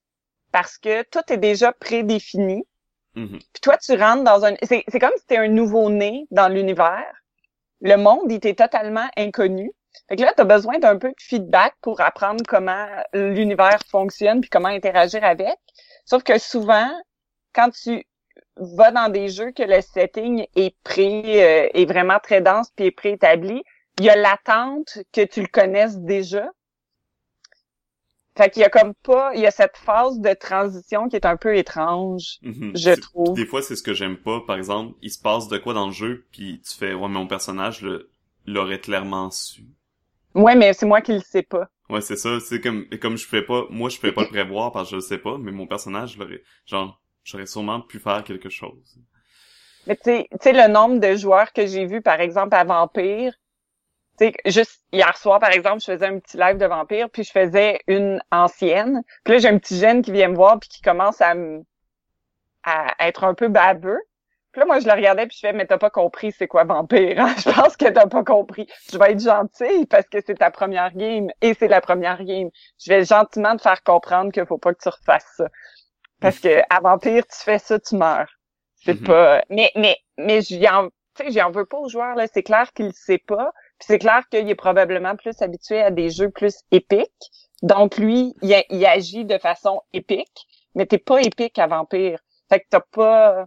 parce 0.52 0.78
que 0.78 1.02
tout 1.04 1.20
est 1.32 1.36
déjà 1.38 1.72
prédéfini. 1.72 2.64
Mhm. 3.14 3.38
Puis 3.38 3.60
toi, 3.62 3.76
tu 3.78 3.92
rentres 3.94 4.24
dans 4.24 4.44
un... 4.44 4.54
C'est 4.62 4.84
c'est 4.88 4.98
comme 4.98 5.12
si 5.18 5.26
t'es 5.26 5.36
un 5.36 5.48
nouveau-né 5.48 6.26
dans 6.30 6.48
l'univers. 6.48 7.12
Le 7.80 7.96
monde, 7.96 8.30
il 8.30 8.40
t'est 8.40 8.54
totalement 8.54 9.08
inconnu. 9.16 9.72
Fait 10.08 10.16
que 10.16 10.22
là, 10.22 10.32
t'as 10.36 10.44
besoin 10.44 10.78
d'un 10.78 10.96
peu 10.98 11.08
de 11.08 11.14
feedback 11.18 11.74
pour 11.82 12.00
apprendre 12.00 12.42
comment 12.46 12.86
l'univers 13.12 13.80
fonctionne 13.90 14.40
puis 14.40 14.50
comment 14.50 14.68
interagir 14.68 15.22
avec. 15.24 15.56
Sauf 16.04 16.22
que 16.22 16.38
souvent, 16.38 16.88
quand 17.52 17.70
tu 17.70 18.04
vas 18.60 18.90
dans 18.92 19.10
des 19.10 19.28
jeux 19.28 19.52
que 19.52 19.62
le 19.62 19.80
setting 19.80 20.46
est 20.56 20.76
pré... 20.84 21.22
euh, 21.42 21.68
est 21.74 21.86
vraiment 21.86 22.18
très 22.22 22.40
dense 22.40 22.70
puis 22.76 22.86
est 22.86 22.90
préétabli, 22.90 23.62
il 23.98 24.04
y 24.04 24.10
a 24.10 24.16
l'attente 24.16 24.98
que 25.12 25.24
tu 25.24 25.40
le 25.40 25.48
connaisses 25.48 25.98
déjà. 25.98 26.48
Fait 28.36 28.50
qu'il 28.50 28.62
y 28.62 28.64
a 28.64 28.70
comme 28.70 28.94
pas... 29.02 29.32
Il 29.34 29.40
y 29.40 29.46
a 29.46 29.50
cette 29.50 29.76
phase 29.76 30.20
de 30.20 30.32
transition 30.32 31.08
qui 31.08 31.16
est 31.16 31.26
un 31.26 31.36
peu 31.36 31.56
étrange 31.56 32.38
Mhm. 32.42 32.72
je 32.76 32.92
trouve. 32.92 33.34
Des 33.34 33.46
fois, 33.46 33.62
c'est 33.62 33.74
ce 33.76 33.82
que 33.82 33.94
j'aime 33.94 34.16
pas. 34.16 34.40
Par 34.46 34.56
exemple, 34.56 34.94
il 35.02 35.10
se 35.10 35.20
passe 35.20 35.48
de 35.48 35.58
quoi 35.58 35.74
dans 35.74 35.86
le 35.86 35.92
jeu, 35.92 36.24
puis 36.30 36.60
tu 36.62 36.76
fais, 36.76 36.94
ouais, 36.94 37.08
mais 37.08 37.14
mon 37.14 37.26
personnage 37.26 37.84
l'aurait 38.46 38.80
clairement 38.80 39.30
su. 39.30 39.62
Ouais, 40.34 40.54
mais 40.54 40.72
c'est 40.72 40.86
moi 40.86 41.00
qui 41.00 41.12
le 41.12 41.20
sais 41.20 41.42
pas. 41.42 41.68
Ouais, 41.90 42.00
c'est 42.00 42.16
ça. 42.16 42.38
C'est 42.40 42.60
comme, 42.60 42.86
comme 43.00 43.16
je 43.16 43.26
fais 43.26 43.42
pas, 43.42 43.66
moi, 43.70 43.88
je 43.88 43.98
fais 43.98 44.12
pas 44.12 44.22
le 44.22 44.28
prévoir 44.28 44.72
parce 44.72 44.86
que 44.88 44.90
je 44.92 44.96
le 44.96 45.00
sais 45.02 45.18
pas, 45.18 45.38
mais 45.38 45.52
mon 45.52 45.66
personnage 45.66 46.16
l'aurait, 46.18 46.42
genre, 46.66 47.00
j'aurais 47.28 47.46
sûrement 47.46 47.80
pu 47.80 47.98
faire 47.98 48.24
quelque 48.24 48.48
chose. 48.48 48.98
Mais 49.86 49.96
tu 49.96 50.24
sais, 50.40 50.52
le 50.52 50.68
nombre 50.68 50.98
de 50.98 51.16
joueurs 51.16 51.52
que 51.52 51.66
j'ai 51.66 51.86
vu, 51.86 52.02
par 52.02 52.20
exemple, 52.20 52.54
à 52.54 52.64
Vampire, 52.64 53.32
tu 54.18 54.26
sais, 54.26 54.34
juste 54.46 54.82
hier 54.92 55.16
soir, 55.16 55.38
par 55.38 55.50
exemple, 55.50 55.80
je 55.80 55.92
faisais 55.92 56.06
un 56.06 56.18
petit 56.18 56.36
live 56.36 56.56
de 56.56 56.66
Vampire, 56.66 57.08
puis 57.10 57.24
je 57.24 57.30
faisais 57.30 57.80
une 57.86 58.20
ancienne. 58.30 59.02
Puis 59.24 59.34
là, 59.34 59.38
j'ai 59.40 59.48
un 59.48 59.58
petit 59.58 59.78
jeune 59.78 60.02
qui 60.02 60.12
vient 60.12 60.28
me 60.28 60.36
voir, 60.36 60.58
puis 60.58 60.68
qui 60.68 60.82
commence 60.82 61.20
à 61.20 61.34
à 62.64 62.94
être 63.06 63.24
un 63.24 63.34
peu 63.34 63.48
baveux. 63.48 64.00
Puis 64.52 64.60
là, 64.60 64.66
moi, 64.66 64.80
je 64.80 64.86
le 64.86 64.92
regardais, 64.92 65.26
puis 65.26 65.36
je 65.36 65.46
fais, 65.46 65.52
mais 65.52 65.66
t'as 65.66 65.78
pas 65.78 65.90
compris 65.90 66.32
c'est 66.32 66.48
quoi 66.48 66.64
Vampire, 66.64 67.20
hein? 67.20 67.34
Je 67.44 67.50
pense 67.50 67.76
que 67.76 67.88
t'as 67.88 68.06
pas 68.06 68.24
compris. 68.24 68.66
Je 68.90 68.98
vais 68.98 69.12
être 69.12 69.20
gentille 69.20 69.86
parce 69.86 70.08
que 70.08 70.18
c'est 70.26 70.36
ta 70.36 70.50
première 70.50 70.94
game, 70.94 71.28
et 71.42 71.54
c'est 71.54 71.68
la 71.68 71.80
première 71.80 72.24
game. 72.24 72.48
Je 72.78 72.90
vais 72.90 73.04
gentiment 73.04 73.56
te 73.56 73.62
faire 73.62 73.82
comprendre 73.82 74.32
qu'il 74.32 74.46
faut 74.46 74.58
pas 74.58 74.72
que 74.74 74.80
tu 74.82 74.88
refasses 74.88 75.34
ça. 75.36 75.48
Parce 76.20 76.38
que 76.40 76.60
à 76.70 76.80
Vampire, 76.80 77.24
tu 77.26 77.38
fais 77.44 77.58
ça, 77.58 77.78
tu 77.78 77.96
meurs. 77.96 78.28
C'est 78.84 79.00
Mhm. 79.00 79.06
pas... 79.06 79.42
Mais, 79.50 79.70
mais, 79.76 79.96
mais 80.18 80.40
j'y 80.42 80.68
en, 80.68 80.88
tu 81.14 81.24
sais, 81.26 81.30
j'en 81.32 81.50
veux 81.50 81.64
pas 81.66 81.78
aux 81.78 81.88
joueurs, 81.88 82.14
là. 82.16 82.26
C'est 82.32 82.42
clair 82.42 82.72
qu'il 82.72 82.86
le 82.86 82.92
sait 82.92 83.18
pas. 83.18 83.52
Puis 83.78 83.86
c'est 83.88 83.98
clair 83.98 84.22
qu'il 84.30 84.48
est 84.48 84.54
probablement 84.54 85.16
plus 85.16 85.40
habitué 85.42 85.80
à 85.82 85.90
des 85.90 86.10
jeux 86.10 86.30
plus 86.30 86.54
épiques. 86.72 87.30
Donc, 87.62 87.96
lui, 87.98 88.34
il, 88.42 88.54
a- 88.54 88.64
il 88.70 88.84
agit 88.86 89.24
de 89.24 89.38
façon 89.38 89.82
épique. 89.92 90.46
Mais 90.74 90.86
t'es 90.86 90.98
pas 90.98 91.20
épique 91.22 91.58
à 91.58 91.66
Vampire. 91.66 92.20
Fait 92.48 92.60
que 92.60 92.66
t'as 92.70 92.80
pas... 92.80 93.44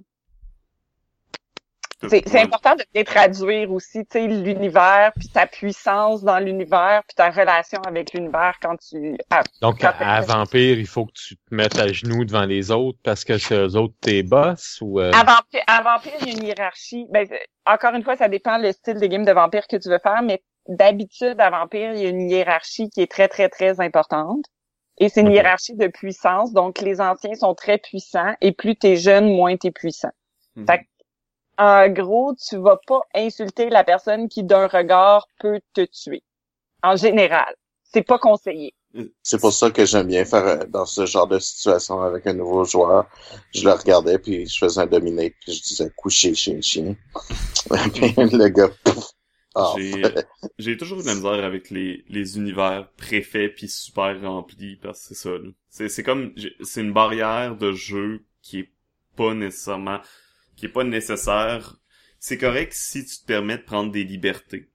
C'est 2.10 2.40
important 2.40 2.76
de 2.76 2.84
bien 2.94 3.04
traduire 3.04 3.72
aussi, 3.72 4.06
tu 4.06 4.20
sais, 4.20 4.28
l'univers, 4.28 5.12
puis 5.18 5.30
ta 5.30 5.46
puissance 5.46 6.24
dans 6.24 6.40
l'univers, 6.40 7.04
puis 7.08 7.16
ta 7.16 7.30
relation 7.30 7.80
avec 7.82 8.14
l'univers 8.14 8.56
quand 8.62 8.76
tu... 8.78 9.18
ah, 9.30 9.44
Donc, 9.62 9.80
Quand 9.82 9.94
à, 10.00 10.16
à 10.16 10.22
Vampire, 10.22 10.80
il 10.80 10.88
faut 10.88 11.06
que 11.06 11.14
tu 11.14 11.36
te 11.38 11.54
mettes 11.54 11.78
à 11.80 11.92
genoux 11.92 12.26
devant 12.26 12.46
les 12.46 12.72
autres 12.72 12.98
parce 13.04 13.24
que 13.24 13.38
c'est 13.38 13.56
eux 13.56 13.76
autres 13.76 13.94
tes 14.02 14.24
boss 14.24 14.80
ou... 14.82 15.00
euh, 15.00 15.12
À 15.12 15.24
Vampire, 15.24 15.64
à 15.68 15.82
Vampire, 15.82 16.14
il 16.22 16.28
y 16.28 16.32
a 16.32 16.34
une 16.34 16.44
hiérarchie. 16.44 17.06
Ben, 17.12 17.28
encore 17.66 17.94
une 17.94 18.04
fois, 18.04 18.16
ça 18.16 18.28
dépend 18.30 18.58
le 18.58 18.72
style 18.72 19.00
de 19.00 19.06
game 19.06 19.26
de 19.26 19.32
Vampire 19.32 19.68
que 19.68 19.78
tu 19.78 19.90
veux 19.90 20.00
faire, 20.02 20.22
mais 20.24 20.42
d'habitude, 20.68 21.36
à 21.40 21.50
Vampire, 21.50 21.94
il 21.94 22.02
y 22.02 22.06
a 22.06 22.10
une 22.10 22.30
hiérarchie 22.30 22.90
qui 22.90 23.02
est 23.02 23.12
très, 23.12 23.28
très, 23.28 23.50
très 23.50 23.80
importante. 23.80 24.46
Et 24.98 25.10
c'est 25.10 25.22
une 25.22 25.32
hiérarchie 25.32 25.76
de 25.76 25.88
puissance, 25.88 26.54
donc 26.54 26.80
les 26.82 27.02
anciens 27.02 27.34
sont 27.36 27.56
très 27.56 27.78
puissants, 27.78 28.36
et 28.42 28.52
plus 28.52 28.76
t'es 28.76 28.98
jeune, 28.98 29.36
moins 29.36 29.58
t'es 29.58 29.72
puissant. 29.72 30.12
Mhm. 30.56 30.66
Fait 30.68 30.80
que, 30.80 30.84
en 31.62 31.90
gros, 31.90 32.34
tu 32.34 32.58
vas 32.58 32.80
pas 32.88 33.02
insulter 33.14 33.70
la 33.70 33.84
personne 33.84 34.28
qui, 34.28 34.44
d'un 34.44 34.66
regard, 34.66 35.28
peut 35.40 35.62
te 35.74 35.82
tuer. 35.86 36.24
En 36.82 36.96
général. 36.96 37.54
C'est 37.84 38.02
pas 38.02 38.18
conseillé. 38.18 38.74
C'est 39.22 39.40
pour 39.40 39.54
ça 39.54 39.70
que 39.70 39.86
j'aime 39.86 40.08
bien 40.08 40.26
faire 40.26 40.46
euh, 40.46 40.66
dans 40.68 40.86
ce 40.86 41.06
genre 41.06 41.28
de 41.28 41.38
situation 41.38 42.02
avec 42.02 42.26
un 42.26 42.34
nouveau 42.34 42.66
joueur. 42.66 43.06
Je 43.54 43.64
le 43.64 43.72
regardais 43.74 44.18
puis 44.18 44.48
je 44.48 44.58
faisais 44.58 44.82
un 44.82 44.88
dominate 44.88 45.34
puis 45.42 45.54
je 45.54 45.62
disais 45.62 45.92
coucher 45.96 46.34
chien 46.34 46.60
chien. 46.62 46.96
puis 47.94 48.14
le 48.18 48.48
gars 48.48 48.70
pouf. 48.84 49.12
Ah, 49.54 49.74
J'ai, 49.78 50.02
j'ai 50.58 50.78
toujours 50.78 51.00
eu 51.00 51.04
de 51.04 51.08
la 51.08 51.16
misère 51.16 51.44
avec 51.44 51.70
les, 51.70 52.04
les 52.10 52.38
univers 52.38 52.90
préfaits 52.98 53.54
puis 53.56 53.68
super 53.70 54.20
remplis 54.22 54.78
parce 54.78 55.00
que 55.02 55.06
c'est 55.14 55.22
ça. 55.22 55.30
là. 55.30 55.50
C'est, 55.70 55.90
c'est 55.90 56.04
comme 56.04 56.34
c'est 56.64 56.82
une 56.82 56.94
barrière 56.94 57.56
de 57.56 57.74
jeu 57.74 58.26
qui 58.42 58.60
est 58.60 58.70
pas 59.16 59.34
nécessairement 59.34 60.00
qui 60.56 60.66
est 60.66 60.70
pas 60.70 60.84
nécessaire. 60.84 61.78
C'est 62.20 62.38
correct 62.38 62.74
si 62.74 63.06
tu 63.06 63.18
te 63.20 63.26
permets 63.26 63.58
de 63.58 63.64
prendre 63.64 63.92
des 63.92 64.04
libertés. 64.04 64.70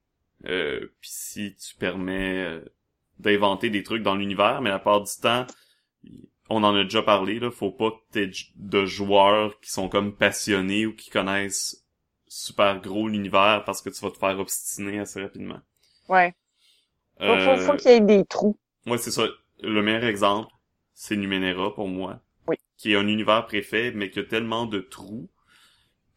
Euh, 0.47 0.93
puis 1.01 1.11
si 1.13 1.55
tu 1.57 1.75
permets 1.77 2.43
euh, 2.45 2.65
d'inventer 3.19 3.71
des 3.71 3.83
trucs 3.83 4.03
dans 4.03 4.17
l'univers, 4.17 4.61
mais 4.61 4.71
la 4.71 4.79
part 4.79 5.03
du 5.03 5.13
temps, 5.21 5.47
on 6.49 6.63
en 6.63 6.75
a 6.75 6.85
déjà 6.85 7.03
parlé, 7.03 7.39
là, 7.41 7.51
faut 7.51 7.71
pas 7.71 7.91
que 7.91 8.13
t'aies 8.13 8.31
de 8.57 8.85
joueurs 8.85 9.59
qui 9.61 9.71
sont 9.71 9.89
comme 9.89 10.15
passionnés 10.15 10.87
ou 10.87 10.95
qui 10.95 11.11
connaissent 11.11 11.85
super 12.29 12.81
gros 12.81 13.09
l'univers 13.09 13.63
parce 13.65 13.83
que 13.83 13.91
tu 13.91 14.01
vas 14.01 14.11
te 14.11 14.19
faire 14.19 14.39
obstiner 14.39 14.99
assez 14.99 15.23
rapidement. 15.23 15.61
Ouais. 16.09 16.35
Faut, 17.19 17.25
Euh, 17.25 17.57
faut, 17.59 17.63
faut 17.63 17.77
qu'il 17.77 17.91
y 17.91 17.95
ait 17.95 18.01
des 18.01 18.25
trous. 18.25 18.59
Moi, 18.85 18.99
c'est 18.99 19.11
ça. 19.11 19.27
Le 19.63 19.83
meilleur 19.83 20.05
exemple, 20.05 20.51
c'est 20.93 21.17
Numenera 21.17 21.75
pour 21.75 21.89
moi. 21.89 22.21
Oui. 22.47 22.57
Qui 22.77 22.93
est 22.93 22.97
un 22.97 23.09
univers 23.09 23.47
préfet, 23.47 23.91
mais 23.93 24.11
qui 24.11 24.21
a 24.21 24.25
tellement 24.25 24.67
de 24.67 24.81
trous 24.81 25.29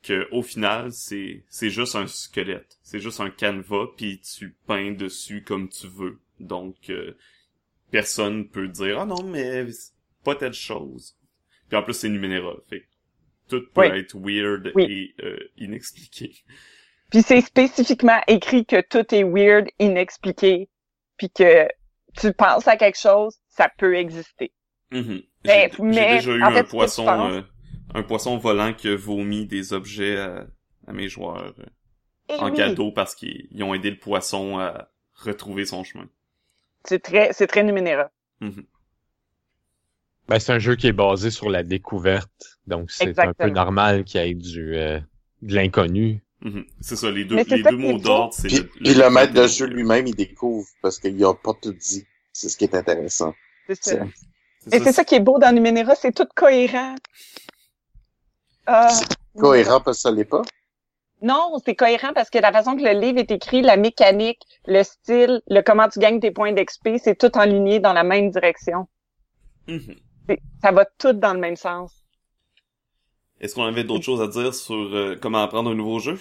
que 0.04 0.28
au 0.32 0.41
final, 0.41 0.91
c'est 0.91 1.43
c'est 1.50 1.70
juste 1.70 1.95
un 1.95 2.08
squelette. 2.08 2.78
C'est 2.84 3.00
juste 3.00 3.20
un 3.20 3.30
canevas, 3.30 3.88
puis 3.97 4.20
tu 4.22 4.56
peins 4.68 4.91
dessus 4.91 5.43
comme 5.43 5.70
tu 5.70 5.88
veux. 5.88 6.20
Donc, 6.39 6.89
euh, 6.89 7.18
personne 7.91 8.47
peut 8.47 8.68
dire 8.68 9.00
«Ah 9.02 9.06
non, 9.06 9.24
mais 9.24 9.66
pas 10.24 10.36
telle 10.36 10.54
chose.» 10.54 11.18
Puis 11.70 11.78
en 11.78 11.84
plus, 11.84 11.93
c'est 11.93 12.10
Numenera. 12.10 12.56
Fait 12.70 12.86
tout 13.50 13.64
peut 13.74 13.82
Oui. 13.82 14.00
être 14.00 14.16
weird 14.16 14.72
Oui. 14.76 14.84
et 15.20 15.24
euh, 15.26 15.39
inexpliqué. 15.58 16.36
Puis 17.12 17.24
c'est 17.24 17.41
spécifiquement 17.41 18.22
écrit 18.28 18.66
que 18.66 18.82
tout 18.82 19.14
est 19.14 19.24
weird, 19.24 19.68
inexpliqué, 19.80 20.70
puis 21.18 21.30
que 21.32 21.68
tu 22.20 22.32
penses 22.34 22.68
à 22.68 22.78
quelque 22.78 23.00
chose, 23.00 23.38
ça 23.47 23.70
peut 23.78 23.95
exister. 23.97 24.52
Mhm. 24.91 25.24
Ben, 25.43 25.72
J'ai 25.72 25.89
déjà 25.89 26.32
eu 26.32 26.39
fait, 26.39 26.60
un 26.60 26.64
poisson, 26.64 27.08
euh, 27.08 27.41
un 27.94 28.04
poisson 28.04 28.38
volant 28.38 28.74
qui 28.74 28.88
a 28.88 28.96
vomi 28.96 29.46
des 29.46 29.74
objets 29.74 30.18
à, 30.18 30.48
à 30.88 30.94
mes 30.94 31.08
joueurs 31.08 31.54
euh, 31.60 31.66
Eh 32.30 32.36
en 32.36 32.50
oui, 32.50 32.58
cadeau 32.58 32.92
parce 32.92 33.16
qu'ils 33.16 33.48
ils 33.52 33.64
ont 33.64 33.74
aidé 33.74 33.90
le 33.90 34.00
poisson 34.00 34.60
à 34.60 34.90
retrouver 35.14 35.66
son 35.66 35.84
chemin. 35.84 36.08
C'est 36.86 37.00
très, 37.00 37.34
c'est 37.34 37.48
très 37.48 37.64
Numenera. 37.64 38.10
Mhm. 38.42 38.64
Ben, 40.28 40.40
c'est 40.40 40.54
un 40.54 40.60
jeu 40.60 40.76
qui 40.76 40.88
est 40.88 40.94
basé 40.94 41.32
sur 41.32 41.50
la 41.50 41.64
découverte, 41.64 42.60
donc 42.68 42.92
c'est 42.92 43.18
un 43.18 43.34
peu 43.34 43.50
normal 43.50 44.04
qu'il 44.04 44.22
y 44.22 44.30
ait 44.30 44.34
du 44.36 44.76
euh, 44.76 45.00
de 45.42 45.56
l'inconnu. 45.56 46.24
Mhm. 46.42 46.66
C'est 46.80 46.96
ça, 46.96 47.12
les 47.12 47.26
deux, 47.26 47.38
les 47.38 47.64
deux 47.64 47.76
mots 47.76 47.98
d'ordre, 47.98 48.34
c'est 48.34 48.48
Puis, 48.48 48.58
le, 48.58 48.68
puis 48.68 48.94
le 48.94 49.10
maître 49.10 49.34
de 49.34 49.48
jeu 49.48 49.66
lui-même, 49.66 50.08
il 50.08 50.16
découvre 50.16 50.68
parce 50.82 51.00
qu'il 51.00 51.22
a 51.24 51.34
pas 51.34 51.54
tout 51.62 51.74
dit. 51.74 52.06
C'est 52.32 52.48
ce 52.48 52.58
qui 52.58 52.64
est 52.64 52.76
intéressant. 52.76 53.34
C'est 53.68 53.84
ça. 53.84 54.06
C'est 54.62 54.76
Et 54.76 54.80
c'est 54.80 54.94
ça 54.94 55.04
qui 55.04 55.16
est 55.16 55.20
beau 55.20 55.40
dans 55.40 55.54
Numenera, 55.54 55.96
c'est 55.96 56.14
tout 56.14 56.28
cohérent. 56.36 56.96
C'est 58.89 59.39
cohérent 59.39 59.82
parce 59.82 59.97
que 59.97 60.01
ça 60.01 60.11
l'est 60.11 60.26
pas? 60.26 60.41
Non, 61.22 61.57
c'est 61.65 61.76
cohérent 61.76 62.13
parce 62.13 62.30
que 62.30 62.38
la 62.38 62.51
façon 62.51 62.76
que 62.78 62.84
le 62.84 62.99
livre 62.99 63.20
est 63.20 63.32
écrit, 63.32 63.61
la 63.61 63.76
mécanique, 63.78 64.41
le 64.65 64.84
style, 64.84 65.41
le 65.47 65.61
comment 65.61 65.89
tu 65.89 65.99
gagnes 65.99 66.20
tes 66.20 66.32
points 66.32 66.53
d'XP, 66.53 66.97
c'est 66.97 67.17
tout 67.17 67.38
enligné 67.38 67.80
dans 67.80 67.93
la 67.93 68.03
même 68.03 68.30
direction. 68.32 68.88
Mhm. 69.67 69.95
C'est- 70.28 70.39
Ça 70.61 70.72
va 70.72 70.86
tout 70.86 71.13
dans 71.13 71.34
le 71.34 71.39
même 71.39 71.55
sens. 71.55 72.05
Est-ce 73.41 73.55
qu'on 73.55 73.63
avait 73.63 73.84
d'autres 73.86 74.03
choses 74.03 74.22
à 74.22 74.28
dire 74.28 74.53
sur 74.53 74.76
euh, 74.76 75.15
comment 75.22 75.41
apprendre 75.41 75.72
un 75.72 75.76
nouveau 75.76 75.99
jeu? 75.99 76.20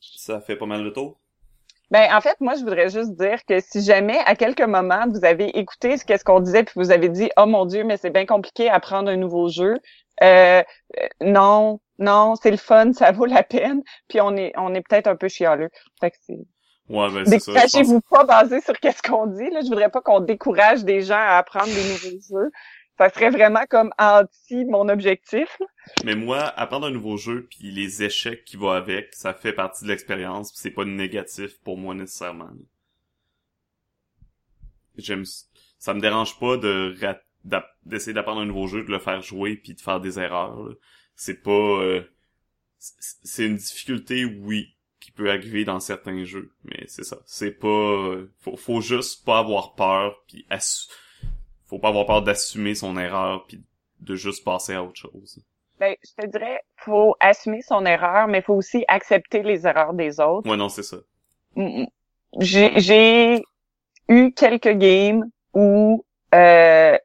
Ça 0.00 0.40
fait 0.40 0.56
pas 0.56 0.66
mal 0.66 0.82
de 0.82 0.90
tour. 0.90 1.19
Ben, 1.90 2.08
en 2.14 2.20
fait, 2.20 2.36
moi, 2.40 2.54
je 2.54 2.60
voudrais 2.60 2.88
juste 2.88 3.16
dire 3.16 3.44
que 3.44 3.58
si 3.60 3.82
jamais, 3.82 4.18
à 4.26 4.36
quelques 4.36 4.60
moments, 4.60 5.06
vous 5.08 5.24
avez 5.24 5.58
écouté 5.58 5.96
ce 5.96 6.04
qu'est-ce 6.04 6.24
qu'on 6.24 6.40
disait, 6.40 6.62
puis 6.62 6.74
vous 6.76 6.92
avez 6.92 7.08
dit, 7.08 7.30
oh 7.36 7.46
mon 7.46 7.64
Dieu, 7.64 7.82
mais 7.82 7.96
c'est 7.96 8.10
bien 8.10 8.26
compliqué 8.26 8.68
à 8.68 8.74
apprendre 8.74 9.10
un 9.10 9.16
nouveau 9.16 9.48
jeu. 9.48 9.76
Euh, 10.22 10.62
euh, 10.62 11.06
non, 11.20 11.80
non, 11.98 12.34
c'est 12.40 12.50
le 12.50 12.56
fun, 12.56 12.92
ça 12.92 13.10
vaut 13.10 13.26
la 13.26 13.42
peine. 13.42 13.82
Puis 14.08 14.20
on 14.20 14.36
est, 14.36 14.52
on 14.56 14.74
est 14.74 14.82
peut-être 14.82 15.08
un 15.08 15.16
peu 15.16 15.28
chialeux. 15.28 15.70
Fait 16.00 16.10
que 16.10 16.16
c'est. 16.20 16.38
Ouais, 16.88 17.08
ben 17.12 17.24
c'est 17.24 17.38
ça. 17.38 17.52
pense. 17.52 17.62
Découragez-vous 17.62 18.00
pas 18.10 18.24
basé 18.24 18.60
sur 18.60 18.78
qu'est-ce 18.78 19.02
qu'on 19.02 19.26
dit. 19.26 19.50
Là, 19.50 19.60
je 19.62 19.68
voudrais 19.68 19.90
pas 19.90 20.00
qu'on 20.00 20.20
décourage 20.20 20.84
des 20.84 21.02
gens 21.02 21.14
à 21.14 21.38
apprendre 21.38 21.66
des 21.66 21.84
nouveaux 21.84 22.20
jeux. 22.28 22.50
Ça 23.00 23.08
serait 23.08 23.30
vraiment 23.30 23.64
comme 23.70 23.94
anti 23.98 24.66
mon 24.66 24.90
objectif. 24.90 25.56
Mais 26.04 26.14
moi, 26.14 26.40
apprendre 26.40 26.86
un 26.86 26.90
nouveau 26.90 27.16
jeu 27.16 27.48
puis 27.48 27.70
les 27.70 28.02
échecs 28.02 28.44
qui 28.44 28.58
vont 28.58 28.68
avec, 28.68 29.14
ça 29.14 29.32
fait 29.32 29.54
partie 29.54 29.84
de 29.84 29.88
l'expérience, 29.88 30.52
c'est 30.54 30.70
pas 30.70 30.84
négatif 30.84 31.58
pour 31.64 31.78
moi 31.78 31.94
nécessairement. 31.94 32.50
J'aime 34.98 35.24
ça 35.78 35.94
me 35.94 36.00
dérange 36.02 36.38
pas 36.38 36.58
de 36.58 36.94
d'essayer 37.86 38.12
d'apprendre 38.12 38.42
un 38.42 38.44
nouveau 38.44 38.66
jeu, 38.66 38.84
de 38.84 38.90
le 38.90 38.98
faire 38.98 39.22
jouer 39.22 39.56
puis 39.56 39.72
de 39.72 39.80
faire 39.80 40.02
des 40.02 40.18
erreurs. 40.18 40.58
C'est 41.16 41.42
pas 41.42 41.50
euh, 41.50 42.02
c'est 42.76 43.46
une 43.46 43.56
difficulté 43.56 44.26
oui 44.26 44.76
qui 45.00 45.10
peut 45.10 45.30
arriver 45.30 45.64
dans 45.64 45.80
certains 45.80 46.24
jeux, 46.24 46.52
mais 46.64 46.84
c'est 46.86 47.04
ça. 47.04 47.16
C'est 47.24 47.52
pas 47.52 47.66
euh, 47.66 48.30
faut 48.36 48.82
juste 48.82 49.24
pas 49.24 49.38
avoir 49.38 49.74
peur 49.74 50.22
puis 50.28 50.44
faut 51.70 51.78
pas 51.78 51.88
avoir 51.88 52.04
peur 52.04 52.22
d'assumer 52.22 52.74
son 52.74 52.98
erreur 52.98 53.44
puis 53.46 53.62
de 54.00 54.14
juste 54.16 54.44
passer 54.44 54.74
à 54.74 54.82
autre 54.82 54.96
chose. 54.96 55.38
Ben, 55.78 55.94
je 56.04 56.22
te 56.22 56.26
dirais, 56.26 56.60
faut 56.76 57.16
assumer 57.20 57.62
son 57.62 57.86
erreur, 57.86 58.26
mais 58.26 58.42
faut 58.42 58.54
aussi 58.54 58.84
accepter 58.88 59.42
les 59.42 59.66
erreurs 59.66 59.94
des 59.94 60.20
autres. 60.20 60.50
Ouais, 60.50 60.56
non, 60.56 60.68
c'est 60.68 60.82
ça. 60.82 60.96
Mm, 61.54 61.82
mm. 61.82 61.86
J'ai 62.40 62.80
j'ai 62.80 63.42
eu 64.08 64.32
quelques 64.32 64.76
games 64.76 65.30
où 65.54 66.04
euh, 66.34 66.98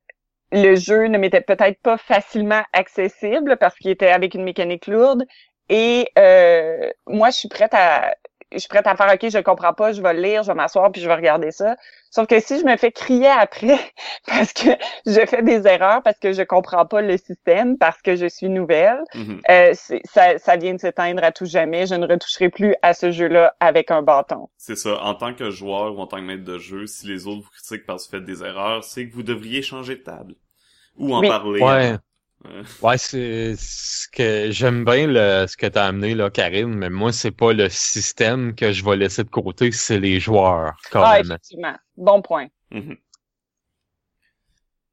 le 0.52 0.76
jeu 0.76 1.08
ne 1.08 1.18
m'était 1.18 1.42
peut-être 1.42 1.80
pas 1.82 1.98
facilement 1.98 2.64
accessible 2.74 3.58
parce 3.58 3.76
qu'il 3.76 3.92
était 3.92 4.10
avec 4.10 4.34
une 4.34 4.44
mécanique 4.44 4.88
lourde. 4.88 5.26
Et 5.70 6.10
euh, 6.18 6.92
moi, 7.08 7.30
je 7.30 7.38
suis 7.38 7.50
prête 7.50 7.74
à 7.74 8.16
je 8.56 8.60
suis 8.60 8.70
prête 8.70 8.88
à 8.88 8.96
faire 8.96 9.14
OK, 9.14 9.30
je 9.30 9.38
comprends 9.40 9.74
pas, 9.74 9.92
je 9.94 10.02
vais 10.02 10.14
le 10.14 10.22
lire, 10.22 10.44
je 10.44 10.48
vais 10.48 10.56
m'asseoir 10.56 10.92
puis 10.92 11.02
je 11.02 11.08
vais 11.08 11.14
regarder 11.16 11.52
ça. 11.52 11.76
Sauf 12.10 12.28
que 12.28 12.40
si 12.40 12.60
je 12.60 12.66
me 12.66 12.76
fais 12.78 12.92
crier 12.92 13.28
après 13.28 13.78
parce 14.28 14.54
que 14.54 14.70
je 15.06 15.26
fais 15.26 15.44
des 15.44 15.68
erreurs, 15.68 16.02
parce 16.04 16.18
que 16.18 16.32
je 16.34 16.42
comprends 16.42 16.86
pas 16.86 17.02
le 17.02 17.18
système, 17.18 17.78
parce 17.78 18.02
que 18.02 18.16
je 18.16 18.26
suis 18.28 18.50
nouvelle, 18.50 19.00
Mhm. 19.14 19.42
euh, 19.50 19.74
ça, 20.06 20.38
ça 20.40 20.56
vient 20.58 20.74
de 20.74 20.80
s'éteindre 20.80 21.24
à 21.24 21.32
tout 21.32 21.46
jamais. 21.46 21.86
Je 21.86 21.96
ne 21.96 22.08
retoucherai 22.08 22.50
plus 22.50 22.76
à 22.82 22.94
ce 22.94 23.12
jeu-là 23.12 23.54
avec 23.60 23.92
un 23.92 24.02
bâton. 24.02 24.50
C'est 24.58 24.78
ça. 24.78 25.02
En 25.04 25.14
tant 25.16 25.34
que 25.34 25.52
joueur 25.52 25.96
ou 25.96 26.00
en 26.02 26.08
tant 26.08 26.18
que 26.18 26.24
maître 26.24 26.44
de 26.46 26.58
jeu, 26.58 26.88
si 26.88 27.08
les 27.08 27.28
autres 27.28 27.42
vous 27.44 27.50
critiquent 27.52 27.86
parce 27.86 28.08
que 28.08 28.16
vous 28.16 28.18
faites 28.24 28.26
des 28.26 28.44
erreurs, 28.44 28.84
c'est 28.84 29.08
que 29.08 29.14
vous 29.14 29.24
devriez 29.24 29.62
changer 29.62 29.96
de 29.96 30.02
table. 30.04 30.36
Ou 30.98 31.14
en 31.14 31.20
Oui. 31.20 31.28
parler. 31.28 31.62
Ouais. 31.62 31.96
Ouais, 32.82 32.98
c'est 32.98 33.56
ce 33.58 34.08
que 34.10 34.52
j'aime 34.52 34.86
bien 34.86 35.08
le 35.08 35.46
ce 35.48 35.58
que 35.58 35.66
t'as 35.68 35.86
amené 35.88 36.14
là, 36.16 36.30
Karine, 36.30 36.74
mais 36.76 36.90
moi 36.90 37.12
c'est 37.12 37.32
pas 37.32 37.54
le 37.54 37.70
système 37.70 38.54
que 38.56 38.72
je 38.72 38.84
vais 38.86 38.96
laisser 38.98 39.24
de 39.24 39.30
côté, 39.30 39.72
c'est 39.72 40.00
les 40.00 40.20
joueurs 40.20 40.76
Ah, 40.98 41.20
carrément. 41.20 41.20
effectivement. 41.20 41.76
Bon 41.98 42.22
point. 42.22 42.48
mhm. 42.72 42.98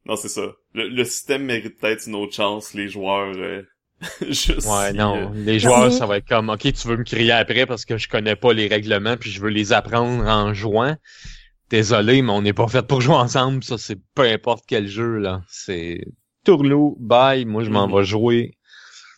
Non, 0.04 0.16
c'est 0.16 0.28
ça. 0.28 0.42
Le, 0.74 0.88
le 0.88 1.04
système 1.04 1.44
mérite 1.44 1.78
peut-être 1.80 2.06
une 2.08 2.14
autre 2.16 2.34
chance, 2.34 2.74
les 2.74 2.88
joueurs. 2.88 3.34
euh, 3.36 3.62
juste 4.30 4.60
Ouais, 4.62 4.90
si, 4.90 4.94
non, 4.94 5.32
euh, 5.32 5.34
les 5.34 5.58
joueurs 5.58 5.90
Oui. 5.90 5.92
ça 5.92 6.06
va 6.06 6.18
être 6.18 6.28
comme 6.28 6.48
OK, 6.50 6.60
tu 6.72 6.88
veux 6.88 6.96
me 6.96 7.04
crier 7.04 7.32
après 7.32 7.66
parce 7.66 7.84
que 7.84 7.98
je 7.98 8.08
connais 8.08 8.36
pas 8.36 8.52
les 8.52 8.68
règlements 8.68 9.16
puis 9.16 9.30
je 9.30 9.40
veux 9.40 9.48
les 9.50 9.72
apprendre 9.72 10.24
en 10.28 10.54
jouant. 10.54 10.96
Désolé, 11.70 12.22
mais 12.22 12.32
on 12.32 12.42
n'est 12.42 12.52
pas 12.52 12.68
fait 12.68 12.86
pour 12.86 13.00
jouer 13.00 13.16
ensemble, 13.16 13.64
ça 13.64 13.78
c'est 13.78 13.98
peu 14.14 14.22
importe 14.24 14.64
quel 14.68 14.88
jeu 14.88 15.18
là, 15.18 15.42
c'est 15.48 16.04
tourlou, 16.44 16.96
bye, 17.00 17.44
moi 17.44 17.64
je 17.64 17.70
m'en 17.70 17.88
Mhm. 17.88 17.96
vais 17.96 18.04
jouer. 18.04 18.56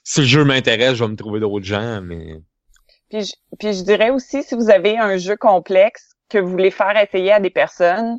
Si 0.04 0.20
le 0.22 0.26
jeu 0.26 0.44
m'intéresse, 0.44 0.94
je 0.96 1.04
vais 1.04 1.10
me 1.10 1.16
trouver 1.16 1.40
d'autres 1.40 1.66
gens, 1.66 2.00
mais 2.02 2.40
Puis 3.08 3.22
je, 3.24 3.32
puis 3.58 3.72
je 3.72 3.82
dirais 3.82 4.10
aussi, 4.10 4.42
si 4.42 4.54
vous 4.54 4.68
avez 4.68 4.98
un 4.98 5.16
jeu 5.16 5.36
complexe 5.38 6.12
que 6.28 6.36
vous 6.36 6.50
voulez 6.50 6.70
faire 6.70 6.94
essayer 6.98 7.32
à 7.32 7.40
des 7.40 7.48
personnes, 7.48 8.18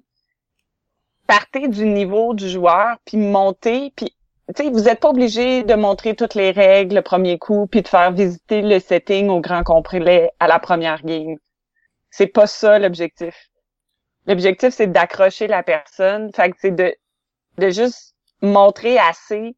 partez 1.28 1.68
du 1.68 1.86
niveau 1.86 2.34
du 2.34 2.50
joueur, 2.50 2.98
puis 3.06 3.18
montez, 3.18 3.92
puis 3.96 4.14
tu 4.56 4.64
sais, 4.64 4.70
vous 4.70 4.82
n'êtes 4.82 5.00
pas 5.00 5.10
obligé 5.10 5.64
de 5.64 5.74
montrer 5.74 6.16
toutes 6.16 6.36
les 6.36 6.52
règles 6.52 6.96
le 6.96 7.02
premier 7.02 7.40
coup, 7.40 7.68
puis 7.68 7.82
de 7.82 7.88
faire 7.88 8.12
visiter 8.12 8.62
le 8.62 8.80
setting 8.80 9.30
au 9.30 9.40
grand 9.42 9.64
complet 9.64 10.32
à 10.40 10.48
la 10.48 10.60
première 10.60 11.02
game. 11.04 11.36
C'est 12.12 12.28
pas 12.28 12.48
ça 12.48 12.80
l'objectif. 12.80 13.50
L'objectif, 14.28 14.74
c'est 14.74 14.88
d'accrocher 14.88 15.48
la 15.48 15.64
personne. 15.64 16.32
Fait 16.36 16.52
que 16.52 16.58
c'est 16.60 16.76
de, 16.76 16.96
de 17.60 17.70
juste 17.72 18.15
montrer 18.46 18.98
assez, 18.98 19.56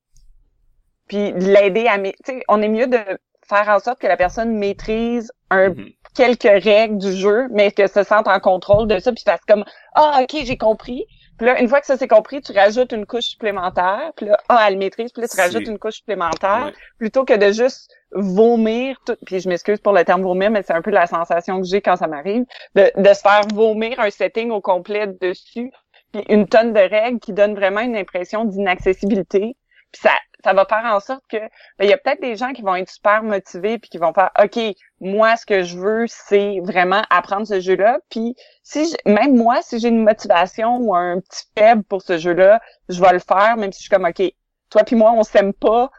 puis 1.08 1.34
de 1.34 1.46
l'aider 1.46 1.88
à... 1.88 1.98
Tu 2.00 2.14
sais, 2.26 2.44
on 2.48 2.62
est 2.62 2.68
mieux 2.68 2.88
de 2.88 3.00
faire 3.48 3.70
en 3.70 3.80
sorte 3.80 4.00
que 4.00 4.08
la 4.08 4.18
personne 4.18 4.58
maîtrise 4.58 5.32
un 5.50 5.70
mhm. 5.70 5.90
quelques 6.16 6.64
règles 6.64 6.98
du 6.98 7.14
jeu, 7.14 7.48
mais 7.52 7.72
que 7.72 7.88
se 7.88 8.04
sente 8.04 8.28
en 8.28 8.40
contrôle 8.40 8.88
de 8.88 9.00
ça, 9.00 9.12
puis 9.12 9.24
fasse 9.24 9.42
comme 9.48 9.64
ah 9.96 10.20
ok 10.22 10.42
j'ai 10.44 10.58
compris. 10.58 11.06
Puis 11.38 11.46
là 11.48 11.60
une 11.62 11.70
fois 11.70 11.80
que 11.80 11.86
ça 11.86 11.98
c'est 11.98 12.08
compris, 12.08 12.42
tu 12.42 12.52
rajoutes 12.52 12.92
une 12.92 13.06
couche 13.06 13.26
supplémentaire. 13.26 14.12
Puis 14.18 14.26
là 14.26 14.38
ah 14.50 14.66
elle 14.68 14.78
maîtrise, 14.78 15.12
puis 15.12 15.22
là 15.22 15.28
tu 15.28 15.40
rajoutes 15.40 15.68
une 15.68 15.80
couche 15.80 15.96
supplémentaire 15.96 16.66
Ouais. 16.66 16.74
plutôt 16.98 17.24
que 17.24 17.34
de 17.34 17.52
juste 17.52 17.90
vomir 18.12 18.98
tout. 19.06 19.16
Puis 19.26 19.40
je 19.40 19.48
m'excuse 19.48 19.80
pour 19.80 19.94
le 19.94 20.04
terme 20.04 20.22
vomir, 20.22 20.52
mais 20.52 20.64
c'est 20.64 20.74
un 20.74 20.82
peu 20.82 20.92
la 20.92 21.08
sensation 21.08 21.62
que 21.62 21.68
j'ai 21.68 21.82
quand 21.82 21.96
ça 21.96 22.08
m'arrive 22.08 22.46
de, 22.76 22.92
de 22.96 23.14
se 23.14 23.22
faire 23.22 23.42
vomir 23.54 24.00
un 24.00 24.10
setting 24.10 24.52
au 24.52 24.60
complet 24.60 25.08
dessus, 25.22 25.72
puis 26.18 26.34
une 26.34 26.48
tonne 26.48 26.73
de 26.73 26.80
règles 26.80 27.19
qui 27.19 27.34
donne 27.34 27.56
vraiment 27.56 27.81
une 27.81 27.95
impression 27.95 28.45
d'inaccessibilité. 28.45 29.56
Puis 29.91 30.02
ça 30.02 30.11
ça 30.44 30.53
va 30.53 30.65
faire 30.65 30.85
en 30.85 30.99
sorte 30.99 31.23
que 31.30 31.38
ben, 31.38 31.85
il 31.85 31.89
y 31.89 31.94
a 31.94 31.98
peut-être 31.98 32.22
des 32.22 32.35
gens 32.35 32.53
qui 32.53 32.61
vont 32.61 32.76
être 32.76 32.89
super 32.89 33.23
motivés 33.23 33.80
puis 33.80 33.89
qui 33.89 33.98
vont 33.98 34.14
faire 34.14 34.30
OK, 34.41 34.60
moi 35.02 35.35
ce 35.35 35.45
que 35.45 35.64
je 35.64 35.77
veux 35.77 36.06
c'est 36.07 36.60
vraiment 36.64 37.02
apprendre 37.10 37.48
ce 37.48 37.60
jeu-là 37.60 37.99
puis 38.10 38.35
si 38.61 38.95
même 39.06 39.35
moi 39.35 39.61
si 39.61 39.80
j'ai 39.80 39.88
une 39.88 40.03
motivation 40.03 40.77
ou 40.77 40.95
un 40.95 41.19
petit 41.19 41.45
faible 41.57 41.84
pour 41.84 42.02
ce 42.03 42.18
jeu-là, 42.18 42.61
je 42.88 43.02
vais 43.02 43.14
le 43.14 43.19
faire 43.19 43.57
même 43.57 43.72
si 43.72 43.80
je 43.80 43.88
suis 43.88 43.89
comme 43.89 44.06
OK, 44.06 44.22
toi 44.69 44.84
puis 44.84 44.95
moi 44.95 45.11
on 45.11 45.23
s'aime 45.23 45.53
pas 45.53 45.89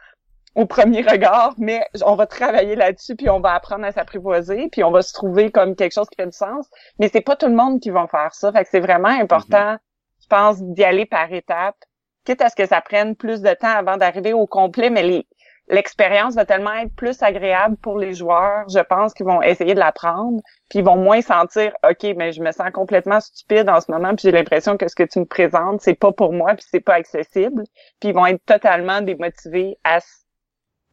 au 0.55 0.67
premier 0.67 1.03
regard, 1.03 1.55
mais 1.59 1.87
on 2.05 2.17
va 2.17 2.27
travailler 2.27 2.75
là-dessus 2.75 3.15
puis 3.17 3.31
on 3.31 3.41
va 3.41 3.55
apprendre 3.55 3.85
à 3.85 3.93
s'apprivoiser 3.93 4.69
puis 4.71 4.83
on 4.83 4.91
va 4.91 5.03
se 5.03 5.13
trouver 5.13 5.51
comme 5.51 5.77
quelque 5.77 5.93
chose 5.93 6.09
qui 6.09 6.17
fait 6.17 6.27
du 6.27 6.37
sens, 6.37 6.67
mais 6.99 7.09
c'est 7.09 7.21
pas 7.21 7.37
tout 7.37 7.47
le 7.47 7.55
monde 7.55 7.81
qui 7.81 7.91
va 7.91 8.07
faire 8.09 8.35
ça. 8.35 8.51
Fait 8.53 8.65
que 8.65 8.71
c'est 8.71 8.81
vraiment 8.81 9.09
important, 9.09 9.77
je 9.77 9.88
pense 10.29 10.63
d'y 10.63 10.85
aller 10.85 11.07
par 11.07 11.33
étapes 11.33 11.77
quitte 12.25 12.43
à 12.43 12.51
ce 12.51 12.57
que 12.57 12.67
ça 12.67 12.83
prenne 12.83 13.17
plus 13.17 13.41
de 13.41 13.55
temps 13.55 13.69
avant 13.75 13.97
d'arriver 13.97 14.35
au 14.35 14.47
complet, 14.47 14.91
mais 14.91 15.25
l'expérience 15.69 16.35
va 16.35 16.45
tellement 16.45 16.75
être 16.75 16.95
plus 16.95 17.23
agréable 17.23 17.77
pour 17.79 17.99
les 17.99 18.13
joueurs, 18.13 18.69
je 18.69 18.81
pense 18.81 19.15
qu'ils 19.15 19.25
vont 19.27 19.41
essayer 19.41 19.75
de 19.75 19.79
l'apprendre, 19.79 20.41
puis 20.69 20.81
ils 20.81 20.85
vont 20.85 20.97
moins 20.97 21.23
sentir 21.23 21.73
OK, 21.89 22.07
mais 22.17 22.33
je 22.33 22.43
me 22.43 22.53
sens 22.53 22.71
complètement 22.73 23.21
stupide 23.21 23.69
en 23.71 23.81
ce 23.81 23.91
moment, 23.91 24.15
puis 24.15 24.25
j'ai 24.25 24.33
l'impression 24.33 24.77
que 24.77 24.89
ce 24.89 24.95
que 24.95 25.05
tu 25.05 25.21
me 25.21 25.25
présentes, 25.25 25.81
c'est 25.81 25.95
pas 25.95 26.13
pour 26.13 26.35
moi, 26.35 26.55
puis 26.55 26.67
c'est 26.69 26.81
pas 26.81 26.95
accessible, 26.95 27.65
puis 28.01 28.11
ils 28.11 28.15
vont 28.15 28.27
être 28.27 28.45
totalement 28.45 29.01
démotivés 29.01 29.79
à 29.85 30.01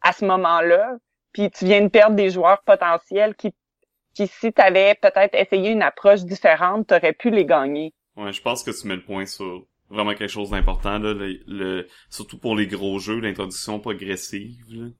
à 0.02 0.12
ce 0.12 0.24
moment-là, 0.24 0.96
puis 1.32 1.50
tu 1.50 1.64
viens 1.66 1.82
de 1.82 1.88
perdre 1.88 2.16
des 2.16 2.30
joueurs 2.30 2.62
potentiels 2.64 3.34
qui 3.34 3.54
qui 4.14 4.26
si 4.26 4.52
tu 4.52 4.62
avais 4.62 4.94
peut-être 4.94 5.34
essayé 5.34 5.70
une 5.70 5.82
approche 5.82 6.24
différente, 6.24 6.86
tu 6.88 6.94
aurais 6.94 7.12
pu 7.12 7.30
les 7.30 7.44
gagner. 7.44 7.92
Ouais, 8.16 8.32
je 8.32 8.40
pense 8.40 8.62
que 8.62 8.70
tu 8.70 8.86
mets 8.86 8.96
le 8.96 9.04
point 9.04 9.26
sur 9.26 9.66
vraiment 9.90 10.14
quelque 10.14 10.30
chose 10.30 10.50
d'important 10.50 10.98
là, 10.98 11.14
le, 11.14 11.86
surtout 12.10 12.38
pour 12.38 12.56
les 12.56 12.66
gros 12.66 12.98
jeux, 12.98 13.20
l'introduction 13.20 13.78
progressive. 13.78 14.92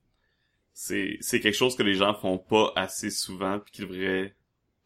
C'est 0.73 1.17
c'est 1.21 1.41
quelque 1.41 1.57
chose 1.57 1.77
que 1.77 1.83
les 1.83 1.95
gens 1.95 2.15
font 2.15 2.39
pas 2.39 2.73
assez 2.77 3.11
souvent 3.11 3.59
puis 3.59 3.73
qui 3.73 3.83
devrait 3.83 4.37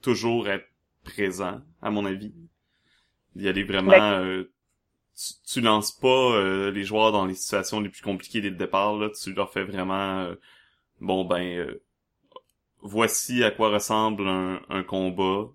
toujours 0.02 0.48
être 0.48 0.66
présent 1.04 1.60
à 1.82 1.90
mon 1.90 2.06
avis. 2.06 2.32
Il 3.34 3.42
y 3.42 3.48
a 3.48 3.52
des 3.52 3.64
vraiment 3.64 4.12
euh, 4.12 4.44
tu, 5.46 5.60
lances 5.60 5.92
pas 5.92 6.08
euh, 6.08 6.70
les 6.70 6.84
joueurs 6.84 7.12
dans 7.12 7.26
les 7.26 7.34
situations 7.34 7.80
les 7.80 7.88
plus 7.88 8.02
compliquées 8.02 8.40
dès 8.40 8.50
le 8.50 8.56
départ 8.56 8.96
là, 8.96 9.10
tu 9.10 9.32
leur 9.34 9.52
fais 9.52 9.64
vraiment 9.64 10.20
euh, 10.20 10.36
bon 11.00 11.24
ben 11.24 11.76
voici 12.80 13.42
à 13.42 13.50
quoi 13.50 13.70
ressemble 13.70 14.26
un, 14.28 14.62
un 14.68 14.82
combat, 14.82 15.50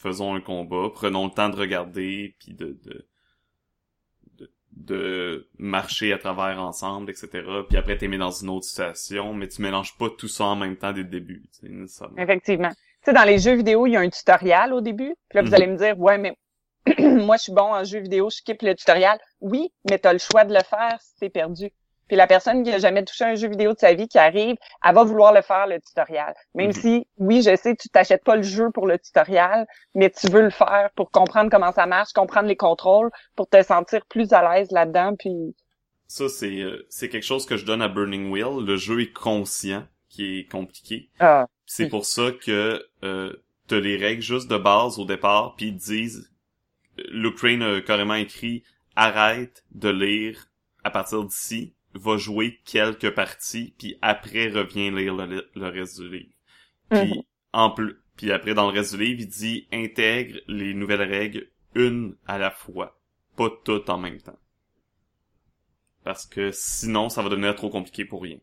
faisons 0.00 0.34
un 0.34 0.40
combat, 0.40 0.88
prenons 0.94 1.26
le 1.26 1.30
temps 1.30 1.48
de 1.48 1.56
regarder 1.56 2.34
puis 2.38 2.54
de, 2.54 2.78
de 2.84 3.06
de 4.72 5.48
marcher 5.58 6.12
à 6.12 6.18
travers 6.18 6.60
ensemble, 6.60 7.10
etc. 7.10 7.28
Puis 7.68 7.76
après, 7.76 7.96
t'es 7.96 8.08
mis 8.08 8.18
dans 8.18 8.30
une 8.30 8.48
autre 8.48 8.64
situation, 8.64 9.34
mais 9.34 9.48
tu 9.48 9.62
mélanges 9.62 9.96
pas 9.96 10.08
tout 10.10 10.28
ça 10.28 10.44
en 10.44 10.56
même 10.56 10.76
temps 10.76 10.92
dès 10.92 11.02
le 11.02 11.08
début. 11.08 11.42
Effectivement. 12.16 12.70
Tu 12.70 12.76
sais, 13.06 13.12
dans 13.12 13.24
les 13.24 13.38
jeux 13.38 13.54
vidéo, 13.54 13.86
il 13.86 13.92
y 13.92 13.96
a 13.96 14.00
un 14.00 14.08
tutoriel 14.08 14.72
au 14.72 14.80
début. 14.80 15.14
Puis 15.28 15.36
là, 15.36 15.42
vous 15.42 15.48
mhm. 15.48 15.54
allez 15.54 15.66
me 15.66 15.76
dire, 15.76 15.98
ouais, 15.98 16.18
mais 16.18 16.36
moi, 16.98 17.36
je 17.36 17.42
suis 17.42 17.52
bon 17.52 17.74
en 17.74 17.84
jeu 17.84 18.00
vidéo, 18.00 18.30
je 18.30 18.36
skip 18.36 18.62
le 18.62 18.74
tutoriel. 18.74 19.18
Oui, 19.40 19.72
mais 19.88 19.98
t'as 19.98 20.12
le 20.12 20.18
choix 20.18 20.44
de 20.44 20.54
le 20.54 20.62
faire 20.62 20.98
si 21.00 21.16
t'es 21.16 21.30
perdu. 21.30 21.70
Puis 22.10 22.16
la 22.16 22.26
personne 22.26 22.64
qui 22.64 22.72
a 22.72 22.78
jamais 22.80 23.04
touché 23.04 23.22
un 23.22 23.36
jeu 23.36 23.48
vidéo 23.48 23.72
de 23.72 23.78
sa 23.78 23.94
vie 23.94 24.08
qui 24.08 24.18
arrive, 24.18 24.56
elle 24.84 24.94
va 24.96 25.04
vouloir 25.04 25.32
le 25.32 25.42
faire 25.42 25.68
le 25.68 25.80
tutoriel. 25.80 26.34
Même 26.56 26.70
mhm. 26.70 26.72
si, 26.72 27.06
oui, 27.18 27.40
je 27.40 27.54
sais, 27.54 27.76
tu 27.76 27.88
t'achètes 27.88 28.24
pas 28.24 28.34
le 28.34 28.42
jeu 28.42 28.72
pour 28.74 28.88
le 28.88 28.98
tutoriel, 28.98 29.64
mais 29.94 30.10
tu 30.10 30.26
veux 30.26 30.42
le 30.42 30.50
faire 30.50 30.90
pour 30.96 31.12
comprendre 31.12 31.52
comment 31.52 31.70
ça 31.70 31.86
marche, 31.86 32.12
comprendre 32.12 32.48
les 32.48 32.56
contrôles, 32.56 33.12
pour 33.36 33.48
te 33.48 33.62
sentir 33.62 34.04
plus 34.06 34.32
à 34.32 34.42
l'aise 34.42 34.72
là-dedans. 34.72 35.14
Puis 35.16 35.54
ça, 36.08 36.28
c'est 36.28 36.62
euh, 36.62 36.84
c'est 36.88 37.08
quelque 37.08 37.22
chose 37.22 37.46
que 37.46 37.56
je 37.56 37.64
donne 37.64 37.80
à 37.80 37.86
Burning 37.86 38.32
Wheel. 38.32 38.66
Le 38.66 38.76
jeu 38.76 39.02
est 39.02 39.12
conscient, 39.12 39.84
qui 40.08 40.40
est 40.40 40.50
compliqué. 40.50 41.10
Ah. 41.20 41.46
C'est 41.64 41.86
pour 41.86 42.06
ça 42.06 42.32
que 42.32 42.84
euh, 43.04 43.32
t'as 43.68 43.78
les 43.78 43.96
règles 43.96 44.22
juste 44.22 44.50
de 44.50 44.58
base 44.58 44.98
au 44.98 45.04
départ, 45.04 45.54
puis 45.54 45.66
ils 45.66 45.76
disent, 45.76 46.28
l'Ukraine 47.08 47.62
a 47.62 47.80
carrément 47.80 48.14
écrit, 48.14 48.64
arrête 48.96 49.62
de 49.70 49.90
lire 49.90 50.48
à 50.82 50.90
partir 50.90 51.22
d'ici 51.22 51.72
va 51.94 52.16
jouer 52.16 52.60
quelques 52.64 53.10
parties, 53.10 53.74
puis 53.78 53.98
après 54.02 54.48
revient 54.48 54.90
lire 54.90 55.14
le, 55.14 55.68
reste 55.68 56.00
du 56.00 56.08
livre. 56.08 56.32
Puis 56.90 57.14
mhm. 57.14 57.22
en 57.52 57.70
plus, 57.70 57.96
puis 58.16 58.32
après 58.32 58.54
dans 58.54 58.70
le 58.70 58.76
reste 58.76 58.94
du 58.94 59.04
livre, 59.04 59.20
il 59.20 59.28
dit 59.28 59.66
intègre 59.72 60.38
les 60.46 60.74
nouvelles 60.74 61.02
règles 61.02 61.48
une 61.74 62.16
à 62.26 62.38
la 62.38 62.50
fois, 62.50 62.98
pas 63.36 63.48
toutes 63.64 63.90
en 63.90 63.98
même 63.98 64.20
temps. 64.20 64.38
Parce 66.04 66.26
que 66.26 66.50
sinon, 66.52 67.08
ça 67.08 67.22
va 67.22 67.28
devenir 67.28 67.54
trop 67.54 67.68
compliqué 67.68 68.04
pour 68.04 68.22
rien. 68.22 68.38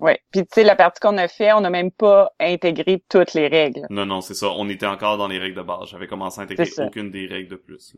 Ouais, 0.00 0.20
puis 0.32 0.42
tu 0.42 0.48
sais 0.52 0.64
la 0.64 0.76
partie 0.76 1.00
qu'on 1.00 1.16
a 1.18 1.28
fait, 1.28 1.52
on 1.52 1.60
n'a 1.60 1.70
même 1.70 1.90
pas 1.90 2.32
intégré 2.40 3.02
toutes 3.08 3.34
les 3.34 3.46
règles. 3.46 3.86
Non 3.90 4.04
non, 4.04 4.20
c'est 4.20 4.34
ça, 4.34 4.50
on 4.50 4.68
était 4.68 4.86
encore 4.86 5.16
dans 5.16 5.28
les 5.28 5.38
règles 5.38 5.56
de 5.56 5.62
base. 5.62 5.88
J'avais 5.88 6.08
commencé 6.08 6.40
à 6.40 6.44
intégrer 6.44 6.68
aucune 6.78 7.10
des 7.10 7.26
règles 7.26 7.50
de 7.50 7.56
plus. 7.56 7.96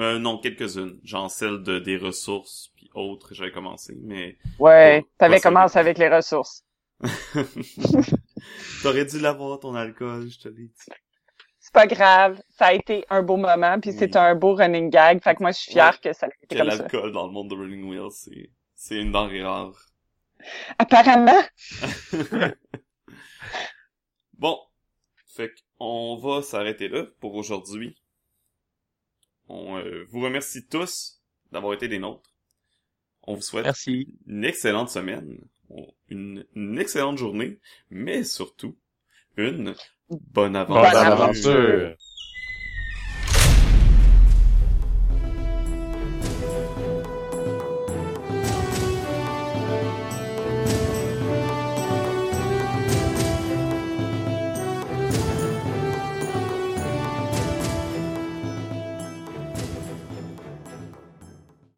Euh, 0.00 0.18
non, 0.18 0.38
quelques-unes. 0.38 0.98
Genre 1.04 1.30
celle 1.30 1.62
de 1.62 1.78
des 1.78 1.98
ressources 1.98 2.72
puis 2.74 2.90
autres, 2.94 3.34
j'avais 3.34 3.52
commencé, 3.52 3.94
mais... 4.02 4.38
Ouais, 4.58 5.04
t'avais 5.18 5.40
commencé 5.40 5.78
avec 5.78 5.98
les 5.98 6.08
ressources. 6.08 6.64
T'aurais 8.82 9.04
dû 9.04 9.18
l'avoir, 9.20 9.60
ton 9.60 9.74
alcool, 9.74 10.28
je 10.30 10.38
te 10.38 10.48
l'ai 10.48 10.68
dit. 10.68 10.74
C'est 11.58 11.72
pas 11.72 11.86
grave, 11.86 12.40
ça 12.48 12.66
a 12.66 12.72
été 12.72 13.04
un 13.10 13.22
beau 13.22 13.36
moment, 13.36 13.78
puis 13.78 13.92
c'est 13.92 14.16
un 14.16 14.34
beau 14.34 14.54
running 14.54 14.90
gag, 14.90 15.22
fait 15.22 15.34
que 15.34 15.42
moi 15.42 15.52
je 15.52 15.58
suis 15.58 15.72
fier 15.72 16.00
que 16.00 16.12
ça 16.12 16.26
ait 16.26 16.30
été 16.42 16.56
comme 16.56 16.70
ça. 16.70 16.76
l'alcool 16.76 17.12
dans 17.12 17.26
le 17.26 17.32
monde 17.32 17.50
de 17.50 17.54
Running 17.54 17.88
Wheel, 17.88 18.10
c'est, 18.10 18.50
c'est 18.74 18.96
une 18.96 19.12
denrée 19.12 19.42
rare. 19.42 19.78
Apparemment. 20.78 21.40
bon, 24.38 24.58
fait 25.26 25.52
qu'on 25.78 26.16
va 26.16 26.42
s'arrêter 26.42 26.88
là 26.88 27.04
pour 27.20 27.34
aujourd'hui. 27.34 27.99
On 29.52 29.78
euh, 29.78 30.06
vous 30.10 30.20
remercie 30.20 30.64
tous 30.64 31.20
d'avoir 31.50 31.74
été 31.74 31.88
des 31.88 31.98
nôtres. 31.98 32.30
On 33.24 33.34
vous 33.34 33.42
souhaite 33.42 33.66
une 33.86 34.44
excellente 34.44 34.90
semaine, 34.90 35.40
une, 36.08 36.78
excellente 36.78 37.18
journée, 37.18 37.58
mais 37.90 38.22
surtout 38.22 38.78
une 39.36 39.74
bonne 40.08 40.54
aventure. 40.54 40.92
Bonne 40.92 40.96
aventure. 40.96 41.96